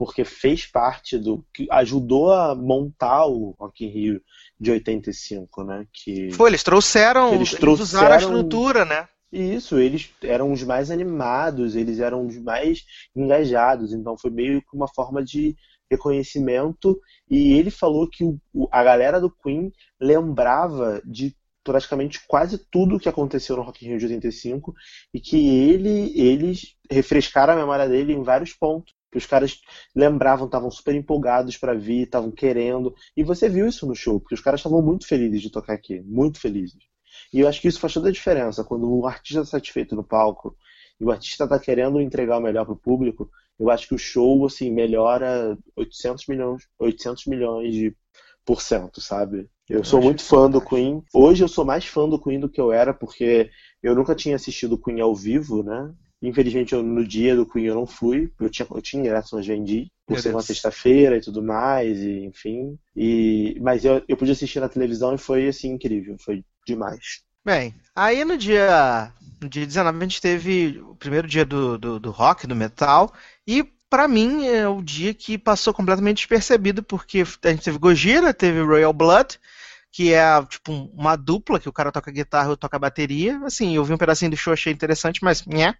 porque 0.00 0.24
fez 0.24 0.64
parte 0.64 1.18
do 1.18 1.44
que 1.52 1.66
ajudou 1.70 2.32
a 2.32 2.54
montar 2.54 3.26
o 3.26 3.54
Rock 3.60 3.84
in 3.84 3.88
Rio 3.90 4.22
de 4.58 4.70
85, 4.70 5.62
né, 5.62 5.86
que 5.92 6.30
Foi, 6.32 6.48
eles 6.48 6.62
trouxeram, 6.62 7.34
Eles 7.34 7.52
eles 7.52 7.80
usaram 7.80 8.06
a 8.06 8.16
trouxeram- 8.16 8.32
estrutura, 8.40 8.84
né? 8.86 9.06
isso, 9.30 9.78
eles 9.78 10.10
eram 10.22 10.50
os 10.52 10.62
mais 10.62 10.90
animados, 10.90 11.76
eles 11.76 11.98
eram 12.00 12.26
os 12.26 12.38
mais 12.38 12.82
engajados, 13.14 13.92
então 13.92 14.16
foi 14.16 14.30
meio 14.30 14.62
que 14.62 14.74
uma 14.74 14.88
forma 14.88 15.22
de 15.22 15.54
reconhecimento. 15.90 16.98
E 17.30 17.52
ele 17.52 17.70
falou 17.70 18.08
que 18.08 18.24
o- 18.24 18.40
o- 18.54 18.68
a 18.72 18.82
galera 18.82 19.20
do 19.20 19.30
Queen 19.30 19.70
lembrava 20.00 21.02
de 21.04 21.36
praticamente 21.62 22.20
quase 22.26 22.56
tudo 22.70 22.98
que 22.98 23.08
aconteceu 23.08 23.54
no 23.56 23.62
Rock 23.62 23.84
in 23.84 23.90
Rio 23.90 23.98
de 23.98 24.06
85 24.06 24.74
e 25.12 25.20
que 25.20 25.36
ele, 25.68 26.10
eles 26.18 26.74
refrescaram 26.90 27.52
a 27.52 27.56
memória 27.56 27.86
dele 27.86 28.14
em 28.14 28.22
vários 28.22 28.54
pontos. 28.54 28.94
Que 29.10 29.18
os 29.18 29.26
caras 29.26 29.60
lembravam, 29.94 30.46
estavam 30.46 30.70
super 30.70 30.94
empolgados 30.94 31.56
para 31.56 31.74
vir, 31.74 32.04
estavam 32.04 32.30
querendo. 32.30 32.94
E 33.16 33.24
você 33.24 33.48
viu 33.48 33.66
isso 33.66 33.86
no 33.86 33.94
show, 33.94 34.20
porque 34.20 34.34
os 34.34 34.40
caras 34.40 34.60
estavam 34.60 34.80
muito 34.82 35.06
felizes 35.06 35.42
de 35.42 35.50
tocar 35.50 35.74
aqui, 35.74 36.00
muito 36.02 36.40
felizes. 36.40 36.78
E 37.32 37.40
eu 37.40 37.48
acho 37.48 37.60
que 37.60 37.68
isso 37.68 37.80
faz 37.80 37.92
toda 37.92 38.08
a 38.08 38.12
diferença. 38.12 38.64
Quando 38.64 38.88
o 38.88 39.06
artista 39.06 39.40
está 39.40 39.58
satisfeito 39.58 39.94
no 39.94 40.04
palco 40.04 40.56
e 41.00 41.04
o 41.04 41.10
artista 41.10 41.44
está 41.44 41.58
querendo 41.58 42.00
entregar 42.00 42.38
o 42.38 42.42
melhor 42.42 42.64
para 42.64 42.74
o 42.74 42.78
público, 42.78 43.30
eu 43.58 43.70
acho 43.70 43.88
que 43.88 43.94
o 43.94 43.98
show 43.98 44.46
assim 44.46 44.70
melhora 44.70 45.56
800 45.76 46.26
milhões, 46.26 46.62
800 46.78 47.26
milhões 47.26 47.74
de 47.74 47.94
por 48.44 48.62
cento, 48.62 49.00
sabe? 49.00 49.48
Eu 49.68 49.78
Eu 49.78 49.84
sou 49.84 50.02
muito 50.02 50.22
fã 50.24 50.50
do. 50.50 50.60
Queen. 50.60 51.02
Hoje 51.14 51.44
eu 51.44 51.48
sou 51.48 51.64
mais 51.64 51.84
fã 51.84 52.08
do 52.08 52.20
Queen 52.20 52.40
do 52.40 52.48
que 52.48 52.60
eu 52.60 52.72
era, 52.72 52.92
porque 52.92 53.50
eu 53.82 53.94
nunca 53.94 54.14
tinha 54.14 54.34
assistido 54.34 54.72
o 54.72 54.82
Queen 54.82 55.00
ao 55.00 55.14
vivo, 55.14 55.62
né? 55.62 55.94
Infelizmente, 56.22 56.74
eu- 56.74 56.82
no 56.82 57.06
dia 57.06 57.34
do 57.34 57.46
Queen 57.46 57.66
eu 57.66 57.74
não 57.74 57.86
fui. 57.86 58.30
Eu 58.38 58.50
tinha, 58.50 58.66
eu 58.70 58.82
tinha 58.82 59.00
ingresso, 59.00 59.36
mas 59.36 59.46
vendi. 59.46 59.90
Por 60.06 60.14
Meu 60.14 60.22
ser 60.22 60.30
uma 60.30 60.42
sexta-feira 60.42 61.16
e 61.16 61.20
tudo 61.20 61.42
mais, 61.42 61.98
e 62.00 62.24
enfim. 62.26 62.78
E, 62.96 63.56
mas 63.60 63.84
eu, 63.84 64.02
eu 64.08 64.16
pude 64.16 64.30
assistir 64.32 64.60
na 64.60 64.68
televisão 64.68 65.14
e 65.14 65.18
foi, 65.18 65.48
assim, 65.48 65.68
incrível. 65.70 66.16
Foi 66.18 66.44
demais. 66.66 67.22
Bem, 67.44 67.74
aí 67.94 68.24
no 68.24 68.36
dia, 68.36 69.12
no 69.40 69.48
dia 69.48 69.66
19 69.66 69.98
a 69.98 70.02
gente 70.02 70.20
teve 70.20 70.78
o 70.80 70.94
primeiro 70.94 71.26
dia 71.26 71.44
do, 71.44 71.78
do, 71.78 71.98
do 71.98 72.10
rock, 72.10 72.46
do 72.46 72.54
metal, 72.54 73.12
e 73.46 73.64
pra 73.88 74.06
mim 74.06 74.46
é 74.46 74.68
o 74.68 74.82
dia 74.82 75.14
que 75.14 75.38
passou 75.38 75.72
completamente 75.72 76.18
despercebido, 76.18 76.82
porque 76.82 77.24
a 77.42 77.48
gente 77.50 77.64
teve 77.64 77.78
Gojira, 77.78 78.34
teve 78.34 78.60
Royal 78.60 78.92
Blood, 78.92 79.38
que 79.92 80.12
é 80.14 80.24
tipo 80.46 80.72
um- 80.72 80.90
uma 80.94 81.16
dupla, 81.16 81.58
que 81.60 81.68
o 81.68 81.72
cara 81.72 81.90
toca 81.92 82.10
guitarra 82.12 82.48
e 82.48 82.52
eu 82.52 82.56
toco 82.56 82.76
a 82.76 82.78
bateria. 82.78 83.40
Assim, 83.44 83.74
eu 83.76 83.84
vi 83.84 83.92
um 83.92 83.98
pedacinho 83.98 84.30
do 84.30 84.36
show, 84.36 84.52
achei 84.52 84.72
interessante, 84.72 85.20
mas 85.22 85.44
nhé. 85.46 85.74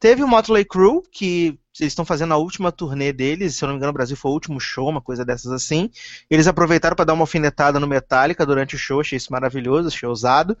Teve 0.00 0.22
o 0.22 0.28
Motley 0.28 0.64
Crue, 0.64 1.02
que 1.10 1.58
eles 1.80 1.92
estão 1.92 2.04
fazendo 2.04 2.34
a 2.34 2.36
última 2.36 2.70
turnê 2.72 3.12
deles, 3.12 3.56
se 3.56 3.64
eu 3.64 3.68
não 3.68 3.74
me 3.74 3.78
engano, 3.78 3.90
o 3.90 3.94
Brasil 3.94 4.16
foi 4.16 4.30
o 4.30 4.34
último 4.34 4.60
show, 4.60 4.88
uma 4.88 5.00
coisa 5.00 5.24
dessas 5.24 5.52
assim. 5.52 5.90
Eles 6.30 6.46
aproveitaram 6.46 6.94
para 6.96 7.06
dar 7.06 7.14
uma 7.14 7.22
alfinetada 7.22 7.80
no 7.80 7.86
Metallica 7.86 8.44
durante 8.44 8.74
o 8.76 8.78
show, 8.78 9.00
achei 9.00 9.16
isso 9.16 9.32
maravilhoso, 9.32 9.88
achei 9.88 10.08
ousado. 10.08 10.56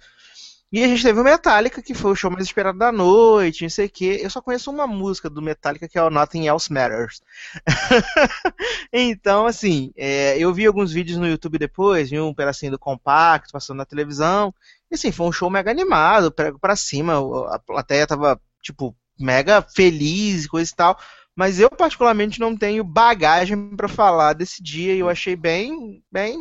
E 0.72 0.82
a 0.82 0.88
gente 0.88 1.02
teve 1.02 1.20
o 1.20 1.24
Metallica, 1.24 1.82
que 1.82 1.92
foi 1.92 2.12
o 2.12 2.14
show 2.16 2.30
mais 2.30 2.46
esperado 2.46 2.78
da 2.78 2.90
noite, 2.90 3.62
não 3.62 3.68
sei 3.68 3.86
o 3.86 3.90
quê. 3.90 4.20
Eu 4.22 4.30
só 4.30 4.40
conheço 4.40 4.70
uma 4.70 4.86
música 4.86 5.28
do 5.28 5.42
Metallica, 5.42 5.86
que 5.86 5.98
é 5.98 6.02
o 6.02 6.08
Nothing 6.08 6.46
Else 6.46 6.72
Matters. 6.72 7.20
então, 8.90 9.44
assim, 9.44 9.92
é, 9.94 10.38
eu 10.38 10.52
vi 10.54 10.64
alguns 10.64 10.90
vídeos 10.90 11.18
no 11.18 11.28
YouTube 11.28 11.58
depois, 11.58 12.08
vi 12.08 12.18
um 12.18 12.32
pedacinho 12.32 12.72
do 12.72 12.78
compacto 12.78 13.52
passando 13.52 13.76
na 13.76 13.84
televisão. 13.84 14.54
E 14.90 14.94
assim, 14.94 15.12
foi 15.12 15.26
um 15.26 15.32
show 15.32 15.50
mega 15.50 15.70
animado, 15.70 16.32
prego 16.32 16.58
pra 16.58 16.74
cima, 16.74 17.18
a 17.54 17.58
plateia 17.58 18.06
tava, 18.06 18.40
tipo, 18.62 18.96
mega 19.20 19.60
feliz 19.60 20.46
coisa 20.46 20.70
e 20.72 20.74
tal. 20.74 20.98
Mas 21.36 21.60
eu, 21.60 21.68
particularmente, 21.68 22.40
não 22.40 22.56
tenho 22.56 22.82
bagagem 22.82 23.76
pra 23.76 23.88
falar 23.88 24.32
desse 24.32 24.62
dia 24.62 24.94
e 24.94 25.00
eu 25.00 25.08
achei 25.10 25.36
bem, 25.36 26.02
bem 26.10 26.38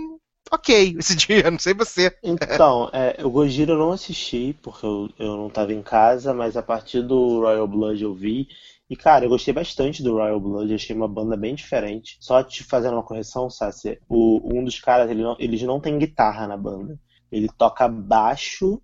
ok 0.51 0.95
esse 0.99 1.15
dia, 1.15 1.49
não 1.49 1.59
sei 1.59 1.73
você. 1.73 2.15
Então, 2.23 2.89
é, 2.93 3.25
o 3.25 3.29
Gojira 3.29 3.73
eu 3.73 3.77
não 3.77 3.91
assisti, 3.91 4.57
porque 4.61 4.85
eu, 4.85 5.09
eu 5.17 5.37
não 5.37 5.49
tava 5.49 5.73
em 5.73 5.81
casa, 5.81 6.33
mas 6.33 6.57
a 6.57 6.61
partir 6.61 7.01
do 7.01 7.41
Royal 7.41 7.67
Blood 7.67 8.03
eu 8.03 8.13
vi. 8.13 8.47
E, 8.89 8.95
cara, 8.95 9.23
eu 9.23 9.29
gostei 9.29 9.53
bastante 9.53 10.03
do 10.03 10.15
Royal 10.15 10.39
Blood, 10.39 10.73
achei 10.73 10.93
uma 10.93 11.07
banda 11.07 11.37
bem 11.37 11.55
diferente. 11.55 12.17
Só 12.19 12.43
te 12.43 12.61
fazendo 12.61 12.93
uma 12.95 13.03
correção, 13.03 13.49
Sassi, 13.49 13.97
o, 14.09 14.41
um 14.53 14.65
dos 14.65 14.79
caras, 14.81 15.09
ele 15.09 15.23
não, 15.23 15.37
eles 15.39 15.61
não 15.61 15.79
tem 15.79 15.97
guitarra 15.97 16.45
na 16.45 16.57
banda. 16.57 16.99
Ele 17.31 17.47
toca 17.57 17.87
baixo, 17.87 18.81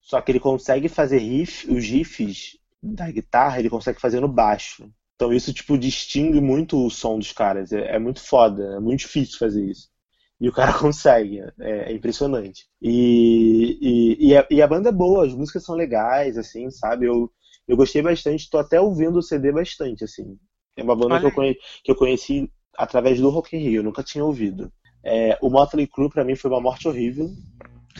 só 0.00 0.20
que 0.20 0.30
ele 0.30 0.38
consegue 0.38 0.88
fazer 0.88 1.18
riff, 1.18 1.68
os 1.68 1.84
riffs 1.84 2.56
da 2.80 3.10
guitarra, 3.10 3.58
ele 3.58 3.68
consegue 3.68 4.00
fazer 4.00 4.20
no 4.20 4.28
baixo. 4.28 4.88
Então 5.16 5.32
isso, 5.32 5.52
tipo, 5.52 5.76
distingue 5.76 6.40
muito 6.40 6.86
o 6.86 6.88
som 6.88 7.18
dos 7.18 7.32
caras. 7.32 7.72
É, 7.72 7.96
é 7.96 7.98
muito 7.98 8.20
foda, 8.20 8.76
é 8.76 8.78
muito 8.80 9.00
difícil 9.00 9.38
fazer 9.40 9.64
isso. 9.68 9.88
E 10.40 10.48
o 10.48 10.52
cara 10.52 10.72
consegue, 10.78 11.40
é, 11.58 11.90
é 11.90 11.92
impressionante. 11.92 12.66
E, 12.80 13.78
e, 13.80 14.28
e, 14.28 14.36
a, 14.36 14.46
e, 14.50 14.62
a, 14.62 14.66
banda 14.66 14.90
é 14.90 14.92
boa, 14.92 15.26
as 15.26 15.34
músicas 15.34 15.64
são 15.64 15.74
legais, 15.74 16.38
assim, 16.38 16.70
sabe? 16.70 17.06
Eu, 17.06 17.30
eu 17.66 17.76
gostei 17.76 18.02
bastante, 18.02 18.48
tô 18.48 18.58
até 18.58 18.80
ouvindo 18.80 19.18
o 19.18 19.22
CD 19.22 19.52
bastante, 19.52 20.04
assim. 20.04 20.36
É 20.76 20.82
uma 20.82 20.94
banda 20.94 21.18
que 21.18 21.26
eu, 21.26 21.32
conheci, 21.32 21.60
que 21.84 21.90
eu, 21.90 21.96
conheci, 21.96 22.52
através 22.76 23.20
do 23.20 23.30
Rock 23.30 23.56
in 23.56 23.60
Rio, 23.60 23.80
eu 23.80 23.82
nunca 23.84 24.02
tinha 24.02 24.24
ouvido. 24.24 24.72
É, 25.04 25.36
o 25.40 25.50
Motley 25.50 25.86
Crue, 25.86 26.08
pra 26.08 26.24
mim, 26.24 26.36
foi 26.36 26.50
uma 26.50 26.60
morte 26.60 26.86
horrível. 26.86 27.30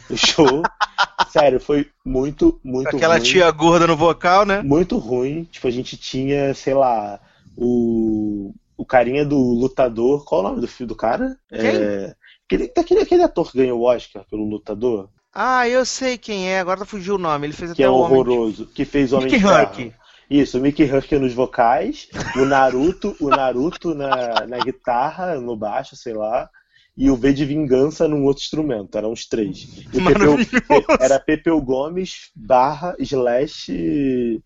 O 0.09 0.17
show. 0.17 0.63
Sério, 1.31 1.61
foi 1.61 1.89
muito, 2.05 2.61
muito 2.65 2.89
Aquela 2.89 3.17
ruim. 3.17 3.25
tia 3.25 3.51
gorda 3.51 3.87
no 3.87 3.97
vocal, 3.97 4.47
né? 4.47 4.63
Muito 4.63 4.97
ruim. 4.97 5.45
Tipo, 5.45 5.67
a 5.67 5.71
gente 5.71 5.97
tinha, 5.97 6.55
sei 6.55 6.75
lá, 6.75 7.21
o, 7.57 8.55
o 8.77 8.85
carinha 8.85 9.25
do 9.25 9.37
lutador. 9.37 10.25
Qual 10.25 10.41
o 10.41 10.45
nome 10.45 10.61
do 10.61 10.69
filho 10.69 10.89
do 10.89 10.97
cara? 10.97 11.37
Quem? 11.51 11.67
É, 11.67 12.15
aquele, 12.49 12.73
aquele, 12.77 13.01
aquele 13.01 13.23
ator 13.23 13.51
que 13.51 13.59
ganhou 13.59 13.79
o 13.81 13.85
Oscar 13.85 14.25
pelo 14.31 14.45
lutador. 14.49 15.09
Ah, 15.33 15.69
eu 15.69 15.85
sei 15.85 16.17
quem 16.19 16.49
é, 16.51 16.59
agora 16.59 16.85
fugiu 16.85 17.15
o 17.15 17.19
nome. 17.19 17.47
Ele 17.47 17.53
fez 17.53 17.73
que 17.73 17.83
até 17.83 17.89
é 17.89 17.91
o 17.91 17.95
Homem 17.99 18.09
de- 18.09 18.15
horroroso. 18.31 18.67
Que 18.67 18.85
fez 18.85 19.13
Homem 19.13 19.27
Mickey 19.27 19.39
de 19.39 19.45
Ferro. 19.47 19.57
Rourke. 19.67 19.93
Isso, 20.31 20.59
o 20.59 20.61
Mickey 20.61 20.85
Hurk 20.85 21.19
nos 21.19 21.33
vocais, 21.33 22.09
o 22.37 22.45
Naruto, 22.45 23.17
o 23.21 23.29
Naruto 23.29 23.95
na, 23.95 24.47
na 24.47 24.59
guitarra, 24.59 25.41
no 25.41 25.57
baixo, 25.57 25.97
sei 25.97 26.13
lá, 26.13 26.51
e 26.97 27.11
o 27.11 27.17
V 27.17 27.33
de 27.33 27.47
Vingança 27.47 28.07
num 28.07 28.25
outro 28.25 28.43
instrumento, 28.43 28.99
eram 28.99 29.11
os 29.13 29.25
três. 29.27 29.63
E 29.95 30.03
Pepeu, 30.03 30.37
era 31.01 31.19
Pepeu 31.19 31.59
Gomes 31.63 32.31
barra 32.37 32.95
slash 32.99 34.43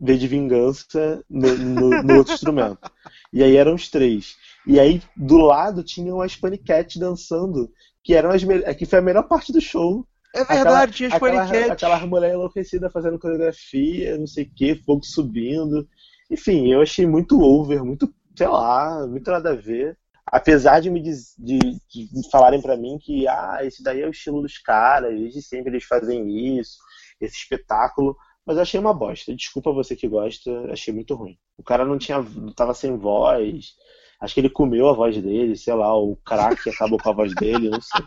V 0.00 0.16
de 0.18 0.26
Vingança 0.26 1.22
no, 1.30 1.56
no- 1.56 2.02
no 2.02 2.16
outro 2.16 2.34
instrumento. 2.34 2.90
E 3.32 3.42
aí 3.44 3.56
eram 3.56 3.74
os 3.74 3.88
três. 3.88 4.34
E 4.66 4.78
aí 4.78 5.02
do 5.16 5.38
lado 5.38 5.82
tinham 5.82 6.20
as 6.20 6.36
Panicat 6.36 6.98
dançando, 6.98 7.70
que 8.02 8.14
eram 8.14 8.30
as 8.30 8.42
que 8.76 8.86
foi 8.86 8.98
a 8.98 9.02
melhor 9.02 9.24
parte 9.24 9.52
do 9.52 9.60
show. 9.60 10.06
É 10.34 10.44
verdade, 10.44 10.92
tinha 10.92 11.08
as 11.08 11.14
aquela, 11.14 11.46
paniquete. 11.46 11.70
aquela 11.70 12.06
mulher 12.06 12.32
enlouquecida 12.32 12.88
fazendo 12.90 13.18
coreografia, 13.18 14.16
não 14.16 14.26
sei 14.26 14.44
o 14.44 14.54
que, 14.54 14.74
fogo 14.76 15.04
subindo. 15.04 15.86
Enfim, 16.30 16.72
eu 16.72 16.80
achei 16.80 17.06
muito 17.06 17.40
over, 17.42 17.84
muito, 17.84 18.12
sei 18.34 18.46
lá, 18.48 19.06
muito 19.06 19.30
nada 19.30 19.50
a 19.50 19.54
ver. 19.54 19.98
Apesar 20.26 20.80
de 20.80 20.88
me 20.88 21.02
diz- 21.02 21.34
de, 21.38 21.58
de 21.58 22.30
falarem 22.30 22.62
pra 22.62 22.76
mim 22.76 22.96
que 22.98 23.28
ah, 23.28 23.58
esse 23.62 23.82
daí 23.82 24.00
é 24.00 24.06
o 24.06 24.10
estilo 24.10 24.40
dos 24.40 24.56
caras, 24.56 25.14
desde 25.18 25.42
sempre 25.42 25.72
eles 25.72 25.84
fazem 25.84 26.56
isso, 26.58 26.78
esse 27.20 27.36
espetáculo. 27.36 28.16
Mas 28.46 28.56
eu 28.56 28.62
achei 28.62 28.80
uma 28.80 28.94
bosta. 28.94 29.34
Desculpa 29.34 29.70
você 29.72 29.94
que 29.94 30.08
gosta, 30.08 30.50
achei 30.72 30.92
muito 30.94 31.14
ruim. 31.14 31.36
O 31.58 31.62
cara 31.62 31.84
não 31.84 31.98
tinha, 31.98 32.20
não 32.22 32.52
tava 32.54 32.72
sem 32.72 32.96
voz. 32.96 33.74
Acho 34.22 34.34
que 34.34 34.40
ele 34.40 34.48
comeu 34.50 34.88
a 34.88 34.92
voz 34.92 35.20
dele, 35.20 35.56
sei 35.56 35.74
lá, 35.74 35.92
o 35.96 36.16
crack 36.24 36.70
acabou 36.70 36.96
com 36.98 37.10
a 37.10 37.12
voz 37.12 37.34
dele, 37.34 37.68
não 37.68 37.80
sei. 37.80 38.02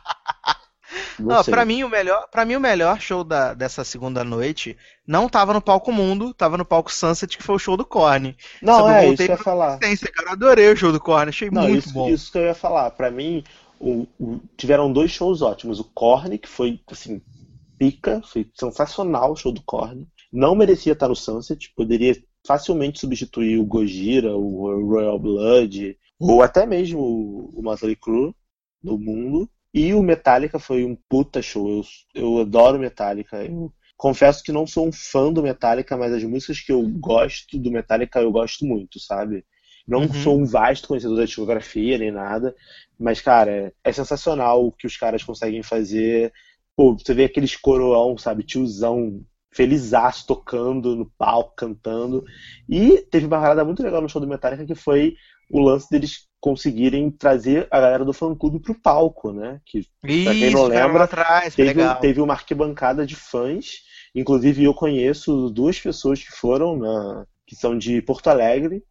Não 1.20 1.36
Não, 1.38 1.44
pra 1.44 1.66
mim 1.66 1.84
o 1.84 1.90
melhor, 1.90 2.28
para 2.32 2.46
mim 2.46 2.56
o 2.56 2.60
melhor 2.60 3.02
show 3.02 3.24
da, 3.24 3.54
dessa 3.54 3.84
segunda 3.84 4.24
noite 4.24 4.78
não 5.06 5.28
tava 5.28 5.54
no 5.54 5.62
palco 5.62 5.92
Mundo, 5.92 6.34
tava 6.34 6.58
no 6.58 6.64
palco 6.64 6.92
Sunset, 6.92 7.38
que 7.38 7.44
foi 7.44 7.56
o 7.56 7.60
show 7.60 7.76
do 7.76 7.84
Korn. 7.84 8.36
Não, 8.62 8.76
Sabe, 8.86 8.90
eu 8.90 8.96
é 8.96 9.08
isso 9.08 9.18
que 9.18 9.24
eu 9.24 9.36
ia 9.36 9.38
falar. 9.38 9.80
Cara, 9.80 10.28
eu 10.30 10.32
adorei 10.32 10.72
o 10.72 10.78
show 10.78 10.92
do 10.92 11.00
Korn, 11.00 11.30
achei 11.30 11.50
Não, 11.50 11.64
muito 11.64 11.80
isso, 11.86 11.94
bom. 11.94 12.10
isso 12.10 12.32
que 12.32 12.38
eu 12.38 12.44
ia 12.44 12.56
falar. 12.56 12.92
Pra 12.92 13.10
mim, 13.12 13.44
o- 13.80 14.08
o- 14.20 14.40
tiveram 14.56 14.92
dois 14.94 15.12
shows 15.12 15.42
ótimos. 15.42 15.80
O 15.80 15.84
Korn, 15.84 16.38
que 16.38 16.48
foi, 16.48 16.80
assim, 16.90 17.22
pica, 17.78 18.22
foi 18.24 18.48
sensacional 18.54 19.32
o 19.34 19.36
show 19.36 19.52
do 19.52 19.62
Korn. 19.64 20.08
Não 20.32 20.56
merecia 20.56 20.94
estar 20.94 21.08
no 21.08 21.16
Sunset, 21.16 21.74
poderia 21.76 22.16
facilmente 22.46 23.00
substituir 23.00 23.58
o 23.60 23.66
Gojira, 23.66 24.36
o 24.36 24.88
Royal 24.88 25.18
Blood, 25.20 25.98
ou 26.20 26.42
até 26.42 26.66
mesmo 26.66 27.00
o, 27.00 27.60
o 27.60 27.64
Motley 27.64 27.96
Crue 27.96 28.34
do 28.82 28.98
mundo. 28.98 29.50
E 29.74 29.94
o 29.94 30.02
Metallica 30.02 30.58
foi 30.58 30.86
um 30.86 30.96
puta 31.10 31.42
show. 31.42 31.70
Eu, 31.70 31.84
eu 32.14 32.40
adoro 32.40 32.80
Metallica. 32.80 33.44
Eu 33.44 33.74
confesso 33.98 34.42
que 34.44 34.52
não 34.52 34.66
sou 34.66 34.88
um 34.88 34.92
fã 34.92 35.32
do 35.32 35.44
Metallica, 35.44 35.98
mas 35.98 36.14
as 36.14 36.24
músicas 36.24 36.62
que 36.62 36.72
eu 36.72 36.82
gosto 36.88 37.58
do 37.60 37.72
Metallica 37.72 38.20
eu 38.22 38.32
gosto 38.32 38.66
muito, 38.66 39.00
sabe? 39.00 39.46
Não 39.88 40.02
Uhum. 40.02 40.14
sou 40.14 40.40
um 40.40 40.46
vasto 40.46 40.88
conhecedor 40.88 41.18
da 41.18 41.26
discografia 41.26 41.98
nem 41.98 42.12
nada, 42.12 42.56
mas, 43.00 43.22
cara, 43.22 43.72
é, 43.84 43.92
sensacional 43.92 44.66
o 44.66 44.72
que 44.72 44.88
os 44.88 44.98
caras 44.98 45.24
conseguem 45.24 45.62
fazer. 45.62 46.32
Pô, 46.76 46.94
você 46.98 47.14
vê 47.14 47.26
aqueles 47.26 47.56
coroão, 47.56 48.18
sabe? 48.18 48.44
Tiozão, 48.44 49.22
felizaço, 49.52 50.26
tocando 50.28 50.96
no 50.96 51.06
palco, 51.18 51.54
cantando. 51.56 52.24
E 52.68 53.02
teve 53.12 53.26
uma 53.28 53.40
parada 53.40 53.64
muito 53.64 53.84
legal 53.84 54.02
no 54.02 54.10
show 54.10 54.20
do 54.22 54.28
Metallica 54.28 54.66
que 54.66 54.76
foi 54.76 55.16
o 55.50 55.60
lance 55.60 55.90
deles 55.90 56.28
conseguirem 56.40 57.10
trazer 57.10 57.68
a 57.72 57.80
galera 57.80 58.06
do 58.06 58.14
fã-clube 58.14 58.60
pro 58.60 58.80
palco, 58.80 59.32
né? 59.32 59.60
Que 59.66 59.86
quem 60.06 60.22
Isso, 60.22 60.56
não 60.56 60.66
ficaram 60.66 60.68
lembra, 60.68 61.00
lá 61.00 61.04
atrás, 61.06 61.56
teve, 61.56 61.96
teve 62.02 62.22
uma 62.22 62.34
arquibancada 62.34 63.06
de 63.06 63.16
fãs. 63.16 63.84
Inclusive, 64.14 64.64
eu 64.64 64.74
conheço 64.74 65.50
duas 65.50 65.80
pessoas 65.80 66.24
que 66.24 66.32
foram, 66.32 66.78
na, 66.78 67.26
que 67.48 67.56
são 67.56 67.78
de 67.78 68.02
Porto 68.02 68.28
Alegre, 68.28 68.84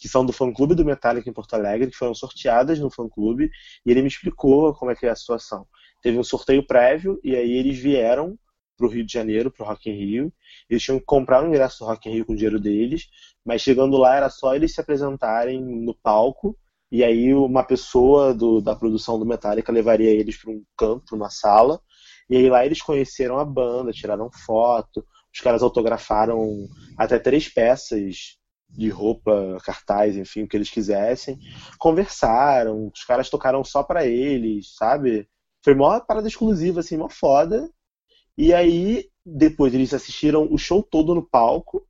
que 0.00 0.08
são 0.08 0.24
do 0.24 0.32
fã-clube 0.32 0.74
do 0.74 0.84
Metallica 0.84 1.28
em 1.28 1.32
Porto 1.32 1.54
Alegre, 1.54 1.90
que 1.90 1.96
foram 1.96 2.14
sorteadas 2.14 2.78
no 2.78 2.90
fã-clube, 2.90 3.50
e 3.84 3.90
ele 3.90 4.02
me 4.02 4.08
explicou 4.08 4.74
como 4.74 4.90
é 4.90 4.94
que 4.94 5.06
é 5.06 5.10
a 5.10 5.16
situação. 5.16 5.66
Teve 6.02 6.18
um 6.18 6.24
sorteio 6.24 6.66
prévio, 6.66 7.20
e 7.22 7.36
aí 7.36 7.52
eles 7.52 7.78
vieram 7.78 8.38
pro 8.76 8.88
Rio 8.88 9.04
de 9.04 9.12
Janeiro, 9.12 9.50
pro 9.50 9.64
Rock 9.64 9.90
in 9.90 9.94
Rio. 9.94 10.32
Eles 10.68 10.82
tinham 10.82 10.98
que 10.98 11.04
comprar 11.04 11.42
o 11.42 11.48
ingresso 11.48 11.78
do 11.80 11.86
Rock 11.86 12.08
in 12.08 12.12
Rio 12.12 12.26
com 12.26 12.32
o 12.32 12.36
dinheiro 12.36 12.60
deles, 12.60 13.06
mas 13.44 13.62
chegando 13.62 13.96
lá 13.96 14.16
era 14.16 14.30
só 14.30 14.54
eles 14.54 14.74
se 14.74 14.80
apresentarem 14.80 15.62
no 15.62 15.94
palco, 16.02 16.56
e 16.90 17.02
aí 17.02 17.34
uma 17.34 17.64
pessoa 17.64 18.32
do- 18.34 18.60
da 18.60 18.74
produção 18.76 19.18
do 19.18 19.26
Metallica 19.26 19.72
levaria 19.72 20.10
eles 20.10 20.36
para 20.40 20.50
um 20.52 20.62
canto, 20.76 21.14
uma 21.16 21.30
sala, 21.30 21.80
e 22.28 22.36
aí 22.36 22.48
lá 22.48 22.64
eles 22.64 22.80
conheceram 22.82 23.38
a 23.38 23.44
banda, 23.44 23.92
tiraram 23.92 24.30
foto, 24.46 25.04
os 25.32 25.40
caras 25.40 25.62
autografaram 25.62 26.66
até 26.96 27.18
três 27.18 27.48
peças 27.48 28.36
de 28.68 28.88
roupa, 28.88 29.58
cartaz, 29.64 30.16
enfim, 30.16 30.42
o 30.42 30.48
que 30.48 30.56
eles 30.56 30.70
quisessem, 30.70 31.38
conversaram, 31.78 32.90
os 32.92 33.04
caras 33.04 33.30
tocaram 33.30 33.62
só 33.64 33.82
pra 33.82 34.04
eles, 34.06 34.74
sabe? 34.76 35.28
Foi 35.64 35.74
mó 35.74 35.98
parada 36.00 36.28
exclusiva, 36.28 36.80
assim, 36.80 36.96
mó 36.96 37.08
foda. 37.08 37.70
E 38.36 38.52
aí, 38.52 39.08
depois 39.24 39.74
eles 39.74 39.94
assistiram 39.94 40.46
o 40.50 40.58
show 40.58 40.82
todo 40.82 41.14
no 41.14 41.22
palco, 41.22 41.86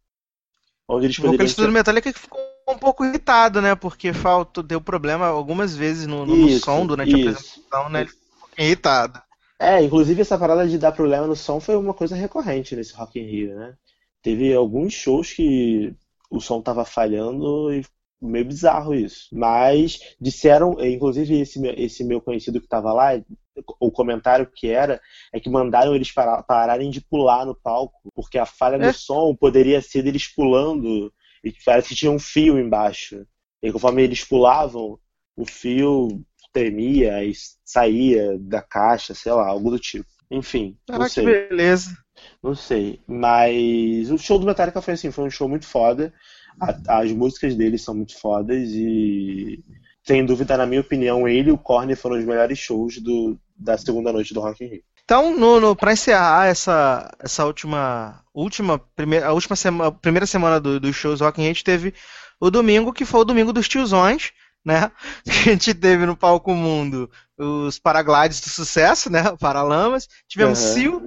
onde 0.89 1.07
eles 1.07 1.19
O 1.19 1.23
poderiam 1.23 1.37
vocalista 1.39 1.67
do 1.67 1.73
Metallica 1.73 2.13
que 2.13 2.19
ficou 2.19 2.41
um 2.69 2.79
pouco 2.79 3.05
irritado, 3.05 3.61
né? 3.61 3.75
Porque 3.75 4.13
faltou, 4.13 4.63
deu 4.63 4.81
problema 4.81 5.27
algumas 5.27 5.75
vezes 5.75 6.07
no, 6.07 6.25
no 6.27 6.49
Isso, 6.49 6.65
som 6.65 6.87
durante 6.87 7.15
a 7.15 7.19
isso. 7.19 7.29
apresentação, 7.29 7.89
né? 7.89 8.01
Ele 8.03 8.09
ficou 8.09 8.49
um 8.59 8.63
irritado. 8.63 9.23
É, 9.59 9.83
inclusive 9.83 10.21
essa 10.21 10.39
parada 10.39 10.67
de 10.69 10.79
dar 10.79 10.93
problema 10.93 11.27
no 11.27 11.37
som 11.37 11.61
foi 11.61 11.77
uma 11.77 11.95
coisa 11.95 12.15
recorrente 12.17 12.75
nesse 12.77 12.95
Rock 12.95 13.19
in 13.19 13.25
Rio, 13.25 13.57
né? 13.57 13.77
Teve 14.23 14.53
alguns 14.55 14.93
shows 14.93 15.33
que 15.33 15.95
o 16.31 16.41
som 16.41 16.61
tava 16.61 16.85
falhando 16.85 17.73
e 17.73 17.85
meio 18.25 18.45
bizarro 18.45 18.95
isso. 18.95 19.29
Mas 19.33 19.99
disseram, 20.21 20.77
eh, 20.81 20.91
inclusive 20.91 21.41
esse 21.41 21.61
meu, 21.61 21.75
esse 21.77 22.05
meu 22.05 22.21
conhecido 22.21 22.61
que 22.61 22.69
tava 22.69 22.93
lá, 22.93 23.11
o 23.79 23.91
comentário 23.91 24.51
que 24.53 24.69
era 24.69 25.01
é 25.33 25.39
que 25.39 25.49
mandaram 25.49 25.95
eles 25.95 26.11
para- 26.11 26.43
pararem 26.43 26.91
de 26.91 27.01
pular 27.01 27.47
no 27.47 27.55
palco, 27.55 28.11
porque 28.15 28.39
a 28.39 28.47
falha 28.47 28.79
do 28.79 28.85
É. 28.87 28.93
som 28.93 29.35
poderia 29.35 29.81
ser 29.81 30.03
deles 30.03 30.27
pulando 30.27 31.13
e 31.45 31.53
parece 31.65 31.91
que 31.91 31.95
tinha 31.95 32.11
um 32.11 32.19
fio 32.19 32.59
embaixo. 32.59 33.25
E 33.63 33.71
conforme 33.73 34.03
eles 34.03 34.25
pulavam, 34.25 34.99
o 35.37 35.45
fio 35.47 36.21
tremia 36.53 37.25
e 37.25 37.33
saía 37.65 38.39
da 38.39 38.63
caixa, 38.63 39.15
sei 39.15 39.33
lá, 39.33 39.47
algo 39.49 39.71
do 39.71 39.79
tipo. 39.79 40.07
Enfim, 40.31 40.77
não 40.89 41.03
Ah, 41.03 41.05
que 41.05 41.11
sei. 41.11 41.25
beleza. 41.25 41.91
Não 42.43 42.55
sei. 42.55 43.01
Mas 43.07 44.11
o 44.11 44.19
show 44.19 44.39
do 44.39 44.47
Metallica 44.47 44.81
foi 44.81 44.95
assim, 44.95 45.11
foi 45.11 45.25
um 45.25 45.31
show 45.31 45.49
muito 45.49 45.67
foda. 45.67 46.13
A- 46.61 47.01
as 47.01 47.11
músicas 47.13 47.55
dele 47.55 47.79
são 47.79 47.95
muito 47.95 48.19
fodas 48.19 48.69
e 48.71 49.63
sem 50.07 50.25
dúvida, 50.25 50.57
na 50.57 50.67
minha 50.67 50.81
opinião, 50.83 51.27
ele 51.27 51.49
e 51.49 51.53
o 51.53 51.59
Korn 51.59 51.95
foram 51.97 52.19
os 52.19 52.25
melhores 52.25 52.59
shows 52.59 52.99
do, 53.01 53.39
da 53.57 53.77
segunda 53.79 54.13
noite 54.13 54.35
do 54.35 54.41
Rock 54.41 54.63
in 54.65 54.69
Rio. 54.69 54.83
Então, 55.05 55.37
no, 55.37 55.61
no, 55.61 55.75
para 55.77 55.93
encerrar 55.93 56.47
essa, 56.47 57.11
essa 57.19 57.45
última, 57.45 58.23
última, 58.35 58.79
primeira, 58.95 59.27
a 59.29 59.33
última 59.33 59.57
sema, 59.57 59.91
primeira 59.93 60.27
semana 60.27 60.61
do- 60.61 60.79
dos 60.81 60.95
shows 60.97 61.21
Rock 61.21 61.41
in 61.41 61.45
Rio, 61.45 61.51
a 61.51 61.55
gente 61.55 61.65
teve 61.65 61.95
o 62.41 62.51
domingo, 62.51 62.93
que 62.93 63.05
foi 63.05 63.21
o 63.21 63.25
domingo 63.25 63.53
dos 63.53 63.69
tiozões, 63.69 64.31
né? 64.65 64.91
Que 65.25 65.31
a 65.51 65.53
gente 65.53 65.75
teve 65.75 66.05
no 66.07 66.17
palco 66.17 66.53
mundo 66.55 67.11
os 67.39 67.79
Paraglides 67.79 68.41
do 68.41 68.49
sucesso, 68.51 69.11
né? 69.11 69.29
O 69.31 69.37
Paralamas. 69.39 70.07
Tivemos. 70.29 70.59
Seal, 70.59 71.03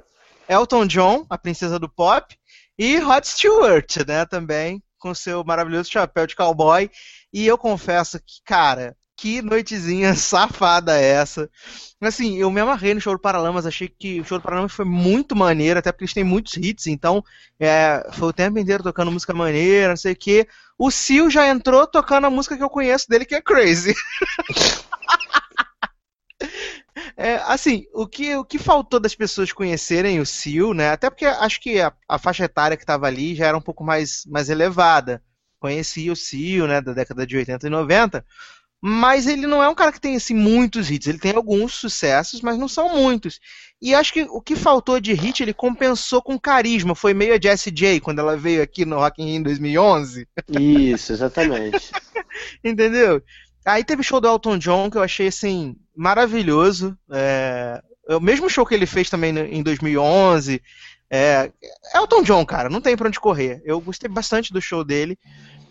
Elton 0.48 0.86
John, 0.86 1.26
a 1.28 1.36
princesa 1.38 1.78
do 1.78 1.88
pop, 1.88 2.36
e 2.78 2.98
Rod 2.98 3.24
Stewart, 3.24 3.96
né? 4.06 4.24
Também, 4.26 4.80
com 4.98 5.14
seu 5.14 5.44
maravilhoso 5.44 5.90
chapéu 5.90 6.26
de 6.26 6.36
cowboy. 6.36 6.90
E 7.32 7.46
eu 7.46 7.56
confesso 7.56 8.18
que, 8.18 8.42
cara, 8.44 8.96
que 9.18 9.42
noitezinha 9.42 10.14
safada 10.16 10.96
essa. 10.96 11.50
Assim, 12.00 12.38
eu 12.38 12.50
me 12.50 12.60
amarrei 12.60 12.94
no 12.94 13.00
show 13.00 13.12
do 13.12 13.20
Paralamas, 13.20 13.66
achei 13.66 13.88
que 13.88 14.20
o 14.20 14.24
show 14.24 14.38
do 14.38 14.42
Paralamas 14.42 14.72
foi 14.72 14.84
muito 14.84 15.34
maneiro, 15.34 15.78
até 15.78 15.90
porque 15.90 16.04
eles 16.04 16.14
têm 16.14 16.24
muitos 16.24 16.56
hits, 16.56 16.86
então 16.86 17.22
é, 17.58 18.08
foi 18.12 18.28
o 18.28 18.32
tempo 18.32 18.58
inteiro 18.58 18.84
tocando 18.84 19.10
música 19.10 19.34
maneira, 19.34 19.88
não 19.88 19.96
sei 19.96 20.12
o 20.12 20.16
quê. 20.16 20.46
O 20.78 20.90
Seal 20.90 21.28
já 21.28 21.48
entrou 21.48 21.86
tocando 21.86 22.26
a 22.26 22.30
música 22.30 22.56
que 22.56 22.62
eu 22.62 22.70
conheço 22.70 23.08
dele, 23.08 23.24
que 23.24 23.34
é 23.34 23.42
Crazy. 23.42 23.94
É, 27.16 27.36
assim, 27.44 27.84
o 27.92 28.06
que, 28.06 28.34
o 28.36 28.44
que 28.44 28.58
faltou 28.58 29.00
das 29.00 29.14
pessoas 29.14 29.52
conhecerem 29.52 30.20
o 30.20 30.26
Seal, 30.26 30.74
né? 30.74 30.90
Até 30.90 31.10
porque 31.10 31.26
acho 31.26 31.60
que 31.60 31.80
a, 31.80 31.92
a 32.08 32.18
faixa 32.18 32.44
etária 32.44 32.76
que 32.76 32.82
estava 32.82 33.06
ali 33.06 33.34
já 33.34 33.46
era 33.46 33.56
um 33.56 33.62
pouco 33.62 33.84
mais, 33.84 34.24
mais 34.26 34.48
elevada. 34.48 35.22
Conhecia 35.60 36.12
o 36.12 36.16
Seal, 36.16 36.66
né, 36.66 36.80
da 36.80 36.92
década 36.92 37.26
de 37.26 37.36
80 37.36 37.66
e 37.66 37.70
90, 37.70 38.24
mas 38.80 39.26
ele 39.26 39.46
não 39.46 39.62
é 39.62 39.68
um 39.68 39.74
cara 39.74 39.90
que 39.90 40.00
tem 40.00 40.14
assim, 40.14 40.34
muitos 40.34 40.90
hits. 40.90 41.08
Ele 41.08 41.18
tem 41.18 41.34
alguns 41.34 41.74
sucessos, 41.74 42.40
mas 42.40 42.56
não 42.56 42.68
são 42.68 42.94
muitos. 42.94 43.40
E 43.82 43.94
acho 43.94 44.12
que 44.12 44.22
o 44.22 44.40
que 44.40 44.54
faltou 44.54 45.00
de 45.00 45.12
hit 45.12 45.42
ele 45.42 45.52
compensou 45.52 46.22
com 46.22 46.38
carisma. 46.38 46.94
Foi 46.94 47.12
meio 47.12 47.34
a 47.34 47.40
Jessie 47.40 47.72
J 47.72 48.00
quando 48.00 48.20
ela 48.20 48.36
veio 48.36 48.62
aqui 48.62 48.84
no 48.84 48.96
Rock 48.96 49.20
in 49.20 49.26
Rio 49.26 49.36
em 49.36 49.42
2011. 49.42 50.28
Isso, 50.48 51.12
exatamente. 51.12 51.90
Entendeu? 52.62 53.22
Aí 53.64 53.84
teve 53.84 54.00
o 54.00 54.04
show 54.04 54.20
do 54.20 54.28
Elton 54.28 54.58
John 54.58 54.90
que 54.90 54.96
eu 54.96 55.02
achei 55.02 55.26
assim 55.26 55.76
maravilhoso. 55.98 56.96
É, 57.10 57.82
é 58.08 58.16
o 58.16 58.20
mesmo 58.20 58.48
show 58.48 58.64
que 58.64 58.74
ele 58.74 58.86
fez 58.86 59.10
também 59.10 59.36
em 59.36 59.62
2011. 59.62 60.62
É, 61.10 61.50
Elton 61.94 62.22
John, 62.22 62.46
cara, 62.46 62.70
não 62.70 62.80
tem 62.80 62.96
pra 62.96 63.08
onde 63.08 63.18
correr. 63.18 63.60
Eu 63.64 63.80
gostei 63.80 64.08
bastante 64.08 64.52
do 64.52 64.62
show 64.62 64.84
dele. 64.84 65.18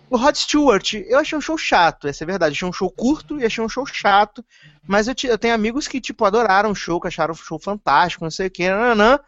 O 0.10 0.18
Rod 0.18 0.36
Stewart, 0.36 0.94
eu 0.94 1.20
achei 1.20 1.38
um 1.38 1.42
show 1.42 1.58
chato, 1.58 2.08
essa 2.08 2.24
é 2.24 2.28
verdade. 2.28 2.56
Achei 2.56 2.68
um 2.68 2.74
show 2.74 2.90
curto 2.90 3.40
e 3.40 3.46
achei 3.46 3.64
um 3.64 3.70
show 3.70 3.86
chato. 3.86 4.44
Mas 4.86 5.08
eu, 5.08 5.16
eu 5.24 5.38
tenho 5.38 5.54
amigos 5.54 5.88
que, 5.88 6.00
tipo, 6.00 6.26
adoraram 6.26 6.72
o 6.72 6.76
show, 6.76 7.00
que 7.00 7.08
acharam 7.08 7.34
o 7.34 7.38
show 7.38 7.60
fantástico, 7.60 8.24
não 8.24 8.32
sei 8.32 8.48
o 8.48 8.52
que, 8.52 8.70
nananã. 8.70 9.20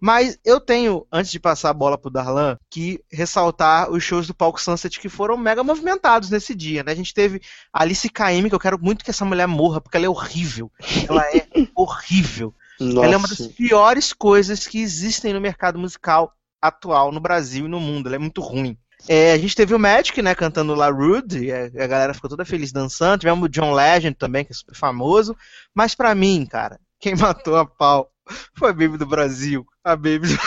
Mas 0.00 0.38
eu 0.44 0.60
tenho, 0.60 1.06
antes 1.10 1.30
de 1.30 1.40
passar 1.40 1.70
a 1.70 1.74
bola 1.74 1.96
pro 1.96 2.10
Darlan, 2.10 2.58
que 2.70 3.00
ressaltar 3.10 3.90
os 3.90 4.02
shows 4.02 4.26
do 4.26 4.34
Palco 4.34 4.60
Sunset 4.60 5.00
que 5.00 5.08
foram 5.08 5.36
mega 5.36 5.64
movimentados 5.64 6.30
nesse 6.30 6.54
dia, 6.54 6.82
né? 6.82 6.92
A 6.92 6.94
gente 6.94 7.14
teve 7.14 7.40
Alice 7.72 8.08
Caymmi, 8.08 8.48
que 8.48 8.54
eu 8.54 8.60
quero 8.60 8.78
muito 8.78 9.04
que 9.04 9.10
essa 9.10 9.24
mulher 9.24 9.46
morra, 9.46 9.80
porque 9.80 9.96
ela 9.96 10.06
é 10.06 10.08
horrível. 10.08 10.70
Ela 11.08 11.22
é 11.34 11.46
horrível. 11.74 12.54
Nossa. 12.78 13.06
Ela 13.06 13.14
é 13.14 13.16
uma 13.16 13.28
das 13.28 13.46
piores 13.46 14.12
coisas 14.12 14.66
que 14.66 14.80
existem 14.80 15.32
no 15.32 15.40
mercado 15.40 15.78
musical 15.78 16.34
atual 16.60 17.12
no 17.12 17.20
Brasil 17.20 17.66
e 17.66 17.68
no 17.68 17.80
mundo. 17.80 18.08
Ela 18.08 18.16
é 18.16 18.18
muito 18.18 18.40
ruim. 18.40 18.76
É, 19.06 19.32
a 19.32 19.38
gente 19.38 19.54
teve 19.54 19.74
o 19.74 19.78
Magic, 19.78 20.20
né, 20.22 20.34
cantando 20.34 20.74
La 20.74 20.88
Rude, 20.88 21.52
a, 21.52 21.64
a 21.64 21.86
galera 21.86 22.14
ficou 22.14 22.30
toda 22.30 22.44
feliz 22.44 22.72
dançando. 22.72 23.20
Tivemos 23.20 23.44
o 23.44 23.48
John 23.48 23.72
Legend 23.72 24.16
também, 24.16 24.44
que 24.44 24.52
é 24.52 24.54
super 24.54 24.74
famoso. 24.74 25.36
Mas 25.74 25.94
pra 25.94 26.14
mim, 26.14 26.46
cara, 26.46 26.80
quem 26.98 27.14
matou 27.16 27.56
a 27.56 27.66
pau 27.66 28.10
foi 28.54 28.70
a 28.70 28.72
Baby 28.72 28.96
do 28.96 29.06
Brasil. 29.06 29.66
A 29.82 29.96
Baby 29.96 30.28
do... 30.28 30.38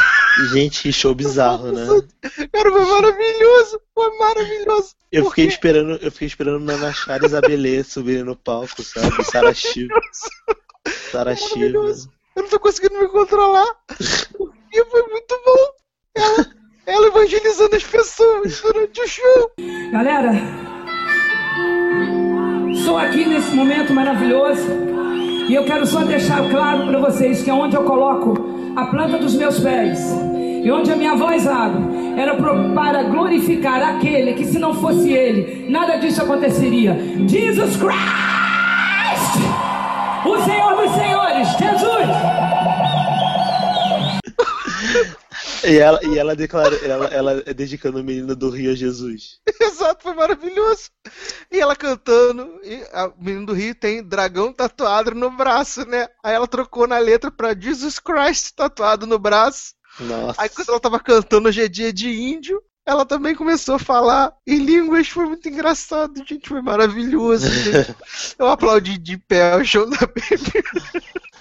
Gente, 0.51 0.83
que 0.83 0.93
show 0.93 1.15
bizarro, 1.15 1.71
né? 1.71 1.85
Cara, 2.51 2.71
foi 2.71 2.85
maravilhoso! 2.85 3.81
Foi 3.93 4.17
maravilhoso! 4.19 4.95
Eu 5.11 5.29
fiquei 5.29 5.47
quê? 5.47 5.53
esperando, 5.53 5.91
eu 6.01 6.11
fiquei 6.11 6.27
esperando 6.27 6.63
Nana 6.63 6.93
Chara 6.93 7.23
e 7.23 7.25
Isabelê 7.25 7.83
subirem 7.83 8.23
no 8.23 8.35
palco, 8.35 8.83
sabe? 8.83 9.23
Sarah 9.23 9.53
Shiva. 9.53 9.99
Sarah 11.11 11.35
Shiva. 11.35 11.79
Eu 12.35 12.43
não 12.43 12.49
tô 12.49 12.59
conseguindo 12.59 12.99
me 12.99 13.07
controlar. 13.07 13.67
E 14.71 14.85
foi 14.85 15.03
muito 15.07 15.41
bom. 15.43 15.67
Ela, 16.15 16.47
ela 16.85 17.07
evangelizando 17.07 17.75
as 17.75 17.83
pessoas 17.83 18.61
durante 18.61 19.01
o 19.01 19.07
show. 19.07 19.51
Galera, 19.91 20.33
sou 22.85 22.97
aqui 22.97 23.25
nesse 23.25 23.51
momento 23.51 23.91
maravilhoso 23.91 24.96
e 25.47 25.55
eu 25.55 25.63
quero 25.63 25.85
só 25.85 26.03
deixar 26.03 26.49
claro 26.49 26.87
para 26.87 26.99
vocês 26.99 27.41
que 27.41 27.49
onde 27.49 27.75
eu 27.75 27.83
coloco 27.83 28.73
a 28.75 28.85
planta 28.87 29.17
dos 29.17 29.33
meus 29.35 29.59
pés 29.59 29.99
e 30.63 30.69
onde 30.69 30.91
a 30.91 30.95
minha 30.95 31.15
voz 31.15 31.47
abre 31.47 31.83
era 32.17 32.35
para 32.35 33.03
glorificar 33.03 33.81
aquele 33.81 34.33
que 34.33 34.45
se 34.45 34.59
não 34.59 34.73
fosse 34.73 35.11
ele, 35.11 35.69
nada 35.69 35.97
disso 35.97 36.21
aconteceria. 36.21 36.97
Jesus 37.27 37.77
Christ! 37.77 37.87
O 40.25 40.37
Senhor 40.43 40.75
dos 40.75 40.91
Senhores, 40.91 41.47
Jesus! 41.57 42.07
E 45.63 45.77
ela, 45.77 45.99
e 46.03 46.17
ela 46.17 46.35
declara, 46.35 46.75
ela, 46.85 47.05
ela 47.07 47.43
é 47.45 47.53
dedicando 47.53 47.99
o 47.99 48.03
menino 48.03 48.35
do 48.35 48.49
Rio 48.49 48.71
a 48.71 48.75
Jesus. 48.75 49.39
Exato, 49.59 50.03
foi 50.03 50.13
maravilhoso. 50.13 50.89
E 51.51 51.59
ela 51.59 51.75
cantando, 51.75 52.59
e 52.63 52.75
a 52.93 53.11
menina 53.17 53.45
do 53.45 53.53
Rio 53.53 53.73
tem 53.73 54.03
dragão 54.03 54.53
tatuado 54.53 55.13
no 55.15 55.29
braço, 55.31 55.85
né? 55.85 56.07
Aí 56.23 56.35
ela 56.35 56.47
trocou 56.47 56.87
na 56.87 56.97
letra 56.97 57.31
pra 57.31 57.57
Jesus 57.57 57.99
Christ 57.99 58.53
tatuado 58.55 59.07
no 59.07 59.17
braço. 59.17 59.73
Nossa. 59.99 60.41
Aí 60.41 60.49
quando 60.49 60.69
ela 60.69 60.79
tava 60.79 60.99
cantando 60.99 61.49
hoje 61.49 61.63
é 61.63 61.67
dia 61.67 61.91
de 61.91 62.09
índio, 62.09 62.61
ela 62.85 63.05
também 63.05 63.35
começou 63.35 63.75
a 63.75 63.79
falar 63.79 64.33
em 64.47 64.59
línguas, 64.59 65.09
foi 65.09 65.25
muito 65.25 65.49
engraçado, 65.49 66.23
gente, 66.25 66.47
foi 66.47 66.61
maravilhoso. 66.61 67.49
gente. 67.49 67.95
Eu 68.39 68.47
aplaudi 68.47 68.97
de 68.97 69.17
pé 69.17 69.57
o 69.57 69.65
show 69.65 69.89
da 69.89 69.97
Baby, 69.97 70.63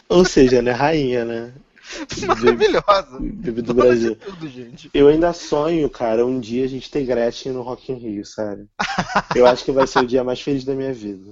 Ou 0.08 0.24
seja, 0.24 0.60
né? 0.60 0.72
Rainha, 0.72 1.24
né? 1.24 1.52
Maravilhosa. 2.26 3.18
Bebê 3.20 3.62
do 3.62 3.74
Brasil. 3.74 4.16
tudo, 4.16 4.48
gente. 4.48 4.90
Eu 4.92 5.08
ainda 5.08 5.32
sonho, 5.32 5.88
cara, 5.88 6.24
um 6.26 6.38
dia 6.40 6.64
a 6.64 6.68
gente 6.68 6.90
ter 6.90 7.04
Gretchen 7.04 7.52
no 7.52 7.62
Rock 7.62 7.92
in 7.92 7.96
Rio, 7.96 8.24
sério. 8.24 8.68
Eu 9.34 9.46
acho 9.46 9.64
que 9.64 9.72
vai 9.72 9.86
ser 9.86 10.00
o 10.00 10.06
dia 10.06 10.24
mais 10.24 10.40
feliz 10.40 10.64
da 10.64 10.74
minha 10.74 10.92
vida. 10.92 11.30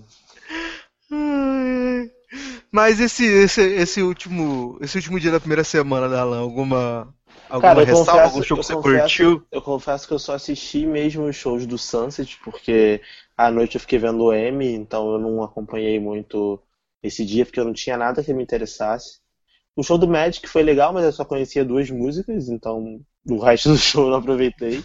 Mas 2.71 2.99
esse, 3.01 3.25
esse, 3.25 3.61
esse 3.63 4.03
último 4.03 4.77
esse 4.81 4.97
último 4.97 5.21
dia 5.21 5.31
da 5.31 5.39
primeira 5.39 5.63
semana 5.63 6.09
da 6.09 6.21
Alan, 6.23 6.41
alguma 6.41 7.15
alguma 7.49 7.75
Cara, 7.75 7.85
ressalva, 7.85 8.11
confesso, 8.13 8.25
algum 8.35 8.43
show 8.43 8.57
que 8.59 8.65
você 8.65 8.75
confesso- 8.75 8.99
curtiu? 9.01 9.47
Eu 9.53 9.63
confesso 9.63 10.09
que 10.09 10.15
eu 10.15 10.19
só 10.19 10.35
assisti 10.35 10.85
mesmo 10.85 11.25
os 11.25 11.37
shows 11.37 11.67
do 11.67 11.79
Sunset, 11.79 12.39
porque 12.43 13.01
à 13.37 13.51
noite 13.51 13.77
eu 13.77 13.81
fiquei 13.81 13.99
vendo 13.99 14.25
o 14.25 14.33
M, 14.33 14.67
então 14.75 15.13
eu 15.13 15.19
não 15.21 15.43
acompanhei 15.43 16.01
muito 16.01 16.61
esse 17.03 17.25
dia, 17.25 17.45
porque 17.45 17.61
eu 17.61 17.65
não 17.65 17.73
tinha 17.73 17.97
nada 17.97 18.25
que 18.25 18.33
me 18.35 18.43
interessasse. 18.43 19.19
O 19.77 19.83
show 19.83 19.99
do 19.99 20.07
Magic 20.09 20.49
foi 20.49 20.63
legal, 20.63 20.93
mas 20.93 21.05
eu 21.05 21.13
só 21.13 21.25
conhecia 21.25 21.65
duas 21.65 21.91
músicas, 21.91 22.49
então 22.49 23.01
o 23.29 23.39
resto 23.39 23.71
do 23.71 23.77
show 23.79 24.05
eu 24.05 24.11
não 24.11 24.19
aproveitei. 24.19 24.83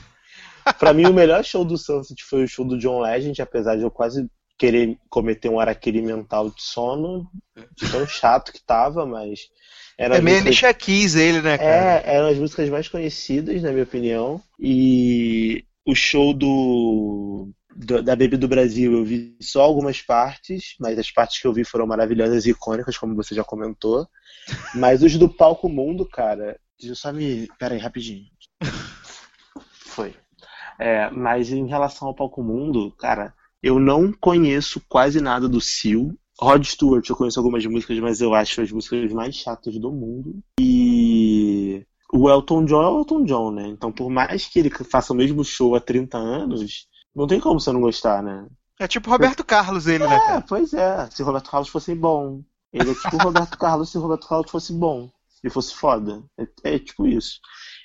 Pra 0.77 0.93
mim, 0.93 1.05
o 1.05 1.13
melhor 1.13 1.43
show 1.43 1.63
do 1.65 1.77
Sunset 1.77 2.23
foi 2.23 2.43
o 2.43 2.47
show 2.47 2.65
do 2.65 2.77
John 2.77 2.99
Legend, 3.01 3.41
apesar 3.41 3.75
de 3.75 3.83
eu 3.83 3.91
quase 3.91 4.27
querer 4.57 4.97
cometer 5.09 5.47
um 5.49 5.59
araquiri 5.59 6.01
mental 6.01 6.49
de 6.49 6.61
sono, 6.61 7.27
de 7.77 7.89
tão 7.89 8.05
chato 8.05 8.51
que 8.51 8.61
tava, 8.61 9.05
mas 9.05 9.39
era 9.97 10.17
É 10.17 10.21
meio 10.21 10.43
músicas- 10.43 10.75
Keys 10.77 11.15
ele, 11.15 11.41
né, 11.41 11.57
cara? 11.57 12.01
é, 12.05 12.15
eram 12.15 12.27
as 12.27 12.37
músicas 12.37 12.69
mais 12.69 12.87
conhecidas, 12.89 13.61
na 13.63 13.71
minha 13.71 13.83
opinião. 13.83 14.41
E 14.59 15.63
o 15.85 15.95
show 15.95 16.33
do, 16.33 17.49
do- 17.75 18.01
da 18.03 18.15
Baby 18.15 18.37
do 18.37 18.47
Brasil 18.47 18.93
eu 18.93 19.03
vi 19.05 19.35
só 19.41 19.61
algumas 19.61 20.01
partes, 20.01 20.75
mas 20.79 20.97
as 20.97 21.11
partes 21.11 21.39
que 21.41 21.47
eu 21.47 21.53
vi 21.53 21.63
foram 21.63 21.85
maravilhosas 21.87 22.45
e 22.45 22.51
icônicas, 22.51 22.97
como 22.97 23.15
você 23.15 23.35
já 23.35 23.43
comentou. 23.43 24.07
Mas 24.75 25.03
os 25.03 25.17
do 25.17 25.29
Palco 25.29 25.69
Mundo, 25.69 26.05
cara, 26.07 26.59
deixa 26.79 26.91
eu 26.93 26.95
só 26.95 27.11
me. 27.13 27.47
Pera 27.59 27.75
aí, 27.75 27.79
rapidinho. 27.79 28.25
Foi. 29.71 30.13
É, 30.77 31.09
mas 31.09 31.51
em 31.51 31.67
relação 31.67 32.07
ao 32.07 32.15
Palco 32.15 32.41
Mundo, 32.41 32.91
cara, 32.97 33.33
eu 33.61 33.79
não 33.79 34.11
conheço 34.13 34.81
quase 34.87 35.19
nada 35.21 35.47
do 35.47 35.59
Seal. 35.59 36.13
Rod 36.41 36.63
Stewart, 36.63 37.07
eu 37.09 37.17
conheço 37.17 37.37
algumas 37.37 37.65
músicas, 37.65 37.99
mas 37.99 38.21
eu 38.21 38.33
acho 38.33 38.61
as 38.61 38.71
músicas 38.71 39.11
mais 39.11 39.35
chatas 39.35 39.77
do 39.77 39.91
mundo. 39.91 40.39
E 40.57 41.85
o 42.13 42.29
Elton 42.29 42.63
John 42.63 42.81
é 42.81 42.87
o 42.87 42.99
Elton 42.99 43.25
John, 43.25 43.51
né? 43.51 43.67
Então, 43.67 43.91
por 43.91 44.09
mais 44.09 44.47
que 44.47 44.59
ele 44.59 44.69
faça 44.69 45.11
o 45.11 45.15
mesmo 45.15 45.43
show 45.43 45.75
há 45.75 45.81
30 45.81 46.17
anos, 46.17 46.87
não 47.19 47.27
tem 47.27 47.39
como 47.39 47.59
você 47.59 47.71
não 47.71 47.81
gostar, 47.81 48.21
né? 48.23 48.45
É 48.79 48.87
tipo 48.87 49.09
Roberto 49.09 49.43
Carlos 49.43 49.87
ele, 49.87 50.07
né, 50.07 50.15
É, 50.29 50.41
pois 50.41 50.73
é. 50.73 51.09
Se 51.11 51.21
Roberto 51.21 51.51
Carlos 51.51 51.69
fosse 51.69 51.93
bom. 51.93 52.41
Ele 52.71 52.91
é 52.91 52.95
tipo 52.95 53.15
o 53.15 53.19
Roberto 53.19 53.57
Carlos 53.59 53.89
se 53.91 53.97
o 53.97 54.01
Roberto 54.01 54.27
Carlos 54.27 54.49
fosse 54.51 54.71
bom. 54.73 55.09
e 55.43 55.49
fosse 55.49 55.73
foda. 55.75 56.23
É, 56.37 56.75
é 56.75 56.79
tipo 56.79 57.05
isso. 57.07 57.39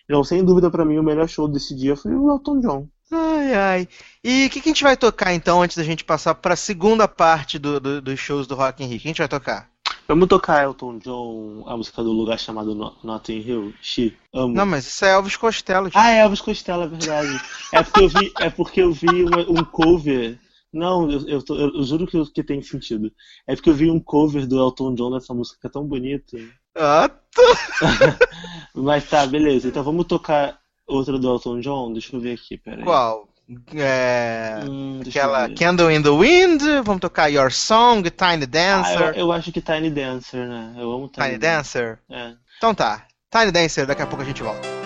Então, 0.04 0.22
sem 0.22 0.44
dúvida, 0.44 0.70
pra 0.70 0.84
mim, 0.84 0.98
o 0.98 1.02
melhor 1.02 1.26
show 1.28 1.48
desse 1.48 1.74
dia 1.74 1.96
foi 1.96 2.14
o 2.14 2.30
Elton 2.30 2.60
John. 2.60 2.88
Ai, 3.10 3.54
ai. 3.54 3.88
E 4.22 4.46
o 4.46 4.50
que, 4.50 4.60
que 4.60 4.68
a 4.68 4.72
gente 4.72 4.82
vai 4.82 4.96
tocar 4.96 5.32
então, 5.34 5.62
antes 5.62 5.76
da 5.76 5.82
gente 5.82 6.04
passar 6.04 6.34
pra 6.34 6.56
segunda 6.56 7.06
parte 7.08 7.58
do, 7.58 7.78
do- 7.80 8.02
dos 8.02 8.18
shows 8.20 8.46
do 8.46 8.54
Rock 8.54 8.82
in 8.82 8.86
Rio? 8.86 8.98
O 8.98 9.00
que 9.00 9.08
a 9.08 9.10
gente 9.10 9.18
vai 9.18 9.28
tocar? 9.28 9.68
Vamos 10.06 10.28
tocar 10.28 10.62
Elton 10.64 10.98
John, 10.98 11.64
a 11.66 11.76
música 11.76 12.02
do 12.02 12.12
lugar 12.12 12.38
chamado 12.38 12.74
No- 12.74 12.94
Notting 13.02 13.38
Hill? 13.40 13.74
Xi, 13.80 14.14
amo. 14.34 14.54
Não, 14.54 14.66
mas 14.66 14.86
isso 14.86 15.02
é 15.04 15.12
Elvis 15.14 15.36
Costello. 15.36 15.86
gente. 15.86 15.96
Ah, 15.96 16.10
é 16.10 16.18
Elvis 16.20 16.42
Costello, 16.42 16.82
é 16.82 16.88
verdade. 16.88 17.40
É 17.72 17.82
porque 17.82 18.00
eu 18.02 18.08
vi, 18.08 18.32
é 18.40 18.50
porque 18.50 18.82
eu 18.82 18.92
vi 18.92 19.24
uma- 19.24 19.48
um 19.50 19.64
cover. 19.64 20.38
Não, 20.72 21.10
eu, 21.10 21.26
eu, 21.28 21.42
tô- 21.42 21.56
eu 21.56 21.82
juro 21.84 22.06
que, 22.06 22.22
que 22.32 22.42
tem 22.42 22.60
sentido. 22.60 23.10
É 23.46 23.54
porque 23.54 23.70
eu 23.70 23.74
vi 23.74 23.90
um 23.90 23.98
cover 24.00 24.46
do 24.46 24.58
Elton 24.58 24.94
John 24.94 25.10
dessa 25.12 25.32
música 25.32 25.58
que 25.60 25.66
é 25.68 25.70
tão 25.70 25.86
bonita. 25.86 26.36
Ah, 26.76 27.08
Mas 28.74 29.08
tá, 29.08 29.26
beleza. 29.26 29.68
Então 29.68 29.82
vamos 29.82 30.06
tocar 30.06 30.58
outra 30.86 31.18
do 31.18 31.28
Elton 31.30 31.60
John? 31.60 31.92
Deixa 31.92 32.14
eu 32.14 32.20
ver 32.20 32.34
aqui, 32.34 32.58
peraí. 32.58 32.84
qual? 32.84 33.28
É. 33.74 34.60
Hum, 34.66 35.00
Aquela. 35.06 35.48
Candle 35.54 35.92
in 35.92 36.02
the 36.02 36.08
Wind, 36.10 36.62
vamos 36.84 37.00
tocar 37.00 37.28
Your 37.28 37.52
Song, 37.52 38.02
Tiny 38.10 38.44
Ah, 38.44 38.46
Dancer. 38.46 39.00
eu, 39.08 39.12
eu 39.14 39.32
acho 39.32 39.52
que 39.52 39.60
Tiny 39.60 39.90
Dancer, 39.90 40.46
né? 40.48 40.74
Eu 40.76 40.90
amo 40.92 41.08
Tiny, 41.08 41.26
Tiny 41.26 41.38
Dancer? 41.38 41.98
É. 42.10 42.32
Então 42.56 42.74
tá. 42.74 43.04
Tiny 43.30 43.50
Dancer, 43.52 43.86
daqui 43.86 44.00
a 44.02 44.06
pouco 44.06 44.22
a 44.22 44.26
gente 44.26 44.42
volta. 44.42 44.83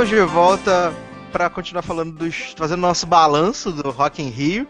Estamos 0.00 0.18
de 0.28 0.32
volta 0.32 0.94
para 1.30 1.50
continuar 1.50 1.82
falando 1.82 2.12
dos. 2.12 2.54
fazendo 2.56 2.80
nosso 2.80 3.06
balanço 3.06 3.70
do 3.70 3.90
Rock 3.90 4.22
in 4.22 4.30
Rio. 4.30 4.66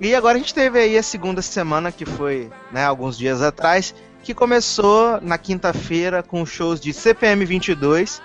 E 0.00 0.16
agora 0.16 0.34
a 0.34 0.40
gente 0.40 0.52
teve 0.52 0.80
aí 0.80 0.98
a 0.98 1.02
segunda 1.02 1.40
semana, 1.40 1.92
que 1.92 2.04
foi 2.04 2.50
né, 2.72 2.84
alguns 2.84 3.16
dias 3.16 3.40
atrás, 3.40 3.94
que 4.24 4.34
começou 4.34 5.20
na 5.20 5.38
quinta-feira 5.38 6.24
com 6.24 6.44
shows 6.44 6.80
de 6.80 6.92
CPM 6.92 7.44
22, 7.44 8.20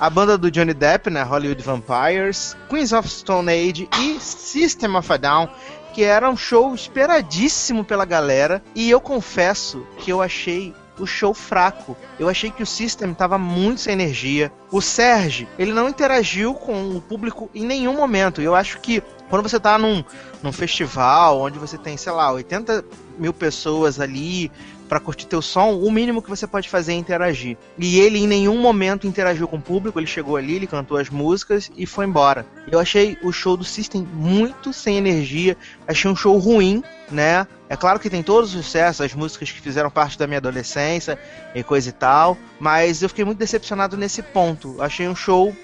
a 0.00 0.10
banda 0.10 0.36
do 0.36 0.50
Johnny 0.50 0.74
Depp, 0.74 1.08
né, 1.08 1.22
Hollywood 1.22 1.62
Vampires, 1.62 2.56
Queens 2.68 2.92
of 2.92 3.08
Stone 3.08 3.48
Age 3.48 3.88
e 4.00 4.18
System 4.18 4.96
of 4.96 5.12
a 5.12 5.16
Down, 5.16 5.48
que 5.94 6.02
era 6.02 6.28
um 6.28 6.36
show 6.36 6.74
esperadíssimo 6.74 7.84
pela 7.84 8.04
galera. 8.04 8.60
E 8.74 8.90
eu 8.90 9.00
confesso 9.00 9.86
que 9.98 10.10
eu 10.10 10.20
achei 10.20 10.74
o 10.98 11.06
show 11.06 11.34
fraco. 11.34 11.96
Eu 12.18 12.28
achei 12.28 12.50
que 12.50 12.62
o 12.62 12.66
System 12.66 13.12
tava 13.14 13.38
muito 13.38 13.80
sem 13.80 13.92
energia. 13.92 14.52
O 14.70 14.80
Serge, 14.80 15.48
ele 15.58 15.72
não 15.72 15.88
interagiu 15.88 16.54
com 16.54 16.96
o 16.96 17.00
público 17.00 17.50
em 17.54 17.64
nenhum 17.64 17.94
momento. 17.94 18.40
Eu 18.40 18.54
acho 18.54 18.80
que 18.80 19.02
quando 19.28 19.42
você 19.42 19.58
tá 19.58 19.78
num, 19.78 20.04
num 20.42 20.52
festival 20.52 21.40
onde 21.40 21.58
você 21.58 21.76
tem, 21.76 21.96
sei 21.96 22.12
lá, 22.12 22.30
80 22.32 22.84
mil 23.18 23.32
pessoas 23.32 23.98
ali 24.00 24.50
pra 24.88 25.00
curtir 25.00 25.26
teu 25.26 25.42
som, 25.42 25.74
o 25.74 25.90
mínimo 25.90 26.22
que 26.22 26.30
você 26.30 26.46
pode 26.46 26.68
fazer 26.68 26.92
é 26.92 26.96
interagir. 26.96 27.56
E 27.78 27.98
ele 28.00 28.18
em 28.18 28.26
nenhum 28.26 28.58
momento 28.58 29.06
interagiu 29.06 29.48
com 29.48 29.56
o 29.56 29.62
público, 29.62 29.98
ele 29.98 30.06
chegou 30.06 30.36
ali, 30.36 30.54
ele 30.54 30.66
cantou 30.66 30.96
as 30.96 31.10
músicas 31.10 31.70
e 31.76 31.86
foi 31.86 32.06
embora. 32.06 32.46
Eu 32.70 32.78
achei 32.78 33.18
o 33.22 33.32
show 33.32 33.56
do 33.56 33.64
System 33.64 34.02
muito 34.12 34.72
sem 34.72 34.96
energia, 34.96 35.56
achei 35.86 36.10
um 36.10 36.16
show 36.16 36.36
ruim, 36.38 36.82
né? 37.10 37.46
É 37.68 37.76
claro 37.76 37.98
que 37.98 38.08
tem 38.08 38.22
todos 38.22 38.54
os 38.54 38.64
sucessos, 38.64 39.00
as 39.00 39.14
músicas 39.14 39.50
que 39.50 39.60
fizeram 39.60 39.90
parte 39.90 40.18
da 40.18 40.26
minha 40.26 40.38
adolescência 40.38 41.18
e 41.54 41.62
coisa 41.62 41.88
e 41.88 41.92
tal, 41.92 42.38
mas 42.60 43.02
eu 43.02 43.08
fiquei 43.08 43.24
muito 43.24 43.38
decepcionado 43.38 43.96
nesse 43.96 44.22
ponto. 44.22 44.80
Achei 44.80 45.08
um 45.08 45.16
show 45.16 45.54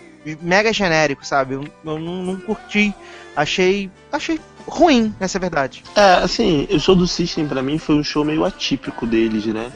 mega 0.41 0.73
genérico, 0.73 1.25
sabe? 1.25 1.55
Eu, 1.55 1.65
eu 1.85 1.99
não, 1.99 2.23
não 2.23 2.37
curti, 2.41 2.95
achei 3.37 3.91
achei 4.11 4.41
ruim, 4.67 5.15
essa 5.21 5.37
é 5.37 5.39
a 5.39 5.41
verdade. 5.41 5.83
É, 5.95 6.15
assim, 6.15 6.67
o 6.71 6.79
show 6.81 6.95
do 6.95 7.07
System 7.07 7.47
pra 7.47 7.63
mim 7.63 7.79
foi 7.79 7.95
um 7.97 8.05
show 8.05 8.25
meio 8.25 8.45
atípico 8.45 9.07
deles, 9.07 9.45
né? 9.47 9.71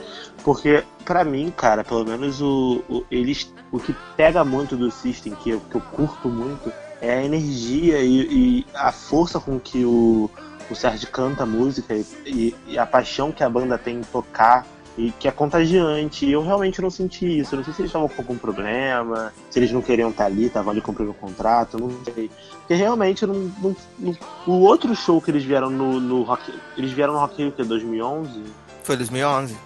Porque 0.44 0.84
pra 1.04 1.24
mim, 1.24 1.52
cara, 1.56 1.82
pelo 1.84 2.04
menos 2.04 2.40
o, 2.40 2.82
o- 2.88 3.04
eles 3.10 3.52
o 3.72 3.78
que 3.80 3.94
pega 4.16 4.44
muito 4.44 4.76
do 4.76 4.90
System, 4.90 5.34
que 5.34 5.50
eu, 5.50 5.60
que 5.60 5.76
eu 5.76 5.80
curto 5.80 6.28
muito, 6.28 6.72
é 7.00 7.14
a 7.18 7.24
energia 7.24 7.98
e, 8.00 8.20
e 8.60 8.66
a 8.74 8.92
força 8.92 9.40
com 9.40 9.58
que 9.58 9.84
o, 9.84 10.30
o 10.70 10.74
Sérgio 10.74 11.08
canta 11.08 11.42
a 11.42 11.46
música 11.46 11.94
e- 12.24 12.54
e 12.68 12.78
a 12.78 12.86
paixão 12.86 13.32
que 13.32 13.42
a 13.42 13.50
banda 13.50 13.76
tem 13.76 13.96
em 13.98 14.02
tocar 14.02 14.64
e 14.98 15.10
que 15.12 15.28
é 15.28 15.30
contagiante. 15.30 16.24
E 16.26 16.32
eu 16.32 16.42
realmente 16.42 16.80
não 16.80 16.90
senti 16.90 17.38
isso. 17.40 17.54
Eu 17.54 17.58
não 17.58 17.64
sei 17.64 17.74
se 17.74 17.80
eles 17.82 17.90
estavam 17.90 18.08
com 18.08 18.22
algum 18.22 18.36
problema, 18.36 19.32
se 19.50 19.58
eles 19.58 19.70
não 19.72 19.82
queriam 19.82 20.10
estar 20.10 20.24
ali, 20.26 20.46
estavam 20.46 20.70
ali 20.72 20.80
cumprindo 20.80 21.10
o 21.10 21.14
contrato, 21.14 21.78
não 21.78 21.90
sei. 22.04 22.30
Porque 22.60 22.74
realmente 22.74 23.26
não, 23.26 23.34
não- 23.62 23.76
não- 23.98 24.16
o 24.46 24.60
outro 24.60 24.94
show 24.94 25.20
que 25.20 25.30
eles 25.30 25.44
vieram 25.44 25.70
no, 25.70 26.00
no 26.00 26.22
Rock, 26.22 26.52
eles 26.76 26.92
vieram 26.92 27.12
no 27.14 27.18
Rock 27.20 27.36
Rio 27.42 27.52
que 27.52 27.62
é 27.62 27.64
2011. 27.64 28.42
Foi 28.82 28.96
2011. 28.96 29.56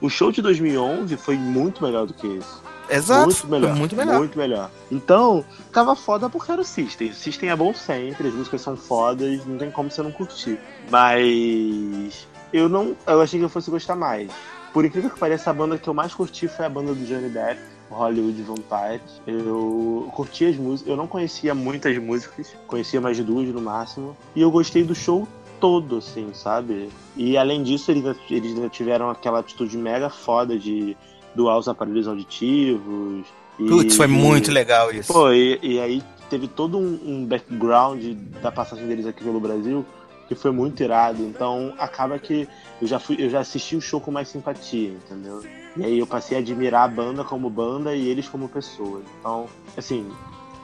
O 0.00 0.08
show 0.08 0.32
de 0.32 0.40
2011 0.40 1.16
foi 1.16 1.36
muito 1.36 1.82
melhor 1.84 2.06
do 2.06 2.14
que 2.14 2.26
esse. 2.26 2.70
Exato, 2.92 3.26
Muito 3.26 3.46
melhor. 3.48 3.76
muito 3.76 3.94
melhor. 3.96 4.18
Muito 4.18 4.36
melhor. 4.38 4.70
Então, 4.90 5.44
tava 5.72 5.94
foda 5.94 6.28
porque 6.28 6.50
era 6.50 6.60
o 6.60 6.64
System. 6.64 7.10
O 7.10 7.14
System 7.14 7.48
é 7.48 7.54
bom 7.54 7.72
sempre, 7.72 8.26
as 8.26 8.34
músicas 8.34 8.62
são 8.62 8.76
fodas, 8.76 9.46
não 9.46 9.56
tem 9.58 9.70
como 9.70 9.88
você 9.90 10.02
não 10.02 10.10
curtir. 10.10 10.58
Mas 10.90 12.26
eu 12.52 12.68
não. 12.68 12.96
Eu 13.06 13.20
achei 13.20 13.38
que 13.38 13.44
eu 13.44 13.48
fosse 13.48 13.70
gostar 13.70 13.96
mais. 13.96 14.30
Por 14.72 14.84
incrível 14.84 15.10
que 15.10 15.18
pareça, 15.18 15.50
a 15.50 15.52
banda 15.52 15.76
que 15.78 15.88
eu 15.88 15.94
mais 15.94 16.14
curti 16.14 16.46
foi 16.46 16.64
a 16.64 16.68
banda 16.68 16.94
do 16.94 17.04
Johnny 17.04 17.28
Depp, 17.28 17.60
Hollywood 17.90 18.40
Vampires. 18.42 19.20
Eu 19.26 20.08
curti 20.14 20.44
as 20.44 20.56
músicas, 20.56 20.90
eu 20.90 20.96
não 20.96 21.08
conhecia 21.08 21.54
muitas 21.54 21.96
músicas, 21.98 22.54
conhecia 22.68 23.00
mais 23.00 23.16
de 23.16 23.24
duas 23.24 23.48
no 23.48 23.60
máximo. 23.60 24.16
E 24.34 24.40
eu 24.42 24.50
gostei 24.50 24.84
do 24.84 24.94
show 24.94 25.26
todo, 25.60 25.96
assim, 25.96 26.30
sabe? 26.32 26.88
E 27.16 27.36
além 27.36 27.62
disso, 27.64 27.90
eles, 27.90 28.16
eles 28.30 28.54
ainda 28.54 28.68
tiveram 28.68 29.10
aquela 29.10 29.40
atitude 29.40 29.76
mega 29.76 30.08
foda 30.08 30.56
de 30.58 30.96
doar 31.34 31.58
os 31.58 31.68
aparelhos 31.68 32.06
auditivos. 32.06 33.26
e- 33.58 33.66
Putz, 33.68 33.96
foi 33.96 34.06
muito 34.06 34.50
legal 34.52 34.92
isso. 34.92 35.12
Pô, 35.12 35.32
e, 35.32 35.58
e 35.62 35.80
aí 35.80 36.02
teve 36.30 36.46
todo 36.46 36.78
um, 36.78 36.98
um 37.04 37.26
background 37.26 38.02
da 38.40 38.52
passagem 38.52 38.86
deles 38.86 39.04
aqui 39.06 39.22
pelo 39.24 39.40
Brasil 39.40 39.84
que 40.30 40.34
foi 40.36 40.52
muito 40.52 40.80
irado. 40.80 41.24
Então 41.24 41.74
acaba 41.76 42.16
que 42.16 42.48
eu 42.80 42.86
já 42.86 43.00
fui, 43.00 43.16
eu 43.18 43.28
já 43.28 43.40
assisti 43.40 43.74
o 43.74 43.80
show 43.80 44.00
com 44.00 44.12
mais 44.12 44.28
simpatia, 44.28 44.90
entendeu? 44.90 45.42
E 45.76 45.84
aí 45.84 45.98
eu 45.98 46.06
passei 46.06 46.36
a 46.36 46.40
admirar 46.40 46.84
a 46.84 46.88
banda 46.88 47.24
como 47.24 47.50
banda 47.50 47.96
e 47.96 48.08
eles 48.08 48.28
como 48.28 48.48
pessoas. 48.48 49.02
Então, 49.18 49.46
assim, 49.76 50.08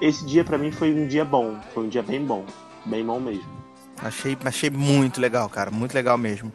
esse 0.00 0.24
dia 0.24 0.44
pra 0.44 0.56
mim 0.56 0.70
foi 0.70 0.94
um 0.94 1.08
dia 1.08 1.24
bom, 1.24 1.56
foi 1.74 1.82
um 1.82 1.88
dia 1.88 2.02
bem 2.02 2.24
bom, 2.24 2.44
bem 2.84 3.04
bom 3.04 3.18
mesmo. 3.18 3.56
Achei, 3.98 4.38
achei 4.44 4.70
muito 4.70 5.20
legal, 5.20 5.48
cara. 5.48 5.70
Muito 5.72 5.94
legal 5.94 6.16
mesmo. 6.16 6.52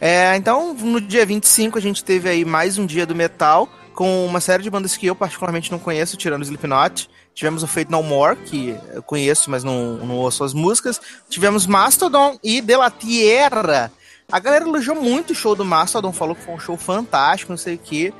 É, 0.00 0.36
então, 0.36 0.72
no 0.72 1.00
dia 1.00 1.26
25, 1.26 1.78
a 1.78 1.82
gente 1.82 2.04
teve 2.04 2.28
aí 2.28 2.44
mais 2.44 2.78
um 2.78 2.86
dia 2.86 3.04
do 3.04 3.14
metal, 3.14 3.68
com 3.92 4.24
uma 4.24 4.40
série 4.40 4.62
de 4.62 4.70
bandas 4.70 4.96
que 4.96 5.06
eu 5.06 5.16
particularmente 5.16 5.72
não 5.72 5.80
conheço, 5.80 6.16
tirando 6.16 6.42
o 6.42 6.44
Slipknot. 6.44 7.08
Tivemos 7.34 7.62
o 7.62 7.66
Fate 7.66 7.90
No 7.90 8.02
More, 8.02 8.36
que 8.36 8.76
eu 8.92 9.02
conheço, 9.02 9.50
mas 9.50 9.64
não, 9.64 9.96
não 9.96 10.16
ouço 10.16 10.44
as 10.44 10.52
músicas. 10.52 11.00
Tivemos 11.28 11.66
Mastodon 11.66 12.38
e 12.42 12.60
De 12.60 12.76
La 12.76 12.90
Tierra. 12.90 13.90
A 14.30 14.38
galera 14.38 14.64
elogiou 14.64 14.96
muito 14.96 15.30
o 15.30 15.34
show 15.34 15.54
do 15.54 15.64
Mastodon, 15.64 16.12
falou 16.12 16.34
que 16.34 16.42
foi 16.42 16.54
um 16.54 16.58
show 16.58 16.76
fantástico, 16.76 17.52
não 17.52 17.56
sei 17.56 17.74
o 17.74 17.78
quê. 17.78 18.12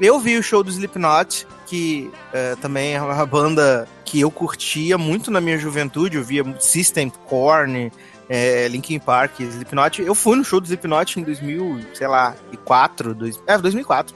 Eu 0.00 0.18
vi 0.18 0.36
o 0.36 0.42
show 0.42 0.62
do 0.62 0.70
Slipknot, 0.70 1.46
que 1.66 2.10
eh, 2.32 2.56
também 2.60 2.94
é 2.94 3.02
uma 3.02 3.24
banda 3.26 3.86
que 4.04 4.20
eu 4.20 4.30
curtia 4.30 4.98
muito 4.98 5.30
na 5.30 5.40
minha 5.40 5.56
juventude. 5.58 6.16
Eu 6.16 6.24
via 6.24 6.44
System, 6.58 7.10
Korn, 7.28 7.92
é, 8.28 8.66
Linkin 8.68 8.98
Park, 8.98 9.40
Slipknot. 9.40 10.02
Eu 10.02 10.14
fui 10.14 10.36
no 10.36 10.44
show 10.44 10.60
do 10.60 10.64
Slipknot 10.64 11.20
em 11.20 11.22
2000, 11.22 11.80
sei 11.94 12.06
lá, 12.08 12.34
e 12.50 12.56
4, 12.56 13.14
dois, 13.14 13.40
é, 13.46 13.56
2004. 13.56 14.14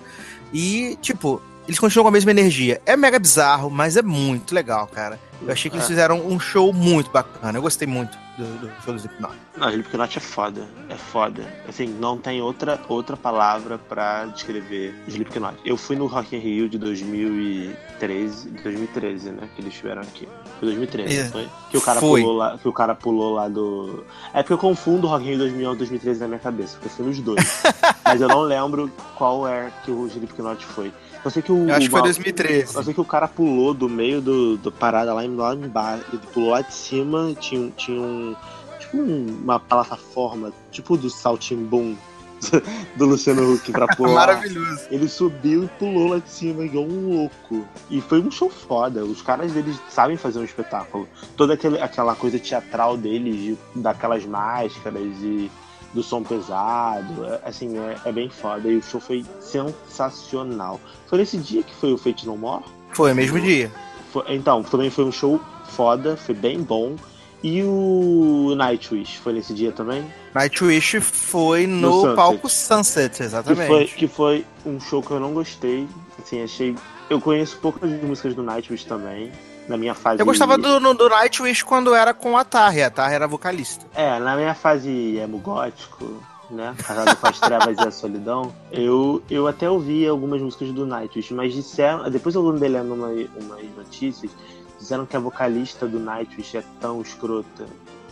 E, 0.53 0.99
tipo, 1.01 1.40
eles 1.66 1.78
continuam 1.78 2.04
com 2.04 2.08
a 2.08 2.12
mesma 2.12 2.30
energia. 2.30 2.80
É 2.86 2.96
mega 2.96 3.18
bizarro, 3.18 3.70
mas 3.70 3.96
é 3.96 4.02
muito 4.02 4.54
legal, 4.54 4.86
cara. 4.86 5.18
Eu 5.42 5.52
achei 5.52 5.70
que 5.70 5.76
eles 5.76 5.84
É. 5.86 5.88
fizeram 5.88 6.26
um 6.26 6.40
show 6.40 6.72
muito 6.72 7.10
bacana. 7.10 7.58
Eu 7.58 7.62
gostei 7.62 7.86
muito 7.86 8.16
do, 8.38 8.44
do 8.58 8.72
show 8.82 8.94
do 8.94 8.98
Slipknot. 8.98 9.34
Não, 9.56 9.68
Slipknot 9.68 10.16
é 10.16 10.20
foda. 10.20 10.66
É 10.88 10.94
foda. 10.94 11.42
Assim, 11.68 11.86
não 11.86 12.16
tem 12.16 12.40
outra, 12.40 12.80
outra 12.88 13.16
palavra 13.18 13.76
pra 13.78 14.24
descrever 14.26 14.94
Slipknot. 15.06 15.56
Eu 15.64 15.76
fui 15.76 15.94
no 15.94 16.06
Rock 16.06 16.34
in 16.34 16.38
Rio 16.38 16.68
de 16.70 16.78
2013, 16.78 18.48
2013, 18.62 19.30
né? 19.30 19.48
Que 19.54 19.60
eles 19.62 19.72
estiveram 19.72 20.02
aqui. 20.02 20.26
Foi 20.58 20.68
2013, 20.68 21.18
É. 21.18 21.24
foi? 21.28 21.48
Que 21.70 21.76
o 21.76 21.80
cara 21.82 22.00
Foi. 22.00 22.20
pulou 22.22 22.36
lá, 22.36 22.58
que 22.58 22.68
o 22.68 22.72
cara 22.72 22.94
pulou 22.94 23.34
lá 23.34 23.48
do. 23.48 24.04
É 24.32 24.42
porque 24.42 24.52
eu 24.54 24.58
confundo 24.58 25.06
o 25.06 25.10
Rock 25.10 25.24
in 25.24 25.28
Rio 25.30 25.38
2011 25.38 25.74
e 25.74 25.78
2013 25.78 26.20
na 26.20 26.28
minha 26.28 26.40
cabeça, 26.40 26.74
porque 26.78 26.86
eu 26.86 26.90
fui 26.92 27.06
nos 27.06 27.18
dois. 27.20 27.62
Mas 28.07 28.20
eu 28.20 28.28
não 28.28 28.40
lembro 28.42 28.90
qual 29.16 29.46
é 29.48 29.70
que 29.84 29.90
o 29.90 30.07
Slipknot 30.07 30.64
foi. 30.64 30.92
Eu 31.24 31.30
sei 31.30 31.42
que 31.42 31.50
o. 31.50 31.68
Eu 31.68 31.74
acho 31.74 31.86
que 31.86 31.90
foi 31.90 32.00
o- 32.00 32.04
2013. 32.04 32.76
eu 32.76 32.82
sei 32.84 32.94
que 32.94 33.00
o 33.00 33.04
cara 33.04 33.26
pulou 33.26 33.74
do 33.74 33.88
meio 33.88 34.20
do, 34.20 34.57
do 34.57 34.70
parada 34.70 35.12
lá, 35.12 35.24
em- 35.24 35.34
lá 35.34 35.54
embaixo. 35.54 36.04
Ele 36.12 36.22
pulou 36.32 36.50
lá 36.50 36.61
de 36.61 36.72
cima, 36.72 37.34
tinha, 37.40 37.61
um- 37.61 37.70
tinha 37.70 38.00
um. 38.00 38.36
Tipo 38.78 38.96
um- 38.98 39.38
uma 39.42 39.59
plataforma, 39.59 40.52
tipo 40.70 40.96
do 40.96 41.11
Saltimbum 41.11 41.96
do 42.96 43.07
Luciano 43.07 43.54
Huck 43.54 43.72
pra 43.72 43.88
pular. 43.96 44.14
Maravilhoso. 44.14 44.82
Ele 44.90 45.09
subiu 45.09 45.64
e 45.64 45.68
pulou 45.78 46.09
lá 46.11 46.18
de 46.18 46.30
cima, 46.30 46.64
igual 46.64 46.84
um 46.84 47.14
louco. 47.14 47.66
E 47.90 48.00
foi 48.00 48.20
um 48.20 48.30
show 48.30 48.48
foda. 48.48 49.04
Os 49.04 49.20
caras, 49.22 49.57
eles 49.57 49.76
sabem 49.88 50.16
fazer 50.16 50.38
um 50.38 50.44
espetáculo. 50.44 51.09
Toda 51.36 51.54
aquele, 51.54 51.80
aquela 51.80 52.14
coisa 52.14 52.38
teatral 52.38 52.96
deles, 52.96 53.34
de, 53.74 53.80
daquelas 53.80 54.24
máscaras 54.24 55.02
e 55.22 55.50
do 55.95 56.03
som 56.03 56.22
pesado. 56.22 57.24
é- 57.24 57.41
assim, 57.45 57.76
é, 57.78 57.97
é 58.05 58.12
bem 58.12 58.28
foda. 58.28 58.68
E 58.68 58.76
o 58.76 58.82
show 58.82 59.01
foi 59.01 59.24
sensacional. 59.41 60.80
Foi 61.07 61.18
nesse 61.18 61.37
dia 61.39 61.62
que 61.62 61.74
foi 61.74 61.93
o 61.93 61.99
Fate 61.99 62.26
No 62.26 62.37
More? 62.37 62.64
Foi, 62.93 63.12
mesmo 63.14 63.41
dia. 63.41 63.70
Foi- 64.12 64.24
então, 64.28 64.62
também 64.62 64.91
foi 64.91 65.05
um 65.05 65.12
show 65.12 65.41
foda, 65.70 66.16
foi 66.16 66.34
bem 66.34 66.62
bom. 66.62 66.97
E 67.43 67.62
o 67.62 68.55
Nightwish 68.57 69.18
foi 69.18 69.34
nesse 69.34 69.53
dia 69.55 69.70
também? 69.70 70.05
Nightwish 70.34 71.01
foi 71.01 71.66
No 71.66 71.76
no 71.80 71.93
Sunset. 72.01 72.16
palco 72.16 72.49
Sunset, 72.49 73.16
Que 73.18 73.22
exatamente. 73.22 73.66
foi, 73.68 73.84
que 73.87 74.09
foi 74.09 74.45
um 74.64 74.80
show 74.80 75.03
que 75.03 75.11
eu 75.11 75.20
não 75.20 75.32
gostei. 75.32 75.87
Assim, 76.18 76.43
achei. 76.43 76.74
Eu 77.09 77.20
conheço 77.20 77.59
poucas 77.59 77.89
músicas 78.03 78.34
do 78.34 78.43
Nightwish 78.43 78.84
também. 78.87 79.30
Na 79.68 79.76
minha 79.76 79.94
fase. 79.94 80.20
Eu 80.20 80.26
gostava 80.26 80.56
do, 80.56 80.78
no- 80.80 80.94
do 80.94 81.08
Nightwish 81.08 81.64
quando 81.64 81.94
era 81.94 82.14
com 82.14 82.36
a 82.36 82.44
Tarry. 82.44 82.82
A 82.82 82.90
Tarry 82.90 83.14
era 83.14 83.26
vocalista. 83.26 83.84
É, 83.94 84.18
na 84.18 84.36
minha 84.36 84.54
fase 84.54 85.16
emo 85.16 85.38
gótico, 85.38 86.22
né? 86.50 86.74
Casado 86.78 87.16
com 87.16 87.26
as 87.26 87.40
trevas 87.40 87.76
e 87.76 87.80
a 87.88 87.90
solidão, 87.90 88.54
eu, 88.70 89.20
eu 89.28 89.48
até 89.48 89.68
ouvi 89.68 90.06
algumas 90.06 90.40
músicas 90.40 90.70
do 90.70 90.86
Nightwish, 90.86 91.34
mas 91.34 91.52
disseram. 91.52 92.08
Depois 92.10 92.34
eu 92.34 92.48
andei 92.48 92.68
lendo 92.68 92.94
uma, 92.94 93.08
umas 93.08 93.64
notícias, 93.76 94.30
disseram 94.78 95.04
que 95.04 95.16
a 95.16 95.20
vocalista 95.20 95.86
do 95.88 95.98
Nightwish 95.98 96.56
é 96.56 96.62
tão 96.80 97.00
escrota 97.02 97.66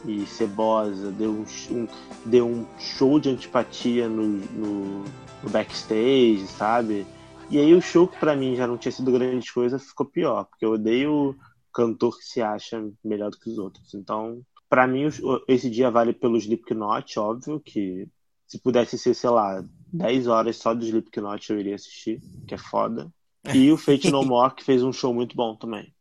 e 0.04 0.26
cebosa, 0.26 1.10
deu 1.12 1.30
um, 1.30 1.44
um- 1.70 1.88
deu 2.24 2.46
um 2.46 2.66
show 2.78 3.20
de 3.20 3.30
antipatia 3.30 4.08
no, 4.08 4.22
no, 4.24 5.04
no 5.42 5.50
backstage, 5.50 6.46
sabe? 6.58 7.06
E 7.50 7.58
aí 7.58 7.74
o 7.74 7.80
show 7.80 8.08
que 8.08 8.18
pra 8.18 8.34
mim 8.34 8.56
já 8.56 8.66
não 8.66 8.78
tinha 8.78 8.92
sido 8.92 9.12
grande 9.12 9.52
coisa 9.52 9.78
ficou 9.78 10.06
pior, 10.06 10.44
porque 10.44 10.64
eu 10.64 10.72
odeio 10.72 11.36
cantor 11.72 12.16
que 12.18 12.24
se 12.24 12.40
acha 12.40 12.82
melhor 13.04 13.30
do 13.30 13.38
que 13.38 13.50
os 13.50 13.58
outros. 13.58 13.94
Então, 13.94 14.42
Pra 14.74 14.88
mim, 14.88 15.08
esse 15.46 15.70
dia 15.70 15.88
vale 15.88 16.12
pelo 16.12 16.36
Slipknot, 16.36 17.16
óbvio, 17.16 17.60
que 17.60 18.08
se 18.44 18.58
pudesse 18.58 18.98
ser, 18.98 19.14
sei 19.14 19.30
lá, 19.30 19.64
10 19.92 20.26
horas 20.26 20.56
só 20.56 20.74
do 20.74 20.84
Slipknot 20.84 21.48
eu 21.48 21.60
iria 21.60 21.76
assistir, 21.76 22.20
que 22.44 22.54
é 22.54 22.58
foda. 22.58 23.08
E 23.54 23.70
o 23.70 23.76
Fate 23.76 24.10
No 24.10 24.24
More, 24.24 24.52
que 24.52 24.64
fez 24.64 24.82
um 24.82 24.92
show 24.92 25.14
muito 25.14 25.36
bom 25.36 25.54
também. 25.54 25.94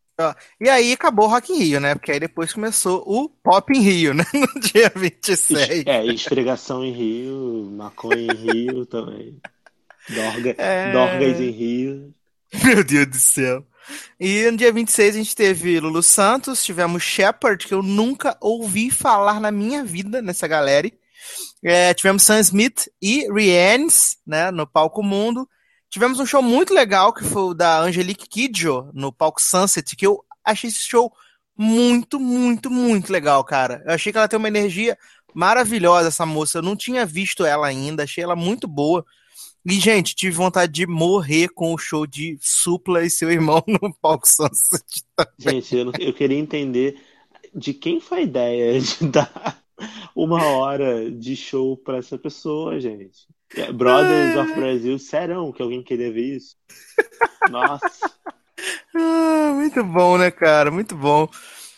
E 0.60 0.70
aí 0.70 0.94
acabou 0.94 1.26
o 1.26 1.30
Rock 1.30 1.54
in 1.54 1.58
Rio, 1.58 1.80
né? 1.80 1.94
Porque 1.94 2.14
aí 2.14 2.20
depois 2.20 2.52
começou 2.52 3.04
o 3.06 3.30
Pop 3.30 3.72
in 3.78 3.82
Rio, 3.82 4.14
né? 4.16 4.24
No 4.34 4.60
dia 4.60 4.91
26. 4.96 5.86
É, 5.86 6.04
esfregação 6.08 6.84
em 6.84 6.91
Rio, 6.91 7.70
maconha 7.72 8.22
em 8.22 8.34
Rio 8.34 8.86
também. 8.88 9.39
Dorga, 10.10 10.56
É. 10.58 10.91
Dorgas 10.91 11.39
em 11.39 11.49
Rio. 11.49 12.14
Meu 12.64 12.84
Deus 12.84 13.08
do 13.08 13.18
céu. 13.18 13.66
E 14.20 14.49
no 14.49 14.58
dia 14.58 14.72
26 14.72 15.16
a 15.16 15.18
gente 15.18 15.36
teve 15.36 15.80
Lulu 15.80 16.01
Santos, 16.01 16.64
tivemos 16.64 17.04
Shepard, 17.04 17.66
que 17.68 17.74
eu 17.74 17.82
nunca 17.82 18.38
ouvi 18.39 18.89
falar 18.89 19.39
na 19.39 19.51
minha 19.51 19.84
vida 19.84 20.22
nessa 20.22 20.47
galera. 20.47 20.89
É, 21.64 21.93
tivemos 21.93 22.24
Sam 22.24 22.39
Smith 22.39 22.88
e 23.01 23.28
Rihannes, 23.32 24.18
né, 24.26 24.51
no 24.51 24.68
palco 24.68 25.04
mundo. 25.04 25.47
Tivemos 25.89 26.20
um 26.20 26.26
show 26.26 26.41
muito 26.41 26.74
legal, 26.74 27.14
que 27.14 27.24
foi 27.24 27.43
o 27.43 27.54
da 27.54 27.80
Angelique 27.80 28.28
Kidjo, 28.28 28.89
no 28.93 29.12
palco 29.12 29.41
Sunset, 29.41 29.95
que 29.95 30.06
eu 30.08 30.24
achei 30.43 30.70
esse 30.70 30.80
show 30.80 31.12
muito, 31.58 32.20
muito, 32.20 32.70
muito 32.70 33.12
legal, 33.12 33.43
cara. 33.43 33.84
Eu 33.86 33.93
achei 33.93 34.12
que 34.12 34.18
ela 34.18 34.28
tem 34.28 34.39
uma 34.39 34.47
energia 34.47 34.97
maravilhosa, 35.34 36.08
essa 36.08 36.26
moça. 36.26 36.58
Eu 36.58 36.62
não 36.64 36.76
tinha 36.76 37.06
visto 37.06 37.45
ela 37.45 37.68
ainda, 37.68 38.04
achei 38.04 38.24
ela 38.24 38.36
muito 38.36 38.68
boa. 38.68 39.06
E, 39.66 39.80
gente, 39.80 40.16
tive 40.16 40.36
vontade 40.36 40.72
de 40.74 40.86
morrer 40.86 41.49
com 41.49 41.74
o 41.74 41.78
show 41.78 42.05
de 42.05 42.38
Supla 42.41 43.03
e 43.05 43.09
seu 43.09 43.32
irmão 43.32 43.64
no 43.82 43.93
palco 44.01 44.28
Sunset. 44.28 45.03
Gente, 45.38 45.76
eu, 45.76 45.86
não- 45.86 45.93
eu 45.99 46.14
queria 46.14 46.38
entender 46.38 46.99
de 47.53 47.74
quem 47.74 47.99
foi 47.99 48.20
a 48.20 48.22
ideia 48.24 48.80
de 48.82 49.07
dar 49.09 49.64
uma 50.16 50.43
hora 50.45 51.09
de 51.11 51.36
show 51.36 51.78
pra 51.78 51.97
essa 51.97 52.18
pessoa, 52.18 52.80
gente. 52.80 53.28
É, 53.55 53.72
Brothers 53.72 54.36
of 54.36 54.53
Brazil, 54.53 54.99
serão 54.99 55.51
que 55.51 55.61
alguém 55.61 55.84
queria 55.84 56.11
ver 56.11 56.38
isso? 56.38 56.55
Nossa. 57.45 58.11
Ah, 58.95 59.53
muito 59.55 59.84
bom, 59.84 60.18
né, 60.18 60.32
cara? 60.32 60.72
Muito 60.72 60.95
bom. 60.95 61.28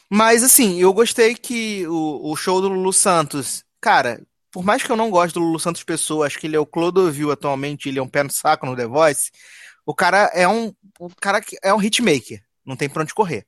Mas, 0.10 0.44
assim, 0.44 0.80
eu 0.80 0.94
gostei 0.94 1.36
que 1.36 1.88
o, 1.88 2.32
o 2.32 2.36
show 2.36 2.62
do 2.62 2.70
Lulu 2.70 2.94
Santos, 2.94 3.64
cara, 3.82 4.22
por 4.56 4.64
mais 4.64 4.82
que 4.82 4.90
eu 4.90 4.96
não 4.96 5.10
goste 5.10 5.34
do 5.34 5.42
Lulu 5.42 5.60
Santos 5.60 5.84
Pessoa, 5.84 6.26
acho 6.26 6.40
que 6.40 6.48
ele 6.48 6.56
é 6.56 6.60
o 6.60 6.66
Clodovil 6.66 7.30
atualmente, 7.30 7.90
ele 7.90 8.00
é 8.00 8.02
um 8.02 8.08
pé 8.08 8.24
no 8.24 8.32
saco 8.32 8.66
no 8.66 8.74
The 8.74 8.88
Voice, 8.88 9.30
o 9.86 9.94
cara 9.94 10.32
é 10.34 10.48
um, 10.48 10.74
o 10.98 11.10
cara 11.14 11.42
que 11.42 11.58
é 11.62 11.74
um 11.74 11.82
hitmaker, 11.82 12.42
não 12.66 12.78
tem 12.78 12.88
pra 12.88 13.02
onde 13.02 13.14
correr, 13.14 13.46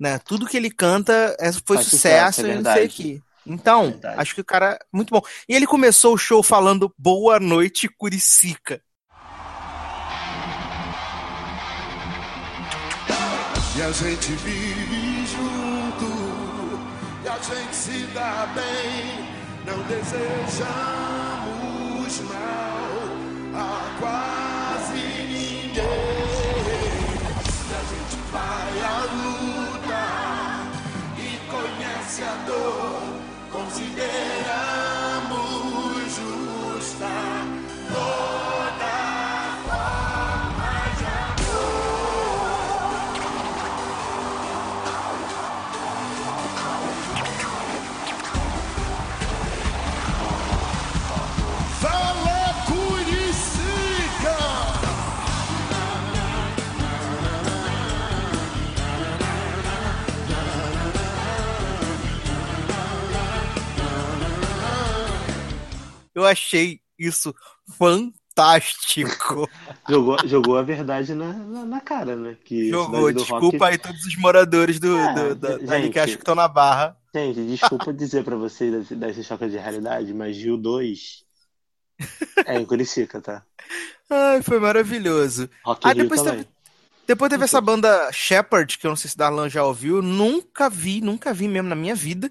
né? 0.00 0.18
Tudo 0.18 0.46
que 0.46 0.56
ele 0.56 0.70
canta 0.70 1.36
é- 1.38 1.52
foi 1.52 1.76
Faz 1.76 1.88
sucesso, 1.88 2.36
sucesso, 2.36 2.46
é 2.46 2.50
e 2.50 2.54
não 2.54 2.72
sei 2.72 2.86
o 2.86 2.88
que. 2.88 3.22
Então, 3.46 3.90
Verdade. 3.90 4.18
acho 4.18 4.34
que 4.34 4.40
o 4.40 4.44
cara, 4.46 4.78
muito 4.90 5.10
bom. 5.10 5.20
E 5.46 5.54
ele 5.54 5.66
começou 5.66 6.14
o 6.14 6.18
show 6.18 6.42
falando 6.42 6.90
Boa 6.96 7.38
Noite, 7.38 7.86
Curicica. 7.86 8.80
E 13.76 13.82
a 13.82 13.92
gente 13.92 14.32
vive 14.32 15.26
junto, 15.26 16.80
e 17.22 17.28
a 17.28 17.38
gente 17.42 17.76
se 17.76 18.06
dá 18.14 18.46
bem, 18.54 19.35
não 19.66 19.82
desejamos 19.82 21.35
Eu 66.16 66.24
achei 66.24 66.80
isso 66.98 67.34
fantástico. 67.78 69.48
Jogou, 69.88 70.16
jogou 70.26 70.56
a 70.58 70.62
verdade 70.62 71.14
na, 71.14 71.32
na, 71.32 71.64
na 71.64 71.80
cara, 71.80 72.16
né? 72.16 72.36
Que 72.44 72.70
Jogou, 72.70 73.12
do 73.12 73.20
desculpa 73.20 73.56
Rock- 73.58 73.64
aí 73.64 73.78
todos 73.78 74.04
os 74.04 74.16
moradores 74.16 74.78
do, 74.80 74.96
É, 74.96 75.14
do, 75.14 75.34
da, 75.36 75.58
gente. 75.80 75.92
que 75.92 75.98
acham 75.98 76.14
que 76.16 76.22
estão 76.22 76.34
na 76.34 76.48
barra. 76.48 76.96
Gente, 77.14 77.46
desculpa 77.46 77.92
dizer 77.92 78.24
pra 78.24 78.36
vocês 78.36 78.88
desse 78.90 79.22
choque 79.24 79.48
de 79.48 79.56
realidade, 79.56 80.12
mas 80.12 80.36
Rio 80.36 80.56
2 80.56 81.24
é 82.46 82.58
em 82.58 82.64
Curicica, 82.66 83.20
tá? 83.20 83.42
Ai, 84.10 84.42
foi 84.42 84.58
maravilhoso. 84.60 85.48
Rock 85.64 85.80
Ah, 85.84 85.94
depois 85.94 86.22
também. 86.22 86.44
teve, 86.44 86.48
depois 87.06 87.30
teve 87.30 87.44
essa 87.44 87.60
banda 87.60 88.10
Shepherd, 88.12 88.78
que 88.78 88.86
eu 88.86 88.90
não 88.90 88.96
sei 88.96 89.10
se 89.10 89.16
Darlan 89.16 89.48
já 89.48 89.64
ouviu. 89.64 90.02
Nunca 90.02 90.68
vi, 90.68 91.00
nunca 91.00 91.32
vi 91.32 91.48
mesmo 91.48 91.68
na 91.68 91.74
minha 91.74 91.94
vida. 91.94 92.30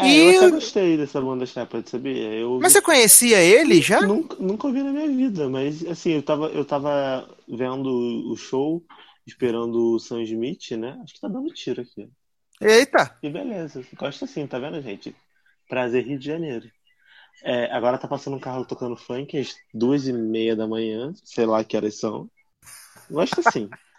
É, 0.00 0.06
E 0.08 0.18
eu 0.34 0.38
até 0.38 0.50
gostei 0.50 0.96
dessa 0.96 1.20
banda 1.20 1.46
Shepard, 1.46 1.88
sabia? 1.88 2.32
Eu 2.34 2.58
Mas 2.60 2.72
você 2.72 2.82
conhecia 2.82 3.40
ele 3.42 3.80
já? 3.80 4.00
nunca, 4.00 4.36
nunca 4.36 4.66
ouvi 4.66 4.82
na 4.82 4.92
minha 4.92 5.08
vida, 5.08 5.48
mas 5.48 5.84
assim, 5.86 6.12
eu 6.12 6.22
tava, 6.22 6.46
eu 6.48 6.64
tava 6.64 7.28
vendo 7.48 7.88
o 8.30 8.36
show, 8.36 8.84
esperando 9.26 9.94
o 9.94 9.98
Sam 9.98 10.22
Smith, 10.22 10.70
né? 10.72 10.98
Acho 11.02 11.14
que 11.14 11.20
tá 11.20 11.28
dando 11.28 11.52
tiro 11.52 11.82
aqui. 11.82 12.08
Eita! 12.60 13.18
E 13.22 13.30
beleza, 13.30 13.84
gosto 13.96 14.24
assim, 14.24 14.46
tá 14.46 14.58
vendo, 14.58 14.80
gente? 14.82 15.14
Prazer 15.68 16.04
Rio 16.04 16.18
de 16.18 16.26
Janeiro. 16.26 16.70
É, 17.42 17.72
agora 17.72 17.96
tá 17.96 18.06
passando 18.06 18.36
um 18.36 18.40
carro 18.40 18.66
tocando 18.66 18.96
funk 18.96 19.38
às 19.38 19.54
duas 19.72 20.06
e 20.06 20.12
meia 20.12 20.54
da 20.54 20.66
manhã, 20.66 21.12
sei 21.24 21.46
lá 21.46 21.64
que 21.64 21.76
horas 21.76 21.98
são. 21.98 22.30
Gosto 23.10 23.40
assim. 23.40 23.68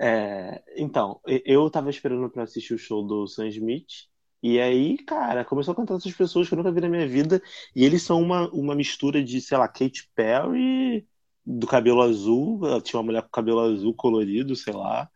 É, 0.00 0.62
então, 0.76 1.20
eu 1.26 1.68
tava 1.68 1.90
esperando 1.90 2.30
pra 2.30 2.44
assistir 2.44 2.72
o 2.72 2.78
show 2.78 3.04
do 3.04 3.26
Sam 3.26 3.48
Smith, 3.48 4.06
e 4.42 4.60
aí, 4.60 4.96
cara, 4.98 5.44
começou 5.44 5.72
a 5.72 5.74
cantar 5.74 5.96
essas 5.96 6.12
pessoas 6.12 6.48
que 6.48 6.54
eu 6.54 6.56
nunca 6.56 6.70
vi 6.70 6.80
na 6.80 6.88
minha 6.88 7.08
vida, 7.08 7.42
e 7.74 7.84
eles 7.84 8.02
são 8.02 8.20
uma, 8.20 8.48
uma 8.50 8.74
mistura 8.74 9.22
de, 9.22 9.40
sei 9.40 9.58
lá, 9.58 9.66
Katy 9.66 10.10
Perry, 10.14 11.06
do 11.44 11.66
cabelo 11.66 12.02
azul, 12.02 12.60
tinha 12.82 12.98
uma 12.98 13.06
mulher 13.06 13.22
com 13.22 13.30
cabelo 13.30 13.60
azul 13.60 13.94
colorido, 13.94 14.54
sei 14.54 14.72
lá, 14.72 15.08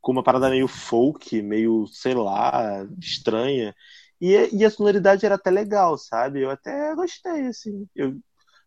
com 0.00 0.12
uma 0.12 0.22
parada 0.22 0.50
meio 0.50 0.68
folk, 0.68 1.40
meio, 1.42 1.86
sei 1.88 2.14
lá, 2.14 2.86
estranha. 3.00 3.74
E, 4.20 4.34
e 4.52 4.64
a 4.64 4.70
sonoridade 4.70 5.24
era 5.24 5.36
até 5.36 5.50
legal, 5.50 5.96
sabe? 5.96 6.42
Eu 6.42 6.50
até 6.50 6.94
gostei, 6.94 7.46
assim. 7.46 7.86
Eu 7.94 8.18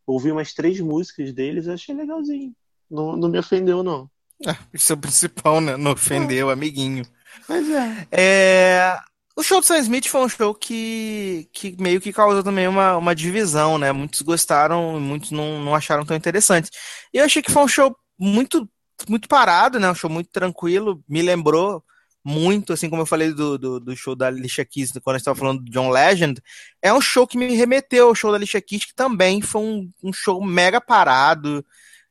ouvi 0.06 0.32
umas 0.32 0.54
três 0.54 0.80
músicas 0.80 1.34
deles, 1.34 1.68
eu 1.68 1.74
achei 1.74 1.96
legalzinho. 1.96 2.54
Não, 2.90 3.16
não 3.16 3.30
me 3.30 3.40
ofendeu, 3.40 3.84
não. 3.84 4.10
Isso 4.74 4.92
é 4.92 4.96
o 4.96 5.00
principal, 5.00 5.62
né? 5.62 5.78
Não 5.78 5.92
ofendeu, 5.92 6.50
amiguinho. 6.50 7.06
Mas 7.48 7.70
é. 7.70 8.08
É, 8.12 9.00
O 9.42 9.44
show 9.44 9.60
do 9.60 9.66
Sam 9.66 9.80
Smith 9.80 10.08
foi 10.08 10.22
um 10.22 10.30
show 10.30 10.54
que, 10.54 11.50
que 11.52 11.76
meio 11.82 12.00
que 12.00 12.14
causou 12.14 12.44
também 12.44 12.68
uma, 12.68 12.96
uma 12.98 13.16
divisão, 13.16 13.80
né? 13.80 13.92
Muitos 13.92 14.22
gostaram 14.22 14.98
e 14.98 15.00
muitos 15.00 15.32
não, 15.32 15.60
não 15.64 15.74
acharam 15.74 16.06
tão 16.06 16.16
interessante. 16.16 16.70
E 17.12 17.18
eu 17.18 17.26
achei 17.26 17.42
que 17.42 17.52
foi 17.52 17.64
um 17.64 17.68
show 17.68 17.98
muito, 18.20 18.70
muito 19.10 19.28
parado, 19.28 19.80
né? 19.80 19.90
Um 19.90 19.96
show 19.96 20.12
muito 20.12 20.30
tranquilo. 20.30 21.04
Me 21.10 21.24
lembrou 21.24 21.84
muito, 22.24 22.72
assim 22.72 22.88
como 22.88 23.02
eu 23.02 23.06
falei 23.08 23.34
do, 23.34 23.58
do, 23.58 23.80
do 23.80 23.96
show 23.96 24.16
da 24.16 24.28
Alicia 24.28 24.64
Keys 24.64 24.92
quando 24.92 25.16
gente 25.16 25.22
estava 25.22 25.40
falando 25.40 25.64
do 25.64 25.72
John 25.72 25.90
Legend. 25.90 26.40
É 26.80 26.94
um 26.94 27.02
show 27.02 27.26
que 27.26 27.36
me 27.36 27.56
remeteu 27.56 28.10
ao 28.10 28.16
show 28.16 28.30
da 28.30 28.38
Alicia 28.38 28.62
Keys, 28.62 28.86
que 28.86 28.94
também 28.94 29.42
foi 29.42 29.62
um, 29.62 29.90
um 30.04 30.14
show 30.14 30.40
mega 30.46 30.80
parado. 30.80 31.66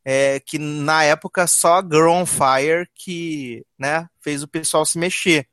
é, 0.05 0.41
que 0.41 0.59
na 0.59 1.05
época 1.05 1.47
só 1.47 1.81
Girl 1.81 2.11
on 2.11 2.27
Fire 2.27 2.89
que 2.95 3.65
né, 3.79 4.09
fez 4.21 4.43
o 4.43 4.49
pessoal 4.49 4.85
se 4.85 4.99
mexer. 4.99 5.47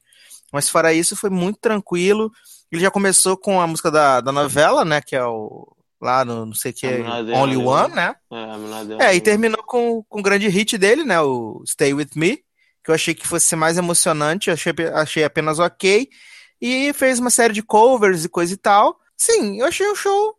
Mas 0.52 0.70
fora 0.70 0.94
isso, 0.94 1.16
foi 1.16 1.30
muito 1.30 1.60
tranquilo. 1.60 2.32
Ele 2.72 2.82
já 2.82 2.92
começou 2.92 3.38
com 3.38 3.60
a 3.62 3.68
música 3.68 3.90
da, 3.92 4.22
da 4.22 4.32
novela, 4.32 4.84
né? 4.84 5.02
Que 5.02 5.16
é 5.16 5.26
o. 5.26 5.74
Lá 6.00 6.24
no 6.24 6.46
não 6.46 6.54
sei 6.54 6.72
o 6.72 6.76
que, 6.76 6.86
Only 7.34 7.58
né? 7.58 7.64
One, 7.64 7.96
né? 7.96 8.16
É. 8.32 9.06
É, 9.06 9.16
e 9.16 9.22
terminou 9.22 9.64
com, 9.64 10.04
com 10.04 10.20
o 10.20 10.24
grande 10.24 10.48
hit 10.48 10.78
dele, 10.78 11.04
né? 11.04 11.20
O 11.22 11.64
Stay 11.66 11.92
With 11.92 12.10
Me, 12.16 12.38
que 12.84 12.92
eu 12.92 12.94
achei 12.94 13.16
que 13.16 13.28
fosse 13.28 13.56
mais 13.56 13.80
emocionante, 13.80 14.52
achei, 14.52 14.74
achei 14.94 15.24
apenas 15.24 15.58
ok. 15.58 16.08
E 16.62 16.94
fez 16.94 17.18
uma 17.20 17.32
série 17.32 17.54
de 17.54 17.64
covers 17.64 18.26
e 18.26 18.30
coisa 18.30 18.54
e 18.54 18.58
tal. 18.58 19.00
Sim, 19.18 19.60
eu 19.60 19.66
achei 19.66 19.90
um 19.90 19.96
show 19.96 20.36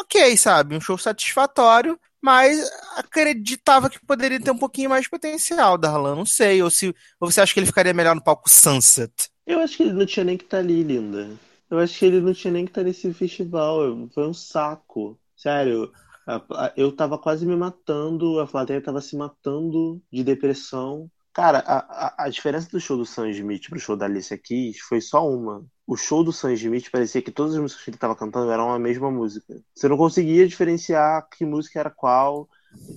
ok, 0.00 0.36
sabe? 0.36 0.76
Um 0.76 0.80
show 0.80 0.98
satisfatório, 0.98 1.98
mas 2.20 2.68
acreditava 2.96 3.88
que 3.88 4.04
poderia 4.04 4.40
ter 4.40 4.50
um 4.50 4.58
pouquinho 4.58 4.90
mais 4.90 5.04
de 5.04 5.10
potencial, 5.10 5.78
Darlan. 5.78 6.16
Não 6.16 6.26
sei. 6.26 6.62
Ou, 6.62 6.70
se, 6.70 6.88
ou 7.20 7.30
você 7.30 7.40
acha 7.40 7.54
que 7.54 7.60
ele 7.60 7.66
ficaria 7.66 7.94
melhor 7.94 8.14
no 8.14 8.22
palco 8.22 8.50
Sunset? 8.50 9.30
Eu 9.46 9.60
acho 9.60 9.76
que 9.76 9.84
ele 9.84 9.92
não 9.92 10.06
tinha 10.06 10.24
nem 10.24 10.36
que 10.36 10.44
estar 10.44 10.58
ali, 10.58 10.82
linda. 10.82 11.30
Eu 11.70 11.78
acho 11.78 11.98
que 11.98 12.04
ele 12.04 12.20
não 12.20 12.34
tinha 12.34 12.52
nem 12.52 12.64
que 12.64 12.70
estar 12.70 12.82
nesse 12.82 13.12
festival. 13.14 13.78
Foi 14.10 14.26
um 14.26 14.34
saco. 14.34 15.18
Sério. 15.36 15.92
Eu 16.76 16.90
tava 16.94 17.18
quase 17.18 17.46
me 17.46 17.54
matando, 17.54 18.40
a 18.40 18.46
plateia 18.46 18.82
tava 18.82 19.00
se 19.00 19.16
matando 19.16 20.02
de 20.12 20.24
depressão. 20.24 21.10
Cara, 21.32 21.58
a, 21.60 21.78
a, 22.22 22.24
a 22.24 22.28
diferença 22.28 22.68
do 22.70 22.80
show 22.80 22.96
do 22.96 23.06
Sam 23.06 23.30
Smith 23.30 23.68
pro 23.68 23.78
show 23.78 23.96
da 23.96 24.06
Alicia 24.06 24.38
Keys 24.38 24.80
foi 24.80 25.00
só 25.00 25.28
uma. 25.28 25.64
O 25.86 25.96
show 25.96 26.24
do 26.24 26.32
Sam 26.32 26.54
Smith 26.54 26.90
parecia 26.90 27.22
que 27.22 27.30
todas 27.30 27.54
as 27.54 27.60
músicas 27.60 27.84
que 27.84 27.90
ele 27.90 27.98
tava 27.98 28.16
cantando 28.16 28.50
eram 28.50 28.72
a 28.72 28.78
mesma 28.78 29.10
música. 29.10 29.62
Você 29.74 29.86
não 29.86 29.96
conseguia 29.96 30.48
diferenciar 30.48 31.28
que 31.28 31.44
música 31.44 31.78
era 31.78 31.90
qual. 31.90 32.48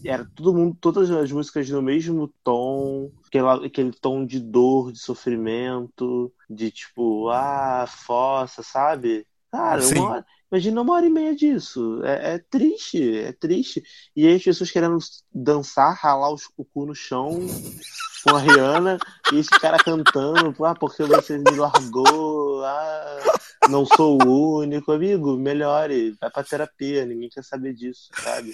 Era 0.04 0.26
todo 0.36 0.54
mundo, 0.54 0.78
todas 0.80 1.12
as 1.12 1.32
músicas 1.32 1.70
no 1.70 1.82
mesmo 1.82 2.34
tom, 2.44 3.12
aquela, 3.28 3.66
aquele 3.66 3.92
tom 3.92 4.26
de 4.26 4.40
dor, 4.40 4.92
de 4.92 5.00
sofrimento, 5.00 6.32
de 6.50 6.72
tipo, 6.72 7.30
ah, 7.30 7.86
fossa, 7.88 8.64
sabe? 8.64 9.26
Cara, 9.52 9.82
Sim. 9.82 9.96
uma 10.00 10.10
hora- 10.10 10.26
imagina 10.52 10.82
uma 10.82 10.94
hora 10.94 11.06
e 11.06 11.10
meia 11.10 11.36
disso. 11.36 12.02
É, 12.04 12.36
é 12.36 12.40
triste, 12.40 13.18
é 13.18 13.34
triste. 13.34 13.84
E 14.16 14.26
aí 14.26 14.36
as 14.36 14.44
pessoas 14.44 14.72
querendo 14.72 14.98
dançar, 15.34 15.94
ralar 15.96 16.32
o 16.32 16.66
cu 16.66 16.86
no 16.86 16.96
chão 16.96 17.40
com 18.24 18.36
a 18.36 18.40
Rihanna, 18.40 18.98
e 19.32 19.38
esse 19.38 19.50
cara 19.50 19.78
cantando, 19.78 20.66
ah, 20.66 20.76
porque 20.76 21.04
você 21.04 21.38
me 21.38 21.52
largou, 21.56 22.64
ah, 22.66 23.20
não 23.70 23.86
sou 23.86 24.18
o 24.22 24.58
único. 24.60 24.92
Amigo, 24.92 25.38
melhore, 25.38 26.16
vai 26.20 26.30
pra 26.30 26.44
terapia, 26.44 27.06
ninguém 27.06 27.30
quer 27.30 27.44
saber 27.44 27.74
disso, 27.74 28.10
sabe? 28.14 28.54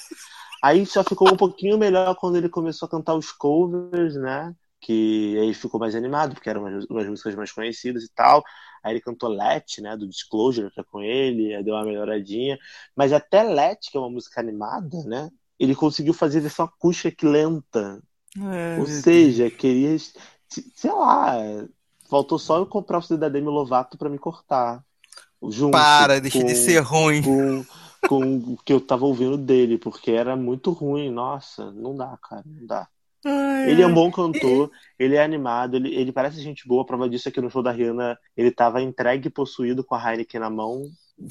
Aí 0.64 0.86
só 0.86 1.04
ficou 1.04 1.32
um 1.32 1.38
pouquinho 1.38 1.78
melhor 1.78 2.16
quando 2.16 2.38
ele 2.38 2.50
começou 2.50 2.88
a 2.88 2.90
cantar 2.90 3.16
os 3.16 3.32
covers, 3.32 4.16
né? 4.16 4.54
Que 4.82 5.38
aí 5.40 5.54
ficou 5.54 5.80
mais 5.80 5.96
animado, 5.96 6.34
porque 6.34 6.50
eram 6.50 6.62
umas, 6.62 6.86
umas 6.86 7.08
músicas 7.08 7.36
mais 7.36 7.52
conhecidas 7.52 8.04
e 8.04 8.10
tal. 8.14 8.44
Aí 8.84 8.94
ele 8.94 9.02
cantou 9.02 9.30
Let, 9.30 9.80
né? 9.82 9.96
Do 9.98 10.08
Disclosure, 10.08 10.72
que 10.72 10.80
é 10.80 10.84
com 10.84 11.02
ele, 11.02 11.56
aí 11.56 11.64
deu 11.64 11.76
uma 11.76 11.84
melhoradinha. 11.86 12.58
Mas 12.96 13.14
até 13.14 13.44
Let, 13.44 13.80
que 13.92 13.98
é 13.98 14.00
uma 14.00 14.10
música 14.10 14.40
animada, 14.40 15.04
né? 15.06 15.30
Ele 15.60 15.76
conseguiu 15.76 16.14
fazer 16.14 16.40
versão 16.40 16.66
acústica 16.66 17.28
lenta. 17.28 18.02
É, 18.42 18.80
Ou 18.80 18.86
seja, 18.88 19.50
queria. 19.50 19.96
Sei 20.50 20.92
lá. 20.92 21.36
Faltou 22.10 22.38
só 22.38 22.58
eu 22.58 22.66
comprar 22.66 23.00
o 23.00 23.02
CD 23.02 23.20
da 23.22 23.30
Demi 23.30 23.48
Lovato 23.48 23.98
pra 23.98 24.10
me 24.10 24.18
cortar. 24.20 24.84
Junto 25.50 25.72
para, 25.72 26.20
deixa 26.22 26.40
com- 26.40 26.46
de 26.46 26.56
ser 26.56 26.80
ruim. 26.80 27.22
com, 27.22 27.66
com 28.08 28.38
o 28.54 28.58
que 28.64 28.72
eu 28.74 28.80
tava 28.82 29.06
ouvindo 29.06 29.38
dele, 29.38 29.78
porque 29.78 30.12
era 30.12 30.36
muito 30.36 30.72
ruim. 30.72 31.10
Nossa, 31.12 31.72
não 31.72 31.96
dá, 31.96 32.18
cara, 32.22 32.44
não 32.46 32.66
dá. 32.66 32.88
Ai, 33.26 33.72
Ele 33.72 33.82
é 33.82 33.88
um 33.88 33.94
bom 33.94 34.12
cantor, 34.12 34.70
ele 35.00 35.16
é 35.16 35.24
animado, 35.24 35.76
ele, 35.78 35.94
ele 35.96 36.12
parece 36.12 36.40
gente 36.42 36.68
boa. 36.68 36.84
A 36.84 36.86
prova 36.86 37.10
disso 37.10 37.28
é 37.28 37.32
que 37.32 37.42
no 37.42 37.50
show 37.50 37.64
da 37.64 37.72
Rihanna 37.72 38.18
ele 38.38 38.52
tava 38.52 38.82
entregue 38.84 39.28
e 39.30 39.32
possuído 39.32 39.84
com 39.84 39.96
a 39.96 40.12
Heineken 40.12 40.40
na 40.40 40.50
mão, 40.50 40.84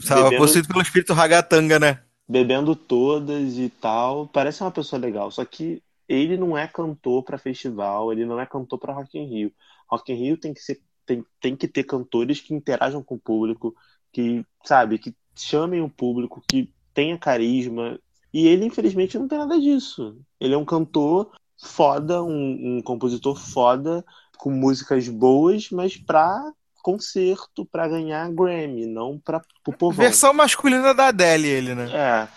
Tava 0.08 0.24
bebendo- 0.24 0.42
possuído 0.42 0.66
pelo 0.68 0.82
espírito 0.82 1.12
ragatanga, 1.12 1.78
né? 1.78 2.00
bebendo 2.28 2.74
todas 2.74 3.56
e 3.58 3.68
tal. 3.68 4.26
Parece 4.26 4.62
uma 4.62 4.70
pessoa 4.72 4.98
legal, 5.00 5.30
só 5.30 5.44
que 5.44 5.80
ele 6.08 6.36
não 6.36 6.56
é 6.56 6.66
cantor 6.66 7.22
pra 7.22 7.38
festival, 7.38 8.12
ele 8.12 8.24
não 8.24 8.40
é 8.40 8.46
cantor 8.46 8.78
pra 8.78 8.92
Rock 8.92 9.18
in 9.18 9.26
Rio. 9.26 9.52
Rock 9.88 10.12
in 10.12 10.16
Rio 10.16 10.36
tem 10.36 10.52
que 10.52 10.60
ser, 10.60 10.80
tem, 11.06 11.24
tem 11.40 11.56
que 11.56 11.68
ter 11.68 11.84
cantores 11.84 12.40
que 12.40 12.54
interajam 12.54 13.02
com 13.02 13.14
o 13.14 13.20
público, 13.20 13.74
que, 14.12 14.44
sabe, 14.64 14.98
que 14.98 15.14
chamem 15.34 15.80
o 15.80 15.88
público, 15.88 16.42
que 16.48 16.72
tenha 16.92 17.18
carisma. 17.18 17.98
E 18.32 18.46
ele, 18.46 18.64
infelizmente, 18.64 19.18
não 19.18 19.28
tem 19.28 19.38
nada 19.38 19.60
disso. 19.60 20.16
Ele 20.40 20.54
é 20.54 20.58
um 20.58 20.64
cantor 20.64 21.30
foda, 21.56 22.22
um, 22.22 22.78
um 22.78 22.82
compositor 22.82 23.36
foda, 23.36 24.04
com 24.36 24.50
músicas 24.50 25.08
boas, 25.08 25.70
mas 25.70 25.96
pra 25.96 26.52
concerto, 26.82 27.64
pra 27.64 27.88
ganhar 27.88 28.30
Grammy, 28.30 28.84
não 28.84 29.18
pra 29.18 29.40
pro 29.62 29.72
povão. 29.72 30.04
Versão 30.04 30.34
masculina 30.34 30.92
da 30.92 31.06
Adele, 31.06 31.48
ele, 31.48 31.74
né? 31.74 31.90
É. 31.90 32.28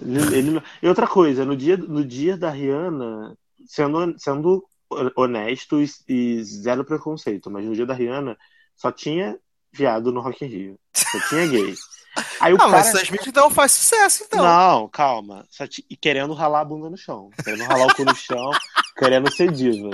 Ele, 0.00 0.36
ele 0.36 0.62
E 0.82 0.88
outra 0.88 1.06
coisa, 1.06 1.44
no 1.44 1.56
dia, 1.56 1.76
no 1.76 2.04
dia 2.04 2.36
da 2.36 2.50
Rihanna, 2.50 3.36
sendo, 3.66 4.14
sendo 4.18 4.64
honesto 5.16 5.80
e, 5.80 5.88
e 6.08 6.44
zero 6.44 6.84
preconceito, 6.84 7.50
mas 7.50 7.64
no 7.64 7.74
dia 7.74 7.86
da 7.86 7.94
Rihanna 7.94 8.36
só 8.76 8.92
tinha 8.92 9.38
viado 9.72 10.12
no 10.12 10.20
Rock 10.20 10.44
in 10.44 10.48
Rio. 10.48 10.78
Só 10.94 11.18
tinha 11.28 11.46
gay. 11.46 11.74
Aí 12.40 12.52
o 12.52 12.56
mas 12.58 12.70
cara. 12.70 12.82
Sam 12.84 13.02
Smith 13.02 13.26
então 13.26 13.50
faz 13.50 13.72
sucesso, 13.72 14.24
então. 14.26 14.42
Não, 14.44 14.88
calma. 14.88 15.44
Só 15.50 15.66
te- 15.66 15.84
E 15.90 15.96
querendo 15.96 16.32
ralar 16.34 16.60
a 16.60 16.64
bunda 16.64 16.88
no 16.90 16.96
chão. 16.96 17.30
Querendo 17.42 17.64
ralar 17.64 17.86
o 17.86 17.94
cu 17.94 18.04
no 18.04 18.14
chão, 18.14 18.50
querendo 18.98 19.32
ser 19.32 19.50
diva. 19.50 19.90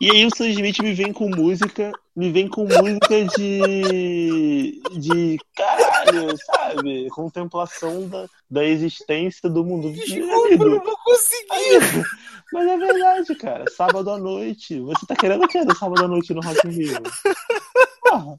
E 0.00 0.10
aí 0.10 0.26
o 0.26 0.34
Sam 0.34 0.48
Smith 0.48 0.78
me 0.80 0.92
vem 0.92 1.12
com 1.12 1.28
música, 1.28 1.92
me 2.14 2.30
vem 2.30 2.48
com 2.48 2.64
música 2.64 3.24
de. 3.36 4.80
de 4.98 5.38
caralho, 5.54 6.36
sabe? 6.44 7.08
Contemplação 7.10 8.08
da, 8.08 8.26
da 8.50 8.64
existência 8.64 9.48
do 9.48 9.64
mundo. 9.64 9.92
Desculpa, 9.92 10.48
eu 10.50 10.58
não 10.58 10.84
vou 10.84 10.96
conseguir. 11.04 12.04
mas 12.52 12.68
é 12.68 12.76
verdade, 12.76 13.34
cara. 13.36 13.64
Sábado 13.70 14.10
à 14.10 14.18
noite. 14.18 14.78
Você 14.80 15.06
tá 15.06 15.14
querendo 15.16 15.44
o 15.44 15.48
quê 15.48 15.64
do 15.64 15.76
sábado 15.76 16.04
à 16.04 16.08
noite 16.08 16.34
no 16.34 16.40
Rock 16.40 16.66
in 16.66 16.70
Rio? 16.70 17.02
Porra, 18.02 18.36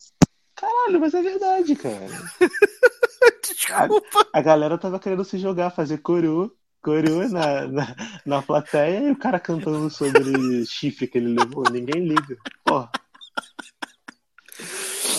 caralho, 0.58 1.00
mas 1.00 1.14
é 1.14 1.22
verdade, 1.22 1.76
cara. 1.76 2.08
Desculpa. 3.44 4.28
A 4.34 4.42
galera 4.42 4.78
tava 4.78 5.00
querendo 5.00 5.24
se 5.24 5.38
jogar, 5.38 5.70
fazer 5.72 6.00
coro, 6.00 6.56
coro 6.82 7.30
na, 7.30 7.68
na, 7.68 7.96
na 8.26 8.42
plateia 8.42 9.08
e 9.08 9.12
o 9.12 9.18
cara 9.18 9.40
cantando 9.40 9.90
sobre 9.90 10.66
chifre 10.66 11.08
que 11.08 11.18
ele 11.18 11.36
levou. 11.40 11.64
Ninguém 11.72 12.08
liga. 12.08 12.38
Porra. 12.66 12.90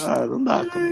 Ah, 0.05 0.27
não 0.27 0.43
dá, 0.43 0.65
cara. 0.67 0.89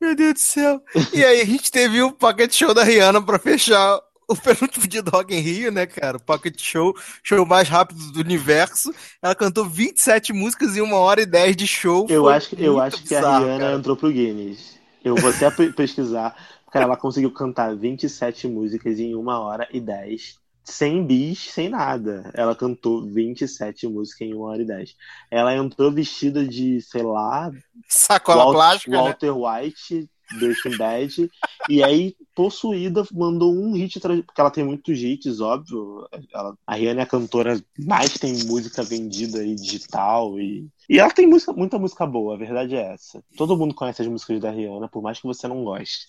Meu 0.00 0.14
Deus 0.14 0.34
do 0.34 0.40
céu. 0.40 0.82
E 1.12 1.24
aí, 1.24 1.40
a 1.40 1.44
gente 1.44 1.70
teve 1.70 2.02
o 2.02 2.12
Pocket 2.12 2.52
Show 2.52 2.74
da 2.74 2.84
Rihanna 2.84 3.22
pra 3.22 3.38
fechar 3.38 3.98
o 4.28 4.36
penúltimo 4.36 4.86
dia 4.86 5.02
do 5.02 5.10
Rock 5.10 5.34
in 5.34 5.40
Rio, 5.40 5.70
né, 5.72 5.86
cara? 5.86 6.18
Pocket 6.18 6.60
Show, 6.60 6.94
show 7.22 7.44
mais 7.46 7.68
rápido 7.68 8.12
do 8.12 8.20
universo. 8.20 8.92
Ela 9.22 9.34
cantou 9.34 9.64
27 9.64 10.32
músicas 10.32 10.76
em 10.76 10.80
uma 10.80 10.96
hora 10.98 11.22
e 11.22 11.26
10 11.26 11.56
de 11.56 11.66
show. 11.66 12.06
Eu 12.08 12.24
Foi 12.24 12.34
acho, 12.34 12.48
que- 12.50 12.62
eu 12.62 12.80
acho 12.80 13.02
que 13.02 13.14
a 13.14 13.18
bizarro, 13.20 13.44
Rihanna 13.44 13.58
cara. 13.64 13.76
entrou 13.76 13.96
pro 13.96 14.10
Guinness. 14.12 14.76
Eu 15.04 15.14
vou 15.16 15.30
até 15.30 15.50
pe- 15.50 15.72
pesquisar. 15.72 16.34
Cara, 16.72 16.84
ela 16.84 16.96
conseguiu 16.96 17.30
cantar 17.30 17.74
27 17.76 18.48
músicas 18.48 18.98
em 18.98 19.14
uma 19.14 19.38
hora 19.38 19.68
e 19.72 19.80
10. 19.80 20.34
Sem 20.64 21.06
bis, 21.06 21.52
sem 21.52 21.68
nada. 21.68 22.28
Ela 22.34 22.56
cantou 22.56 23.06
27 23.06 23.86
músicas 23.86 24.26
em 24.26 24.34
uma 24.34 24.48
hora 24.48 24.62
e 24.62 24.66
10. 24.66 24.96
Ela 25.30 25.54
entrou 25.54 25.92
vestida 25.92 26.44
de, 26.44 26.80
sei 26.82 27.04
lá, 27.04 27.52
Sacola 27.88 28.46
Wal- 28.46 28.52
plástica, 28.52 28.90
né? 28.90 28.98
Walter 28.98 29.30
White, 29.30 30.10
Breaking 30.38 30.76
Bad. 30.76 31.30
E 31.68 31.82
aí, 31.82 32.14
possuída, 32.34 33.04
mandou 33.12 33.54
um 33.54 33.72
hit. 33.74 33.98
Porque 34.00 34.40
ela 34.40 34.50
tem 34.50 34.64
muitos 34.64 34.98
hits, 34.98 35.40
óbvio. 35.40 36.06
Ela- 36.32 36.56
a 36.66 36.74
Rihanna 36.74 37.00
é 37.00 37.02
a 37.04 37.06
cantora 37.06 37.60
mais 37.78 38.14
tem 38.14 38.44
música 38.44 38.82
vendida 38.82 39.40
aí 39.40 39.54
digital. 39.54 40.38
E, 40.40 40.68
e 40.88 40.98
ela 40.98 41.10
tem 41.10 41.26
música, 41.26 41.52
muita 41.52 41.78
música 41.78 42.06
boa, 42.06 42.34
a 42.34 42.38
verdade 42.38 42.74
é 42.76 42.92
essa. 42.92 43.22
Todo 43.36 43.56
mundo 43.56 43.74
conhece 43.74 44.02
as 44.02 44.08
músicas 44.08 44.40
da 44.40 44.50
Rihanna, 44.50 44.88
por 44.88 45.02
mais 45.02 45.20
que 45.20 45.26
você 45.26 45.46
não 45.48 45.64
goste. 45.64 46.06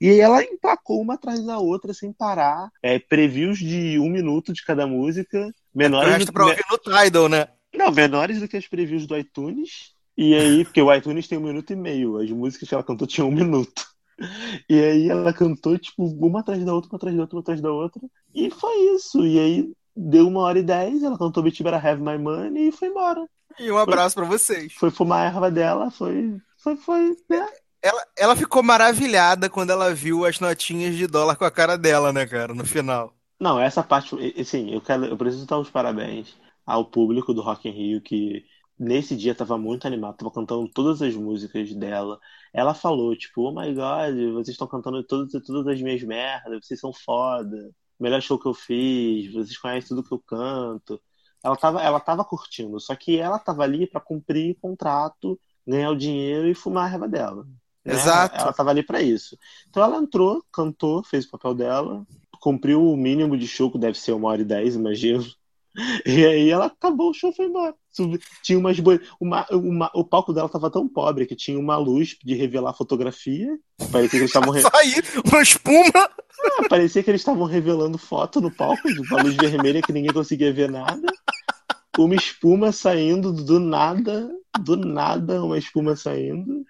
E 0.00 0.08
aí 0.08 0.20
ela 0.20 0.42
emplacou 0.42 1.00
uma 1.00 1.14
atrás 1.14 1.44
da 1.44 1.58
outra 1.58 1.92
sem 1.92 2.12
parar. 2.12 2.70
É, 2.82 2.98
previews 2.98 3.58
de 3.58 3.98
um 3.98 4.08
minuto 4.08 4.52
de 4.52 4.64
cada 4.64 4.86
música. 4.86 5.52
Menores 5.74 6.12
resto 6.12 6.26
do, 6.26 6.32
pra 6.32 6.46
ouvir 6.46 6.64
no 6.70 6.78
Tidal, 6.78 7.28
né? 7.28 7.48
não, 7.74 7.90
menores 7.92 8.40
do 8.40 8.48
que 8.48 8.56
as 8.56 8.66
previews 8.66 9.06
do 9.06 9.16
iTunes. 9.16 9.92
E 10.20 10.34
aí, 10.34 10.64
porque 10.64 10.82
o 10.82 10.92
iTunes 10.92 11.28
tem 11.28 11.38
um 11.38 11.42
minuto 11.42 11.72
e 11.72 11.76
meio, 11.76 12.18
as 12.18 12.28
músicas 12.28 12.68
que 12.68 12.74
ela 12.74 12.82
cantou 12.82 13.06
tinham 13.06 13.28
um 13.28 13.32
minuto. 13.32 13.86
E 14.68 14.74
aí 14.74 15.08
ela 15.08 15.32
cantou, 15.32 15.78
tipo, 15.78 16.04
uma 16.04 16.40
atrás 16.40 16.64
da 16.64 16.74
outra, 16.74 16.90
uma 16.90 16.96
atrás 16.96 17.14
da 17.14 17.22
outra, 17.22 17.36
uma 17.36 17.40
atrás 17.40 17.60
da 17.60 17.70
outra. 17.70 18.02
E 18.34 18.50
foi 18.50 18.96
isso. 18.96 19.24
E 19.24 19.38
aí 19.38 19.72
deu 19.96 20.26
uma 20.26 20.40
hora 20.40 20.58
e 20.58 20.62
dez, 20.64 21.04
ela 21.04 21.16
cantou 21.16 21.40
Bitch 21.40 21.62
Better 21.62 21.86
Have 21.86 22.02
My 22.02 22.18
Money 22.18 22.66
e 22.66 22.72
foi 22.72 22.88
embora. 22.88 23.24
E 23.60 23.70
um 23.70 23.78
abraço 23.78 24.16
pra 24.16 24.24
vocês. 24.24 24.72
Foi 24.72 24.90
fumar 24.90 25.20
a 25.20 25.26
erva 25.26 25.52
dela, 25.52 25.88
foi. 25.92 26.36
Foi, 26.56 26.76
foi, 26.76 27.16
né? 27.30 27.46
Ela, 27.80 28.04
ela 28.16 28.34
ficou 28.34 28.60
maravilhada 28.60 29.48
quando 29.48 29.70
ela 29.70 29.94
viu 29.94 30.24
as 30.24 30.40
notinhas 30.40 30.96
de 30.96 31.06
dólar 31.06 31.36
com 31.36 31.44
a 31.44 31.50
cara 31.50 31.78
dela, 31.78 32.12
né, 32.12 32.26
cara, 32.26 32.52
no 32.52 32.66
final. 32.66 33.14
Não, 33.38 33.60
essa 33.60 33.84
parte, 33.84 34.16
assim, 34.36 34.74
eu 34.74 34.80
quero, 34.80 35.04
eu 35.04 35.16
preciso 35.16 35.46
dar 35.46 35.58
os 35.58 35.70
parabéns 35.70 36.34
ao 36.66 36.84
público 36.84 37.32
do 37.32 37.40
Rock 37.40 37.68
in 37.68 37.72
Rio 37.72 38.00
que 38.00 38.44
nesse 38.78 39.16
dia 39.16 39.34
tava 39.34 39.58
muito 39.58 39.86
animado, 39.86 40.16
tava 40.16 40.30
cantando 40.30 40.68
todas 40.68 41.02
as 41.02 41.14
músicas 41.14 41.74
dela. 41.74 42.18
Ela 42.52 42.74
falou, 42.74 43.16
tipo, 43.16 43.42
oh 43.42 43.52
my 43.52 43.72
God, 43.74 44.32
vocês 44.34 44.48
estão 44.50 44.66
cantando 44.66 45.02
todas, 45.04 45.32
todas 45.44 45.66
as 45.66 45.80
minhas 45.82 46.02
merdas, 46.02 46.66
vocês 46.66 46.80
são 46.80 46.92
foda, 46.92 47.70
melhor 47.98 48.20
show 48.22 48.38
que 48.38 48.46
eu 48.46 48.54
fiz, 48.54 49.32
vocês 49.32 49.58
conhecem 49.58 49.88
tudo 49.88 50.02
que 50.06 50.12
eu 50.12 50.18
canto. 50.20 51.00
Ela 51.42 51.56
tava, 51.56 51.82
ela 51.82 52.00
tava 52.00 52.24
curtindo, 52.24 52.80
só 52.80 52.94
que 52.96 53.18
ela 53.18 53.38
tava 53.38 53.62
ali 53.62 53.86
pra 53.86 54.00
cumprir 54.00 54.56
contrato, 54.60 55.38
ganhar 55.66 55.90
o 55.90 55.96
dinheiro 55.96 56.48
e 56.48 56.54
fumar 56.54 56.84
a 56.86 56.88
raiva 56.88 57.08
dela. 57.08 57.44
né? 57.84 57.94
Exato. 57.94 58.36
Ela 58.40 58.52
tava 58.52 58.70
ali 58.70 58.82
pra 58.82 59.00
isso. 59.02 59.36
Então 59.68 59.82
ela 59.82 59.98
entrou, 59.98 60.42
cantou, 60.52 61.02
fez 61.04 61.24
o 61.26 61.30
papel 61.30 61.54
dela, 61.54 62.06
cumpriu 62.40 62.82
o 62.82 62.96
mínimo 62.96 63.36
de 63.36 63.46
show, 63.46 63.70
que 63.70 63.78
deve 63.78 63.98
ser 63.98 64.12
uma 64.12 64.28
hora 64.28 64.42
e 64.42 64.44
dez, 64.44 64.74
imagino. 64.74 65.24
E 66.04 66.26
aí 66.26 66.50
ela 66.50 66.66
acabou 66.66 67.10
o 67.10 67.14
show 67.14 67.32
foi 67.32 67.46
embora. 67.46 67.74
Tinha 68.42 68.58
umas 68.58 68.78
boi... 68.80 69.00
uma, 69.20 69.46
uma- 69.50 69.90
O 69.94 70.04
palco 70.04 70.32
dela 70.32 70.48
tava 70.48 70.70
tão 70.70 70.88
pobre 70.88 71.26
que 71.26 71.36
tinha 71.36 71.58
uma 71.58 71.76
luz 71.76 72.16
de 72.24 72.34
revelar 72.34 72.72
fotografia. 72.74 73.48
Parecia 73.92 74.10
que 74.10 74.16
eles 74.16 74.30
estavam 74.30 74.50
re- 74.52 74.60
Só 74.62 74.70
aí, 74.74 74.94
uma 75.30 75.42
espuma. 75.42 75.90
Ah, 75.94 76.68
parecia 76.68 77.02
que 77.02 77.10
eles 77.10 77.20
estavam 77.20 77.44
revelando 77.44 77.98
foto 77.98 78.40
no 78.40 78.50
palco, 78.50 78.88
de 78.88 79.00
uma 79.00 79.22
luz 79.22 79.34
vermelha 79.36 79.82
que 79.82 79.92
ninguém 79.92 80.12
conseguia 80.12 80.52
ver 80.52 80.70
nada. 80.70 81.06
Uma 81.98 82.14
espuma 82.14 82.70
saindo 82.70 83.32
do 83.32 83.58
nada, 83.58 84.30
do 84.60 84.76
nada, 84.76 85.42
uma 85.42 85.58
espuma 85.58 85.96
saindo. 85.96 86.64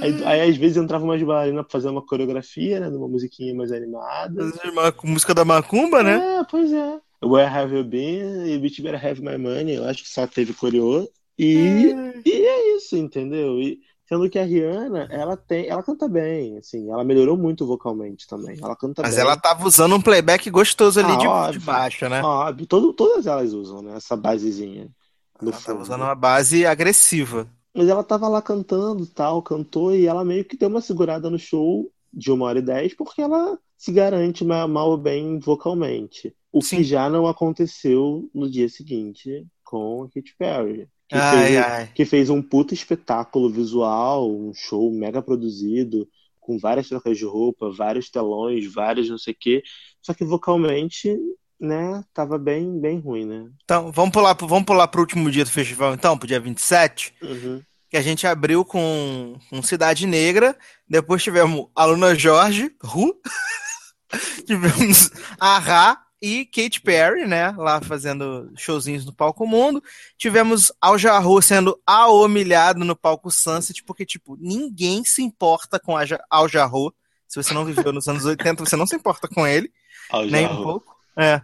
Aí, 0.00 0.24
aí, 0.24 0.40
às 0.50 0.56
vezes 0.56 0.76
entrava 0.76 1.02
umas 1.04 1.20
bailarinas 1.20 1.62
pra 1.64 1.72
fazer 1.72 1.88
uma 1.88 2.04
coreografia, 2.06 2.78
né? 2.78 2.88
Numa 2.88 3.08
musiquinha 3.08 3.52
mais 3.52 3.72
animada. 3.72 4.44
Uma 4.72 4.94
música 5.02 5.34
da 5.34 5.44
Macumba, 5.44 6.00
né? 6.04 6.38
É, 6.38 6.44
pois 6.44 6.72
é. 6.72 7.00
Where 7.22 7.46
Have 7.48 7.74
You 7.76 7.84
Been 7.84 8.46
e 8.46 8.58
Bitch 8.58 8.80
Better 8.80 9.04
Have 9.04 9.20
My 9.22 9.36
Money, 9.36 9.74
eu 9.76 9.84
acho 9.84 10.02
que 10.02 10.08
só 10.08 10.26
teve 10.26 10.54
coreô. 10.54 11.08
E, 11.38 11.92
e 12.24 12.30
é 12.46 12.76
isso, 12.76 12.96
entendeu? 12.96 13.60
E, 13.60 13.80
sendo 14.06 14.28
que 14.28 14.38
a 14.38 14.44
Rihanna, 14.44 15.06
ela 15.10 15.36
tem, 15.36 15.68
ela 15.68 15.82
canta 15.82 16.08
bem, 16.08 16.58
assim, 16.58 16.90
ela 16.90 17.04
melhorou 17.04 17.36
muito 17.36 17.66
vocalmente 17.66 18.26
também. 18.26 18.58
Ela 18.62 18.74
canta 18.76 19.02
Mas 19.02 19.14
bem. 19.14 19.20
ela 19.20 19.36
tava 19.36 19.66
usando 19.66 19.94
um 19.94 20.00
playback 20.02 20.50
gostoso 20.50 21.00
ali 21.00 21.12
Ah, 21.12 21.16
de, 21.16 21.26
óbvio. 21.26 21.60
de 21.60 21.66
baixo, 21.66 22.08
né? 22.08 22.22
Óbvio, 22.22 22.66
todo- 22.66 22.92
todas 22.92 23.26
elas 23.26 23.52
usam, 23.52 23.82
né? 23.82 23.96
Essa 23.96 24.16
basezinha. 24.16 24.90
Ela 25.40 25.52
tava 25.52 25.62
fundo. 25.62 25.82
usando 25.82 26.02
uma 26.02 26.14
base 26.14 26.66
agressiva. 26.66 27.48
Mas 27.74 27.88
ela 27.88 28.02
tava 28.02 28.28
lá 28.28 28.42
cantando 28.42 29.06
tal, 29.06 29.40
cantou, 29.42 29.94
e 29.94 30.06
ela 30.06 30.24
meio 30.24 30.44
que 30.44 30.56
deu 30.56 30.68
uma 30.68 30.80
segurada 30.80 31.30
no 31.30 31.38
show 31.38 31.90
de 32.12 32.30
uma 32.32 32.46
hora 32.46 32.58
e 32.58 32.62
dez, 32.62 32.94
porque 32.94 33.22
ela 33.22 33.56
se 33.80 33.90
garante 33.92 34.44
ma- 34.44 34.68
mal 34.68 34.90
ou 34.90 34.98
bem 34.98 35.38
vocalmente. 35.38 36.34
O 36.52 36.60
Sim. 36.60 36.76
que 36.78 36.84
já 36.84 37.08
não 37.08 37.26
aconteceu 37.26 38.28
no 38.34 38.50
dia 38.50 38.68
seguinte 38.68 39.46
com 39.64 40.02
a 40.02 40.08
Katy 40.10 40.34
Perry. 40.38 40.86
Que 41.08 41.16
Ai, 41.16 41.46
fez, 41.46 41.56
ai. 41.58 41.92
que 41.94 42.04
fez 42.04 42.30
um 42.30 42.42
puta 42.42 42.74
espetáculo 42.74 43.50
visual, 43.50 44.30
um 44.30 44.52
show 44.54 44.92
mega 44.92 45.22
produzido, 45.22 46.06
com 46.38 46.58
várias 46.58 46.88
trocas 46.88 47.16
de 47.16 47.24
roupa, 47.24 47.70
vários 47.70 48.10
telões, 48.10 48.72
vários 48.72 49.08
não 49.08 49.18
sei 49.18 49.32
o 49.32 49.36
quê. 49.40 49.62
Só 50.02 50.12
que 50.12 50.24
vocalmente, 50.24 51.16
né, 51.58 52.04
tava 52.12 52.38
bem, 52.38 52.78
bem 52.78 52.98
ruim, 53.00 53.24
né? 53.24 53.50
Então, 53.64 53.90
vamos 53.92 54.12
pular, 54.12 54.34
vamos 54.34 54.64
pular 54.64 54.88
pro 54.88 55.00
último 55.00 55.30
dia 55.30 55.44
do 55.44 55.50
festival, 55.50 55.94
então, 55.94 56.16
pro 56.18 56.28
dia 56.28 56.38
27, 56.40 57.14
Uhum. 57.22 57.62
Que 57.90 57.96
a 57.96 58.02
gente 58.02 58.24
abriu 58.26 58.64
com, 58.64 59.36
com 59.50 59.62
Cidade 59.62 60.06
Negra, 60.06 60.56
depois 60.88 61.22
tivemos 61.22 61.66
Aluna 61.74 62.14
Jorge, 62.14 62.72
Ru, 62.80 63.12
tivemos 64.46 65.10
Ahá 65.40 66.00
e 66.22 66.44
Katy 66.46 66.80
Perry, 66.82 67.26
né, 67.26 67.50
lá 67.56 67.80
fazendo 67.80 68.52
showzinhos 68.56 69.04
no 69.04 69.12
palco 69.12 69.44
mundo, 69.44 69.82
tivemos 70.16 70.70
Al 70.80 70.96
Jarreau 70.96 71.42
sendo 71.42 71.80
humilhado 72.10 72.84
no 72.84 72.94
palco 72.94 73.30
Sunset, 73.30 73.82
porque, 73.82 74.06
tipo, 74.06 74.36
ninguém 74.40 75.02
se 75.04 75.22
importa 75.22 75.80
com 75.80 75.96
a 75.96 76.04
Al 76.30 76.48
Jarreau, 76.48 76.94
se 77.26 77.42
você 77.42 77.52
não 77.52 77.64
viveu 77.64 77.92
nos 77.92 78.06
anos 78.06 78.24
80, 78.24 78.64
você 78.64 78.76
não 78.76 78.86
se 78.86 78.94
importa 78.94 79.26
com 79.26 79.44
ele, 79.46 79.72
Ao 80.10 80.24
nem 80.24 80.46
jarro. 80.46 80.60
um 80.60 80.62
pouco. 80.62 80.96
É. 81.16 81.42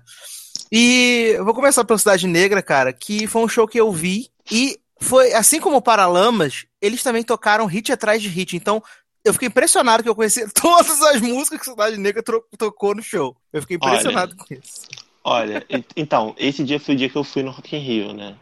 E 0.70 1.32
eu 1.36 1.44
vou 1.44 1.55
começar 1.55 1.85
pela 1.85 1.98
Cidade 1.98 2.27
Negra, 2.27 2.62
cara, 2.62 2.93
que 2.93 3.27
foi 3.27 3.43
um 3.43 3.48
show 3.48 3.66
que 3.66 3.81
eu 3.81 3.90
vi 3.90 4.31
e 4.51 4.78
foi, 5.01 5.32
assim 5.35 5.60
como 5.60 5.77
o 5.77 5.82
Paralamas, 5.82 6.66
eles 6.81 7.02
também 7.02 7.23
tocaram 7.23 7.66
hit 7.66 7.93
atrás 7.93 8.23
de 8.23 8.28
hit. 8.28 8.56
Então, 8.56 8.82
eu 9.24 9.32
fiquei 9.32 9.48
impressionado 9.48 10.02
que 10.02 10.09
eu 10.09 10.14
conhecia 10.14 10.48
todas 10.55 11.01
as 11.02 11.20
músicas 11.20 11.60
que 11.60 11.70
Cidade 11.70 11.97
Negra 11.97 12.23
tocou 12.56 12.94
no 12.94 13.02
show. 13.02 13.36
Eu 13.52 13.62
fiquei 13.62 13.78
Olha. 13.81 13.90
impressionado 13.90 14.36
com 14.36 14.55
isso. 14.55 14.89
Olha, 15.24 15.66
então, 15.97 16.36
esse 16.39 16.62
dia 16.62 16.78
foi 16.78 16.94
o 16.94 16.98
dia 16.98 17.09
que 17.09 17.16
eu 17.16 17.24
fui 17.24 17.43
no 17.43 17.51
Rock 17.51 17.74
in 17.74 17.81
Rio, 17.81 18.12
né? 18.12 18.36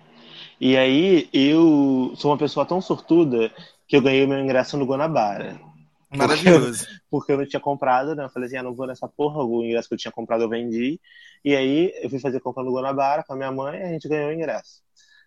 E 0.60 0.76
aí 0.76 1.28
eu 1.32 2.12
sou 2.14 2.30
uma 2.30 2.36
pessoa 2.36 2.66
tão 2.66 2.80
sortuda 2.80 3.50
que 3.88 3.96
eu 3.96 4.02
ganhei 4.02 4.26
meu 4.26 4.38
ingresso 4.38 4.76
no 4.76 4.84
Guanabara. 4.84 5.58
Maravilhoso. 6.14 6.86
Porque 7.10 7.32
eu 7.32 7.38
não 7.38 7.46
tinha 7.46 7.58
comprado, 7.58 8.14
né? 8.14 8.24
Eu 8.24 8.28
falei 8.28 8.46
assim, 8.46 8.58
ah, 8.58 8.62
não 8.62 8.74
vou 8.74 8.86
nessa 8.86 9.08
porra, 9.08 9.42
o 9.42 9.64
ingresso 9.64 9.88
que 9.88 9.94
eu 9.94 9.98
tinha 9.98 10.12
comprado 10.12 10.42
eu 10.42 10.48
vendi. 10.48 11.00
E 11.42 11.56
aí 11.56 11.92
eu 12.02 12.10
fui 12.10 12.18
fazer 12.18 12.40
compra 12.40 12.62
no 12.62 12.72
Guanabara 12.72 13.24
com 13.24 13.32
a 13.32 13.36
minha 13.36 13.50
mãe 13.50 13.80
e 13.80 13.82
a 13.82 13.88
gente 13.88 14.06
ganhou 14.06 14.28
o 14.28 14.32
ingresso. 14.32 14.82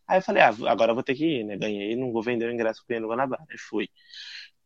Aí 0.07 0.19
eu 0.19 0.21
falei, 0.21 0.41
ah, 0.43 0.49
agora 0.69 0.91
eu 0.91 0.95
vou 0.95 1.03
ter 1.03 1.15
que 1.15 1.25
ir, 1.25 1.43
né? 1.43 1.57
Ganhei, 1.57 1.95
não 1.95 2.11
vou 2.11 2.23
vender 2.23 2.47
o 2.49 2.53
ingresso 2.53 2.83
ganhei 2.87 3.01
no 3.01 3.07
Guanabara. 3.09 3.43
E 3.53 3.57
fui. 3.59 3.89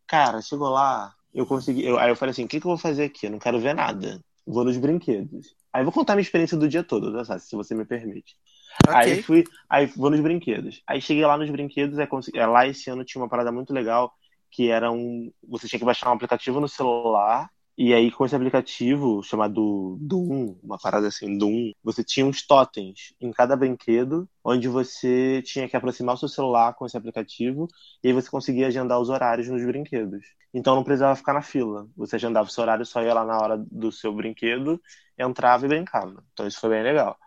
Cara, 0.06 0.40
chegou 0.42 0.70
lá, 0.70 1.14
eu 1.34 1.46
consegui. 1.46 1.84
eu- 1.84 1.98
aí 1.98 2.10
eu 2.10 2.16
falei 2.16 2.32
assim: 2.32 2.44
o 2.44 2.48
que, 2.48 2.60
que 2.60 2.66
eu 2.66 2.70
vou 2.70 2.78
fazer 2.78 3.04
aqui? 3.04 3.26
Eu 3.26 3.30
não 3.30 3.38
quero 3.38 3.58
ver 3.60 3.74
nada. 3.74 4.20
Vou 4.46 4.64
nos 4.64 4.76
brinquedos. 4.76 5.54
Aí 5.72 5.80
eu 5.82 5.84
vou 5.84 5.92
contar 5.92 6.14
minha 6.14 6.22
experiência 6.22 6.56
do 6.56 6.68
dia 6.68 6.82
todo, 6.84 7.12
tá, 7.26 7.38
se 7.38 7.56
você 7.56 7.74
me 7.74 7.84
permite. 7.86 8.36
Aí 8.90 9.16
Ok. 9.16 9.16
fui, 9.16 9.44
aí 9.70 9.86
vou 9.86 10.10
nos 10.10 10.20
brinquedos. 10.20 10.82
Aí 10.86 11.00
cheguei 11.00 11.24
lá 11.26 11.36
nos 11.38 11.50
brinquedos, 11.50 11.98
aí 11.98 12.06
consegui, 12.06 12.38
é, 12.38 12.46
lá 12.46 12.66
esse 12.66 12.90
ano 12.90 13.04
tinha 13.04 13.22
uma 13.22 13.28
parada 13.28 13.52
muito 13.52 13.72
legal, 13.72 14.12
que 14.50 14.70
era 14.70 14.90
um, 14.92 15.32
você 15.48 15.68
tinha 15.68 15.78
que 15.78 15.84
baixar 15.86 16.10
um 16.10 16.14
aplicativo 16.14 16.60
no 16.60 16.68
celular, 16.68 17.48
e 17.76 17.94
aí 17.94 18.10
com 18.10 18.24
esse 18.24 18.36
aplicativo 18.36 19.22
chamado 19.22 19.96
Doom, 20.00 20.56
uma 20.62 20.78
parada 20.78 21.08
assim, 21.08 21.36
Doom, 21.38 21.72
você 21.82 22.04
tinha 22.04 22.26
uns 22.26 22.46
totens 22.46 23.14
em 23.20 23.32
cada 23.32 23.56
brinquedo, 23.56 24.28
onde 24.44 24.68
você 24.68 25.42
tinha 25.42 25.68
que 25.68 25.76
aproximar 25.76 26.14
o 26.14 26.18
seu 26.18 26.28
celular 26.28 26.74
com 26.74 26.86
esse 26.86 26.96
aplicativo, 26.96 27.66
e 28.02 28.08
aí 28.08 28.14
você 28.14 28.30
conseguia 28.30 28.66
agendar 28.68 29.00
os 29.00 29.08
horários 29.08 29.48
nos 29.48 29.64
brinquedos. 29.64 30.24
Então 30.52 30.74
não 30.76 30.84
precisava 30.84 31.16
ficar 31.16 31.32
na 31.32 31.42
fila. 31.42 31.88
Você 31.96 32.16
agendava 32.16 32.48
o 32.48 32.52
seu 32.52 32.62
horário, 32.62 32.84
só 32.84 33.02
ia 33.02 33.14
lá 33.14 33.24
na 33.24 33.38
hora 33.38 33.58
do 33.70 33.90
seu 33.90 34.12
brinquedo, 34.14 34.80
entrava 35.18 35.64
e 35.64 35.68
brincava. 35.68 36.22
Então 36.32 36.46
isso 36.46 36.60
foi 36.60 36.70
bem 36.70 36.82
legal. 36.82 37.18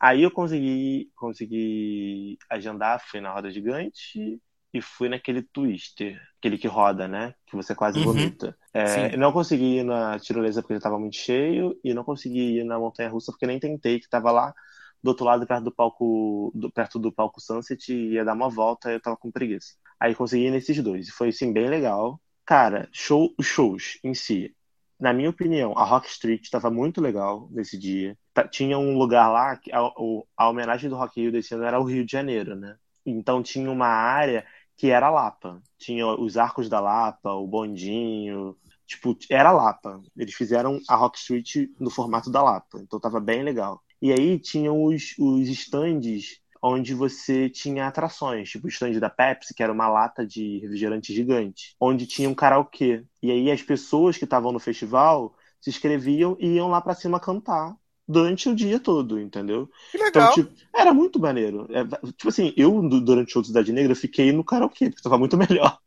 Aí 0.00 0.22
eu 0.22 0.30
consegui, 0.30 1.10
consegui 1.16 2.38
agendar, 2.48 3.00
fui 3.04 3.20
na 3.20 3.32
roda 3.32 3.50
gigante 3.50 4.40
e 4.72 4.80
fui 4.82 5.08
naquele 5.08 5.42
twister, 5.42 6.20
aquele 6.38 6.58
que 6.58 6.68
roda, 6.68 7.08
né? 7.08 7.34
Que 7.46 7.56
você 7.56 7.74
quase 7.74 7.98
Uhum. 7.98 8.04
vomita. 8.04 8.56
É, 8.72 9.16
não 9.16 9.32
consegui 9.32 9.78
ir 9.78 9.84
na 9.84 10.18
tirolesa 10.18 10.62
porque 10.62 10.74
estava 10.74 10.98
muito 10.98 11.16
cheio 11.16 11.78
e 11.82 11.94
não 11.94 12.04
consegui 12.04 12.58
ir 12.58 12.64
na 12.64 12.78
montanha 12.78 13.08
russa 13.08 13.32
porque 13.32 13.46
nem 13.46 13.58
tentei, 13.58 13.98
que 13.98 14.04
estava 14.06 14.30
lá 14.30 14.52
do 15.02 15.08
outro 15.08 15.24
lado, 15.24 15.46
perto 15.46 15.64
do 15.64 15.72
palco, 15.74 16.52
do- 16.54 16.70
perto 16.72 16.98
do 16.98 17.12
palco 17.12 17.40
Sunset, 17.40 17.92
e 17.92 18.14
ia 18.14 18.24
dar 18.24 18.34
uma 18.34 18.48
volta 18.50 18.90
e 18.90 18.94
eu 18.94 19.00
tava 19.00 19.16
com 19.16 19.30
preguiça. 19.30 19.74
Aí 20.00 20.14
consegui 20.14 20.46
ir 20.46 20.50
nesses 20.50 20.82
dois. 20.82 21.08
E 21.08 21.12
foi, 21.12 21.28
assim, 21.28 21.52
bem 21.52 21.68
legal. 21.68 22.20
Cara, 22.44 22.88
show, 22.92 23.34
shows 23.40 23.98
em 24.02 24.14
si. 24.14 24.54
Na 24.98 25.12
minha 25.12 25.30
opinião, 25.30 25.76
a 25.78 25.84
Rock 25.84 26.08
Street 26.08 26.42
estava 26.42 26.70
muito 26.70 27.00
legal 27.00 27.48
nesse 27.52 27.78
dia. 27.78 28.18
Tinha 28.50 28.76
um 28.78 28.98
lugar 28.98 29.28
lá, 29.28 29.56
que 29.56 29.70
a, 29.72 29.78
a 30.36 30.48
homenagem 30.48 30.90
do 30.90 30.96
Rock 30.96 31.20
Rio 31.20 31.30
desse 31.32 31.54
ano 31.54 31.64
era 31.64 31.80
o 31.80 31.84
Rio 31.84 32.04
de 32.04 32.10
Janeiro, 32.12 32.56
né? 32.56 32.76
Então 33.06 33.42
tinha 33.42 33.70
uma 33.70 33.86
área 33.86 34.44
que 34.78 34.90
era 34.90 35.10
Lapa. 35.10 35.60
Tinha 35.76 36.06
os 36.06 36.36
arcos 36.38 36.68
da 36.68 36.80
Lapa, 36.80 37.32
o 37.32 37.46
bondinho. 37.46 38.56
Tipo, 38.86 39.18
era 39.28 39.50
Lapa. 39.52 40.00
Eles 40.16 40.34
fizeram 40.34 40.80
a 40.88 40.94
Rock 40.94 41.18
Street 41.18 41.68
no 41.78 41.90
formato 41.90 42.30
da 42.30 42.42
Lapa. 42.42 42.78
Então 42.80 43.00
tava 43.00 43.20
bem 43.20 43.42
legal. 43.42 43.82
E 44.00 44.12
aí 44.12 44.38
tinham 44.38 44.84
os, 44.84 45.14
os 45.18 45.48
stands 45.48 46.40
onde 46.62 46.94
você 46.94 47.48
tinha 47.50 47.86
atrações, 47.86 48.50
tipo 48.50 48.66
o 48.66 48.68
stand 48.68 48.98
da 48.98 49.10
Pepsi, 49.10 49.54
que 49.54 49.62
era 49.62 49.72
uma 49.72 49.88
lata 49.88 50.26
de 50.26 50.58
refrigerante 50.58 51.14
gigante, 51.14 51.76
onde 51.80 52.06
tinha 52.06 52.28
um 52.28 52.34
karaokê. 52.34 53.04
E 53.22 53.30
aí 53.30 53.50
as 53.50 53.62
pessoas 53.62 54.16
que 54.16 54.24
estavam 54.24 54.52
no 54.52 54.58
festival 54.58 55.34
se 55.60 55.70
inscreviam 55.70 56.36
e 56.40 56.54
iam 56.54 56.68
lá 56.68 56.80
pra 56.80 56.94
cima 56.94 57.20
cantar 57.20 57.76
durante 58.08 58.48
o 58.48 58.54
dia 58.54 58.80
todo, 58.80 59.20
entendeu? 59.20 59.68
Que 59.90 59.98
Então, 60.08 60.26
legal. 60.26 60.34
tipo, 60.34 60.52
era 60.74 60.94
muito 60.94 61.18
maneiro. 61.20 61.66
É, 61.70 61.84
tipo 62.12 62.28
assim, 62.28 62.52
eu, 62.56 62.82
du- 62.88 63.00
durante 63.00 63.38
o 63.38 63.44
Cidade 63.44 63.72
Negra, 63.72 63.94
fiquei 63.94 64.32
no 64.32 64.44
karaokê, 64.44 64.90
porque 64.90 65.02
tava 65.02 65.18
muito 65.18 65.36
melhor. 65.38 65.78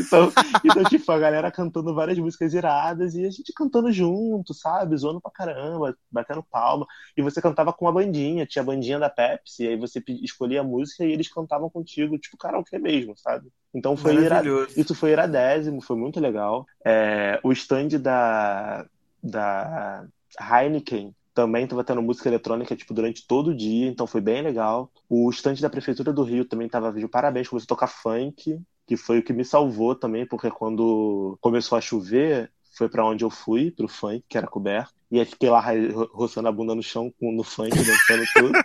Então, 0.00 0.32
então, 0.64 0.84
tipo, 0.86 1.10
a 1.12 1.18
galera 1.18 1.50
cantando 1.50 1.94
várias 1.94 2.18
músicas 2.18 2.54
iradas 2.54 3.14
e 3.14 3.24
a 3.26 3.30
gente 3.30 3.52
cantando 3.52 3.90
junto, 3.92 4.54
sabe? 4.54 4.96
Zoando 4.96 5.20
pra 5.20 5.30
caramba, 5.30 5.96
batendo 6.10 6.42
palma. 6.42 6.86
E 7.16 7.22
você 7.22 7.40
cantava 7.42 7.72
com 7.72 7.84
uma 7.84 7.92
bandinha, 7.92 8.46
tinha 8.46 8.62
a 8.62 8.66
bandinha 8.66 8.98
da 8.98 9.10
Pepsi, 9.10 9.64
e 9.64 9.68
aí 9.68 9.76
você 9.76 10.02
escolhia 10.22 10.60
a 10.60 10.64
música 10.64 11.04
e 11.04 11.12
eles 11.12 11.28
cantavam 11.28 11.68
contigo, 11.70 12.18
tipo 12.18 12.36
karaokê 12.36 12.78
mesmo, 12.78 13.16
sabe? 13.16 13.48
Então 13.74 13.96
foi. 13.96 14.14
Maravilhoso. 14.14 14.76
Isso 14.76 14.94
foi 14.94 15.10
iradésimo, 15.12 15.80
foi 15.82 15.96
muito 15.96 16.20
legal. 16.20 16.64
É, 16.84 17.40
o 17.42 17.52
stand 17.52 17.88
da, 18.00 18.86
da 19.22 20.06
Heineken 20.40 21.14
também 21.38 21.62
estava 21.64 21.84
tendo 21.84 22.02
música 22.02 22.28
eletrônica 22.28 22.74
tipo 22.74 22.92
durante 22.92 23.24
todo 23.24 23.50
o 23.50 23.54
dia, 23.56 23.86
então 23.88 24.08
foi 24.08 24.20
bem 24.20 24.42
legal. 24.42 24.90
O 25.08 25.30
stand 25.30 25.54
da 25.60 25.70
prefeitura 25.70 26.12
do 26.12 26.24
Rio 26.24 26.44
também 26.44 26.66
estava 26.66 26.92
de 26.92 27.06
parabéns, 27.06 27.48
começou 27.48 27.66
a 27.66 27.68
tocar 27.68 27.86
funk, 27.86 28.60
que 28.84 28.96
foi 28.96 29.20
o 29.20 29.22
que 29.22 29.32
me 29.32 29.44
salvou 29.44 29.94
também, 29.94 30.26
porque 30.26 30.50
quando 30.50 31.38
começou 31.40 31.78
a 31.78 31.80
chover, 31.80 32.50
foi 32.76 32.88
para 32.88 33.06
onde 33.06 33.24
eu 33.24 33.30
fui, 33.30 33.70
pro 33.70 33.86
funk, 33.86 34.24
que 34.28 34.36
era 34.36 34.48
coberto, 34.48 34.92
e 35.12 35.20
aí 35.20 35.24
fiquei 35.24 35.48
lá 35.48 35.60
ro- 35.60 36.10
roçando 36.12 36.48
a 36.48 36.52
bunda 36.52 36.74
no 36.74 36.82
chão 36.82 37.14
no 37.22 37.44
funk, 37.44 37.70
dançando 37.84 38.26
tudo. 38.34 38.58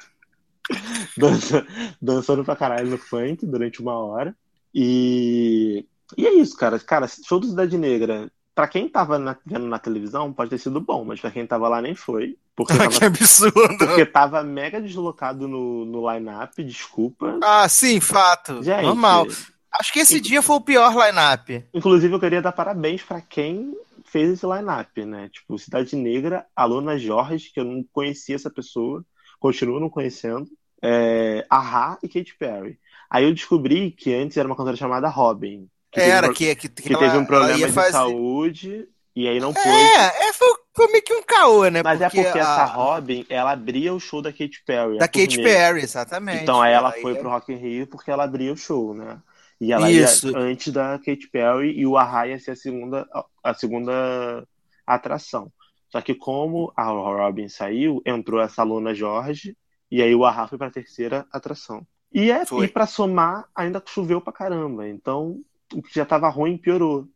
Dança- 1.18 1.66
dançando 2.02 2.44
pra 2.44 2.56
caralho 2.56 2.90
no 2.90 2.98
funk 2.98 3.46
durante 3.46 3.82
uma 3.82 3.98
hora. 3.98 4.36
E, 4.74 5.86
e 6.18 6.26
é 6.26 6.34
isso, 6.34 6.56
cara. 6.58 6.80
Cara, 6.80 7.08
show 7.08 7.40
do 7.40 7.48
Cidade 7.48 7.78
Negra. 7.78 8.32
Pra 8.56 8.68
quem 8.68 8.88
tava 8.88 9.18
na- 9.18 9.36
vendo 9.46 9.66
na 9.68 9.80
televisão, 9.80 10.32
pode 10.32 10.52
ter 10.52 10.58
sido 10.60 10.80
bom, 10.80 11.04
mas 11.04 11.20
pra 11.20 11.32
quem 11.32 11.46
tava 11.46 11.68
lá 11.68 11.82
nem 11.82 11.96
foi. 11.96 12.38
Porque 12.56 12.74
que 12.78 12.80
tava, 13.00 13.06
absurdo. 13.08 13.78
porque 13.80 14.06
tava 14.06 14.44
mega 14.44 14.80
deslocado 14.80 15.48
no, 15.48 15.86
no 15.86 16.12
line-up, 16.12 16.64
desculpa. 16.64 17.40
Ah, 17.42 17.68
sim, 17.68 18.00
fato. 18.00 18.62
Gente, 18.62 18.84
Normal. 18.84 19.26
Acho 19.72 19.92
que 19.92 20.00
esse 20.00 20.22
dia 20.22 20.42
foi 20.44 20.58
o 20.58 20.62
pior 20.62 20.92
line-up. 20.96 21.66
Inclusive, 21.74 22.14
eu 22.14 22.20
queria 22.20 22.44
dar 22.44 22.52
parabéns 22.52 23.02
pra 23.02 23.20
quem 23.22 23.74
fez 24.06 24.30
esse 24.30 24.46
line-up, 24.46 25.04
né? 25.04 25.30
Tipo, 25.30 25.58
Cidade 25.58 25.96
Negra, 25.96 26.46
Aluna 26.56 26.96
Jorge, 27.00 27.52
que 27.52 27.60
eu 27.60 27.66
não 27.66 27.84
conhecia 27.92 28.36
essa 28.36 28.52
pessoa, 28.52 29.04
continuo 29.40 29.80
não 29.80 29.90
conhecendo, 29.90 30.46
é, 30.80 31.44
Ahá 31.50 31.98
e 32.04 32.08
Katy 32.08 32.36
Perry. 32.38 32.78
Aí 33.10 33.24
eu 33.24 33.34
descobri 33.34 33.90
que 33.90 34.14
antes 34.14 34.38
era 34.38 34.48
uma 34.48 34.56
cantora 34.56 34.78
chamada 34.78 35.10
Robin. 35.10 35.68
Que 35.94 36.00
Era, 36.02 36.30
um 36.30 36.34
que, 36.34 36.56
que, 36.56 36.70
que 36.70 36.90
ela- 36.94 37.00
teve 37.00 37.14
um 37.14 37.18
ela 37.20 37.26
problema 37.28 37.68
de 37.68 37.72
fazer- 37.72 37.92
saúde 37.92 38.88
e 39.16 39.28
aí 39.28 39.40
não 39.40 39.54
pôde. 39.54 39.68
É, 39.70 40.30
é, 40.30 40.34
foi, 40.34 40.48
foi 40.76 40.88
meio 40.92 41.04
que 41.04 41.14
um 41.14 41.24
caô, 41.24 41.68
né? 41.70 41.82
Mas 41.84 42.02
é 42.02 42.10
porque 42.10 42.28
a- 42.28 42.40
essa 42.40 42.66
Robin, 42.66 43.26
ela 43.30 43.52
abria 43.52 43.94
o 43.94 44.00
show 44.00 44.22
da 44.22 44.32
Katy 44.32 44.64
Perry. 44.66 44.98
Da 44.98 45.06
a 45.06 45.08
Katy. 45.08 45.38
Perry, 45.44 45.82
exatamente. 45.82 46.42
Então 46.44 46.62
aí 46.62 46.74
ela 46.74 46.92
foi 46.92 47.14
ia- 47.14 47.20
pro 47.20 47.30
Rock 47.30 47.54
in 47.54 47.58
Rio 47.58 47.88
porque 47.88 48.10
ela 48.10 48.24
abria 48.24 48.52
o 48.52 48.58
show, 48.58 48.94
né? 48.94 49.20
E 49.62 49.72
ela 49.72 49.90
Isso. 49.90 50.30
ia 50.32 50.38
antes 50.38 50.74
da 50.74 50.98
Katy 51.00 51.30
Perry 51.32 51.72
e 51.80 51.86
o 51.86 51.96
Ahá 51.98 52.28
ia 52.28 52.40
ser 52.40 52.52
a 52.52 52.56
segunda, 52.56 53.08
a 53.44 53.54
segunda 53.54 54.46
atração. 54.86 55.52
Só 55.90 56.02
que 56.02 56.16
como 56.16 56.74
a 56.76 56.86
Robin 56.86 57.48
saiu, 57.48 58.02
entrou 58.06 58.42
essa 58.42 58.64
Luna 58.64 58.94
Jorge 58.96 59.56
e 59.92 60.02
aí 60.02 60.14
o 60.16 60.26
Ahá 60.26 60.48
foi 60.48 60.58
pra 60.58 60.72
terceira 60.72 61.26
atração. 61.32 61.86
E, 62.12 62.32
é, 62.32 62.46
Foi. 62.46 62.66
e 62.66 62.68
pra 62.68 62.86
somar, 62.88 63.46
ainda 63.56 63.82
choveu 63.88 64.20
pra 64.20 64.34
caramba. 64.34 64.88
Então, 64.88 65.40
o 65.74 65.82
que 65.82 65.94
já 65.94 66.06
tava 66.06 66.30
ruim 66.30 66.58
piorou. 66.58 67.08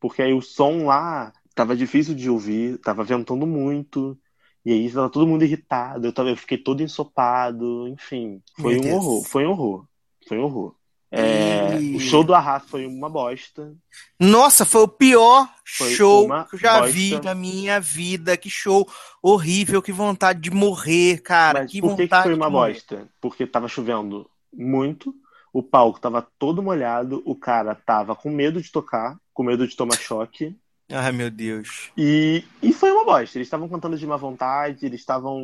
Porque 0.00 0.22
aí 0.22 0.32
o 0.34 0.42
som 0.42 0.84
lá 0.86 1.32
tava 1.54 1.74
difícil 1.76 2.14
de 2.14 2.28
ouvir, 2.28 2.78
tava 2.78 3.02
ventando 3.02 3.46
muito. 3.46 4.18
E 4.64 4.72
aí 4.72 4.90
tava 4.90 5.08
todo 5.08 5.26
mundo 5.26 5.44
irritado, 5.44 6.06
eu, 6.06 6.12
tava, 6.12 6.28
eu 6.30 6.36
fiquei 6.36 6.58
todo 6.58 6.82
ensopado, 6.82 7.86
enfim. 7.88 8.42
Foi 8.60 8.76
um 8.80 8.94
horror, 8.94 9.24
foi 9.24 9.46
um 9.46 9.50
horror. 9.50 9.86
Foi 10.28 10.38
um 10.38 10.42
horror. 10.42 10.74
É, 11.08 11.80
E- 11.80 11.94
O 11.96 12.00
show 12.00 12.24
do 12.24 12.34
Arra 12.34 12.58
foi 12.58 12.84
uma 12.84 13.08
bosta. 13.08 13.72
Nossa, 14.18 14.64
foi 14.66 14.82
o 14.82 14.88
pior 14.88 15.48
Foi 15.64 15.94
show 15.94 16.28
que 16.50 16.56
eu 16.56 16.58
já 16.58 16.78
bosta. 16.80 16.92
vi 16.92 17.20
na 17.22 17.32
minha 17.34 17.80
vida. 17.80 18.36
Que 18.36 18.50
show 18.50 18.86
horrível, 19.22 19.80
que 19.80 19.92
vontade 19.92 20.40
de 20.40 20.50
morrer, 20.50 21.22
cara. 21.22 21.60
Mas 21.62 21.70
que 21.70 21.80
por 21.80 21.94
que, 21.96 22.02
vontade 22.02 22.22
que 22.24 22.28
foi 22.28 22.34
uma 22.34 22.50
bosta? 22.50 23.08
Porque 23.20 23.46
tava 23.46 23.68
chovendo 23.68 24.28
muito, 24.52 25.14
o 25.58 25.62
palco 25.62 25.98
tava 25.98 26.20
todo 26.38 26.62
molhado, 26.62 27.22
o 27.24 27.34
cara 27.34 27.74
tava 27.74 28.14
com 28.14 28.28
medo 28.30 28.60
de 28.60 28.70
tocar, 28.70 29.16
com 29.32 29.42
medo 29.42 29.66
de 29.66 29.74
tomar 29.74 29.96
choque. 29.96 30.54
Ai, 30.92 31.12
meu 31.12 31.30
Deus. 31.30 31.90
E, 31.96 32.44
e 32.62 32.74
foi 32.74 32.90
uma 32.92 33.06
bosta. 33.06 33.38
Eles 33.38 33.46
estavam 33.46 33.66
cantando 33.66 33.96
de 33.96 34.06
má 34.06 34.16
vontade, 34.18 34.84
eles 34.84 35.00
estavam, 35.00 35.42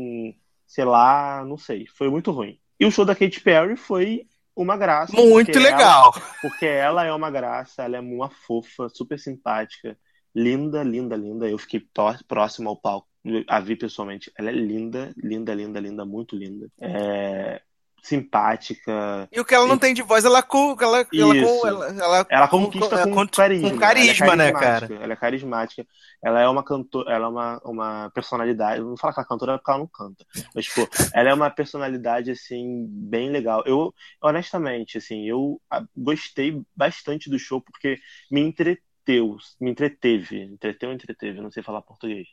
sei 0.66 0.84
lá, 0.84 1.42
não 1.46 1.56
sei. 1.56 1.86
Foi 1.86 2.10
muito 2.10 2.30
ruim. 2.30 2.58
E 2.78 2.84
o 2.84 2.90
show 2.90 3.06
da 3.06 3.16
Katy 3.16 3.40
Perry 3.40 3.74
foi 3.74 4.26
uma 4.54 4.76
graça. 4.76 5.12
Muito 5.16 5.46
porque 5.50 5.58
ela- 5.58 5.70
legal. 5.76 6.14
porque 6.42 6.66
ela 6.66 7.04
é 7.06 7.12
uma 7.14 7.30
graça, 7.30 7.82
ela 7.82 7.96
é 7.96 8.00
uma 8.00 8.28
fofa, 8.28 8.90
super 8.90 9.18
simpática, 9.18 9.96
linda, 10.34 10.82
linda, 10.82 11.16
linda. 11.16 11.48
Eu 11.48 11.56
fiquei 11.56 11.82
próximo 12.28 12.68
ao 12.68 12.76
palco, 12.76 13.08
a 13.48 13.60
vi 13.60 13.76
pessoalmente. 13.76 14.30
Ela 14.38 14.50
é 14.50 14.52
linda, 14.52 15.10
linda, 15.16 15.54
linda, 15.54 15.80
linda, 15.80 16.04
muito 16.04 16.36
linda. 16.36 16.68
É 16.78 17.62
simpática. 18.02 19.28
E 19.30 19.38
o 19.38 19.44
que 19.44 19.54
ela 19.54 19.66
não 19.66 19.78
tem 19.78 19.94
de 19.94 20.02
voz, 20.02 20.24
ela 20.24 20.42
com 20.42 20.76
ela, 20.80 21.06
ela, 21.14 21.36
Isso. 21.36 21.60
com, 21.60 21.66
ela, 21.68 21.86
ela, 21.86 22.26
Ela 22.28 22.48
conquista 22.48 23.04
com, 23.04 23.12
con- 23.12 23.28
carisma. 23.28 23.70
com 23.70 23.78
carisma, 23.78 24.26
ela 24.26 24.32
é 24.32 24.36
né, 24.36 24.52
cara? 24.52 24.88
Ela 25.00 25.12
é 25.12 25.16
carismática. 25.16 25.86
Ela 26.22 26.40
é 26.40 26.48
uma 26.48 26.64
cantora, 26.64 27.12
ela 27.12 27.26
é 27.26 27.28
uma, 27.28 27.60
uma 27.64 28.10
personalidade. 28.10 28.80
Não 28.80 28.88
vou 28.88 28.96
falar 28.96 29.12
que 29.14 29.20
ela 29.20 29.26
é 29.26 29.28
cantora 29.28 29.58
porque 29.58 29.70
ela 29.70 29.78
não 29.78 29.86
canta. 29.86 30.26
Mas, 30.52 30.64
tipo, 30.64 30.88
ela 31.14 31.30
é 31.30 31.34
uma 31.34 31.48
personalidade, 31.48 32.32
assim, 32.32 32.86
bem 32.88 33.30
legal. 33.30 33.62
Eu, 33.64 33.94
honestamente, 34.20 34.98
assim, 34.98 35.24
eu 35.28 35.60
ah, 35.70 35.84
gostei 35.96 36.60
bastante 36.74 37.30
do 37.30 37.38
show 37.38 37.60
porque 37.60 37.98
me 38.28 38.40
entreteu, 38.40 39.36
me 39.60 39.70
entreteve. 39.70 40.42
Entreteu 40.42 40.88
ou 40.88 40.94
entreteve? 40.94 41.40
Não 41.40 41.52
sei 41.52 41.62
falar 41.62 41.82
português. 41.82 42.26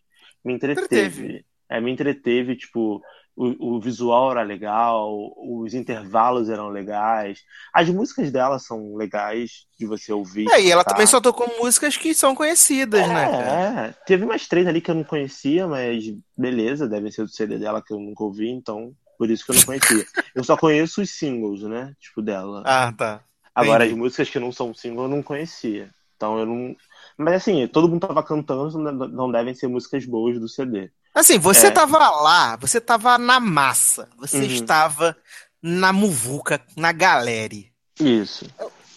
Me 0.43 0.53
entreteve. 0.53 0.85
Entreteve. 0.85 1.45
É, 1.71 1.79
me 1.79 1.91
entreteve, 1.91 2.55
tipo, 2.55 2.99
o, 3.40 3.78
o 3.78 3.80
visual 3.80 4.32
era 4.32 4.41
legal, 4.41 5.34
os 5.38 5.74
intervalos 5.74 6.49
eram 6.49 6.68
legais. 6.68 7.41
As 7.74 7.90
músicas 7.90 8.30
dela 8.30 8.60
são 8.60 8.98
legais 8.98 9.66
de 9.80 9.86
você 9.86 10.11
ouvir. 10.11 10.52
É, 10.52 10.61
e 10.61 10.70
ela 10.70 10.84
também 10.84 11.07
só 11.07 11.22
tocou 11.22 11.49
músicas 11.57 11.95
que 11.95 12.14
são 12.14 12.36
conhecidas, 12.36 13.07
né? 13.07 13.32
cara? 13.32 13.88
É, 13.88 13.95
teve 14.06 14.26
mais 14.26 14.45
três 14.45 14.68
ali 14.68 14.82
que 14.82 14.91
eu 14.91 14.95
não 14.95 15.06
conhecia, 15.06 15.66
mas 15.66 16.03
beleza, 16.38 16.86
devem 16.86 17.10
ser 17.10 17.24
do 17.24 17.30
CD 17.30 17.57
dela 17.57 17.82
que 17.82 17.94
eu 17.94 17.99
nunca 17.99 18.26
ouvi, 18.26 18.49
então 18.49 18.94
por 19.18 19.30
isso 19.30 19.45
que 19.45 19.52
eu 19.52 19.56
não 19.56 19.64
conhecia. 19.64 20.06
eu 20.36 20.44
só 20.44 20.57
conheço 20.57 21.02
os 21.02 21.10
singles, 21.10 21.61
né? 21.61 21.94
Tipo, 21.98 22.22
dela. 22.22 22.61
Ah, 22.66 22.91
tá. 22.91 23.24
Agora, 23.56 23.86
entendi. 23.86 23.94
as 23.94 24.03
músicas 24.03 24.30
que 24.30 24.40
não 24.40 24.52
são 24.52 24.74
single 24.74 25.06
eu 25.06 25.10
não 25.10 25.24
conhecia. 25.24 25.90
Então 26.18 26.38
eu 26.38 26.45
não. 26.45 26.76
Mas 27.18 27.36
assim, 27.36 27.66
todo 27.70 27.88
mundo 27.88 28.06
tava 28.06 28.22
cantando, 28.22 28.78
não 29.07 29.32
devem 29.32 29.53
ser 29.53 29.70
músicas 29.70 30.06
boas 30.06 30.38
do 30.38 30.49
CD. 30.49 30.91
Assim, 31.14 31.38
você 31.40 31.68
É. 31.68 31.72
tava 31.72 31.98
lá, 31.98 32.56
você 32.57 32.80
tava 32.80 33.18
na 33.18 33.40
massa, 33.40 34.07
você 34.18 34.38
Uhum. 34.38 34.45
estava 34.45 35.18
na 35.61 35.91
muvuca, 35.91 36.61
na 36.77 36.91
galera. 36.91 37.56
Isso. 37.99 38.45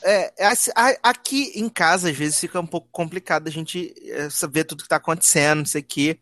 É, 0.04 0.32
é 0.44 0.46
assim, 0.46 0.70
aqui 1.02 1.52
em 1.54 1.68
casa, 1.68 2.10
às 2.10 2.16
vezes, 2.16 2.38
fica 2.38 2.60
um 2.60 2.66
pouco 2.66 2.88
complicado 2.90 3.48
a 3.48 3.50
gente 3.50 3.94
é, 4.10 4.28
saber 4.30 4.64
tudo 4.64 4.82
que 4.82 4.88
tá 4.88 4.96
acontecendo, 4.96 5.58
não 5.60 5.66
sei 5.66 5.80
o 5.80 5.84
quê. 5.84 6.18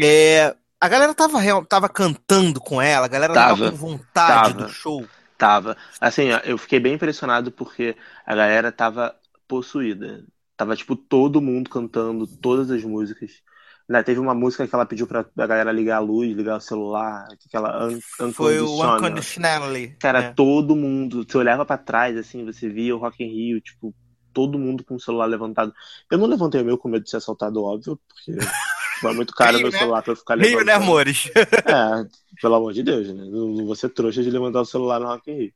É, 0.00 0.54
a 0.80 0.88
galera 0.88 1.14
tava, 1.14 1.38
real- 1.40 1.64
tava 1.64 1.88
cantando 1.88 2.60
com 2.60 2.80
ela, 2.80 3.06
a 3.06 3.08
galera 3.08 3.34
tava, 3.34 3.56
Tava. 3.56 3.70
com 3.72 3.76
vontade 3.76 4.54
Tava. 4.54 4.66
do 4.66 4.68
show. 4.72 5.06
Tava. 5.36 5.76
Assim, 6.00 6.28
eu 6.44 6.58
fiquei 6.58 6.78
bem 6.80 6.94
impressionado 6.94 7.50
porque 7.50 7.96
a 8.26 8.34
galera 8.34 8.70
tava 8.70 9.14
possuída. 9.48 10.24
Tava, 10.56 10.76
tipo, 10.76 10.94
todo 10.94 11.40
mundo 11.40 11.70
cantando 11.70 12.26
todas 12.26 12.70
as 12.70 12.84
músicas. 12.84 13.42
Né, 13.90 14.04
teve 14.04 14.20
uma 14.20 14.32
música 14.32 14.68
que 14.68 14.72
ela 14.72 14.86
pediu 14.86 15.04
pra 15.04 15.26
a 15.36 15.46
galera 15.48 15.72
ligar 15.72 15.96
a 15.96 15.98
luz, 15.98 16.30
ligar 16.30 16.58
o 16.58 16.60
celular, 16.60 17.26
aquela 17.44 17.88
un 17.88 18.32
Foi 18.32 18.60
o 18.60 18.66
Unconditional. 18.66 18.96
Unconditionally. 18.98 19.96
Cara, 19.98 20.20
né? 20.20 20.32
todo 20.32 20.76
mundo. 20.76 21.26
Você 21.28 21.36
olhava 21.36 21.66
pra 21.66 21.76
trás, 21.76 22.16
assim, 22.16 22.44
você 22.44 22.68
via 22.68 22.94
o 22.94 23.00
Rock 23.00 23.24
in 23.24 23.26
Rio, 23.26 23.60
tipo, 23.60 23.92
todo 24.32 24.60
mundo 24.60 24.84
com 24.84 24.94
o 24.94 25.00
celular 25.00 25.26
levantado. 25.26 25.74
Eu 26.08 26.18
não 26.18 26.28
levantei 26.28 26.62
o 26.62 26.64
meu 26.64 26.78
com 26.78 26.88
medo 26.88 27.02
de 27.02 27.10
ser 27.10 27.16
assaltado, 27.16 27.64
óbvio, 27.64 27.98
porque 28.06 28.38
foi 29.02 29.12
muito 29.12 29.34
caro 29.34 29.58
Rio, 29.58 29.62
meu 29.64 29.72
né? 29.72 29.78
celular 29.78 30.02
pra 30.02 30.12
eu 30.12 30.16
ficar 30.16 30.38
Rio, 30.38 30.64
né, 30.64 30.72
levantando. 30.74 30.82
amores? 30.84 31.28
É, 31.34 32.06
pelo 32.40 32.54
amor 32.54 32.72
de 32.72 32.84
Deus, 32.84 33.08
né? 33.08 33.24
Não 33.24 33.66
vou 33.66 33.74
ser 33.74 33.88
trouxa 33.88 34.22
de 34.22 34.30
levantar 34.30 34.60
o 34.60 34.64
celular 34.66 35.00
no 35.00 35.06
Rock 35.06 35.32
in 35.32 35.34
Rio. 35.34 35.52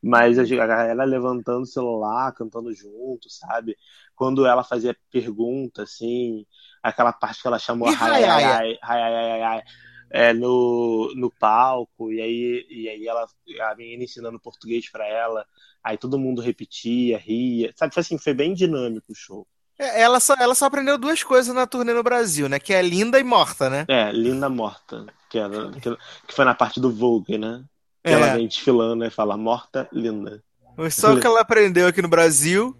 Mas 0.00 0.38
a 0.38 0.44
galera 0.44 1.02
levantando 1.02 1.62
o 1.62 1.66
celular, 1.66 2.32
cantando 2.32 2.72
junto, 2.72 3.28
sabe? 3.28 3.76
Quando 4.14 4.46
ela 4.46 4.62
fazia 4.62 4.96
pergunta, 5.10 5.82
assim, 5.82 6.46
aquela 6.90 7.12
parte 7.12 7.40
que 7.42 7.48
ela 7.48 7.58
chamou 7.58 7.88
Ai, 7.88 8.24
Ai? 8.24 8.78
Ai, 8.82 9.42
Ai, 9.42 9.62
é, 10.10 10.32
no, 10.32 11.12
no 11.16 11.30
palco, 11.30 12.12
e 12.12 12.20
aí, 12.20 12.66
e 12.70 12.88
aí 12.88 13.08
ela, 13.08 13.26
a 13.62 13.74
menina 13.74 14.04
ensinando 14.04 14.38
português 14.38 14.88
pra 14.88 15.04
ela, 15.06 15.44
aí 15.82 15.98
todo 15.98 16.18
mundo 16.18 16.40
repetia, 16.40 17.18
ria, 17.18 17.72
sabe? 17.74 17.92
Foi 17.92 18.00
assim, 18.02 18.18
foi 18.18 18.32
bem 18.32 18.54
dinâmico 18.54 19.10
o 19.10 19.14
show. 19.14 19.46
É, 19.76 20.02
Ela 20.02 20.20
só, 20.20 20.34
ela 20.38 20.54
só 20.54 20.66
aprendeu 20.66 20.96
duas 20.96 21.24
coisas 21.24 21.52
na 21.52 21.66
turnê 21.66 21.92
no 21.92 22.02
Brasil, 22.02 22.48
né? 22.48 22.60
Que 22.60 22.72
é 22.72 22.80
linda 22.80 23.18
e 23.18 23.24
morta, 23.24 23.68
né? 23.68 23.84
É, 23.88 24.12
Linda 24.12 24.48
Morta, 24.48 25.04
que, 25.28 25.36
era, 25.36 25.72
que, 25.72 25.80
que 26.28 26.32
foi 26.34 26.44
na 26.44 26.54
parte 26.54 26.80
do 26.80 26.92
Vogue, 26.92 27.36
né? 27.36 27.64
Que 28.04 28.10
É. 28.10 28.12
ela 28.12 28.36
vem 28.36 28.46
desfilando 28.46 29.04
e 29.04 29.10
fala 29.10 29.36
Morta 29.36 29.88
Linda. 29.92 30.40
Foi 30.76 30.90
só 30.90 31.14
o 31.14 31.20
que 31.20 31.26
ela 31.26 31.40
aprendeu 31.40 31.88
aqui 31.88 32.00
no 32.00 32.08
Brasil. 32.08 32.76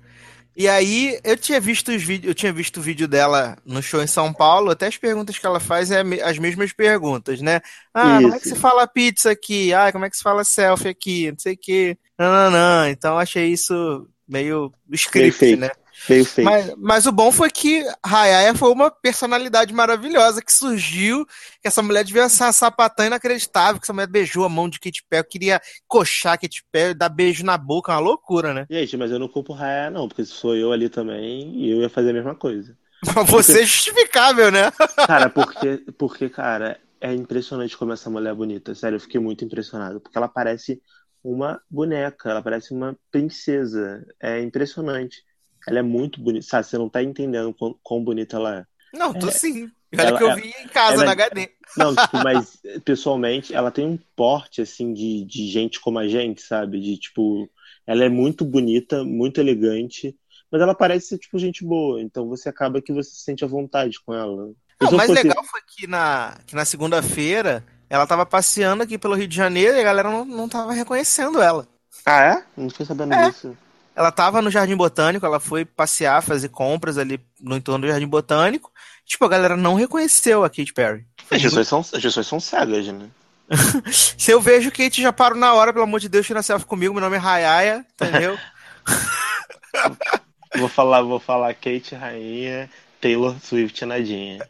E 0.56 0.68
aí, 0.68 1.18
eu 1.24 1.36
tinha 1.36 1.60
visto 1.60 1.90
os 1.90 2.02
vídeos, 2.02 2.28
eu 2.28 2.34
tinha 2.34 2.52
visto 2.52 2.78
o 2.78 2.82
vídeo 2.82 3.08
dela 3.08 3.56
no 3.64 3.82
show 3.82 4.00
em 4.00 4.06
São 4.06 4.32
Paulo, 4.32 4.70
até 4.70 4.86
as 4.86 4.96
perguntas 4.96 5.36
que 5.36 5.44
ela 5.44 5.58
faz 5.58 5.90
é 5.90 6.02
as 6.22 6.38
mesmas 6.38 6.72
perguntas, 6.72 7.40
né? 7.40 7.60
Ah, 7.92 8.18
como 8.22 8.34
é 8.34 8.38
que 8.38 8.46
Isso. 8.46 8.54
se 8.54 8.60
fala 8.60 8.86
pizza 8.86 9.30
aqui? 9.32 9.74
Ah, 9.74 9.90
como 9.90 10.04
é 10.04 10.10
que 10.10 10.16
se 10.16 10.22
fala 10.22 10.44
selfie 10.44 10.88
aqui? 10.88 11.30
Não 11.32 11.38
sei 11.38 11.54
o 11.54 11.58
quê. 11.60 11.98
Não, 12.18 12.32
não, 12.32 12.50
não. 12.50 12.88
Então, 12.88 13.18
achei 13.18 13.48
isso 13.48 14.08
meio 14.28 14.72
script, 14.92 15.38
fake. 15.38 15.56
né? 15.56 15.70
Meio 16.08 16.24
fake. 16.24 16.42
Mas, 16.42 16.74
mas 16.76 17.06
o 17.06 17.12
bom 17.12 17.32
foi 17.32 17.50
que 17.50 17.84
Rayaya 18.04 18.54
foi 18.54 18.70
uma 18.70 18.90
personalidade 18.90 19.72
maravilhosa 19.72 20.42
que 20.42 20.52
surgiu, 20.52 21.24
que 21.60 21.68
essa 21.68 21.82
mulher 21.82 22.04
devia 22.04 22.28
ser 22.28 22.44
uma 22.44 22.52
sapatã 22.52 23.06
inacreditável, 23.06 23.80
que 23.80 23.84
essa 23.84 23.92
mulher 23.92 24.08
beijou 24.08 24.44
a 24.44 24.48
mão 24.48 24.68
de 24.68 24.78
Katy 24.78 25.04
Perry, 25.08 25.28
queria 25.28 25.60
coxar 25.88 26.38
Katy 26.38 26.64
Perry, 26.70 26.94
dar 26.94 27.08
beijo 27.08 27.44
na 27.44 27.56
boca, 27.56 27.92
uma 27.92 27.98
loucura, 27.98 28.52
né? 28.52 28.66
Gente, 28.70 28.96
mas 28.96 29.10
eu 29.10 29.18
não 29.18 29.28
culpo 29.28 29.52
o 29.52 29.56
Raya, 29.56 29.90
não, 29.90 30.08
porque 30.08 30.24
se 30.24 30.32
sou 30.32 30.54
eu 30.54 30.72
ali 30.72 30.88
também, 30.88 31.68
eu 31.68 31.80
ia 31.80 31.88
fazer 31.88 32.10
a 32.10 32.14
mesma 32.14 32.34
coisa. 32.34 32.76
Você 33.28 33.60
é 33.60 33.66
justificável, 33.66 34.50
né? 34.50 34.70
Cara, 35.06 35.28
porque, 35.28 35.84
porque, 35.98 36.28
cara, 36.28 36.80
é 37.00 37.12
impressionante 37.12 37.76
como 37.76 37.92
essa 37.92 38.08
mulher 38.08 38.30
é 38.30 38.34
bonita. 38.34 38.74
Sério, 38.74 38.96
eu 38.96 39.00
fiquei 39.00 39.20
muito 39.20 39.44
impressionado. 39.44 40.00
Porque 40.00 40.16
ela 40.16 40.28
parece 40.28 40.80
uma 41.22 41.60
boneca, 41.70 42.30
ela 42.30 42.42
parece 42.42 42.72
uma 42.72 42.96
princesa. 43.10 44.06
É 44.20 44.40
impressionante. 44.40 45.22
Ela 45.68 45.78
é 45.78 45.82
muito 45.82 46.20
bonita. 46.20 46.46
Sabe, 46.46 46.66
você 46.66 46.78
não 46.78 46.88
tá 46.88 47.02
entendendo 47.02 47.54
quão, 47.54 47.76
quão 47.82 48.02
bonita 48.04 48.36
ela 48.36 48.58
é. 48.60 48.64
Não, 48.96 49.12
tô 49.12 49.28
É. 49.28 49.30
sim. 49.30 49.70
Olha 49.96 50.08
Ela- 50.08 50.18
que 50.18 50.24
eu 50.24 50.28
ela- 50.30 50.40
vi 50.40 50.48
em 50.62 50.68
casa, 50.68 50.94
ela- 50.94 51.04
na 51.06 51.12
HD. 51.12 51.50
Não, 51.76 51.94
tipo, 51.94 52.16
mas 52.28 52.58
pessoalmente, 52.84 53.54
ela 53.54 53.70
tem 53.70 53.86
um 53.86 53.98
porte, 54.16 54.60
assim, 54.62 54.92
de, 54.92 55.24
de 55.24 55.48
gente 55.48 55.80
como 55.80 55.98
a 55.98 56.06
gente, 56.08 56.42
sabe? 56.42 56.80
De, 56.80 56.96
tipo, 56.98 57.48
ela 57.86 58.04
é 58.04 58.08
muito 58.08 58.44
bonita, 58.44 59.02
muito 59.04 59.40
elegante, 59.40 60.16
mas 60.50 60.60
ela 60.60 60.74
parece 60.74 61.08
ser, 61.08 61.18
tipo, 61.18 61.38
gente 61.38 61.64
boa. 61.64 62.00
Então 62.00 62.28
você 62.28 62.48
acaba 62.48 62.80
que 62.82 62.92
você 62.92 63.10
se 63.10 63.22
sente 63.22 63.44
à 63.44 63.48
vontade 63.48 63.98
com 64.04 64.12
ela. 64.14 64.50
Não, 64.80 64.90
o 64.90 64.96
mais 64.96 65.08
fosse- 65.10 65.22
legal 65.22 65.42
foi 65.44 65.60
que 65.66 65.86
na, 65.86 66.36
que 66.46 66.54
na 66.54 66.64
segunda-feira 66.64 67.64
ela 67.88 68.06
tava 68.06 68.26
passeando 68.26 68.82
aqui 68.82 68.98
pelo 68.98 69.14
Rio 69.14 69.28
de 69.28 69.36
Janeiro 69.36 69.76
e 69.76 69.80
a 69.80 69.84
galera 69.84 70.10
não, 70.10 70.24
não 70.24 70.48
tava 70.48 70.72
reconhecendo 70.72 71.40
ela. 71.40 71.66
Ah, 72.04 72.20
é? 72.24 72.44
Não 72.56 72.68
fiquei 72.70 72.84
sabendo 72.86 73.14
É. 73.14 73.28
disso. 73.30 73.56
Ela 73.94 74.10
tava 74.10 74.42
no 74.42 74.50
Jardim 74.50 74.76
Botânico, 74.76 75.24
ela 75.24 75.38
foi 75.38 75.64
passear, 75.64 76.22
fazer 76.22 76.48
compras 76.48 76.98
ali 76.98 77.20
no 77.40 77.56
entorno 77.56 77.86
do 77.86 77.90
Jardim 77.90 78.08
Botânico. 78.08 78.72
Tipo, 79.06 79.24
a 79.24 79.28
galera 79.28 79.56
não 79.56 79.74
reconheceu 79.74 80.42
a 80.42 80.48
Katy 80.50 80.72
Perry. 80.72 81.06
As 81.30 81.42
pessoas 81.42 81.68
são, 81.68 81.80
as 81.80 81.90
pessoas 81.90 82.26
são 82.26 82.40
cegas, 82.40 82.86
né? 82.88 83.08
Se 83.92 84.30
eu 84.30 84.40
vejo 84.40 84.70
Kate, 84.72 85.02
já 85.02 85.12
paro 85.12 85.36
na 85.36 85.52
hora, 85.54 85.72
pelo 85.72 85.84
amor 85.84 86.00
de 86.00 86.08
Deus, 86.08 86.26
tira 86.26 86.42
selfie 86.42 86.66
comigo. 86.66 86.94
Meu 86.94 87.02
nome 87.02 87.16
é 87.16 87.20
Rayaya, 87.20 87.84
entendeu? 87.94 88.38
Vou 90.56 90.68
falar, 90.68 91.02
vou 91.02 91.18
falar 91.18 91.52
Kate 91.54 91.96
Rainha, 91.96 92.70
Taylor 93.00 93.34
Swift 93.40 93.84
Nadinha. 93.84 94.46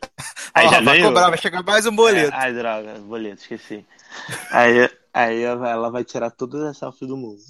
Aí 0.52 0.66
Ó, 0.66 0.70
já 0.70 0.80
vai 0.82 0.96
veio? 0.96 1.08
cobrar, 1.08 1.30
vai 1.30 1.38
chegar 1.38 1.62
mais 1.62 1.86
um 1.86 1.96
boleto. 1.96 2.30
É, 2.30 2.36
ai, 2.36 2.52
droga, 2.52 2.94
boleto, 3.00 3.40
esqueci. 3.40 3.86
Aí, 4.50 4.90
aí 5.14 5.42
ela 5.42 5.90
vai 5.90 6.04
tirar 6.04 6.30
todas 6.30 6.62
as 6.62 6.76
selfies 6.76 7.08
do 7.08 7.16
mundo. 7.16 7.40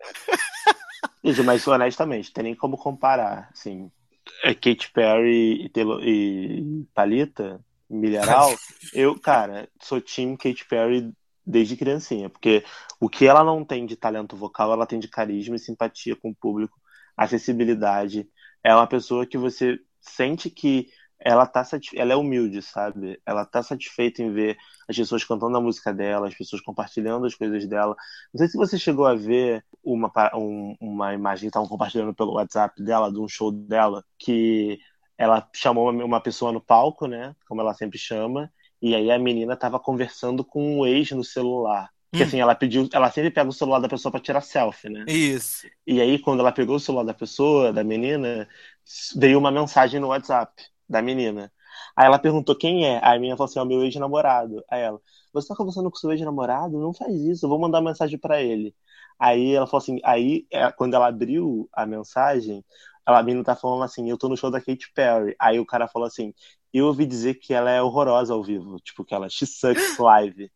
Gente, 1.24 1.42
mas 1.42 1.66
honestamente, 1.66 2.32
tem 2.32 2.44
nem 2.44 2.54
como 2.54 2.76
comparar, 2.76 3.48
assim, 3.52 3.90
é 4.42 4.54
Katy 4.54 4.90
Perry 4.92 5.64
e, 5.64 5.68
Taylor, 5.68 6.00
e 6.02 6.84
Thalita, 6.94 7.60
Milharal, 7.88 8.54
eu, 8.92 9.18
cara, 9.18 9.68
sou 9.80 10.00
time 10.00 10.36
Katy 10.36 10.64
Perry 10.66 11.12
desde 11.44 11.76
criancinha, 11.76 12.30
porque 12.30 12.64
o 13.00 13.08
que 13.08 13.26
ela 13.26 13.44
não 13.44 13.64
tem 13.64 13.84
de 13.84 13.96
talento 13.96 14.36
vocal, 14.36 14.72
ela 14.72 14.86
tem 14.86 14.98
de 14.98 15.08
carisma 15.08 15.56
e 15.56 15.58
simpatia 15.58 16.16
com 16.16 16.30
o 16.30 16.34
público, 16.34 16.80
acessibilidade, 17.16 18.28
é 18.64 18.74
uma 18.74 18.86
pessoa 18.86 19.26
que 19.26 19.36
você 19.36 19.78
sente 20.00 20.48
que 20.48 20.88
ela 21.24 21.46
tá 21.46 21.64
ela 21.94 22.12
é 22.12 22.16
humilde, 22.16 22.62
sabe? 22.62 23.20
Ela 23.26 23.44
tá 23.44 23.62
satisfeita 23.62 24.22
em 24.22 24.32
ver 24.32 24.56
as 24.88 24.96
pessoas 24.96 25.24
cantando 25.24 25.56
a 25.56 25.60
música 25.60 25.92
dela, 25.92 26.28
as 26.28 26.34
pessoas 26.34 26.62
compartilhando 26.62 27.26
as 27.26 27.34
coisas 27.34 27.66
dela. 27.68 27.94
Não 28.32 28.38
sei 28.38 28.48
se 28.48 28.56
você 28.56 28.78
chegou 28.78 29.06
a 29.06 29.14
ver 29.14 29.64
uma, 29.82 30.10
um- 30.34 30.76
uma 30.80 31.14
imagem 31.14 31.42
que 31.42 31.46
estavam 31.48 31.68
compartilhando 31.68 32.14
pelo 32.14 32.34
WhatsApp 32.34 32.82
dela, 32.82 33.12
de 33.12 33.20
um 33.20 33.28
show 33.28 33.50
dela, 33.52 34.04
que 34.18 34.78
ela 35.16 35.48
chamou 35.54 35.90
uma, 35.90 36.20
pessoa 36.20 36.52
no 36.52 36.60
palco, 36.60 37.06
né? 37.06 37.34
Como 37.48 37.60
ela 37.60 37.74
sempre 37.74 37.98
chama, 37.98 38.52
e 38.80 38.94
aí 38.94 39.10
a 39.10 39.18
menina 39.18 39.56
tava 39.56 39.78
conversando 39.78 40.44
com 40.44 40.80
um 40.80 40.86
ex 40.86 41.10
no 41.12 41.24
celular. 41.24 41.90
Porque 42.10 42.24
Hum. 42.24 42.26
assim, 42.26 42.40
ela 42.40 42.54
pediu, 42.54 42.88
ela 42.92 43.10
sempre 43.10 43.30
pega 43.30 43.48
o 43.48 43.52
celular 43.52 43.78
da 43.80 43.88
pessoa 43.88 44.10
pra 44.12 44.20
tirar 44.20 44.40
selfie, 44.42 44.88
né? 44.90 45.08
Isso. 45.08 45.68
E 45.86 46.00
aí, 46.00 46.18
quando 46.18 46.40
ela 46.40 46.52
pegou 46.52 46.76
o 46.76 46.80
celular 46.80 47.04
da 47.04 47.14
pessoa, 47.14 47.72
da 47.72 47.82
menina, 47.84 48.48
veio 49.16 49.38
uma 49.38 49.50
mensagem 49.50 50.00
no 50.00 50.08
WhatsApp 50.08 50.52
da 50.88 51.02
menina. 51.02 51.52
Aí 51.96 52.06
ela 52.06 52.18
perguntou 52.18 52.56
quem 52.56 52.86
é. 52.86 52.98
Aí 53.04 53.16
a 53.16 53.20
menina 53.20 53.36
falou 53.36 53.48
assim: 53.48 53.58
é 53.58 53.62
o 53.62 53.66
meu 53.66 53.82
ex-namorado. 53.82 54.62
Aí 54.70 54.80
ela, 54.82 55.00
você 55.32 55.48
tá 55.48 55.56
conversando 55.56 55.90
com 55.90 55.96
o 55.96 56.00
seu 56.00 56.12
ex-namorado? 56.12 56.78
Não 56.78 56.92
faz 56.92 57.14
isso, 57.14 57.46
eu 57.46 57.50
vou 57.50 57.58
mandar 57.58 57.80
mensagem 57.80 58.18
pra 58.18 58.40
ele. 58.42 58.74
Aí 59.18 59.54
ela 59.54 59.66
falou 59.66 59.82
assim: 59.82 59.98
aí, 60.04 60.46
é, 60.50 60.70
quando 60.72 60.94
ela 60.94 61.08
abriu 61.08 61.68
a 61.72 61.86
mensagem, 61.86 62.64
ela, 63.06 63.18
a 63.20 63.22
menina 63.22 63.44
tá 63.44 63.56
falando 63.56 63.84
assim: 63.84 64.08
eu 64.10 64.18
tô 64.18 64.28
no 64.28 64.36
show 64.36 64.50
da 64.50 64.60
Katy 64.60 64.92
Perry. 64.94 65.34
Aí 65.38 65.58
o 65.58 65.66
cara 65.66 65.88
falou 65.88 66.06
assim: 66.06 66.34
eu 66.72 66.86
ouvi 66.86 67.06
dizer 67.06 67.34
que 67.34 67.52
ela 67.54 67.70
é 67.70 67.82
horrorosa 67.82 68.32
ao 68.34 68.42
vivo. 68.42 68.78
Tipo, 68.80 69.04
que 69.04 69.14
ela 69.14 69.28
she 69.28 69.46
sucks 69.46 69.96
live. 69.98 70.50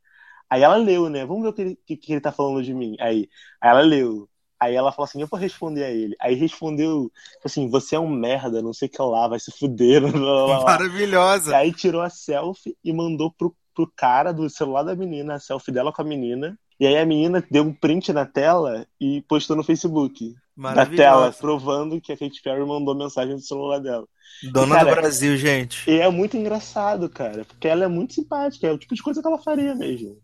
Aí 0.50 0.62
ela 0.62 0.76
leu, 0.76 1.08
né? 1.10 1.26
Vamos 1.26 1.42
ver 1.42 1.48
o 1.50 1.52
que 1.54 1.62
ele, 1.62 1.76
que, 1.86 1.96
que 1.96 2.12
ele 2.12 2.20
tá 2.20 2.32
falando 2.32 2.62
de 2.62 2.72
mim. 2.74 2.96
Aí, 3.00 3.28
aí 3.60 3.70
ela 3.70 3.80
leu. 3.80 4.28
Aí 4.58 4.74
ela 4.74 4.90
falou 4.90 5.04
assim, 5.04 5.20
eu 5.20 5.26
vou 5.26 5.38
responder 5.38 5.84
a 5.84 5.90
ele. 5.90 6.16
Aí 6.20 6.34
respondeu, 6.34 7.10
assim, 7.44 7.68
você 7.68 7.96
é 7.96 8.00
um 8.00 8.08
merda, 8.08 8.62
não 8.62 8.72
sei 8.72 8.88
o 8.88 8.90
que 8.90 9.02
lá, 9.02 9.28
vai 9.28 9.38
se 9.38 9.50
fuder. 9.50 10.00
blá, 10.10 10.10
blá, 10.10 10.46
blá. 10.46 10.64
Maravilhosa. 10.64 11.56
Aí 11.56 11.72
tirou 11.72 12.00
a 12.00 12.08
selfie 12.08 12.76
e 12.82 12.92
mandou 12.92 13.30
pro, 13.30 13.54
pro 13.74 13.90
cara 13.94 14.32
do 14.32 14.48
celular 14.48 14.82
da 14.82 14.96
menina, 14.96 15.34
a 15.34 15.40
selfie 15.40 15.72
dela 15.72 15.92
com 15.92 16.02
a 16.02 16.04
menina. 16.04 16.58
E 16.78 16.86
aí 16.86 16.96
a 16.98 17.06
menina 17.06 17.44
deu 17.50 17.64
um 17.64 17.72
print 17.72 18.12
na 18.12 18.26
tela 18.26 18.86
e 19.00 19.22
postou 19.22 19.56
no 19.56 19.64
Facebook. 19.64 20.34
Maravilhosa. 20.54 20.96
tela, 20.96 21.32
provando 21.32 22.00
que 22.00 22.12
a 22.12 22.16
Katy 22.16 22.42
Perry 22.42 22.64
mandou 22.64 22.94
mensagem 22.94 23.34
no 23.34 23.40
celular 23.40 23.78
dela. 23.78 24.06
Dona 24.50 24.76
Cara, 24.76 24.90
do 24.90 25.00
Brasil, 25.00 25.36
gente. 25.36 25.88
E 25.88 26.00
é 26.00 26.08
muito 26.10 26.36
engraçado, 26.36 27.08
cara, 27.08 27.44
porque 27.44 27.68
ela 27.68 27.84
é 27.84 27.88
muito 27.88 28.14
simpática, 28.14 28.66
é 28.66 28.72
o 28.72 28.78
tipo 28.78 28.94
de 28.94 29.02
coisa 29.02 29.20
que 29.20 29.28
ela 29.28 29.38
faria 29.38 29.74
mesmo. 29.74 30.18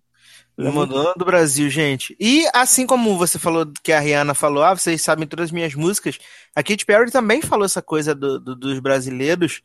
Muito- 0.59 0.93
dona 0.93 1.15
do 1.17 1.25
Brasil, 1.25 1.69
gente. 1.71 2.15
E 2.21 2.47
assim 2.55 2.87
como 2.87 3.17
você 3.17 3.39
falou 3.39 3.67
que 3.83 3.93
a 3.93 4.01
Rihanna 4.01 4.35
falou, 4.35 4.63
ah, 4.63 4.75
vocês 4.75 5.01
sabem 5.03 5.27
todas 5.27 5.47
as 5.47 5.51
minhas 5.53 5.75
músicas, 5.75 6.19
a 6.55 6.63
Katy 6.63 6.85
Perry 6.85 7.11
também 7.11 7.41
falou 7.43 7.65
essa 7.65 7.81
coisa 7.83 8.15
do- 8.15 8.39
do- 8.39 8.55
dos 8.57 8.79
brasileiros, 8.79 9.63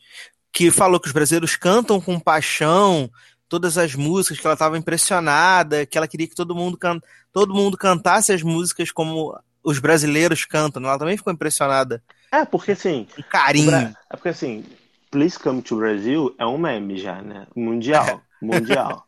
que 0.52 0.72
falou 0.72 1.00
que 1.00 1.08
os 1.08 1.14
brasileiros 1.14 1.56
cantam 1.56 2.00
com 2.02 2.20
paixão 2.20 3.10
todas 3.50 3.78
as 3.78 3.96
músicas, 3.96 4.40
que 4.40 4.48
ela 4.48 4.54
estava 4.56 4.78
impressionada, 4.78 5.86
que 5.86 5.98
ela 5.98 6.08
queria 6.08 6.28
que 6.28 6.36
todo 6.36 6.56
mundo, 6.56 6.78
can... 6.78 7.00
todo 7.32 7.54
mundo 7.54 7.78
cantasse 7.78 8.32
as 8.34 8.42
músicas 8.42 8.92
como 8.92 9.38
os 9.64 9.80
brasileiros 9.80 10.46
cantam. 10.46 10.84
Ela 10.84 10.98
também 10.98 11.18
ficou 11.18 11.32
impressionada. 11.32 12.02
É, 12.32 12.44
porque 12.46 12.72
assim, 12.72 13.08
o 13.18 13.24
carinho. 13.24 13.68
Bra- 13.72 13.94
é 14.12 14.16
porque 14.18 14.30
assim, 14.30 14.66
Please 15.12 15.38
Come 15.40 15.62
to 15.62 15.78
Brasil 15.78 16.36
é 16.38 16.46
um 16.46 16.58
meme 16.58 16.98
já, 16.98 17.22
né? 17.22 17.48
Mundial, 17.56 18.22
mundial. 18.42 19.06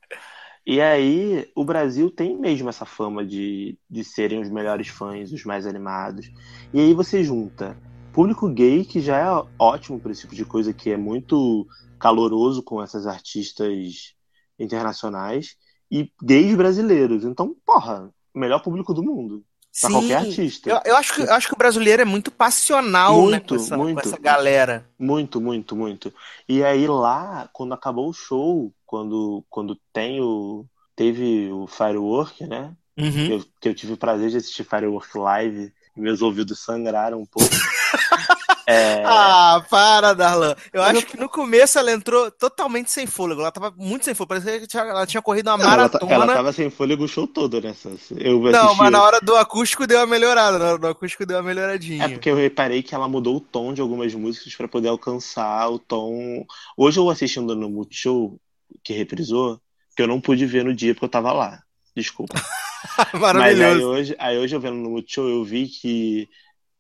E 0.72 0.80
aí, 0.80 1.50
o 1.56 1.66
Brasil 1.66 2.12
tem 2.12 2.38
mesmo 2.38 2.70
essa 2.70 2.86
fama 2.86 3.26
de, 3.26 3.76
de 3.90 4.04
serem 4.04 4.40
os 4.40 4.52
melhores 4.52 4.88
fãs, 4.88 5.32
os 5.32 5.44
mais 5.44 5.66
animados. 5.66 6.32
E 6.72 6.80
aí 6.80 6.94
você 6.94 7.24
junta 7.24 7.76
público 8.14 8.48
gay, 8.48 8.86
que 8.86 9.00
já 9.00 9.18
é 9.18 9.48
ótimo 9.58 10.00
para 10.00 10.12
esse 10.12 10.22
tipo 10.22 10.36
de 10.36 10.46
coisa, 10.46 10.72
que 10.72 10.92
é 10.92 10.96
muito 10.96 11.66
caloroso 11.98 12.62
com 12.62 12.84
essas 12.84 13.08
artistas 13.08 14.14
internacionais, 14.60 15.58
e 15.90 16.12
gays 16.22 16.56
brasileiros. 16.56 17.26
Então, 17.26 17.56
porra, 17.66 18.14
melhor 18.32 18.62
público 18.62 18.94
do 18.94 19.02
mundo. 19.02 19.44
Pra 19.82 19.90
qualquer 19.90 20.16
artista. 20.16 20.70
Eu, 20.70 20.82
eu 20.84 20.96
acho 20.96 21.14
que, 21.14 21.22
eu 21.22 21.34
acho 21.34 21.48
que 21.48 21.54
o 21.54 21.58
brasileiro 21.58 22.02
é 22.02 22.06
muito 22.06 22.32
passional, 22.32 23.16
né, 23.28 23.38
Muito, 23.38 23.56
com 23.56 23.56
essa, 23.56 23.78
muito. 23.78 24.00
essa 24.00 24.18
galera. 24.18 24.86
Muito, 24.98 25.40
muito, 25.40 25.76
muito. 25.76 26.14
E 26.48 26.64
aí 26.64 26.88
lá, 26.88 27.50
quando 27.54 27.74
acabou 27.74 28.10
o 28.10 28.14
show, 28.14 28.74
quando, 28.86 29.44
quando 29.50 29.80
tem 29.94 30.20
o, 30.22 30.66
teve 30.96 31.52
o 31.52 31.68
Firework, 31.68 32.46
né? 32.46 32.74
Uhum. 32.98 33.28
Eu, 33.28 33.46
que 33.62 33.70
eu 33.70 33.76
tive 33.76 33.94
o 33.94 33.98
prazer 33.98 34.30
de 34.30 34.38
assistir 34.38 34.66
Firework 34.66 35.18
live, 35.18 35.72
meus 35.96 36.22
ouvidos 36.22 36.60
sangraram 36.60 37.22
um 37.22 37.26
pouco. 37.26 37.50
É, 38.72 39.04
Ah, 39.06 39.66
para, 39.70 40.14
Darlan. 40.14 40.56
Eu 40.72 40.82
Mas 40.82 40.98
acho 40.98 41.06
que 41.08 41.18
no 41.18 41.28
começo 41.28 41.80
ela 41.80 41.92
entrou 41.92 42.30
totalmente 42.30 42.92
sem 42.92 43.08
fôlego. 43.08 43.42
Ela 43.42 43.52
tava 43.52 43.74
muito 43.76 44.06
sem 44.06 44.14
fôlego. 44.14 44.30
Parecia 44.42 44.60
que 44.60 44.68
tinha- 44.68 44.84
ela 44.84 45.06
tinha 45.08 45.22
corrido 45.22 45.48
uma 45.50 45.58
não, 45.58 45.66
ela, 45.66 45.90
ta- 45.90 46.00
maratona. 46.00 46.14
ela 46.14 46.28
tava 46.34 46.54
sem 46.54 46.70
fôlego 46.70 47.04
o 47.06 47.08
show 47.08 47.26
todo, 47.28 47.60
né? 47.62 47.74
Eu 48.18 48.40
Não, 48.42 48.60
assisti- 48.66 48.78
mas 48.78 48.92
na 48.92 49.02
hora 49.04 49.20
do 49.22 49.36
acústico 49.36 49.88
deu 49.88 49.98
uma 50.00 50.06
melhorada. 50.08 50.60
Na 50.60 50.66
hora 50.66 50.78
do 50.78 50.88
acústico 50.88 51.26
deu 51.26 51.38
uma 51.38 51.44
melhoradinha. 51.44 52.06
É 52.06 52.10
porque 52.10 52.30
eu 52.30 52.36
reparei 52.36 52.84
que 52.84 52.94
ela 52.94 53.08
mudou 53.08 53.38
o 53.38 53.42
tom 53.42 53.74
de 53.74 53.82
algumas 53.82 54.14
músicas 54.14 54.56
para 54.56 54.68
poder 54.68 54.90
alcançar 54.90 55.68
o 55.70 55.80
tom. 55.80 56.46
Hoje 56.78 57.00
eu 57.00 57.10
assistindo 57.10 57.56
no 57.56 57.70
Multishow, 57.70 58.40
que 58.84 58.94
reprisou, 58.94 59.60
que 59.96 60.02
eu 60.04 60.08
não 60.08 60.22
pude 60.22 60.46
ver 60.46 60.64
no 60.64 60.74
dia 60.76 60.94
porque 60.94 61.06
eu 61.06 61.10
tava 61.10 61.32
lá. 61.32 61.62
Desculpa. 61.96 62.36
Mas 63.14 63.14
aí 63.14 63.20
Maravilhoso. 63.20 63.88
hoje, 63.88 64.16
aí 64.20 64.38
hoje 64.38 64.56
eu 64.56 64.60
vendo 64.60 64.76
no 64.78 64.92
Multishow, 64.92 65.28
eu 65.28 65.44
vi 65.44 65.68
que 65.68 66.30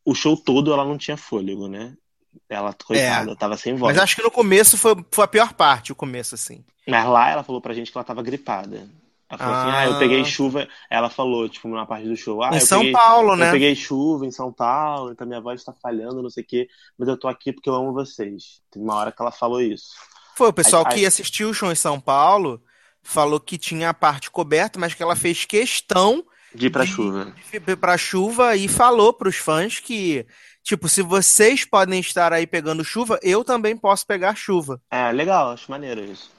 o 0.09 0.15
show 0.15 0.35
todo 0.37 0.71
ela 0.73 0.85
não 0.85 0.97
tinha 0.97 1.17
fôlego, 1.17 1.67
né? 1.67 1.93
Ela, 2.47 2.73
coitada, 2.73 3.35
tava 3.35 3.57
sem 3.57 3.75
voz. 3.75 3.95
Mas 3.95 4.03
acho 4.03 4.15
que 4.15 4.21
no 4.23 4.31
começo 4.31 4.77
foi, 4.77 4.95
foi 5.11 5.23
a 5.25 5.27
pior 5.27 5.53
parte, 5.53 5.91
o 5.91 5.95
começo, 5.95 6.35
assim. 6.35 6.63
Mas 6.87 7.05
lá 7.07 7.29
ela 7.29 7.43
falou 7.43 7.61
pra 7.61 7.73
gente 7.73 7.91
que 7.91 7.97
ela 7.97 8.03
tava 8.05 8.21
gripada. 8.23 8.87
Ela 9.29 9.37
falou 9.37 9.53
assim, 9.55 9.69
Ah. 9.69 9.79
ah, 9.79 9.85
eu 9.87 9.99
peguei 9.99 10.25
chuva. 10.25 10.67
Ela 10.89 11.09
falou, 11.09 11.47
tipo, 11.47 11.67
na 11.67 11.85
parte 11.85 12.07
do 12.07 12.15
show, 12.15 12.41
ah, 12.43 12.49
em 12.51 12.55
eu 12.55 12.61
São 12.61 12.79
peguei, 12.79 12.93
Paulo, 12.93 13.31
eu 13.33 13.35
né? 13.37 13.51
peguei 13.51 13.75
chuva 13.75 14.25
em 14.25 14.31
São 14.31 14.51
Paulo, 14.51 15.11
então 15.11 15.27
minha 15.27 15.41
voz 15.41 15.63
tá 15.63 15.73
falhando, 15.73 16.21
não 16.23 16.29
sei 16.29 16.43
o 16.43 16.47
quê, 16.47 16.67
mas 16.97 17.07
eu 17.07 17.17
tô 17.17 17.27
aqui 17.27 17.51
porque 17.53 17.69
eu 17.69 17.75
amo 17.75 17.93
vocês. 17.93 18.61
Tem 18.71 18.81
uma 18.81 18.95
hora 18.95 19.11
que 19.11 19.21
ela 19.21 19.31
falou 19.31 19.61
isso. 19.61 19.89
Foi 20.35 20.47
o 20.49 20.53
pessoal 20.53 20.83
Aí- 20.87 20.95
que 20.95 21.05
assistiu 21.05 21.49
o 21.49 21.53
show 21.53 21.71
em 21.71 21.75
São 21.75 21.99
Paulo 21.99 22.61
falou 23.03 23.39
que 23.39 23.57
tinha 23.57 23.89
a 23.89 23.93
parte 23.93 24.29
coberta, 24.31 24.79
mas 24.79 24.93
que 24.93 25.01
ela 25.03 25.15
fez 25.15 25.45
questão 25.45 26.23
De 26.53 26.67
ir 26.67 26.69
pra 26.69 26.83
De- 26.83 26.91
chuva. 26.91 27.33
de 27.51 27.71
ir 27.71 27.77
pra 27.77 27.97
chuva 27.97 28.55
e 28.55 28.67
falou 28.67 29.13
pros 29.13 29.35
fãs 29.37 29.79
que, 29.79 30.25
tipo, 30.63 30.89
se 30.89 31.01
vocês 31.01 31.63
podem 31.65 31.99
estar 31.99 32.33
aí 32.33 32.47
pegando 32.47 32.83
chuva, 32.83 33.19
eu 33.21 33.43
também 33.43 33.77
posso 33.77 34.05
pegar 34.05 34.35
chuva. 34.35 34.81
É, 34.89 35.11
legal, 35.11 35.51
acho 35.51 35.69
maneiro 35.69 36.03
isso. 36.03 36.31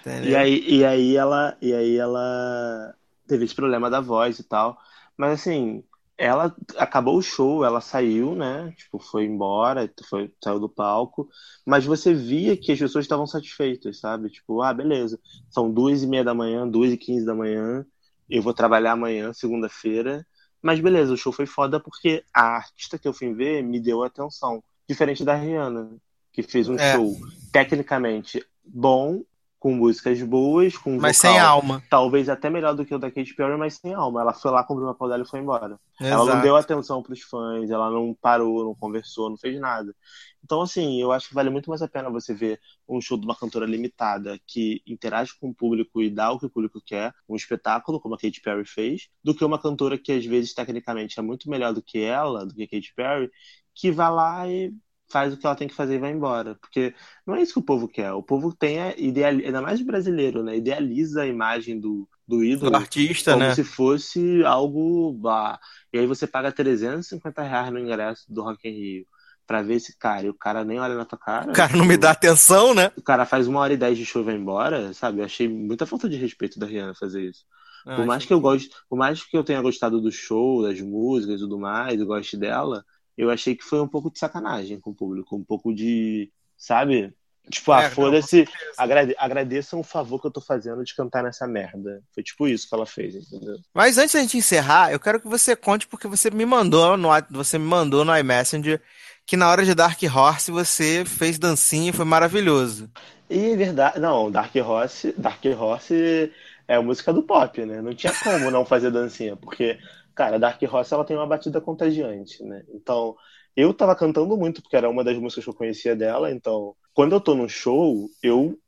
Entendeu? 0.00 0.30
E 0.32 0.36
aí, 0.36 0.64
e 0.68 0.84
aí 0.84 1.16
ela, 1.16 1.56
e 1.62 1.72
aí 1.72 1.96
ela 1.96 2.94
teve 3.26 3.44
esse 3.44 3.54
problema 3.54 3.88
da 3.88 4.00
voz 4.00 4.38
e 4.38 4.44
tal. 4.44 4.76
Mas 5.16 5.40
assim, 5.40 5.82
ela 6.18 6.54
acabou 6.76 7.16
o 7.16 7.22
show, 7.22 7.64
ela 7.64 7.80
saiu, 7.80 8.34
né? 8.34 8.70
Tipo, 8.76 8.98
foi 8.98 9.24
embora, 9.24 9.90
foi, 10.08 10.30
saiu 10.42 10.60
do 10.60 10.68
palco. 10.68 11.26
Mas 11.64 11.86
você 11.86 12.12
via 12.12 12.54
que 12.54 12.70
as 12.72 12.78
pessoas 12.78 13.06
estavam 13.06 13.26
satisfeitas, 13.26 13.98
sabe? 13.98 14.28
Tipo, 14.28 14.60
ah, 14.60 14.74
beleza. 14.74 15.18
São 15.48 15.70
duas 15.72 16.02
e 16.02 16.06
meia 16.06 16.22
da 16.22 16.34
manhã, 16.34 16.68
duas 16.68 16.92
e 16.92 16.98
quinze 16.98 17.24
da 17.24 17.34
manhã. 17.34 17.86
Eu 18.28 18.42
vou 18.42 18.54
trabalhar 18.54 18.92
amanhã, 18.92 19.32
segunda-feira. 19.32 20.26
Mas 20.62 20.80
beleza, 20.80 21.12
o 21.12 21.16
show 21.16 21.32
foi 21.32 21.46
foda 21.46 21.78
porque 21.78 22.24
a 22.32 22.56
artista 22.56 22.98
que 22.98 23.06
eu 23.06 23.12
fui 23.12 23.32
ver 23.34 23.62
me 23.62 23.78
deu 23.78 24.02
atenção. 24.02 24.62
Diferente 24.88 25.24
da 25.24 25.34
Rihanna, 25.34 25.96
que 26.32 26.42
fez 26.42 26.68
um 26.68 26.76
É. 26.76 26.92
show 26.92 27.16
tecnicamente 27.52 28.44
bom, 28.64 29.22
com 29.64 29.72
músicas 29.72 30.20
boas, 30.20 30.76
com 30.76 30.98
Mas 30.98 31.16
vocal 31.16 31.32
sem 31.32 31.40
alma. 31.40 31.82
talvez 31.88 32.28
até 32.28 32.50
melhor 32.50 32.74
do 32.74 32.84
que 32.84 32.94
o 32.94 32.98
da 32.98 33.10
Katy 33.10 33.34
Perry, 33.34 33.56
mas 33.56 33.76
sem 33.76 33.94
alma. 33.94 34.20
Ela 34.20 34.34
foi 34.34 34.50
lá, 34.50 34.62
comprou 34.62 34.94
uma 34.94 35.08
dela 35.08 35.22
e 35.22 35.26
foi 35.26 35.40
embora. 35.40 35.80
Ela 35.98 36.18
não 36.18 36.24
Exato. 36.24 36.42
deu 36.42 36.54
atenção 36.54 37.02
pros 37.02 37.22
fãs, 37.22 37.70
ela 37.70 37.90
não 37.90 38.14
parou, 38.20 38.62
não 38.62 38.74
conversou, 38.74 39.30
não 39.30 39.38
fez 39.38 39.58
nada. 39.58 39.96
Então, 40.44 40.60
assim, 40.60 41.00
eu 41.00 41.10
acho 41.12 41.28
que 41.28 41.34
vale 41.34 41.48
muito 41.48 41.70
mais 41.70 41.80
a 41.80 41.88
pena 41.88 42.10
você 42.10 42.34
ver 42.34 42.60
um 42.86 43.00
show 43.00 43.16
de 43.16 43.24
uma 43.24 43.34
cantora 43.34 43.64
limitada 43.64 44.38
que 44.46 44.82
interage 44.86 45.32
com 45.40 45.48
o 45.48 45.54
público 45.54 46.02
e 46.02 46.10
dá 46.10 46.30
o 46.30 46.38
que 46.38 46.44
o 46.44 46.50
público 46.50 46.78
quer, 46.84 47.14
um 47.26 47.34
espetáculo, 47.34 47.98
como 47.98 48.16
a 48.16 48.18
Katy 48.18 48.42
Perry 48.42 48.66
fez, 48.66 49.08
do 49.24 49.34
que 49.34 49.46
uma 49.46 49.58
cantora 49.58 49.96
que 49.96 50.12
às 50.12 50.26
vezes 50.26 50.52
tecnicamente 50.52 51.18
é 51.18 51.22
muito 51.22 51.48
melhor 51.48 51.72
do 51.72 51.80
que 51.82 52.00
ela, 52.00 52.44
do 52.44 52.54
que 52.54 52.64
a 52.64 52.68
Katy 52.68 52.92
Perry, 52.94 53.30
que 53.74 53.90
vai 53.90 54.10
lá 54.10 54.46
e 54.46 54.74
faz 55.14 55.32
o 55.32 55.36
que 55.36 55.46
ela 55.46 55.54
tem 55.54 55.68
que 55.68 55.74
fazer 55.76 55.94
e 55.94 55.98
vai 56.00 56.10
embora. 56.10 56.56
Porque 56.56 56.92
não 57.24 57.36
é 57.36 57.42
isso 57.42 57.52
que 57.52 57.60
o 57.60 57.62
povo 57.62 57.86
quer. 57.86 58.12
O 58.12 58.22
povo 58.22 58.52
tem 58.52 58.80
a 58.80 58.92
ideal... 58.98 59.30
ainda 59.30 59.62
mais 59.62 59.80
brasileiro, 59.80 60.42
né? 60.42 60.56
Idealiza 60.56 61.22
a 61.22 61.26
imagem 61.26 61.78
do, 61.78 62.08
do 62.26 62.42
ídolo 62.42 62.72
Do 62.72 62.76
artista, 62.76 63.34
como 63.34 63.44
né? 63.44 63.54
se 63.54 63.62
fosse 63.62 64.42
algo. 64.44 65.12
Bah. 65.12 65.60
E 65.92 65.98
aí 66.00 66.06
você 66.06 66.26
paga 66.26 66.50
350 66.50 67.42
reais 67.42 67.72
no 67.72 67.78
ingresso 67.78 68.24
do 68.28 68.42
Rock 68.42 68.68
in 68.68 68.72
Rio 68.72 69.06
pra 69.46 69.62
ver 69.62 69.74
esse 69.74 69.96
cara 69.96 70.26
e 70.26 70.30
o 70.30 70.34
cara 70.34 70.64
nem 70.64 70.80
olha 70.80 70.96
na 70.96 71.04
tua 71.04 71.18
cara. 71.18 71.52
O 71.52 71.54
cara 71.54 71.76
não 71.76 71.84
me 71.84 71.92
tipo, 71.92 72.02
dá 72.02 72.10
atenção, 72.10 72.74
né? 72.74 72.90
O 72.96 73.02
cara 73.02 73.24
faz 73.24 73.46
uma 73.46 73.60
hora 73.60 73.72
e 73.72 73.76
dez 73.76 73.96
de 73.96 74.04
show 74.04 74.22
e 74.22 74.24
vai 74.24 74.34
embora, 74.34 74.92
sabe? 74.94 75.20
Eu 75.20 75.24
achei 75.26 75.46
muita 75.46 75.86
falta 75.86 76.08
de 76.08 76.16
respeito 76.16 76.58
da 76.58 76.66
Rihanna 76.66 76.94
fazer 76.94 77.22
isso. 77.22 77.44
Ah, 77.86 77.94
Por 77.96 78.06
mais 78.06 78.24
que 78.24 78.32
eu 78.32 78.40
goste, 78.40 78.70
por 78.88 78.96
mais 78.96 79.22
que 79.22 79.36
eu 79.36 79.44
tenha 79.44 79.62
gostado 79.62 80.00
do 80.00 80.10
show, 80.10 80.62
das 80.62 80.80
músicas 80.80 81.36
e 81.36 81.42
tudo 81.44 81.58
mais, 81.58 82.00
eu 82.00 82.06
goste 82.06 82.36
dela, 82.36 82.84
eu 83.16 83.30
achei 83.30 83.54
que 83.54 83.64
foi 83.64 83.80
um 83.80 83.88
pouco 83.88 84.10
de 84.10 84.18
sacanagem 84.18 84.80
com 84.80 84.90
o 84.90 84.94
público, 84.94 85.36
um 85.36 85.44
pouco 85.44 85.74
de, 85.74 86.30
sabe? 86.56 87.14
Tipo, 87.50 87.72
ah, 87.72 87.82
É, 87.82 87.90
foda-se, 87.90 88.48
agrade, 88.76 89.14
agradeçam 89.18 89.80
o 89.80 89.84
favor 89.84 90.18
que 90.20 90.26
eu 90.26 90.30
tô 90.30 90.40
fazendo 90.40 90.82
de 90.82 90.94
cantar 90.94 91.22
nessa 91.22 91.46
merda. 91.46 92.02
Foi 92.14 92.22
tipo 92.22 92.48
isso 92.48 92.66
que 92.68 92.74
ela 92.74 92.86
fez, 92.86 93.14
entendeu? 93.14 93.58
Mas 93.74 93.98
antes 93.98 94.14
da 94.14 94.20
gente 94.20 94.38
encerrar, 94.38 94.92
eu 94.92 94.98
quero 94.98 95.20
que 95.20 95.28
você 95.28 95.54
conte, 95.54 95.86
porque 95.86 96.08
você 96.08 96.30
me 96.30 96.46
mandou 96.46 96.96
no, 96.96 97.08
você 97.30 97.58
me 97.58 97.66
mandou 97.66 98.04
no 98.04 98.16
iMessenger 98.16 98.80
que 99.26 99.36
na 99.36 99.50
hora 99.50 99.64
de 99.64 99.74
Dark 99.74 100.00
Horse 100.02 100.50
você 100.50 101.04
fez 101.04 101.38
dancinha 101.38 101.90
e 101.90 101.92
foi 101.92 102.04
maravilhoso. 102.04 102.90
E 103.28 103.52
é 103.52 103.56
verdade, 103.56 103.98
não, 104.00 104.30
Dark 104.30 104.54
Horse, 104.54 105.14
Dark 105.16 105.42
Horse 105.44 106.32
é 106.68 106.74
a 106.76 106.82
música 106.82 107.12
do 107.12 107.22
pop, 107.22 107.64
né? 107.64 107.80
Não 107.82 107.94
tinha 107.94 108.14
como 108.14 108.50
não 108.50 108.64
fazer 108.64 108.90
dancinha, 108.90 109.36
porque, 109.36 109.78
cara, 110.14 110.38
Dark 110.38 110.60
Horse 110.62 110.94
ela 110.94 111.04
tem 111.04 111.16
uma 111.16 111.26
batida 111.26 111.60
contagiante, 111.60 112.42
né? 112.44 112.64
Então, 112.72 113.16
eu 113.56 113.72
tava 113.72 113.94
cantando 113.94 114.36
muito, 114.36 114.62
porque 114.62 114.76
era 114.76 114.88
uma 114.88 115.04
das 115.04 115.16
músicas 115.18 115.44
que 115.44 115.50
eu 115.50 115.54
conhecia 115.54 115.94
dela, 115.94 116.30
então, 116.30 116.74
quando 116.92 117.12
eu 117.12 117.20
tô 117.20 117.34
no 117.34 117.48
show, 117.48 118.08
eu 118.22 118.58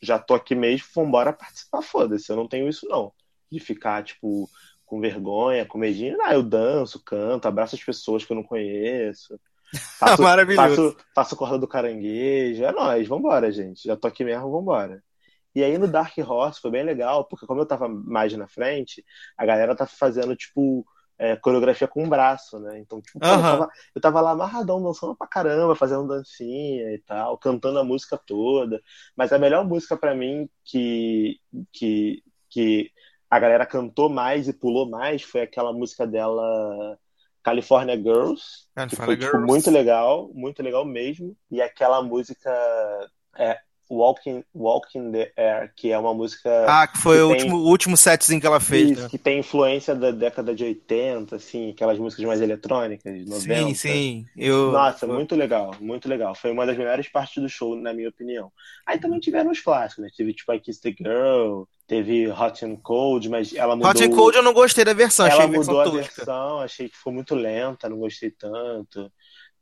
já 0.00 0.18
tô 0.18 0.34
aqui 0.34 0.54
mesmo, 0.54 0.86
vambora 0.94 1.32
participar, 1.32 1.82
foda-se, 1.82 2.30
eu 2.30 2.36
não 2.36 2.48
tenho 2.48 2.68
isso 2.68 2.88
não, 2.88 3.12
de 3.50 3.60
ficar, 3.60 4.02
tipo, 4.02 4.48
com 4.84 5.00
vergonha, 5.00 5.66
com 5.66 5.78
medinho, 5.78 6.16
ah, 6.22 6.34
eu 6.34 6.42
danço, 6.42 7.02
canto, 7.04 7.46
abraço 7.46 7.74
as 7.74 7.84
pessoas 7.84 8.24
que 8.24 8.32
eu 8.32 8.36
não 8.36 8.42
conheço, 8.42 9.38
faço, 9.98 10.22
Maravilhoso. 10.22 10.92
faço, 10.92 11.06
faço 11.14 11.36
corda 11.36 11.58
do 11.58 11.68
caranguejo, 11.68 12.64
é 12.64 12.72
nóis, 12.72 13.06
vambora, 13.06 13.52
gente, 13.52 13.84
já 13.84 13.96
tô 13.96 14.08
aqui 14.08 14.24
mesmo, 14.24 14.50
vambora. 14.50 15.02
E 15.54 15.64
aí 15.64 15.76
no 15.78 15.88
Dark 15.88 16.16
Horse 16.18 16.60
foi 16.60 16.70
bem 16.70 16.84
legal, 16.84 17.24
porque 17.24 17.46
como 17.46 17.60
eu 17.60 17.66
tava 17.66 17.88
mais 17.88 18.32
na 18.36 18.46
frente, 18.46 19.04
a 19.36 19.44
galera 19.44 19.74
tá 19.74 19.86
fazendo, 19.86 20.36
tipo, 20.36 20.86
é, 21.18 21.36
coreografia 21.36 21.86
com 21.86 22.04
o 22.04 22.08
braço, 22.08 22.58
né? 22.60 22.78
Então, 22.78 23.00
tipo, 23.02 23.18
eu, 23.22 23.42
tava, 23.42 23.70
eu 23.94 24.00
tava 24.00 24.20
lá 24.20 24.30
amarradão, 24.30 24.82
dançando 24.82 25.14
pra 25.14 25.26
caramba, 25.26 25.76
fazendo 25.76 26.08
dancinha 26.08 26.94
e 26.94 26.98
tal, 26.98 27.36
cantando 27.36 27.78
a 27.78 27.84
música 27.84 28.16
toda. 28.16 28.80
Mas 29.16 29.32
a 29.32 29.38
melhor 29.38 29.64
música 29.64 29.96
pra 29.96 30.14
mim 30.14 30.48
que, 30.64 31.38
que, 31.72 32.22
que 32.48 32.90
a 33.28 33.38
galera 33.38 33.66
cantou 33.66 34.08
mais 34.08 34.48
e 34.48 34.52
pulou 34.52 34.88
mais 34.88 35.22
foi 35.22 35.42
aquela 35.42 35.72
música 35.72 36.06
dela, 36.06 36.98
California 37.42 37.96
Girls, 37.96 38.66
que 38.88 38.96
California 38.96 39.06
foi 39.06 39.16
tipo, 39.16 39.30
Girls. 39.32 39.46
muito 39.46 39.70
legal, 39.70 40.30
muito 40.32 40.62
legal 40.62 40.84
mesmo. 40.84 41.36
E 41.50 41.60
aquela 41.60 42.02
música 42.02 42.50
é, 43.36 43.58
Walking, 43.90 44.44
Walking 44.54 45.10
the 45.12 45.32
Air, 45.36 45.72
que 45.76 45.90
é 45.90 45.98
uma 45.98 46.14
música 46.14 46.48
Ah, 46.68 46.86
que 46.86 46.98
foi 46.98 47.16
que 47.16 47.22
o 47.22 47.26
tem- 47.26 47.36
último, 47.36 47.56
o 47.56 47.68
último 47.68 47.96
setzinho 47.96 48.40
que 48.40 48.46
ela 48.46 48.60
fez, 48.60 48.90
isso, 48.92 49.02
né? 49.02 49.08
que 49.08 49.18
tem 49.18 49.40
influência 49.40 49.94
da 49.94 50.10
década 50.10 50.54
de 50.54 50.62
80, 50.64 51.36
assim, 51.36 51.70
aquelas 51.70 51.98
músicas 51.98 52.24
mais 52.24 52.40
eletrônicas, 52.40 53.12
90. 53.26 53.40
Sim, 53.40 53.74
sim. 53.74 54.26
Eu, 54.36 54.70
Nossa, 54.72 55.06
muito 55.06 55.34
legal, 55.34 55.72
muito 55.80 56.08
legal. 56.08 56.34
Foi 56.34 56.50
uma 56.52 56.64
das 56.64 56.76
melhores 56.78 57.08
partes 57.08 57.42
do 57.42 57.48
show, 57.48 57.74
na 57.74 57.92
minha 57.92 58.08
opinião. 58.08 58.52
Aí 58.86 58.98
também 58.98 59.18
tiveram 59.18 59.50
os 59.50 59.60
clássicos, 59.60 60.04
né? 60.04 60.10
Teve 60.16 60.32
tipo 60.32 60.52
I 60.52 60.60
Kiss 60.60 60.80
the 60.80 60.92
Girl, 60.96 61.64
teve 61.86 62.28
Hot 62.30 62.64
and 62.64 62.76
Cold, 62.76 63.28
mas 63.28 63.52
ela 63.54 63.74
mudou. 63.74 63.90
Hot 63.90 64.04
and 64.04 64.10
Cold 64.10 64.36
eu 64.36 64.42
não 64.42 64.52
gostei 64.52 64.84
da 64.84 64.92
versão, 64.94 65.26
achei 65.26 65.36
ela 65.36 65.44
a 65.44 65.50
versão 65.50 65.74
mudou 65.74 65.80
a 65.80 65.84
tosca. 65.84 66.14
versão, 66.16 66.60
achei 66.60 66.88
que 66.88 66.96
ficou 66.96 67.12
muito 67.12 67.34
lenta, 67.34 67.88
não 67.88 67.98
gostei 67.98 68.30
tanto. 68.30 69.10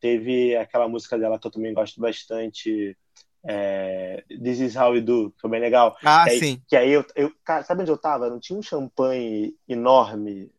Teve 0.01 0.55
aquela 0.57 0.89
música 0.89 1.19
dela 1.19 1.39
que 1.41 1.47
eu 1.47 1.51
também 1.51 1.75
gosto 1.75 2.01
bastante, 2.01 2.97
é, 3.45 4.25
This 4.29 4.61
Is 4.61 4.77
How 4.77 4.93
We 4.93 5.01
Do, 5.01 5.31
que 5.31 5.41
foi 5.41 5.51
bem 5.51 5.61
legal. 5.61 5.97
Ah, 6.05 6.25
que 6.25 6.31
aí, 6.31 6.39
sim. 6.39 6.63
Que 6.69 6.77
aí 6.77 6.91
eu, 6.91 7.05
eu, 7.15 7.33
cara, 7.45 7.65
sabe 7.65 7.83
onde 7.83 7.91
eu 7.91 7.99
tava? 7.99 8.29
Não 8.29 8.41
tinha 8.41 8.59
um 8.59 8.63
champanhe 8.63 9.55
enorme, 9.69 10.51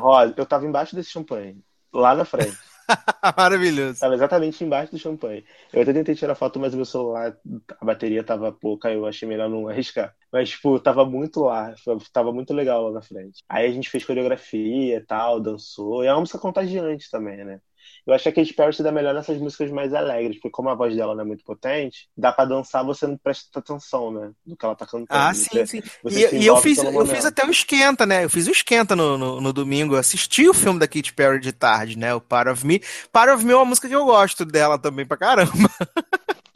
rosa. 0.00 0.34
Eu 0.36 0.46
tava 0.46 0.66
embaixo 0.66 0.94
desse 0.94 1.10
champanhe, 1.10 1.60
lá 1.92 2.14
na 2.14 2.24
frente. 2.24 2.56
maravilhoso. 3.36 4.00
Tava 4.00 4.14
exatamente 4.14 4.62
embaixo 4.62 4.92
do 4.92 4.98
champanhe. 4.98 5.44
Eu 5.72 5.82
até 5.82 5.92
tentei 5.92 6.14
tirar 6.14 6.34
foto, 6.34 6.58
mas 6.58 6.72
o 6.72 6.76
meu 6.76 6.84
celular, 6.86 7.36
a 7.80 7.84
bateria 7.84 8.22
tava 8.22 8.52
pouca, 8.52 8.90
eu 8.90 9.06
achei 9.06 9.28
melhor 9.28 9.48
não 9.48 9.68
arriscar. 9.68 10.14
Mas, 10.32 10.50
tipo, 10.50 10.78
tava 10.78 11.04
muito 11.04 11.40
lá, 11.40 11.74
tava 12.12 12.32
muito 12.32 12.52
legal 12.54 12.84
lá 12.84 12.92
na 12.92 13.02
frente. 13.02 13.42
Aí 13.48 13.66
a 13.66 13.72
gente 13.72 13.90
fez 13.90 14.04
coreografia 14.04 14.96
e 14.96 15.00
tal, 15.00 15.40
dançou. 15.40 16.04
E 16.04 16.06
é 16.06 16.12
uma 16.12 16.20
música 16.20 16.38
contagiante 16.38 17.10
também, 17.10 17.44
né? 17.44 17.60
Eu 18.06 18.14
acho 18.14 18.22
que 18.22 18.28
a 18.28 18.32
Katy 18.32 18.54
Perry 18.54 18.72
se 18.72 18.82
dá 18.84 18.92
melhor 18.92 19.12
nessas 19.14 19.36
músicas 19.38 19.70
mais 19.70 19.92
alegres, 19.92 20.36
porque 20.36 20.50
como 20.50 20.68
a 20.68 20.74
voz 20.74 20.94
dela 20.94 21.14
não 21.14 21.22
é 21.22 21.24
muito 21.26 21.44
potente, 21.44 22.08
dá 22.16 22.30
pra 22.32 22.44
dançar, 22.44 22.84
você 22.84 23.06
não 23.06 23.18
presta 23.18 23.58
atenção, 23.58 24.12
né? 24.12 24.30
Do 24.46 24.56
que 24.56 24.64
ela 24.64 24.76
tá 24.76 24.86
cantando. 24.86 25.08
Ah, 25.10 25.34
Você- 25.34 25.66
sim, 25.66 25.66
sim. 25.66 25.82
você 26.02 26.20
E, 26.36 26.42
e 26.42 26.46
eu 26.46 26.56
fiz, 26.58 26.78
eu 26.78 26.92
momento. 26.92 27.08
fiz 27.14 27.24
até 27.24 27.44
o 27.44 27.50
esquenta, 27.50 28.06
né? 28.06 28.24
Eu 28.24 28.30
fiz 28.30 28.46
o 28.46 28.50
esquenta 28.52 28.94
no, 28.94 29.18
no, 29.18 29.40
no 29.40 29.52
domingo. 29.52 29.94
Eu 29.94 29.98
assisti 29.98 30.48
o 30.48 30.54
filme 30.54 30.78
da 30.78 30.86
Katy 30.86 31.12
Perry 31.14 31.40
de 31.40 31.52
tarde, 31.52 31.98
né? 31.98 32.14
O 32.14 32.20
Part 32.20 32.48
of 32.50 32.64
Me. 32.66 32.80
Part 33.12 33.30
of 33.32 33.44
Me 33.44 33.52
é 33.52 33.56
uma 33.56 33.64
música 33.64 33.88
que 33.88 33.94
eu 33.94 34.04
gosto 34.04 34.44
dela 34.44 34.78
também 34.78 35.04
pra 35.06 35.16
caramba. 35.16 35.52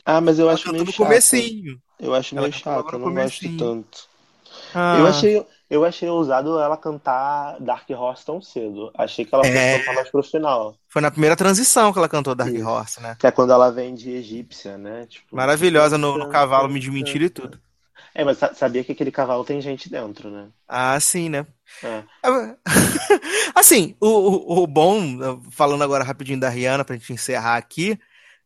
Ah, 0.05 0.21
mas 0.21 0.39
eu 0.39 0.49
Ela 0.49 0.55
acho 0.55 0.71
meio 0.71 0.85
no 0.85 0.93
chato. 0.93 0.93
comecinho. 0.93 1.81
Eu 1.99 2.15
acho 2.15 2.35
Ela 2.35 2.49
meio 2.49 2.53
chato, 2.53 2.95
eu 2.95 2.99
não 2.99 3.13
gosto 3.13 3.49
tanto. 3.57 4.09
Ah. 4.75 4.97
Eu 4.99 5.07
achei, 5.07 5.47
eu 5.71 5.85
achei 5.85 6.09
ousado 6.09 6.59
ela 6.59 6.77
cantar 6.77 7.59
Dark 7.61 7.89
Horse 7.91 8.25
tão 8.25 8.43
cedo. 8.43 8.91
Achei 8.97 9.25
que 9.25 9.35
ela 9.35 9.45
fosse 9.45 9.57
É. 9.57 9.79
cantar 9.79 9.95
mais 9.95 10.11
pro 10.11 10.23
final. 10.23 10.75
Foi 10.89 11.01
na 11.01 11.11
primeira 11.11 11.37
transição 11.37 11.93
que 11.93 11.99
ela 11.99 12.09
cantou 12.09 12.35
Dark 12.35 12.53
Isso. 12.53 12.67
Horse, 12.69 13.01
né? 13.01 13.17
Que 13.19 13.27
é 13.27 13.31
quando 13.31 13.53
ela 13.53 13.71
vem 13.71 13.95
de 13.95 14.11
egípcia, 14.11 14.77
né? 14.77 15.07
Tipo, 15.07 15.37
Maravilhosa 15.37 15.97
no, 15.97 16.19
no 16.19 16.29
cavalo 16.29 16.79
de 16.79 16.91
mentira 16.91 17.25
e 17.25 17.31
tudo. 17.31 17.59
É, 18.13 18.25
mas 18.25 18.39
sa- 18.39 18.53
sabia 18.55 18.83
que 18.83 18.93
aquele 18.93 19.13
cavalo 19.13 19.45
tem 19.45 19.61
gente 19.61 19.89
dentro, 19.89 20.31
né? 20.31 20.49
Ah, 20.67 20.99
sim, 20.99 21.29
né? 21.29 21.47
É. 21.83 22.03
Assim, 23.55 23.95
o, 24.01 24.07
o, 24.09 24.63
o 24.63 24.67
bom, 24.67 25.01
falando 25.51 25.85
agora 25.85 26.05
rapidinho 26.05 26.41
da 26.41 26.49
Rihanna, 26.49 26.85
pra 26.85 26.97
gente 26.97 27.13
encerrar 27.13 27.57
aqui, 27.57 27.99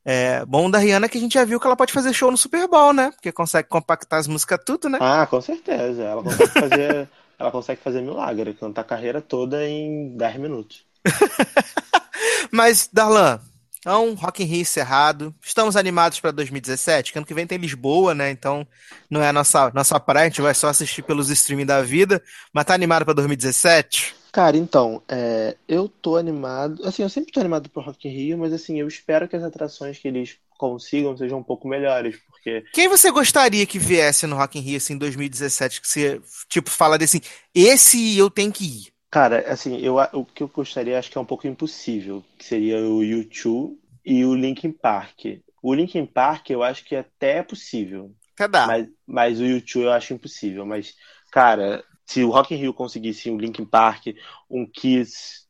é 0.04 0.44
bom 0.44 0.70
da 0.70 0.78
Rihanna 0.78 1.06
é 1.06 1.08
que 1.08 1.16
a 1.16 1.20
gente 1.20 1.34
já 1.34 1.44
viu 1.44 1.58
que 1.58 1.66
ela 1.66 1.76
pode 1.76 1.92
fazer 1.92 2.12
show 2.12 2.30
no 2.30 2.36
Super 2.36 2.68
Bowl, 2.68 2.92
né? 2.92 3.10
Porque 3.12 3.32
consegue 3.32 3.68
compactar 3.68 4.20
as 4.20 4.26
músicas 4.26 4.60
tudo, 4.64 4.88
né? 4.88 4.98
Ah, 5.00 5.26
com 5.26 5.40
certeza. 5.40 6.02
Ela 6.02 6.22
consegue 6.22 6.50
fazer, 6.50 7.08
ela 7.38 7.50
consegue 7.50 7.80
fazer 7.80 8.02
milagre, 8.02 8.54
cantar 8.54 8.82
a 8.82 8.84
carreira 8.84 9.22
toda 9.22 9.66
em 9.66 10.14
10 10.16 10.36
minutos. 10.36 10.84
Mas, 12.52 12.88
Darlan, 12.92 13.40
então, 13.84 14.14
Rock 14.14 14.42
in 14.42 14.46
Rio 14.46 14.62
encerrado. 14.62 15.34
Estamos 15.44 15.76
animados 15.76 16.18
para 16.18 16.30
2017, 16.30 17.12
que 17.12 17.18
ano 17.18 17.26
que 17.26 17.34
vem 17.34 17.46
tem 17.46 17.58
Lisboa, 17.58 18.14
né? 18.14 18.30
Então, 18.30 18.66
não 19.10 19.22
é 19.22 19.28
a 19.28 19.32
nossa, 19.32 19.70
nossa 19.74 20.00
praia, 20.00 20.24
a 20.24 20.28
gente 20.30 20.40
vai 20.40 20.54
só 20.54 20.68
assistir 20.68 21.02
pelos 21.02 21.28
streaming 21.28 21.66
da 21.66 21.82
vida. 21.82 22.22
Mas 22.50 22.64
tá 22.64 22.72
animado 22.72 23.04
para 23.04 23.12
2017? 23.12 24.16
Cara, 24.32 24.56
então, 24.56 25.02
é, 25.06 25.54
eu 25.68 25.86
tô 25.86 26.16
animado. 26.16 26.82
Assim, 26.82 27.02
eu 27.02 27.10
sempre 27.10 27.30
tô 27.30 27.40
animado 27.40 27.68
pro 27.68 27.82
Rock 27.82 28.08
in 28.08 28.10
Rio, 28.10 28.38
mas 28.38 28.54
assim, 28.54 28.80
eu 28.80 28.88
espero 28.88 29.28
que 29.28 29.36
as 29.36 29.42
atrações 29.42 29.98
que 29.98 30.08
eles 30.08 30.38
consigam 30.56 31.14
sejam 31.14 31.40
um 31.40 31.42
pouco 31.44 31.68
melhores, 31.68 32.16
porque 32.30 32.64
Quem 32.72 32.88
você 32.88 33.10
gostaria 33.10 33.66
que 33.66 33.78
viesse 33.78 34.26
no 34.26 34.36
Rock 34.36 34.58
in 34.58 34.62
Rio 34.62 34.78
assim, 34.78 34.94
em 34.94 34.98
2017? 34.98 35.82
Que 35.82 35.86
você, 35.88 36.22
tipo, 36.48 36.70
falaria 36.70 37.04
assim, 37.04 37.20
esse 37.54 38.16
eu 38.16 38.30
tenho 38.30 38.50
que 38.50 38.64
ir. 38.64 38.93
Cara, 39.14 39.48
assim, 39.52 39.76
eu, 39.76 39.94
o 40.12 40.24
que 40.24 40.42
eu 40.42 40.48
gostaria, 40.48 40.98
acho 40.98 41.08
que 41.08 41.16
é 41.16 41.20
um 41.20 41.24
pouco 41.24 41.46
impossível, 41.46 42.24
que 42.36 42.44
seria 42.44 42.78
o 42.78 42.98
U2 42.98 43.76
e 44.04 44.24
o 44.24 44.34
Linkin 44.34 44.72
Park. 44.72 45.40
O 45.62 45.72
Linkin 45.72 46.04
Park 46.04 46.50
eu 46.50 46.64
acho 46.64 46.84
que 46.84 46.96
até 46.96 47.36
é 47.36 47.42
possível, 47.44 48.12
Até 48.34 48.48
dá. 48.48 48.66
mas, 48.66 48.88
mas 49.06 49.40
o 49.40 49.44
U2 49.44 49.84
eu 49.84 49.92
acho 49.92 50.14
impossível. 50.14 50.66
Mas, 50.66 50.96
cara, 51.30 51.84
se 52.04 52.24
o 52.24 52.30
Rock 52.30 52.56
in 52.56 52.56
Rio 52.56 52.74
conseguisse 52.74 53.30
um 53.30 53.38
Linkin 53.38 53.64
Park, 53.64 54.06
um 54.50 54.66
Kiss, 54.66 55.46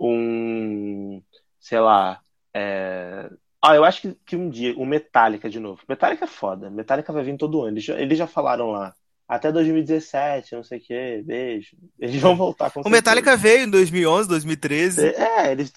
um, 0.00 1.22
sei 1.60 1.80
lá, 1.80 2.22
é... 2.54 3.28
Ah, 3.60 3.76
eu 3.76 3.84
acho 3.84 4.00
que, 4.00 4.14
que 4.24 4.34
um 4.34 4.48
dia, 4.48 4.74
o 4.78 4.86
Metallica 4.86 5.50
de 5.50 5.60
novo. 5.60 5.82
Metallica 5.86 6.24
é 6.24 6.28
foda, 6.28 6.70
Metallica 6.70 7.12
vai 7.12 7.22
vir 7.22 7.36
todo 7.36 7.60
ano, 7.60 7.72
eles 7.72 7.84
já, 7.84 8.00
eles 8.00 8.16
já 8.16 8.26
falaram 8.26 8.70
lá. 8.70 8.94
Até 9.26 9.50
2017, 9.50 10.54
não 10.54 10.62
sei 10.62 10.78
o 10.78 10.82
quê, 10.82 11.22
beijo. 11.24 11.76
Eles 11.98 12.20
vão 12.20 12.36
voltar 12.36 12.70
com 12.70 12.80
O 12.80 12.82
certeza. 12.82 12.90
Metallica 13.00 13.36
veio 13.36 13.64
em 13.64 13.70
2011, 13.70 14.28
2013. 14.28 15.06
É, 15.06 15.50
eles, 15.50 15.72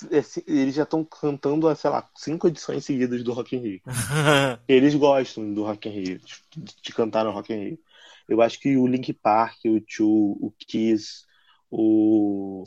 eles 0.45 0.75
já 0.75 0.83
estão 0.83 1.03
cantando, 1.05 1.73
sei 1.75 1.89
lá, 1.89 2.07
cinco 2.15 2.47
edições 2.49 2.83
seguidas 2.83 3.23
do 3.23 3.31
Rock 3.31 3.55
in 3.55 3.59
Rio. 3.59 3.81
Eles 4.67 4.93
gostam 4.95 5.53
do 5.53 5.63
Rock 5.63 5.87
in 5.87 5.91
Rio, 5.93 6.19
de, 6.19 6.75
de 6.83 6.93
cantar 6.93 7.23
no 7.23 7.31
Rock 7.31 7.53
in 7.53 7.63
Rio. 7.69 7.79
Eu 8.27 8.41
acho 8.41 8.59
que 8.59 8.75
o 8.75 8.85
Link 8.85 9.13
Park, 9.13 9.55
o 9.65 9.81
Chu, 9.87 10.37
o 10.41 10.53
Kiss, 10.67 11.23
o, 11.71 12.65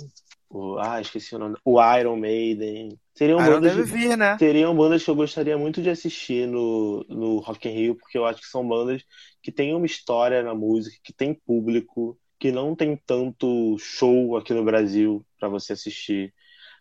o- 0.49 0.79
Ah, 0.79 0.99
esqueci 1.01 1.35
o 1.35 1.39
nome. 1.39 1.57
O 1.63 1.79
Iron 1.99 2.17
Maiden. 2.17 2.99
Seriam 3.21 3.45
Iron 3.45 3.61
bandas, 3.61 3.73
deve 3.73 3.83
de- 3.85 3.85
vir, 3.85 4.17
né? 4.17 4.39
seriam 4.39 4.75
bandas 4.77 5.05
que 5.05 5.11
eu 5.11 5.15
gostaria 5.15 5.59
muito 5.59 5.83
de 5.83 5.91
assistir 5.91 6.47
no, 6.49 7.05
no 7.09 7.39
Rock 7.41 7.69
in 7.69 7.73
Rio, 7.73 7.97
porque 7.97 8.17
eu 8.19 8.25
acho 8.27 8.41
que 8.41 8.47
são 8.49 8.67
bandas 8.67 9.03
que 9.43 9.53
têm 9.53 9.75
uma 9.75 9.87
história 9.87 10.43
na 10.43 10.55
música, 10.55 10.97
que 11.05 11.13
tem 11.13 11.35
público, 11.35 12.19
que 12.39 12.51
não 12.53 12.75
tem 12.75 12.97
tanto 13.07 13.77
show 13.79 14.37
aqui 14.37 14.55
no 14.55 14.65
Brasil 14.65 15.25
para 15.39 15.49
você 15.49 15.75
assistir. 15.75 16.33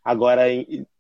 Agora, 0.03 0.43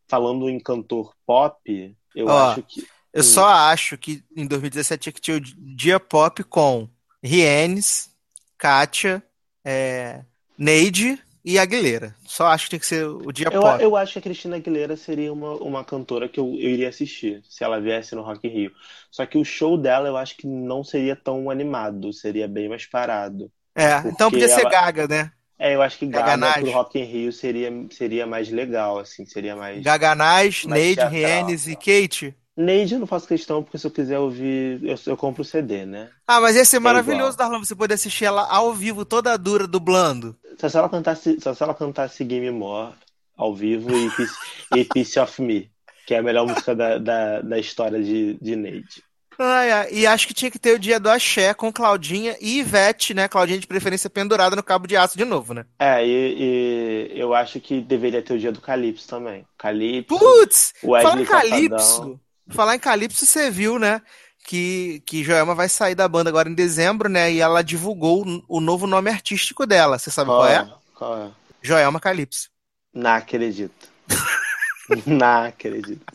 falando 0.09 0.49
em 0.49 0.59
cantor 0.59 1.13
pop, 1.25 1.95
eu 2.15 2.33
Ó, 2.33 2.33
acho 2.35 2.63
que. 2.63 2.89
Eu 3.13 3.23
Hum. 3.23 3.23
só 3.23 3.47
acho 3.47 3.97
que 3.97 4.23
em 4.35 4.45
2017 4.47 5.01
tinha 5.03 5.13
que 5.13 5.21
ter 5.21 5.33
o 5.33 5.41
dia 5.41 5.99
pop 5.99 6.43
com 6.43 6.87
Rienes, 7.23 8.11
Kátia, 8.57 9.23
é, 9.65 10.23
Neide 10.57 11.19
e 11.43 11.57
Aguilera. 11.59 12.15
Só 12.25 12.47
acho 12.47 12.65
que 12.65 12.71
tem 12.71 12.79
que 12.79 12.85
ser 12.85 13.05
o 13.05 13.31
dia 13.31 13.49
Eu, 13.49 13.61
pop. 13.61 13.81
eu 13.81 13.95
acho 13.95 14.13
que 14.13 14.19
a 14.19 14.21
Cristina 14.21 14.57
Aguilera 14.57 14.95
seria 14.95 15.31
uma, 15.33 15.53
uma 15.55 15.83
cantora 15.83 16.29
que 16.29 16.39
eu, 16.39 16.45
eu 16.47 16.69
iria 16.69 16.89
assistir 16.89 17.43
se 17.49 17.63
ela 17.63 17.79
viesse 17.79 18.13
no 18.15 18.21
Rock 18.21 18.47
in 18.47 18.51
Rio. 18.51 18.71
Só 19.11 19.25
que 19.25 19.37
o 19.37 19.43
show 19.45 19.77
dela 19.77 20.07
eu 20.07 20.17
acho 20.17 20.35
que 20.37 20.45
não 20.47 20.83
seria 20.83 21.15
tão 21.15 21.49
animado, 21.49 22.13
seria 22.13 22.47
bem 22.47 22.69
mais 22.69 22.85
parado. 22.85 23.51
É, 23.75 23.97
então 24.07 24.29
podia 24.29 24.47
ser 24.49 24.61
ela- 24.61 24.69
Gaga, 24.69 25.07
né? 25.07 25.31
É, 25.57 25.75
eu 25.75 25.81
acho 25.81 25.97
que 25.99 26.05
Gaga 26.07 26.37
Gaganage. 26.37 26.61
pro 26.61 26.71
Rock 26.71 26.99
in 26.99 27.03
Rio 27.03 27.31
seria, 27.33 27.69
seria 27.91 28.25
mais 28.25 28.49
legal, 28.49 28.97
assim, 28.99 29.25
seria 29.25 29.55
mais. 29.55 29.83
Gaganaz, 29.83 30.63
Mais 30.63 30.95
Neide. 30.95 31.01
Rienes 31.05 31.67
e 31.67 31.75
Kate. 31.75 32.35
Neide 32.59 32.95
eu 32.95 32.99
não 32.99 33.07
faço 33.07 33.25
questão, 33.25 33.63
porque 33.63 33.77
se 33.77 33.87
eu 33.87 33.91
quiser 33.91 34.19
ouvir, 34.19 34.83
eu, 34.83 34.95
eu 35.05 35.15
compro 35.15 35.43
o 35.43 35.45
CD, 35.45 35.85
né? 35.85 36.09
Ah, 36.27 36.41
mas 36.41 36.57
ia 36.57 36.65
ser 36.65 36.75
É 36.75 36.79
maravilhoso, 36.79 37.35
igual. 37.35 37.49
Darlan, 37.49 37.59
você 37.63 37.73
poder 37.73 37.93
assistir 37.93 38.25
ela 38.25 38.45
ao 38.49 38.73
vivo, 38.73 39.05
toda 39.05 39.37
dura, 39.37 39.65
dublando. 39.65 40.35
Só 40.59 40.67
se 40.67 40.77
ela 40.77 40.89
cantasse, 40.89 41.39
só 41.39 41.53
se 41.53 41.63
ela 41.63 41.73
cantasse 41.73 42.21
Game 42.25 42.51
More 42.51 42.93
ao 43.37 43.55
vivo 43.55 43.95
e 43.95 44.09
Piece, 44.11 44.35
e 44.75 44.83
Piece 44.83 45.17
of 45.19 45.41
Me, 45.41 45.71
que 46.05 46.13
é 46.13 46.17
a 46.17 46.21
melhor 46.21 46.45
música 46.45 46.75
da, 46.75 46.97
da, 46.97 47.39
da 47.39 47.57
história 47.57 48.03
de, 48.03 48.37
de 48.41 48.57
Neide. 48.57 49.03
Ai, 49.41 49.71
ai, 49.71 49.87
e 49.93 50.05
acho 50.05 50.27
que 50.27 50.33
tinha 50.33 50.51
que 50.51 50.59
ter 50.59 50.73
o 50.73 50.79
dia 50.79 50.99
do 50.99 51.09
Axé 51.09 51.53
com 51.53 51.71
Claudinha 51.71 52.35
e 52.41 52.59
Ivete, 52.59 53.13
né? 53.13 53.29
Claudinha 53.29 53.57
de 53.57 53.67
preferência 53.67 54.09
pendurada 54.09 54.53
no 54.53 54.61
cabo 54.61 54.85
de 54.85 54.97
aço 54.97 55.17
de 55.17 55.23
novo, 55.23 55.53
né? 55.53 55.65
É, 55.79 56.05
e, 56.05 57.09
e 57.13 57.17
eu 57.17 57.33
acho 57.33 57.61
que 57.61 57.79
deveria 57.79 58.21
ter 58.21 58.33
o 58.33 58.37
dia 58.37 58.51
do 58.51 58.59
Calypso 58.59 59.07
também. 59.07 59.45
Calypso, 59.57 60.19
Putz! 60.19 60.73
Wesley 60.83 61.25
Falar 61.25 61.45
em 61.45 61.69
Safadão. 61.69 62.19
Falar 62.51 62.75
em 62.75 62.79
Calypso, 62.79 63.25
você 63.25 63.49
viu, 63.51 63.77
né? 63.79 64.01
Que, 64.45 65.01
que 65.05 65.23
Joelma 65.23 65.53
vai 65.53 65.69
sair 65.69 65.95
da 65.95 66.07
banda 66.07 66.29
agora 66.29 66.49
em 66.49 66.53
dezembro, 66.55 67.09
né? 67.09 67.31
E 67.31 67.39
ela 67.39 67.61
divulgou 67.61 68.25
o- 68.47 68.59
novo 68.61 68.87
nome 68.87 69.09
artístico 69.09 69.65
dela. 69.65 69.99
Você 69.99 70.09
sabe 70.09 70.27
qual 70.29 70.47
é? 70.47 70.69
Qual 70.95 71.17
é? 71.17 71.31
Joelma 71.61 71.99
Calypso. 71.99 72.49
Não 72.93 73.11
acredito. 73.11 73.89
Não 75.05 75.43
acredito. 75.45 76.05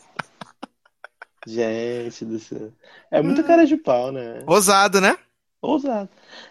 Gente 1.47 2.25
do 2.25 2.39
céu. 2.39 2.71
É 3.11 3.21
muita 3.21 3.43
cara 3.43 3.65
de 3.65 3.77
pau, 3.77 4.11
né? 4.11 4.43
Ousado, 4.47 4.99
né? 4.99 5.17
Ousado. 5.61 6.09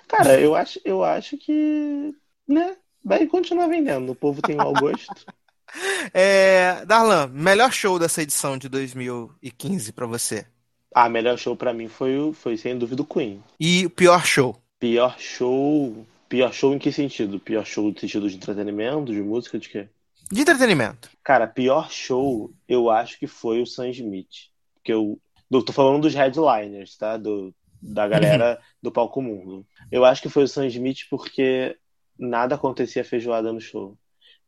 Cara, 0.08 0.40
eu 0.40 0.54
acho, 0.54 0.80
eu 0.84 1.02
acho 1.04 1.36
que, 1.36 2.14
né? 2.46 2.76
Vai 3.04 3.26
continuar 3.26 3.66
vendendo. 3.66 4.12
O 4.12 4.14
povo 4.14 4.40
tem 4.40 4.56
mau 4.56 4.72
gosto. 4.72 5.12
É, 6.12 6.84
Darlan, 6.84 7.28
melhor 7.28 7.72
show 7.72 7.98
dessa 7.98 8.22
edição 8.22 8.56
de 8.56 8.68
2015 8.68 9.92
pra 9.92 10.06
você? 10.06 10.46
Ah, 10.94 11.08
melhor 11.08 11.36
show 11.36 11.56
pra 11.56 11.72
mim 11.72 11.88
foi, 11.88 12.16
o- 12.18 12.32
foi 12.32 12.56
sem 12.56 12.78
dúvida 12.78 13.02
o 13.02 13.06
Queen. 13.06 13.42
E 13.58 13.84
o 13.86 13.90
pior 13.90 14.24
show? 14.24 14.56
Pior 14.78 15.18
show. 15.18 16.06
Pior 16.28 16.52
show 16.52 16.72
em 16.74 16.78
que 16.78 16.92
sentido? 16.92 17.40
Pior 17.40 17.64
show 17.64 17.90
no 17.90 17.98
sentido 17.98 18.28
de 18.28 18.36
entretenimento, 18.36 19.12
de 19.12 19.20
música, 19.22 19.58
de 19.58 19.68
quê? 19.68 19.88
De 20.30 20.40
entretenimento. 20.42 21.10
Cara, 21.22 21.46
pior 21.46 21.90
show 21.90 22.52
eu 22.68 22.90
acho 22.90 23.18
que 23.18 23.26
foi 23.26 23.60
o 23.60 23.66
Sam 23.66 23.90
Smith. 23.90 24.50
Que 24.82 24.92
eu, 24.92 25.18
eu 25.50 25.62
tô 25.64 25.72
falando 25.72 26.02
dos 26.02 26.14
headliners, 26.14 26.96
tá? 26.96 27.16
Do, 27.16 27.54
da 27.80 28.06
galera 28.06 28.60
do 28.82 28.90
palco 28.92 29.20
mundo. 29.20 29.66
Eu 29.90 30.04
acho 30.04 30.22
que 30.22 30.28
foi 30.28 30.44
o 30.44 30.48
Sam 30.48 30.66
Smith 30.68 31.00
porque 31.10 31.76
nada 32.18 32.54
acontecia 32.54 33.04
feijoada 33.04 33.52
no 33.52 33.60
show. 33.60 33.96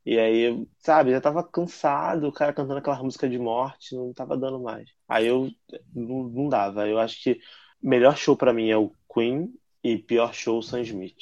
E 0.07 0.19
aí, 0.21 0.65
sabe, 0.79 1.11
já 1.11 1.21
tava 1.21 1.43
cansado, 1.43 2.29
o 2.29 2.33
cara 2.33 2.53
cantando 2.53 2.79
aquela 2.79 3.03
música 3.03 3.29
de 3.29 3.39
morte, 3.41 3.93
não 3.97 4.13
tava 4.13 4.37
dando 4.37 4.61
mais. 4.63 4.89
Aí 5.09 5.27
eu 5.27 5.51
não, 5.93 6.23
não 6.29 6.49
dava. 6.49 6.87
Eu 6.87 7.01
acho 7.01 7.21
que 7.21 7.41
melhor 7.83 8.17
show 8.17 8.37
pra 8.37 8.53
mim 8.53 8.71
é 8.71 8.77
o 8.77 8.93
Queen 9.13 9.53
e 9.83 9.99
pior 9.99 10.33
show 10.33 10.59
o 10.59 10.63
Sam 10.63 10.83
Smith. 10.83 11.17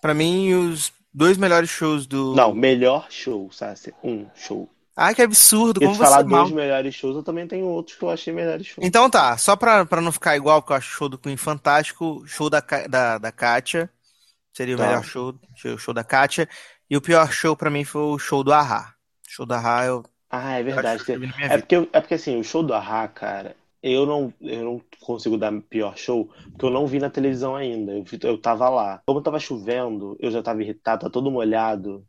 Pra 0.00 0.14
mim, 0.14 0.54
os 0.54 0.92
dois 1.12 1.36
melhores 1.36 1.68
shows 1.68 2.06
do. 2.06 2.32
Não, 2.36 2.54
melhor 2.54 3.08
show, 3.10 3.50
sabe? 3.50 3.92
Um 4.04 4.26
show. 4.36 4.70
Ai, 4.96 5.14
que 5.16 5.22
absurdo, 5.22 5.82
E 5.82 5.84
como 5.86 5.96
falar 5.96 6.18
você 6.18 6.22
é 6.22 6.24
mal. 6.24 6.42
dois 6.44 6.54
melhores 6.54 6.94
shows, 6.94 7.16
eu 7.16 7.22
também 7.24 7.46
tenho 7.46 7.66
outros 7.66 7.96
que 7.96 8.04
eu 8.04 8.10
achei 8.10 8.32
melhores 8.32 8.66
shows. 8.68 8.86
Então 8.86 9.10
tá, 9.10 9.36
só 9.36 9.56
pra, 9.56 9.84
pra 9.84 10.00
não 10.00 10.12
ficar 10.12 10.36
igual, 10.36 10.62
que 10.62 10.70
eu 10.72 10.76
acho 10.76 10.88
o 10.88 10.96
show 10.96 11.08
do 11.08 11.18
Queen 11.18 11.36
fantástico, 11.36 12.24
show 12.26 12.48
da, 12.48 12.60
da, 12.88 13.18
da 13.18 13.32
Kátia. 13.32 13.90
Seria 14.52 14.74
o 14.74 14.78
Tá. 14.78 14.86
melhor 14.86 15.04
show, 15.04 15.34
o 15.66 15.78
show 15.78 15.94
da 15.94 16.02
Kátia. 16.02 16.48
E 16.90 16.96
o 16.96 17.00
pior 17.00 17.30
show 17.32 17.56
pra 17.56 17.70
mim 17.70 17.84
foi 17.84 18.02
o 18.02 18.18
show 18.18 18.42
do. 18.44 18.50
O 18.52 18.94
show 19.28 19.46
do 19.46 19.54
Ahá 19.54 19.84
eu 19.84 20.02
Ah, 20.30 20.58
é 20.58 20.62
verdade. 20.62 21.04
que 21.04 21.12
eu 21.12 21.20
É 21.48 21.58
porque, 21.58 21.76
eu- 21.76 21.88
é 21.92 22.00
porque 22.00 22.14
assim, 22.14 22.36
o 22.38 22.44
show 22.44 22.62
do 22.62 22.74
Ahá, 22.74 23.08
cara, 23.08 23.56
eu 23.82 24.04
não, 24.06 24.32
eu 24.40 24.64
não 24.64 24.82
consigo 25.00 25.38
dar 25.38 25.52
pior 25.62 25.96
show, 25.96 26.26
porque 26.50 26.64
eu 26.66 26.70
não 26.70 26.86
vi 26.86 26.98
na 26.98 27.08
televisão 27.10 27.56
ainda. 27.56 27.92
Eu, 27.92 28.04
eu 28.22 28.38
tava 28.40 28.68
lá. 28.68 29.02
Como 29.06 29.22
tava 29.22 29.40
chovendo, 29.40 30.16
eu 30.20 30.30
já 30.30 30.42
tava 30.42 30.62
irritado, 30.62 31.02
tá 31.02 31.10
todo 31.10 31.30
molhado. 31.30 32.06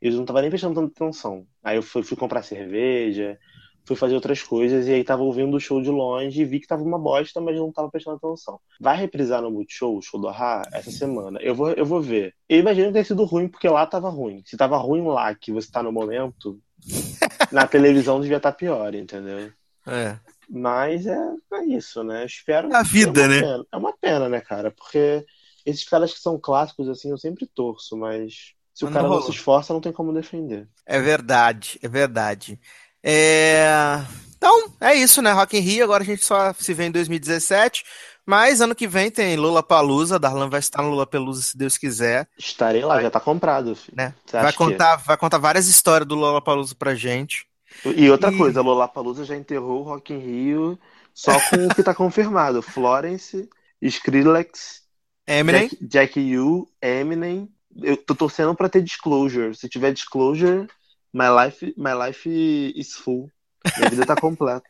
Eu 0.00 0.12
não 0.14 0.24
tava 0.24 0.40
nem 0.42 0.50
prestando 0.50 0.74
tanta 0.74 0.92
atenção. 1.04 1.46
Aí 1.62 1.76
eu 1.76 1.82
fui, 1.82 2.02
fui 2.02 2.16
comprar 2.16 2.42
cerveja, 2.42 3.38
fui 3.84 3.96
fazer 3.96 4.14
outras 4.14 4.42
coisas, 4.42 4.86
e 4.86 4.92
aí 4.92 5.04
tava 5.04 5.22
ouvindo 5.22 5.56
o 5.56 5.60
show 5.60 5.82
de 5.82 5.90
longe 5.90 6.40
e 6.40 6.44
vi 6.44 6.60
que 6.60 6.66
tava 6.66 6.82
uma 6.82 6.98
bosta, 6.98 7.40
mas 7.40 7.56
não 7.56 7.72
tava 7.72 7.90
prestando 7.90 8.16
atenção. 8.16 8.60
Vai 8.80 8.96
reprisar 8.96 9.42
no 9.42 9.50
Multishow, 9.50 9.96
o 9.96 10.02
show 10.02 10.20
do 10.20 10.28
Ahá, 10.28 10.62
essa 10.72 10.90
semana. 10.90 11.38
Eu 11.42 11.54
vou, 11.54 11.70
eu 11.72 11.84
vou 11.84 12.00
ver. 12.00 12.34
Eu 12.48 12.60
imagino 12.60 12.88
que 12.88 12.92
tenha 12.94 13.04
sido 13.04 13.24
ruim, 13.24 13.48
porque 13.48 13.68
lá 13.68 13.86
tava 13.86 14.08
ruim. 14.08 14.42
Se 14.46 14.56
tava 14.56 14.76
ruim 14.76 15.02
lá, 15.02 15.34
que 15.34 15.52
você 15.52 15.70
tá 15.70 15.82
no 15.82 15.92
momento, 15.92 16.60
na 17.50 17.66
televisão 17.66 18.20
devia 18.20 18.36
estar 18.36 18.52
pior, 18.52 18.94
entendeu? 18.94 19.50
É. 19.86 20.18
Mas 20.48 21.06
é, 21.06 21.18
é 21.54 21.64
isso, 21.64 22.04
né? 22.04 22.22
Eu 22.22 22.26
espero. 22.26 22.72
É 22.72 22.76
a 22.76 22.82
vida, 22.82 23.22
é 23.22 23.28
né? 23.28 23.40
pena. 23.40 23.66
É 23.72 23.76
uma 23.76 23.92
pena, 23.92 24.28
né, 24.28 24.40
cara? 24.40 24.70
Porque 24.70 25.24
esses 25.64 25.84
caras 25.84 26.12
que 26.12 26.20
são 26.20 26.38
clássicos, 26.38 26.88
assim, 26.88 27.10
eu 27.10 27.18
sempre 27.18 27.46
torço, 27.46 27.96
mas 27.96 28.52
se 28.74 28.84
o 28.84 28.86
não 28.86 28.92
cara 28.92 29.04
não 29.04 29.14
rolou. 29.14 29.26
se 29.26 29.30
esforça, 29.32 29.72
não 29.72 29.80
tem 29.80 29.92
como 29.92 30.12
defender. 30.12 30.68
É 30.86 31.00
verdade, 31.00 31.78
é 31.82 31.88
verdade. 31.88 32.60
É... 33.02 34.00
Então, 34.36 34.72
é 34.80 34.94
isso, 34.94 35.22
né? 35.22 35.32
Rock 35.32 35.56
in 35.56 35.60
Rio, 35.60 35.84
agora 35.84 36.02
a 36.02 36.06
gente 36.06 36.24
só 36.24 36.52
se 36.52 36.74
vê 36.74 36.84
em 36.86 36.90
2017. 36.90 37.84
Mas 38.24 38.60
ano 38.60 38.74
que 38.74 38.86
vem 38.86 39.10
tem 39.10 39.36
Lollapalooza, 39.36 40.18
Darlan 40.18 40.48
vai 40.48 40.60
estar 40.60 40.80
no 40.82 40.90
Lollapalooza 40.90 41.42
se 41.42 41.56
Deus 41.58 41.76
quiser, 41.76 42.28
Estarei 42.38 42.84
lá, 42.84 43.02
já 43.02 43.10
tá 43.10 43.18
comprado, 43.18 43.76
né? 43.92 44.14
Vai 44.30 44.42
acha 44.42 44.52
que- 44.52 44.58
contar, 44.58 44.96
vai 44.96 45.16
contar 45.16 45.38
várias 45.38 45.66
histórias 45.66 46.06
do 46.06 46.14
Lollapalooza 46.14 46.74
pra 46.76 46.94
gente. 46.94 47.44
E 47.84 48.08
outra 48.10 48.30
E- 48.32 48.36
coisa, 48.38 48.60
a 48.60 48.62
Lollapalooza 48.62 49.24
já 49.24 49.34
enterrou 49.36 49.80
o 49.80 49.82
Rock 49.82 50.12
in 50.12 50.18
Rio 50.18 50.78
só 51.12 51.32
com 51.50 51.66
o 51.66 51.74
que 51.74 51.82
tá 51.82 51.92
confirmado. 51.94 52.62
Florence, 52.62 53.48
Skrillex, 53.80 54.82
Eminem, 55.26 55.68
Jack, 55.68 55.86
Jack 56.20 56.36
U, 56.38 56.68
Eminem. 56.80 57.48
Eu 57.82 57.96
tô 57.96 58.14
torcendo 58.14 58.54
pra 58.54 58.68
ter 58.68 58.82
disclosure. 58.82 59.54
Se 59.56 59.68
tiver 59.68 59.92
disclosure, 59.92 60.68
my 61.12 61.28
life, 61.28 61.74
my 61.76 61.92
life 61.94 62.28
is 62.28 62.94
full. 62.94 63.30
Minha 63.78 63.90
vida 63.90 64.06
tá 64.06 64.16
completa. 64.16 64.62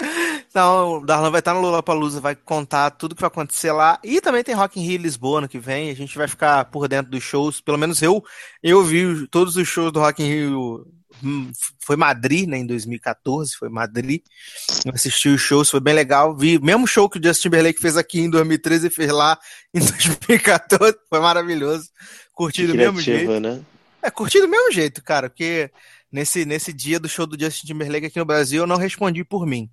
Então, 0.48 0.98
o 0.98 1.04
Darlan 1.04 1.30
vai 1.30 1.40
estar 1.40 1.52
no 1.52 1.60
Lollapalooza, 1.60 2.18
vai 2.18 2.34
contar 2.34 2.90
tudo 2.92 3.14
que 3.14 3.20
vai 3.20 3.28
acontecer 3.28 3.72
lá. 3.72 3.98
E 4.02 4.22
também 4.22 4.42
tem 4.42 4.54
Rock 4.54 4.80
in 4.80 4.84
Rio 4.86 4.96
Lisboa 5.02 5.38
ano 5.38 5.48
que 5.48 5.58
vem. 5.58 5.90
A 5.90 5.94
gente 5.94 6.16
vai 6.16 6.26
ficar 6.26 6.64
por 6.66 6.88
dentro 6.88 7.10
dos 7.10 7.22
shows. 7.22 7.60
Pelo 7.60 7.76
menos 7.76 8.00
eu, 8.00 8.24
eu 8.62 8.82
vi 8.82 9.26
todos 9.26 9.56
os 9.56 9.68
shows 9.68 9.92
do 9.92 10.00
Rock 10.00 10.22
in 10.22 10.26
Rio. 10.28 10.86
hum, 11.22 11.50
Foi 11.84 11.94
Madrid, 11.94 12.48
né? 12.48 12.56
Em 12.56 12.66
2014, 12.66 13.54
foi 13.54 13.68
Madrid. 13.68 14.22
Eu 14.86 14.92
assisti 14.94 15.28
os 15.28 15.42
shows, 15.42 15.68
foi 15.68 15.80
bem 15.80 15.92
legal. 15.92 16.34
Vi 16.34 16.56
o 16.56 16.64
mesmo 16.64 16.86
show 16.86 17.06
que 17.06 17.18
o 17.18 17.22
Justin 17.22 17.42
Timberlake 17.50 17.80
fez 17.80 17.98
aqui 17.98 18.20
em 18.20 18.30
2013 18.30 18.86
e 18.86 18.90
fez 18.90 19.12
lá 19.12 19.38
em 19.74 19.80
2014. 19.84 20.96
Foi 21.10 21.20
maravilhoso. 21.20 21.90
Curti 22.32 22.66
do 22.66 22.74
mesmo 22.74 22.98
jeito. 22.98 23.40
Né? 23.40 23.60
É, 24.06 24.10
curti 24.10 24.40
do 24.40 24.48
mesmo 24.48 24.70
jeito, 24.70 25.02
cara, 25.02 25.28
porque 25.28 25.70
nesse, 26.12 26.44
nesse 26.44 26.72
dia 26.72 27.00
do 27.00 27.08
show 27.08 27.26
do 27.26 27.38
Justin 27.38 27.66
Timberlake 27.66 28.06
aqui 28.06 28.18
no 28.18 28.24
Brasil, 28.24 28.62
eu 28.62 28.66
não 28.66 28.76
respondi 28.76 29.24
por 29.24 29.44
mim. 29.46 29.68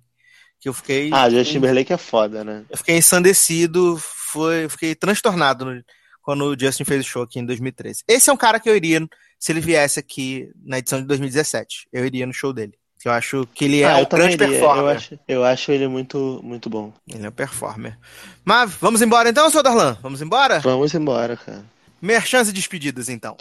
Que 0.60 0.68
eu 0.68 0.72
fiquei. 0.72 1.10
Ah, 1.12 1.30
Justin 1.30 1.54
Timberlake 1.54 1.92
é 1.92 1.96
foda, 1.96 2.42
né? 2.42 2.64
Eu 2.68 2.76
fiquei 2.78 2.96
ensandecido, 2.96 3.96
foi, 4.32 4.68
fiquei 4.68 4.94
transtornado 4.94 5.64
no- 5.64 5.84
quando 6.22 6.46
o 6.46 6.58
Justin 6.58 6.84
fez 6.84 7.04
o 7.04 7.08
show 7.08 7.22
aqui 7.22 7.38
em 7.38 7.44
2013. 7.46 8.02
Esse 8.08 8.30
é 8.30 8.32
um 8.32 8.36
cara 8.36 8.58
que 8.58 8.68
eu 8.68 8.74
iria, 8.74 9.06
se 9.38 9.52
ele 9.52 9.60
viesse 9.60 10.00
aqui 10.00 10.50
na 10.64 10.78
edição 10.78 11.00
de 11.00 11.06
2017, 11.06 11.86
eu 11.92 12.04
iria 12.06 12.26
no 12.26 12.32
show 12.32 12.52
dele. 12.52 12.72
Eu 13.04 13.12
acho 13.12 13.46
que 13.54 13.66
ele 13.66 13.82
é 13.82 13.90
ah, 13.90 13.98
um 13.98 14.06
grande 14.06 14.32
iria. 14.34 14.48
performer. 14.48 14.82
Eu 14.82 14.88
acho, 14.88 15.18
eu 15.28 15.44
acho 15.44 15.70
ele 15.70 15.86
muito, 15.86 16.40
muito 16.42 16.70
bom. 16.70 16.92
Ele 17.06 17.26
é 17.26 17.28
um 17.28 17.32
performer. 17.32 17.98
Mas 18.42 18.72
vamos 18.80 19.02
embora 19.02 19.28
então, 19.28 19.50
seu 19.50 19.62
Darlan? 19.62 19.98
Vamos 20.02 20.22
embora? 20.22 20.60
Vamos 20.60 20.94
embora, 20.94 21.36
cara. 21.36 21.62
Merchans 22.00 22.48
e 22.48 22.52
despedidas 22.52 23.10
então. 23.10 23.36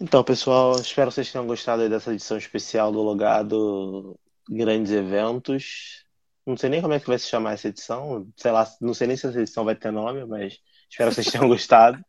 Então, 0.00 0.24
pessoal, 0.24 0.76
espero 0.80 1.08
que 1.10 1.14
vocês 1.16 1.30
tenham 1.30 1.46
gostado 1.46 1.88
dessa 1.88 2.12
edição 2.12 2.36
especial 2.38 2.90
do 2.90 3.02
Logado 3.02 4.18
Grandes 4.48 4.92
Eventos. 4.92 6.04
Não 6.46 6.56
sei 6.56 6.70
nem 6.70 6.80
como 6.80 6.94
é 6.94 7.00
que 7.00 7.06
vai 7.06 7.18
se 7.18 7.28
chamar 7.28 7.52
essa 7.52 7.68
edição, 7.68 8.26
sei 8.36 8.50
lá, 8.50 8.66
não 8.80 8.94
sei 8.94 9.06
nem 9.06 9.16
se 9.16 9.26
essa 9.26 9.38
edição 9.40 9.64
vai 9.64 9.74
ter 9.76 9.90
nome, 9.90 10.24
mas 10.24 10.58
espero 10.90 11.10
que 11.10 11.16
vocês 11.16 11.30
tenham 11.30 11.46
gostado. 11.48 12.02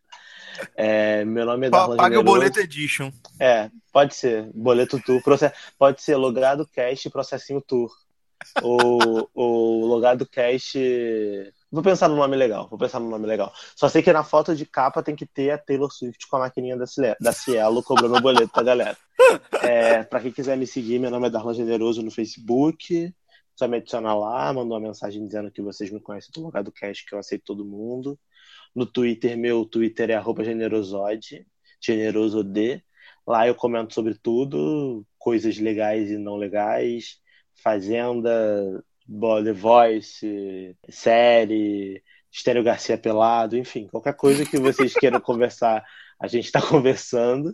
É, 0.76 1.26
meu 1.26 1.46
nome 1.46 1.68
é 1.68 1.70
Darlan 1.70 1.98
Paga 1.98 2.20
o 2.20 2.24
boleto 2.24 2.60
edition. 2.60 3.12
É, 3.40 3.70
pode 3.92 4.16
ser. 4.16 4.50
Boleto 4.54 5.00
Tour. 5.02 5.22
proce- 5.22 5.52
Pode 5.78 6.02
ser 6.02 6.16
Logado 6.16 6.68
Cast 6.68 7.10
Processinho 7.10 7.62
Tour. 7.62 7.90
Ou, 8.62 9.30
ou 9.34 9.86
Logado 9.86 10.26
Cast. 10.26 10.78
Vou 11.72 11.82
pensar 11.82 12.10
no 12.10 12.16
nome 12.18 12.36
legal. 12.36 12.68
Vou 12.68 12.78
pensar 12.78 13.00
no 13.00 13.10
nome 13.10 13.26
legal. 13.26 13.54
Só 13.76 13.88
sei 13.88 14.02
que 14.04 14.12
na 14.12 14.24
foto 14.24 14.54
de 14.56 14.66
capa 14.66 15.02
tem 15.02 15.16
que 15.16 15.26
ter 15.26 15.52
a 15.52 15.58
Taylor 15.58 15.90
Swift 15.92 16.28
com 16.28 16.36
a 16.36 16.40
maquininha 16.40 16.76
da, 16.78 16.86
Cile- 16.86 17.16
da 17.20 17.32
Cielo 17.32 17.82
cobrando 17.82 18.16
o 18.18 18.22
boleto 18.22 18.54
da 18.54 18.64
galera. 18.64 18.98
É, 19.64 20.04
pra 20.04 20.20
quem 20.20 20.32
quiser 20.32 20.58
me 20.58 20.66
seguir, 20.68 21.00
meu 21.00 21.10
nome 21.12 21.28
é 21.28 21.30
Darlan 21.30 21.54
Generoso 21.54 22.02
no 22.02 22.12
Facebook. 22.12 23.14
Só 23.56 23.68
me 23.68 23.78
adicionar 23.78 24.16
lá, 24.16 24.52
mandar 24.52 24.74
uma 24.76 24.80
mensagem 24.80 25.26
dizendo 25.26 25.52
que 25.52 25.62
vocês 25.62 25.90
me 25.92 26.02
conhecem 26.02 26.32
do 26.34 26.42
Logado 26.42 26.72
Cast, 26.72 27.06
que 27.06 27.14
eu 27.14 27.20
aceito 27.20 27.44
todo 27.46 27.64
mundo. 27.64 28.20
No 28.76 28.86
Twitter, 28.86 29.38
meu 29.38 29.64
Twitter 29.64 30.10
é 30.10 30.16
arroba 30.16 30.44
generosode, 30.44 31.46
generosode. 31.80 32.84
Lá 33.26 33.48
eu 33.48 33.56
comento 33.56 33.94
sobre 33.94 34.16
tudo, 34.16 35.06
coisas 35.18 35.58
legais 35.60 36.10
e 36.10 36.18
não 36.18 36.36
legais, 36.36 37.20
Fazenda, 37.64 38.84
The 39.44 39.54
Voice, 39.54 40.76
série, 40.90 42.04
Estéreo 42.32 42.64
Garcia 42.64 42.98
Pelado, 42.98 43.58
enfim, 43.58 43.88
qualquer 43.88 44.16
coisa 44.16 44.46
que 44.46 44.58
vocês 44.58 44.94
queiram 44.94 45.20
conversar, 45.22 45.84
a 46.20 46.28
gente 46.28 46.46
está 46.46 46.62
conversando. 46.62 47.52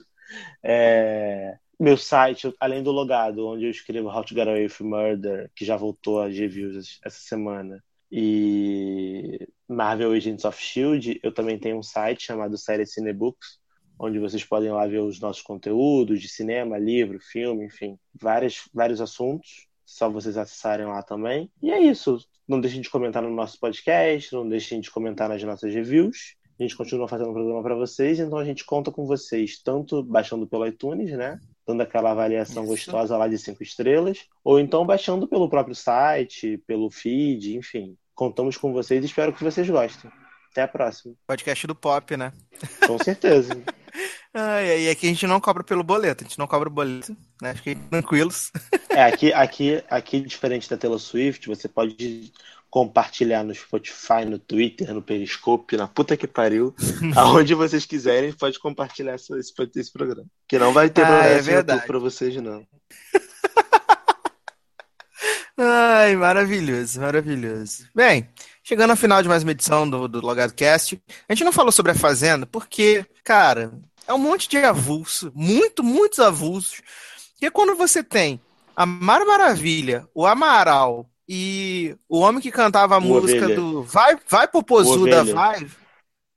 É, 0.63 1.57
Meu 1.79 1.97
site, 1.97 2.53
além 2.59 2.84
do 2.84 2.91
logado, 2.91 3.47
onde 3.47 3.65
eu 3.65 3.71
escrevo 3.71 4.09
How 4.09 4.23
to 4.23 4.35
Get 4.35 4.47
Away 4.47 4.65
with 4.65 4.75
Murder, 4.81 5.51
que 5.55 5.65
já 5.65 5.75
voltou 5.77 6.21
a 6.21 6.29
G-Views 6.29 6.99
essa 7.03 7.19
semana, 7.19 7.84
e 8.11 9.47
Marvel 9.67 10.11
Agents 10.13 10.45
of 10.45 10.61
Shield, 10.61 11.19
eu 11.23 11.34
também 11.34 11.59
tenho 11.59 11.77
um 11.77 11.84
site 11.84 12.23
chamado 12.23 12.57
Série 12.57 12.85
Cinebooks, 12.85 13.59
onde 13.99 14.19
vocês 14.19 14.43
podem 14.43 14.71
lá 14.71 14.85
ver 14.88 14.99
os 14.99 15.19
nossos 15.19 15.41
conteúdos 15.41 16.21
de 16.21 16.29
cinema, 16.29 16.77
livro, 16.77 17.19
filme, 17.19 17.65
enfim, 17.65 17.97
vários, 18.13 18.69
vários 18.73 19.01
assuntos. 19.01 19.66
Só 19.88 20.09
vocês 20.09 20.38
acessarem 20.38 20.85
lá 20.85 21.01
também. 21.01 21.49
E 21.64 21.72
é 21.72 21.80
isso. 21.80 22.19
Não 22.47 22.61
deixem 22.61 22.81
de 22.81 22.89
comentar 22.89 23.23
no 23.23 23.34
nosso 23.34 23.59
podcast, 23.59 24.34
não 24.34 24.47
deixem 24.47 24.80
de 24.80 24.91
comentar 24.91 25.27
nas 25.27 25.41
nossas 25.41 25.73
reviews. 25.73 26.35
A 26.59 26.64
gente 26.64 26.76
continua 26.76 27.07
fazendo 27.07 27.30
o 27.30 27.34
programa 27.34 27.64
para 27.64 27.76
vocês, 27.76 28.19
então 28.19 28.38
a 28.38 28.45
gente 28.45 28.65
conta 28.65 28.91
com 28.91 29.05
vocês, 29.05 29.61
tanto 29.64 30.03
baixando 30.03 30.45
pelo 30.47 30.68
iTunes, 30.68 31.11
né? 31.11 31.39
dando 31.68 31.81
aquela 31.81 32.11
avaliação 32.11 32.64
Isso. 32.64 32.72
gostosa 32.72 33.18
lá 33.18 33.27
de 33.27 33.38
cinco 33.38 33.61
estrelas, 33.61 34.26
ou 34.43 34.57
então 34.57 34.85
baixando 34.85 35.27
pelo 35.27 35.49
próprio 35.49 35.76
site, 35.76 36.57
pelo 36.65 36.89
feed, 36.89 37.57
enfim. 37.57 37.97
Contamos 38.15 38.55
com 38.55 38.72
vocês 38.72 39.03
e 39.03 39.07
espero 39.07 39.34
que 39.34 39.43
vocês 39.43 39.69
gostem. 39.69 40.09
Até 40.51 40.61
a 40.64 40.68
próxima. 40.68 41.14
Podcast 41.27 41.68
do 41.68 41.76
Pop, 41.76 42.15
né? 42.15 42.31
Com 42.88 42.97
certeza. 42.97 43.51
Ai, 44.39 44.84
e 44.84 44.89
aqui 44.89 45.07
a 45.07 45.09
gente 45.09 45.26
não 45.26 45.39
cobra 45.39 45.64
pelo 45.64 45.84
boleto, 45.84 46.23
a 46.23 46.27
gente 46.27 46.38
não 46.38 46.45
cobra 46.45 46.69
o 46.69 46.72
boleto, 46.72 47.18
né? 47.41 47.55
Fiquem 47.55 47.76
tranquilos. 47.76 48.51
É, 48.89 49.03
aqui, 49.03 49.31
aqui, 49.31 49.84
aqui, 49.91 50.19
diferente 50.22 50.68
da 50.68 50.76
Taylor 50.76 50.97
Swift, 50.97 51.47
você 51.47 51.68
pode 51.68 52.34
compartilhar 52.68 53.43
no 53.43 53.53
Spotify, 53.53 54.26
no 54.26 54.39
Twitter, 54.39 54.91
no 54.91 55.03
Periscope, 55.03 55.77
na 55.77 55.88
puta 55.88 56.18
que 56.18 56.26
pariu, 56.26 56.73
aonde 57.15 57.53
vocês 57.53 57.85
quiserem, 57.85 58.34
pode 58.34 58.57
compartilhar 58.57 59.14
esse, 59.14 59.31
esse 59.38 59.93
programa. 59.93 60.26
Que 60.47 60.57
não 60.57 60.73
vai 60.73 60.89
ter 60.89 61.05
Ah, 61.05 61.26
é 61.26 61.39
verdade. 61.39 61.85
pra 61.85 61.99
vocês, 61.99 62.35
não. 62.38 62.65
Ai, 65.55 66.15
maravilhoso, 66.15 66.99
maravilhoso. 66.99 67.88
Bem, 67.93 68.27
chegando 68.64 68.91
ao 68.91 68.97
final 68.97 69.22
de 69.22 69.30
mais 69.30 69.43
uma 69.43 69.51
edição 69.51 69.88
do, 69.88 70.07
do 70.07 70.26
Logado 70.26 70.55
Cast, 70.55 70.99
a 71.30 71.34
gente 71.34 71.43
não 71.43 71.51
falou 71.51 71.72
sobre 71.72 71.91
a 71.91 71.95
Fazenda 71.95 72.47
porque, 72.47 73.05
cara, 73.23 73.72
é 74.07 74.13
um 74.13 74.17
monte 74.17 74.47
de 74.49 74.57
avulso, 74.57 75.31
muito, 75.35 75.84
muitos 75.84 76.19
avulsos. 76.19 76.81
E 77.41 77.49
quando 77.51 77.75
você 77.75 78.03
tem 78.03 78.39
a 78.75 78.85
Mara 78.85 79.25
Maravilha, 79.25 80.07
o 80.13 80.25
Amaral 80.25 81.09
e 81.27 81.95
o 82.07 82.19
homem 82.19 82.41
que 82.41 82.51
cantava 82.51 82.95
a 82.95 82.99
O 82.99 83.01
música 83.01 83.45
Ovelha. 83.45 83.55
do 83.55 83.84
Vai, 83.84 84.17
vai 84.29 84.47
Popozuda, 84.47 85.21
Ovelha. 85.21 85.35
vai. 85.35 85.67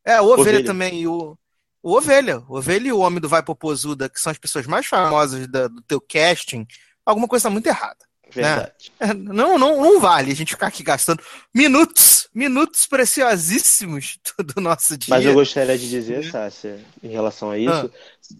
É, 0.05 0.21
o 0.21 0.25
Ovelha, 0.27 0.41
Ovelha. 0.59 0.65
também, 0.65 1.07
o, 1.07 1.39
o 1.83 1.93
Ovelha. 1.97 2.41
O 2.49 2.57
Ovelha 2.59 2.89
e 2.89 2.93
o 2.93 2.99
homem 2.99 3.21
do 3.21 3.29
Vai 3.29 3.43
Popozuda, 3.43 4.09
que 4.09 4.21
são 4.21 4.31
as 4.33 4.39
pessoas 4.39 4.67
mais 4.67 4.87
famosas 4.87 5.47
da- 5.49 5.69
do 5.69 5.81
teu 5.83 6.01
casting, 6.01 6.67
alguma 7.07 7.29
coisa 7.29 7.45
tá 7.45 7.51
muito 7.51 7.67
errada. 7.67 7.99
Verdade. 8.35 8.93
É, 8.99 9.13
Não, 9.15 9.59
não, 9.59 9.81
não 9.81 10.01
vale 10.01 10.33
a 10.33 10.35
gente 10.35 10.53
ficar 10.53 10.69
aqui 10.69 10.83
gastando 10.83 11.23
minutos, 11.55 12.29
minutos 12.35 12.87
preciosíssimos 12.87 14.19
do, 14.39 14.45
do 14.45 14.61
nosso 14.61 14.97
dia. 14.97 15.15
Mas 15.15 15.25
eu 15.25 15.35
gostaria 15.35 15.77
de 15.77 15.89
dizer, 15.89 16.25
Sácia, 16.31 16.79
em 17.03 17.09
relação 17.09 17.51
a 17.51 17.59
isso, 17.59 17.91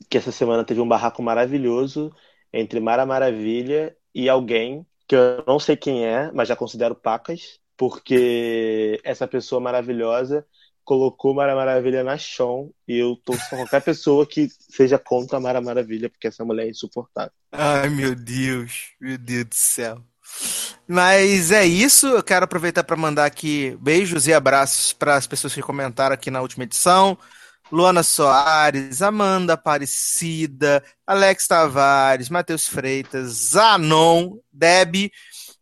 que 0.09 0.19
essa 0.19 0.33
semana 0.33 0.65
teve 0.65 0.81
um 0.81 0.89
barraco 0.89 1.23
maravilhoso 1.23 2.13
entre 2.53 2.81
Mara 2.81 3.07
Maravilha 3.07 3.97
e 4.15 4.29
alguém 4.29 4.87
que 5.07 5.17
eu 5.17 5.43
não 5.47 5.59
sei 5.59 5.77
quem 5.77 6.05
é, 6.05 6.31
mas 6.33 6.49
já 6.49 6.55
considero 6.55 6.95
pacas, 6.95 7.59
porque 7.77 9.01
essa 9.03 9.27
pessoa 9.27 9.61
maravilhosa 9.61 10.47
colocou 10.91 11.33
Mara 11.33 11.55
Maravilha 11.55 12.03
na 12.03 12.19
chão 12.19 12.73
e 12.89 12.99
eu 12.99 13.15
torço 13.25 13.49
pra 13.49 13.59
qualquer 13.59 13.81
pessoa 13.81 14.27
que 14.27 14.49
seja 14.69 14.99
contra 14.99 15.37
a 15.37 15.41
Mara 15.41 15.61
Maravilha, 15.61 16.11
porque 16.11 16.27
essa 16.27 16.45
mulher 16.45 16.67
é 16.67 16.71
insuportável. 16.71 17.31
Ai, 17.53 17.89
meu 17.89 18.13
Deus, 18.17 18.89
meu 19.01 19.17
Deus 19.17 19.45
do 19.45 19.55
céu. 19.55 20.05
Mas 20.89 21.53
é 21.53 21.65
isso, 21.65 22.09
eu 22.09 22.25
quero 22.25 22.45
aproveitar 22.45 22.83
para 22.83 22.97
mandar 22.97 23.25
aqui 23.25 23.79
beijos 23.81 24.27
e 24.27 24.35
abraços 24.35 24.93
para 24.93 25.15
as 25.15 25.29
pessoas 25.29 25.55
que 25.55 25.63
comentaram 25.63 26.13
aqui 26.13 26.29
na 26.29 26.41
última 26.41 26.65
edição. 26.65 27.17
Luana 27.71 28.03
Soares, 28.03 29.01
Amanda 29.01 29.53
Aparecida, 29.53 30.83
Alex 31.07 31.47
Tavares, 31.47 32.29
Matheus 32.29 32.67
Freitas, 32.67 33.53
Zanon, 33.53 34.39
Deb. 34.53 35.13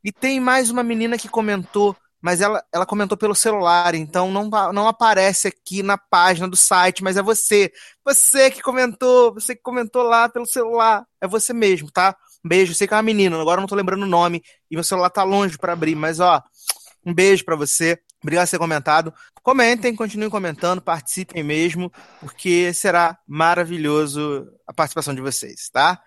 E 0.02 0.10
tem 0.10 0.40
mais 0.40 0.70
uma 0.70 0.82
menina 0.82 1.18
que 1.18 1.28
comentou, 1.28 1.94
mas 2.20 2.40
ela, 2.40 2.62
ela 2.72 2.84
comentou 2.84 3.16
pelo 3.16 3.34
celular, 3.34 3.94
então 3.94 4.30
não, 4.30 4.48
não 4.72 4.88
aparece 4.88 5.48
aqui 5.48 5.82
na 5.82 5.96
página 5.96 6.48
do 6.48 6.56
site, 6.56 7.02
mas 7.02 7.16
é 7.16 7.22
você. 7.22 7.72
Você 8.04 8.50
que 8.50 8.60
comentou, 8.60 9.32
você 9.32 9.54
que 9.54 9.62
comentou 9.62 10.02
lá 10.02 10.28
pelo 10.28 10.46
celular. 10.46 11.04
É 11.20 11.28
você 11.28 11.52
mesmo, 11.52 11.90
tá? 11.90 12.16
Um 12.44 12.48
beijo, 12.48 12.74
sei 12.74 12.86
que 12.86 12.94
é 12.94 12.96
uma 12.96 13.02
menina, 13.02 13.40
agora 13.40 13.60
não 13.60 13.68
tô 13.68 13.74
lembrando 13.74 14.02
o 14.02 14.06
nome 14.06 14.42
e 14.70 14.74
meu 14.74 14.84
celular 14.84 15.10
tá 15.10 15.22
longe 15.22 15.58
para 15.58 15.72
abrir, 15.72 15.94
mas 15.94 16.20
ó, 16.20 16.42
um 17.04 17.14
beijo 17.14 17.44
pra 17.44 17.56
você. 17.56 17.98
Obrigado 18.22 18.46
por 18.46 18.50
ter 18.50 18.58
comentado. 18.58 19.14
Comentem, 19.42 19.94
continuem 19.94 20.30
comentando, 20.30 20.82
participem 20.82 21.42
mesmo, 21.42 21.90
porque 22.20 22.72
será 22.74 23.16
maravilhoso 23.26 24.46
a 24.66 24.74
participação 24.74 25.14
de 25.14 25.20
vocês, 25.20 25.68
tá? 25.70 26.00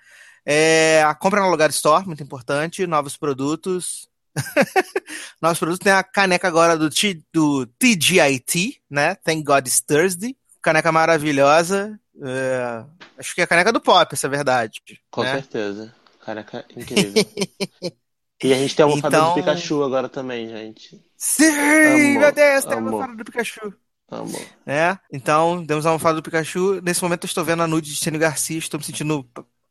É, 0.45 1.03
a 1.03 1.15
compra 1.15 1.41
no 1.41 1.49
Lugar 1.49 1.69
Store, 1.69 2.05
muito 2.05 2.23
importante, 2.23 2.85
novos 2.85 3.15
produtos. 3.15 4.10
novos 5.41 5.60
produtos, 5.60 5.84
tem 5.84 5.91
a 5.94 6.03
caneca 6.03 6.48
agora 6.48 6.78
do, 6.78 6.90
T- 6.90 7.22
do 7.34 7.66
TGIT, 7.78 8.82
né? 8.90 9.16
Thank 9.16 9.44
God 9.44 9.68
It's 9.68 9.82
Thursday. 9.82 10.36
Caneca 10.62 10.91
maravilhosa. 10.91 11.99
é, 12.24 12.84
acho 13.18 13.34
que 13.36 13.41
é 13.41 13.44
a 13.44 13.48
caneca 13.48 13.72
do 13.74 13.82
pop, 13.82 14.14
essa 14.14 14.28
é 14.28 14.30
a 14.30 14.32
verdade. 14.32 14.82
Com 15.10 15.24
né? 15.24 15.34
certeza. 15.34 15.94
Caraca, 16.24 16.64
incrível. 16.78 17.14
e 18.44 18.53
a 18.53 18.58
gente 18.58 18.76
tem 18.76 18.84
a 18.84 18.88
almofada 18.88 19.18
Então- 19.18 19.30
do 19.30 19.36
Pikachu 19.36 19.84
agora 19.84 20.08
também, 20.08 20.48
gente. 20.49 21.02
Sim, 21.18 21.49
Amor, 21.49 22.20
meu 22.22 22.32
Deus, 22.32 22.64
tem 22.66 22.74
a 22.74 22.76
almofada 22.78 23.16
do 23.16 23.26
Pikachu. 23.26 23.74
Amor. 24.10 24.41
né? 24.66 24.99
Então, 25.12 25.66
temos 25.66 25.86
a 25.86 25.90
almofada 25.90 26.16
do 26.16 26.22
Pikachu. 26.24 26.82
Nesse 26.84 27.02
momento 27.02 27.24
eu 27.24 27.28
estou 27.28 27.45
vendo 27.45 27.64
a 27.64 27.68
nude 27.68 27.90
de 27.90 27.95
Stênio 27.95 28.20
Garcia, 28.20 28.58
estou 28.60 28.78
me 28.80 28.86
sentindo 28.86 29.26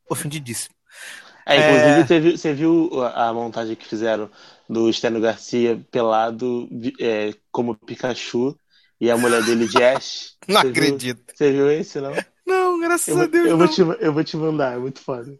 ofendidíssimo. 0.09 0.73
É, 1.45 1.57
É. 1.57 1.57
inclusive, 1.57 2.05
você 2.07 2.19
viu, 2.19 2.37
você 2.37 2.53
viu 2.53 3.03
a 3.05 3.33
montagem 3.33 3.75
que 3.75 3.85
fizeram 3.87 4.29
do 4.69 4.91
Steno 4.93 5.19
Garcia 5.19 5.83
pelado 5.91 6.67
é, 6.99 7.33
como 7.51 7.75
Pikachu 7.75 8.57
e 8.99 9.09
a 9.11 9.17
mulher 9.17 9.43
dele 9.43 9.67
de 9.67 9.81
Ash? 9.83 10.37
Não 10.47 10.59
Você 10.59 10.71
viu? 10.71 11.01
acredito. 11.01 11.33
Você 11.33 11.51
viu 11.51 11.71
esse, 11.71 11.99
não? 12.01 12.25
Não, 12.45 12.79
graças 12.79 13.17
Eu, 13.17 13.19
a 13.19 13.27
Deus. 13.27 13.51
eu 13.51 13.57
não. 13.57 13.57
vou 13.57 13.67
te, 13.67 13.81
eu 13.81 14.13
vou 14.13 14.23
te 14.23 14.37
mandar, 14.37 14.75
é 14.75 14.79
muito 14.79 14.99
foda. 15.01 15.37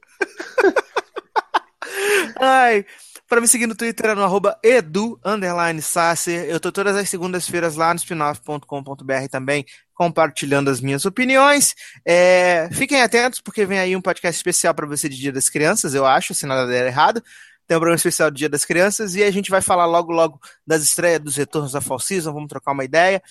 Ai, 2.40 2.86
para 3.32 3.40
me 3.40 3.48
seguir 3.48 3.66
no 3.66 3.74
Twitter 3.74 4.08
é 4.08 4.14
no 4.14 4.26
arroba 4.26 4.60
edu, 4.62 5.18
Sasser. 5.82 6.50
Eu 6.50 6.60
tô 6.60 6.70
todas 6.70 6.98
as 6.98 7.10
segundas-feiras 7.10 7.78
lá 7.78 7.94
no 7.94 7.98
spinoff.com.br 7.98 9.28
também, 9.32 9.66
compartilhando 9.94 10.70
as 10.70 10.82
minhas 10.82 11.06
opiniões. 11.06 11.74
É, 12.06 12.68
fiquem 12.74 13.02
atentos, 13.02 13.40
porque 13.40 13.66
vem 13.66 13.80
aí 13.80 13.96
um 13.96 14.02
podcast 14.02 14.38
especial 14.38 14.74
para 14.74 14.86
você 14.86 15.08
de 15.08 15.16
Dia 15.16 15.32
das 15.32 15.48
Crianças, 15.48 15.94
eu 15.94 16.06
acho, 16.06 16.34
se 16.34 16.46
nada 16.46 16.68
der 16.68 16.88
errado. 16.88 17.24
Tem 17.66 17.78
um 17.78 17.80
programa 17.80 17.96
especial 17.96 18.30
do 18.30 18.36
Dia 18.36 18.50
das 18.50 18.66
Crianças 18.66 19.16
e 19.16 19.24
a 19.24 19.32
gente 19.32 19.50
vai 19.50 19.62
falar 19.62 19.86
logo, 19.86 20.12
logo 20.12 20.38
das 20.68 20.84
estreias, 20.84 21.22
dos 21.22 21.38
retornos 21.38 21.72
da 21.72 21.80
Fall 21.80 22.00
Season, 22.00 22.34
vamos 22.34 22.50
trocar 22.50 22.74
uma 22.74 22.84
ideia. 22.84 23.24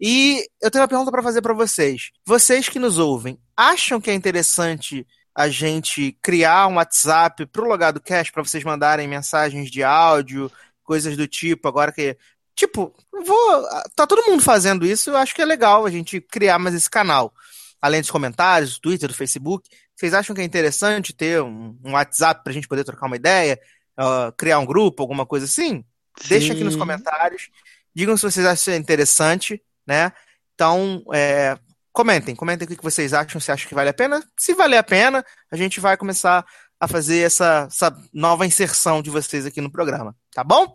E 0.00 0.48
eu 0.62 0.70
tenho 0.70 0.80
uma 0.80 0.88
pergunta 0.88 1.10
para 1.10 1.22
fazer 1.22 1.42
para 1.42 1.52
vocês. 1.52 2.10
Vocês 2.24 2.70
que 2.70 2.78
nos 2.78 2.96
ouvem, 2.96 3.38
acham 3.54 4.00
que 4.00 4.10
é 4.10 4.14
interessante 4.14 5.06
a 5.34 5.48
gente 5.48 6.12
criar 6.22 6.66
um 6.66 6.74
WhatsApp 6.74 7.46
pro 7.46 7.66
Logado 7.66 8.00
Cash 8.00 8.30
para 8.30 8.44
vocês 8.44 8.62
mandarem 8.64 9.08
mensagens 9.08 9.70
de 9.70 9.82
áudio, 9.82 10.50
coisas 10.84 11.16
do 11.16 11.26
tipo, 11.26 11.68
agora 11.68 11.92
que 11.92 12.16
tipo, 12.54 12.94
vou, 13.10 13.68
tá 13.96 14.06
todo 14.06 14.30
mundo 14.30 14.42
fazendo 14.42 14.84
isso, 14.84 15.10
eu 15.10 15.16
acho 15.16 15.34
que 15.34 15.42
é 15.42 15.44
legal 15.44 15.86
a 15.86 15.90
gente 15.90 16.20
criar 16.20 16.58
mais 16.58 16.74
esse 16.74 16.88
canal. 16.88 17.32
Além 17.80 18.00
dos 18.00 18.10
comentários, 18.10 18.74
do 18.74 18.80
Twitter, 18.80 19.08
do 19.08 19.14
Facebook, 19.14 19.68
vocês 19.96 20.14
acham 20.14 20.34
que 20.34 20.42
é 20.42 20.44
interessante 20.44 21.12
ter 21.12 21.42
um, 21.42 21.76
um 21.84 21.92
WhatsApp 21.92 22.42
pra 22.44 22.52
gente 22.52 22.68
poder 22.68 22.84
trocar 22.84 23.06
uma 23.06 23.16
ideia, 23.16 23.58
ah, 23.96 24.32
criar 24.36 24.58
um 24.58 24.66
grupo, 24.66 25.02
alguma 25.02 25.26
coisa 25.26 25.46
assim? 25.46 25.84
Deixa 26.28 26.52
aqui 26.52 26.62
nos 26.62 26.74
Sim. 26.74 26.78
comentários. 26.78 27.48
Digam 27.94 28.16
se 28.16 28.22
vocês 28.22 28.46
acham 28.46 28.74
interessante, 28.74 29.62
né? 29.86 30.12
Então, 30.54 31.02
é, 31.12 31.58
comentem, 31.92 32.34
comentem 32.34 32.66
o 32.66 32.76
que 32.76 32.82
vocês 32.82 33.12
acham, 33.12 33.40
se 33.40 33.52
acham 33.52 33.68
que 33.68 33.74
vale 33.74 33.90
a 33.90 33.94
pena. 33.94 34.22
Se 34.38 34.54
valer 34.54 34.78
a 34.78 34.82
pena, 34.82 35.24
a 35.50 35.56
gente 35.56 35.80
vai 35.80 35.96
começar 35.96 36.44
a 36.80 36.88
fazer 36.88 37.20
essa, 37.20 37.68
essa 37.70 37.96
nova 38.12 38.44
inserção 38.44 39.02
de 39.02 39.10
vocês 39.10 39.46
aqui 39.46 39.60
no 39.60 39.70
programa, 39.70 40.16
tá 40.34 40.42
bom? 40.42 40.74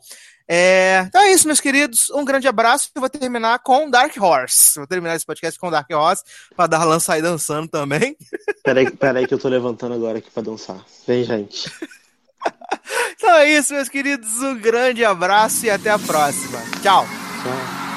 É, 0.49 1.03
então 1.05 1.21
é 1.21 1.33
isso, 1.33 1.45
meus 1.45 1.59
queridos. 1.59 2.09
Um 2.11 2.23
grande 2.23 2.47
abraço. 2.47 2.89
Eu 2.95 3.01
vou 3.01 3.09
terminar 3.09 3.59
com 3.59 3.89
Dark 3.89 4.15
Horse. 4.17 4.75
Vou 4.77 4.87
terminar 4.87 5.15
esse 5.15 5.25
podcast 5.25 5.59
com 5.59 5.69
Dark 5.69 5.89
Horse 5.91 6.23
para 6.55 6.67
dar 6.67 6.85
lança 6.85 7.13
aí 7.13 7.21
dançando 7.21 7.67
também. 7.67 8.15
Peraí, 8.63 8.89
peraí 8.91 9.27
que 9.27 9.33
eu 9.33 9.39
tô 9.39 9.49
levantando 9.49 9.93
agora 9.93 10.17
aqui 10.17 10.31
pra 10.31 10.43
dançar. 10.43 10.77
Vem, 11.05 11.23
gente. 11.23 11.69
Então 13.17 13.35
é 13.35 13.49
isso, 13.49 13.73
meus 13.73 13.89
queridos. 13.89 14.41
Um 14.41 14.57
grande 14.57 15.03
abraço 15.03 15.65
e 15.65 15.69
até 15.69 15.89
a 15.89 15.99
próxima. 15.99 16.59
Tchau. 16.81 17.05
Tchau. 17.43 17.96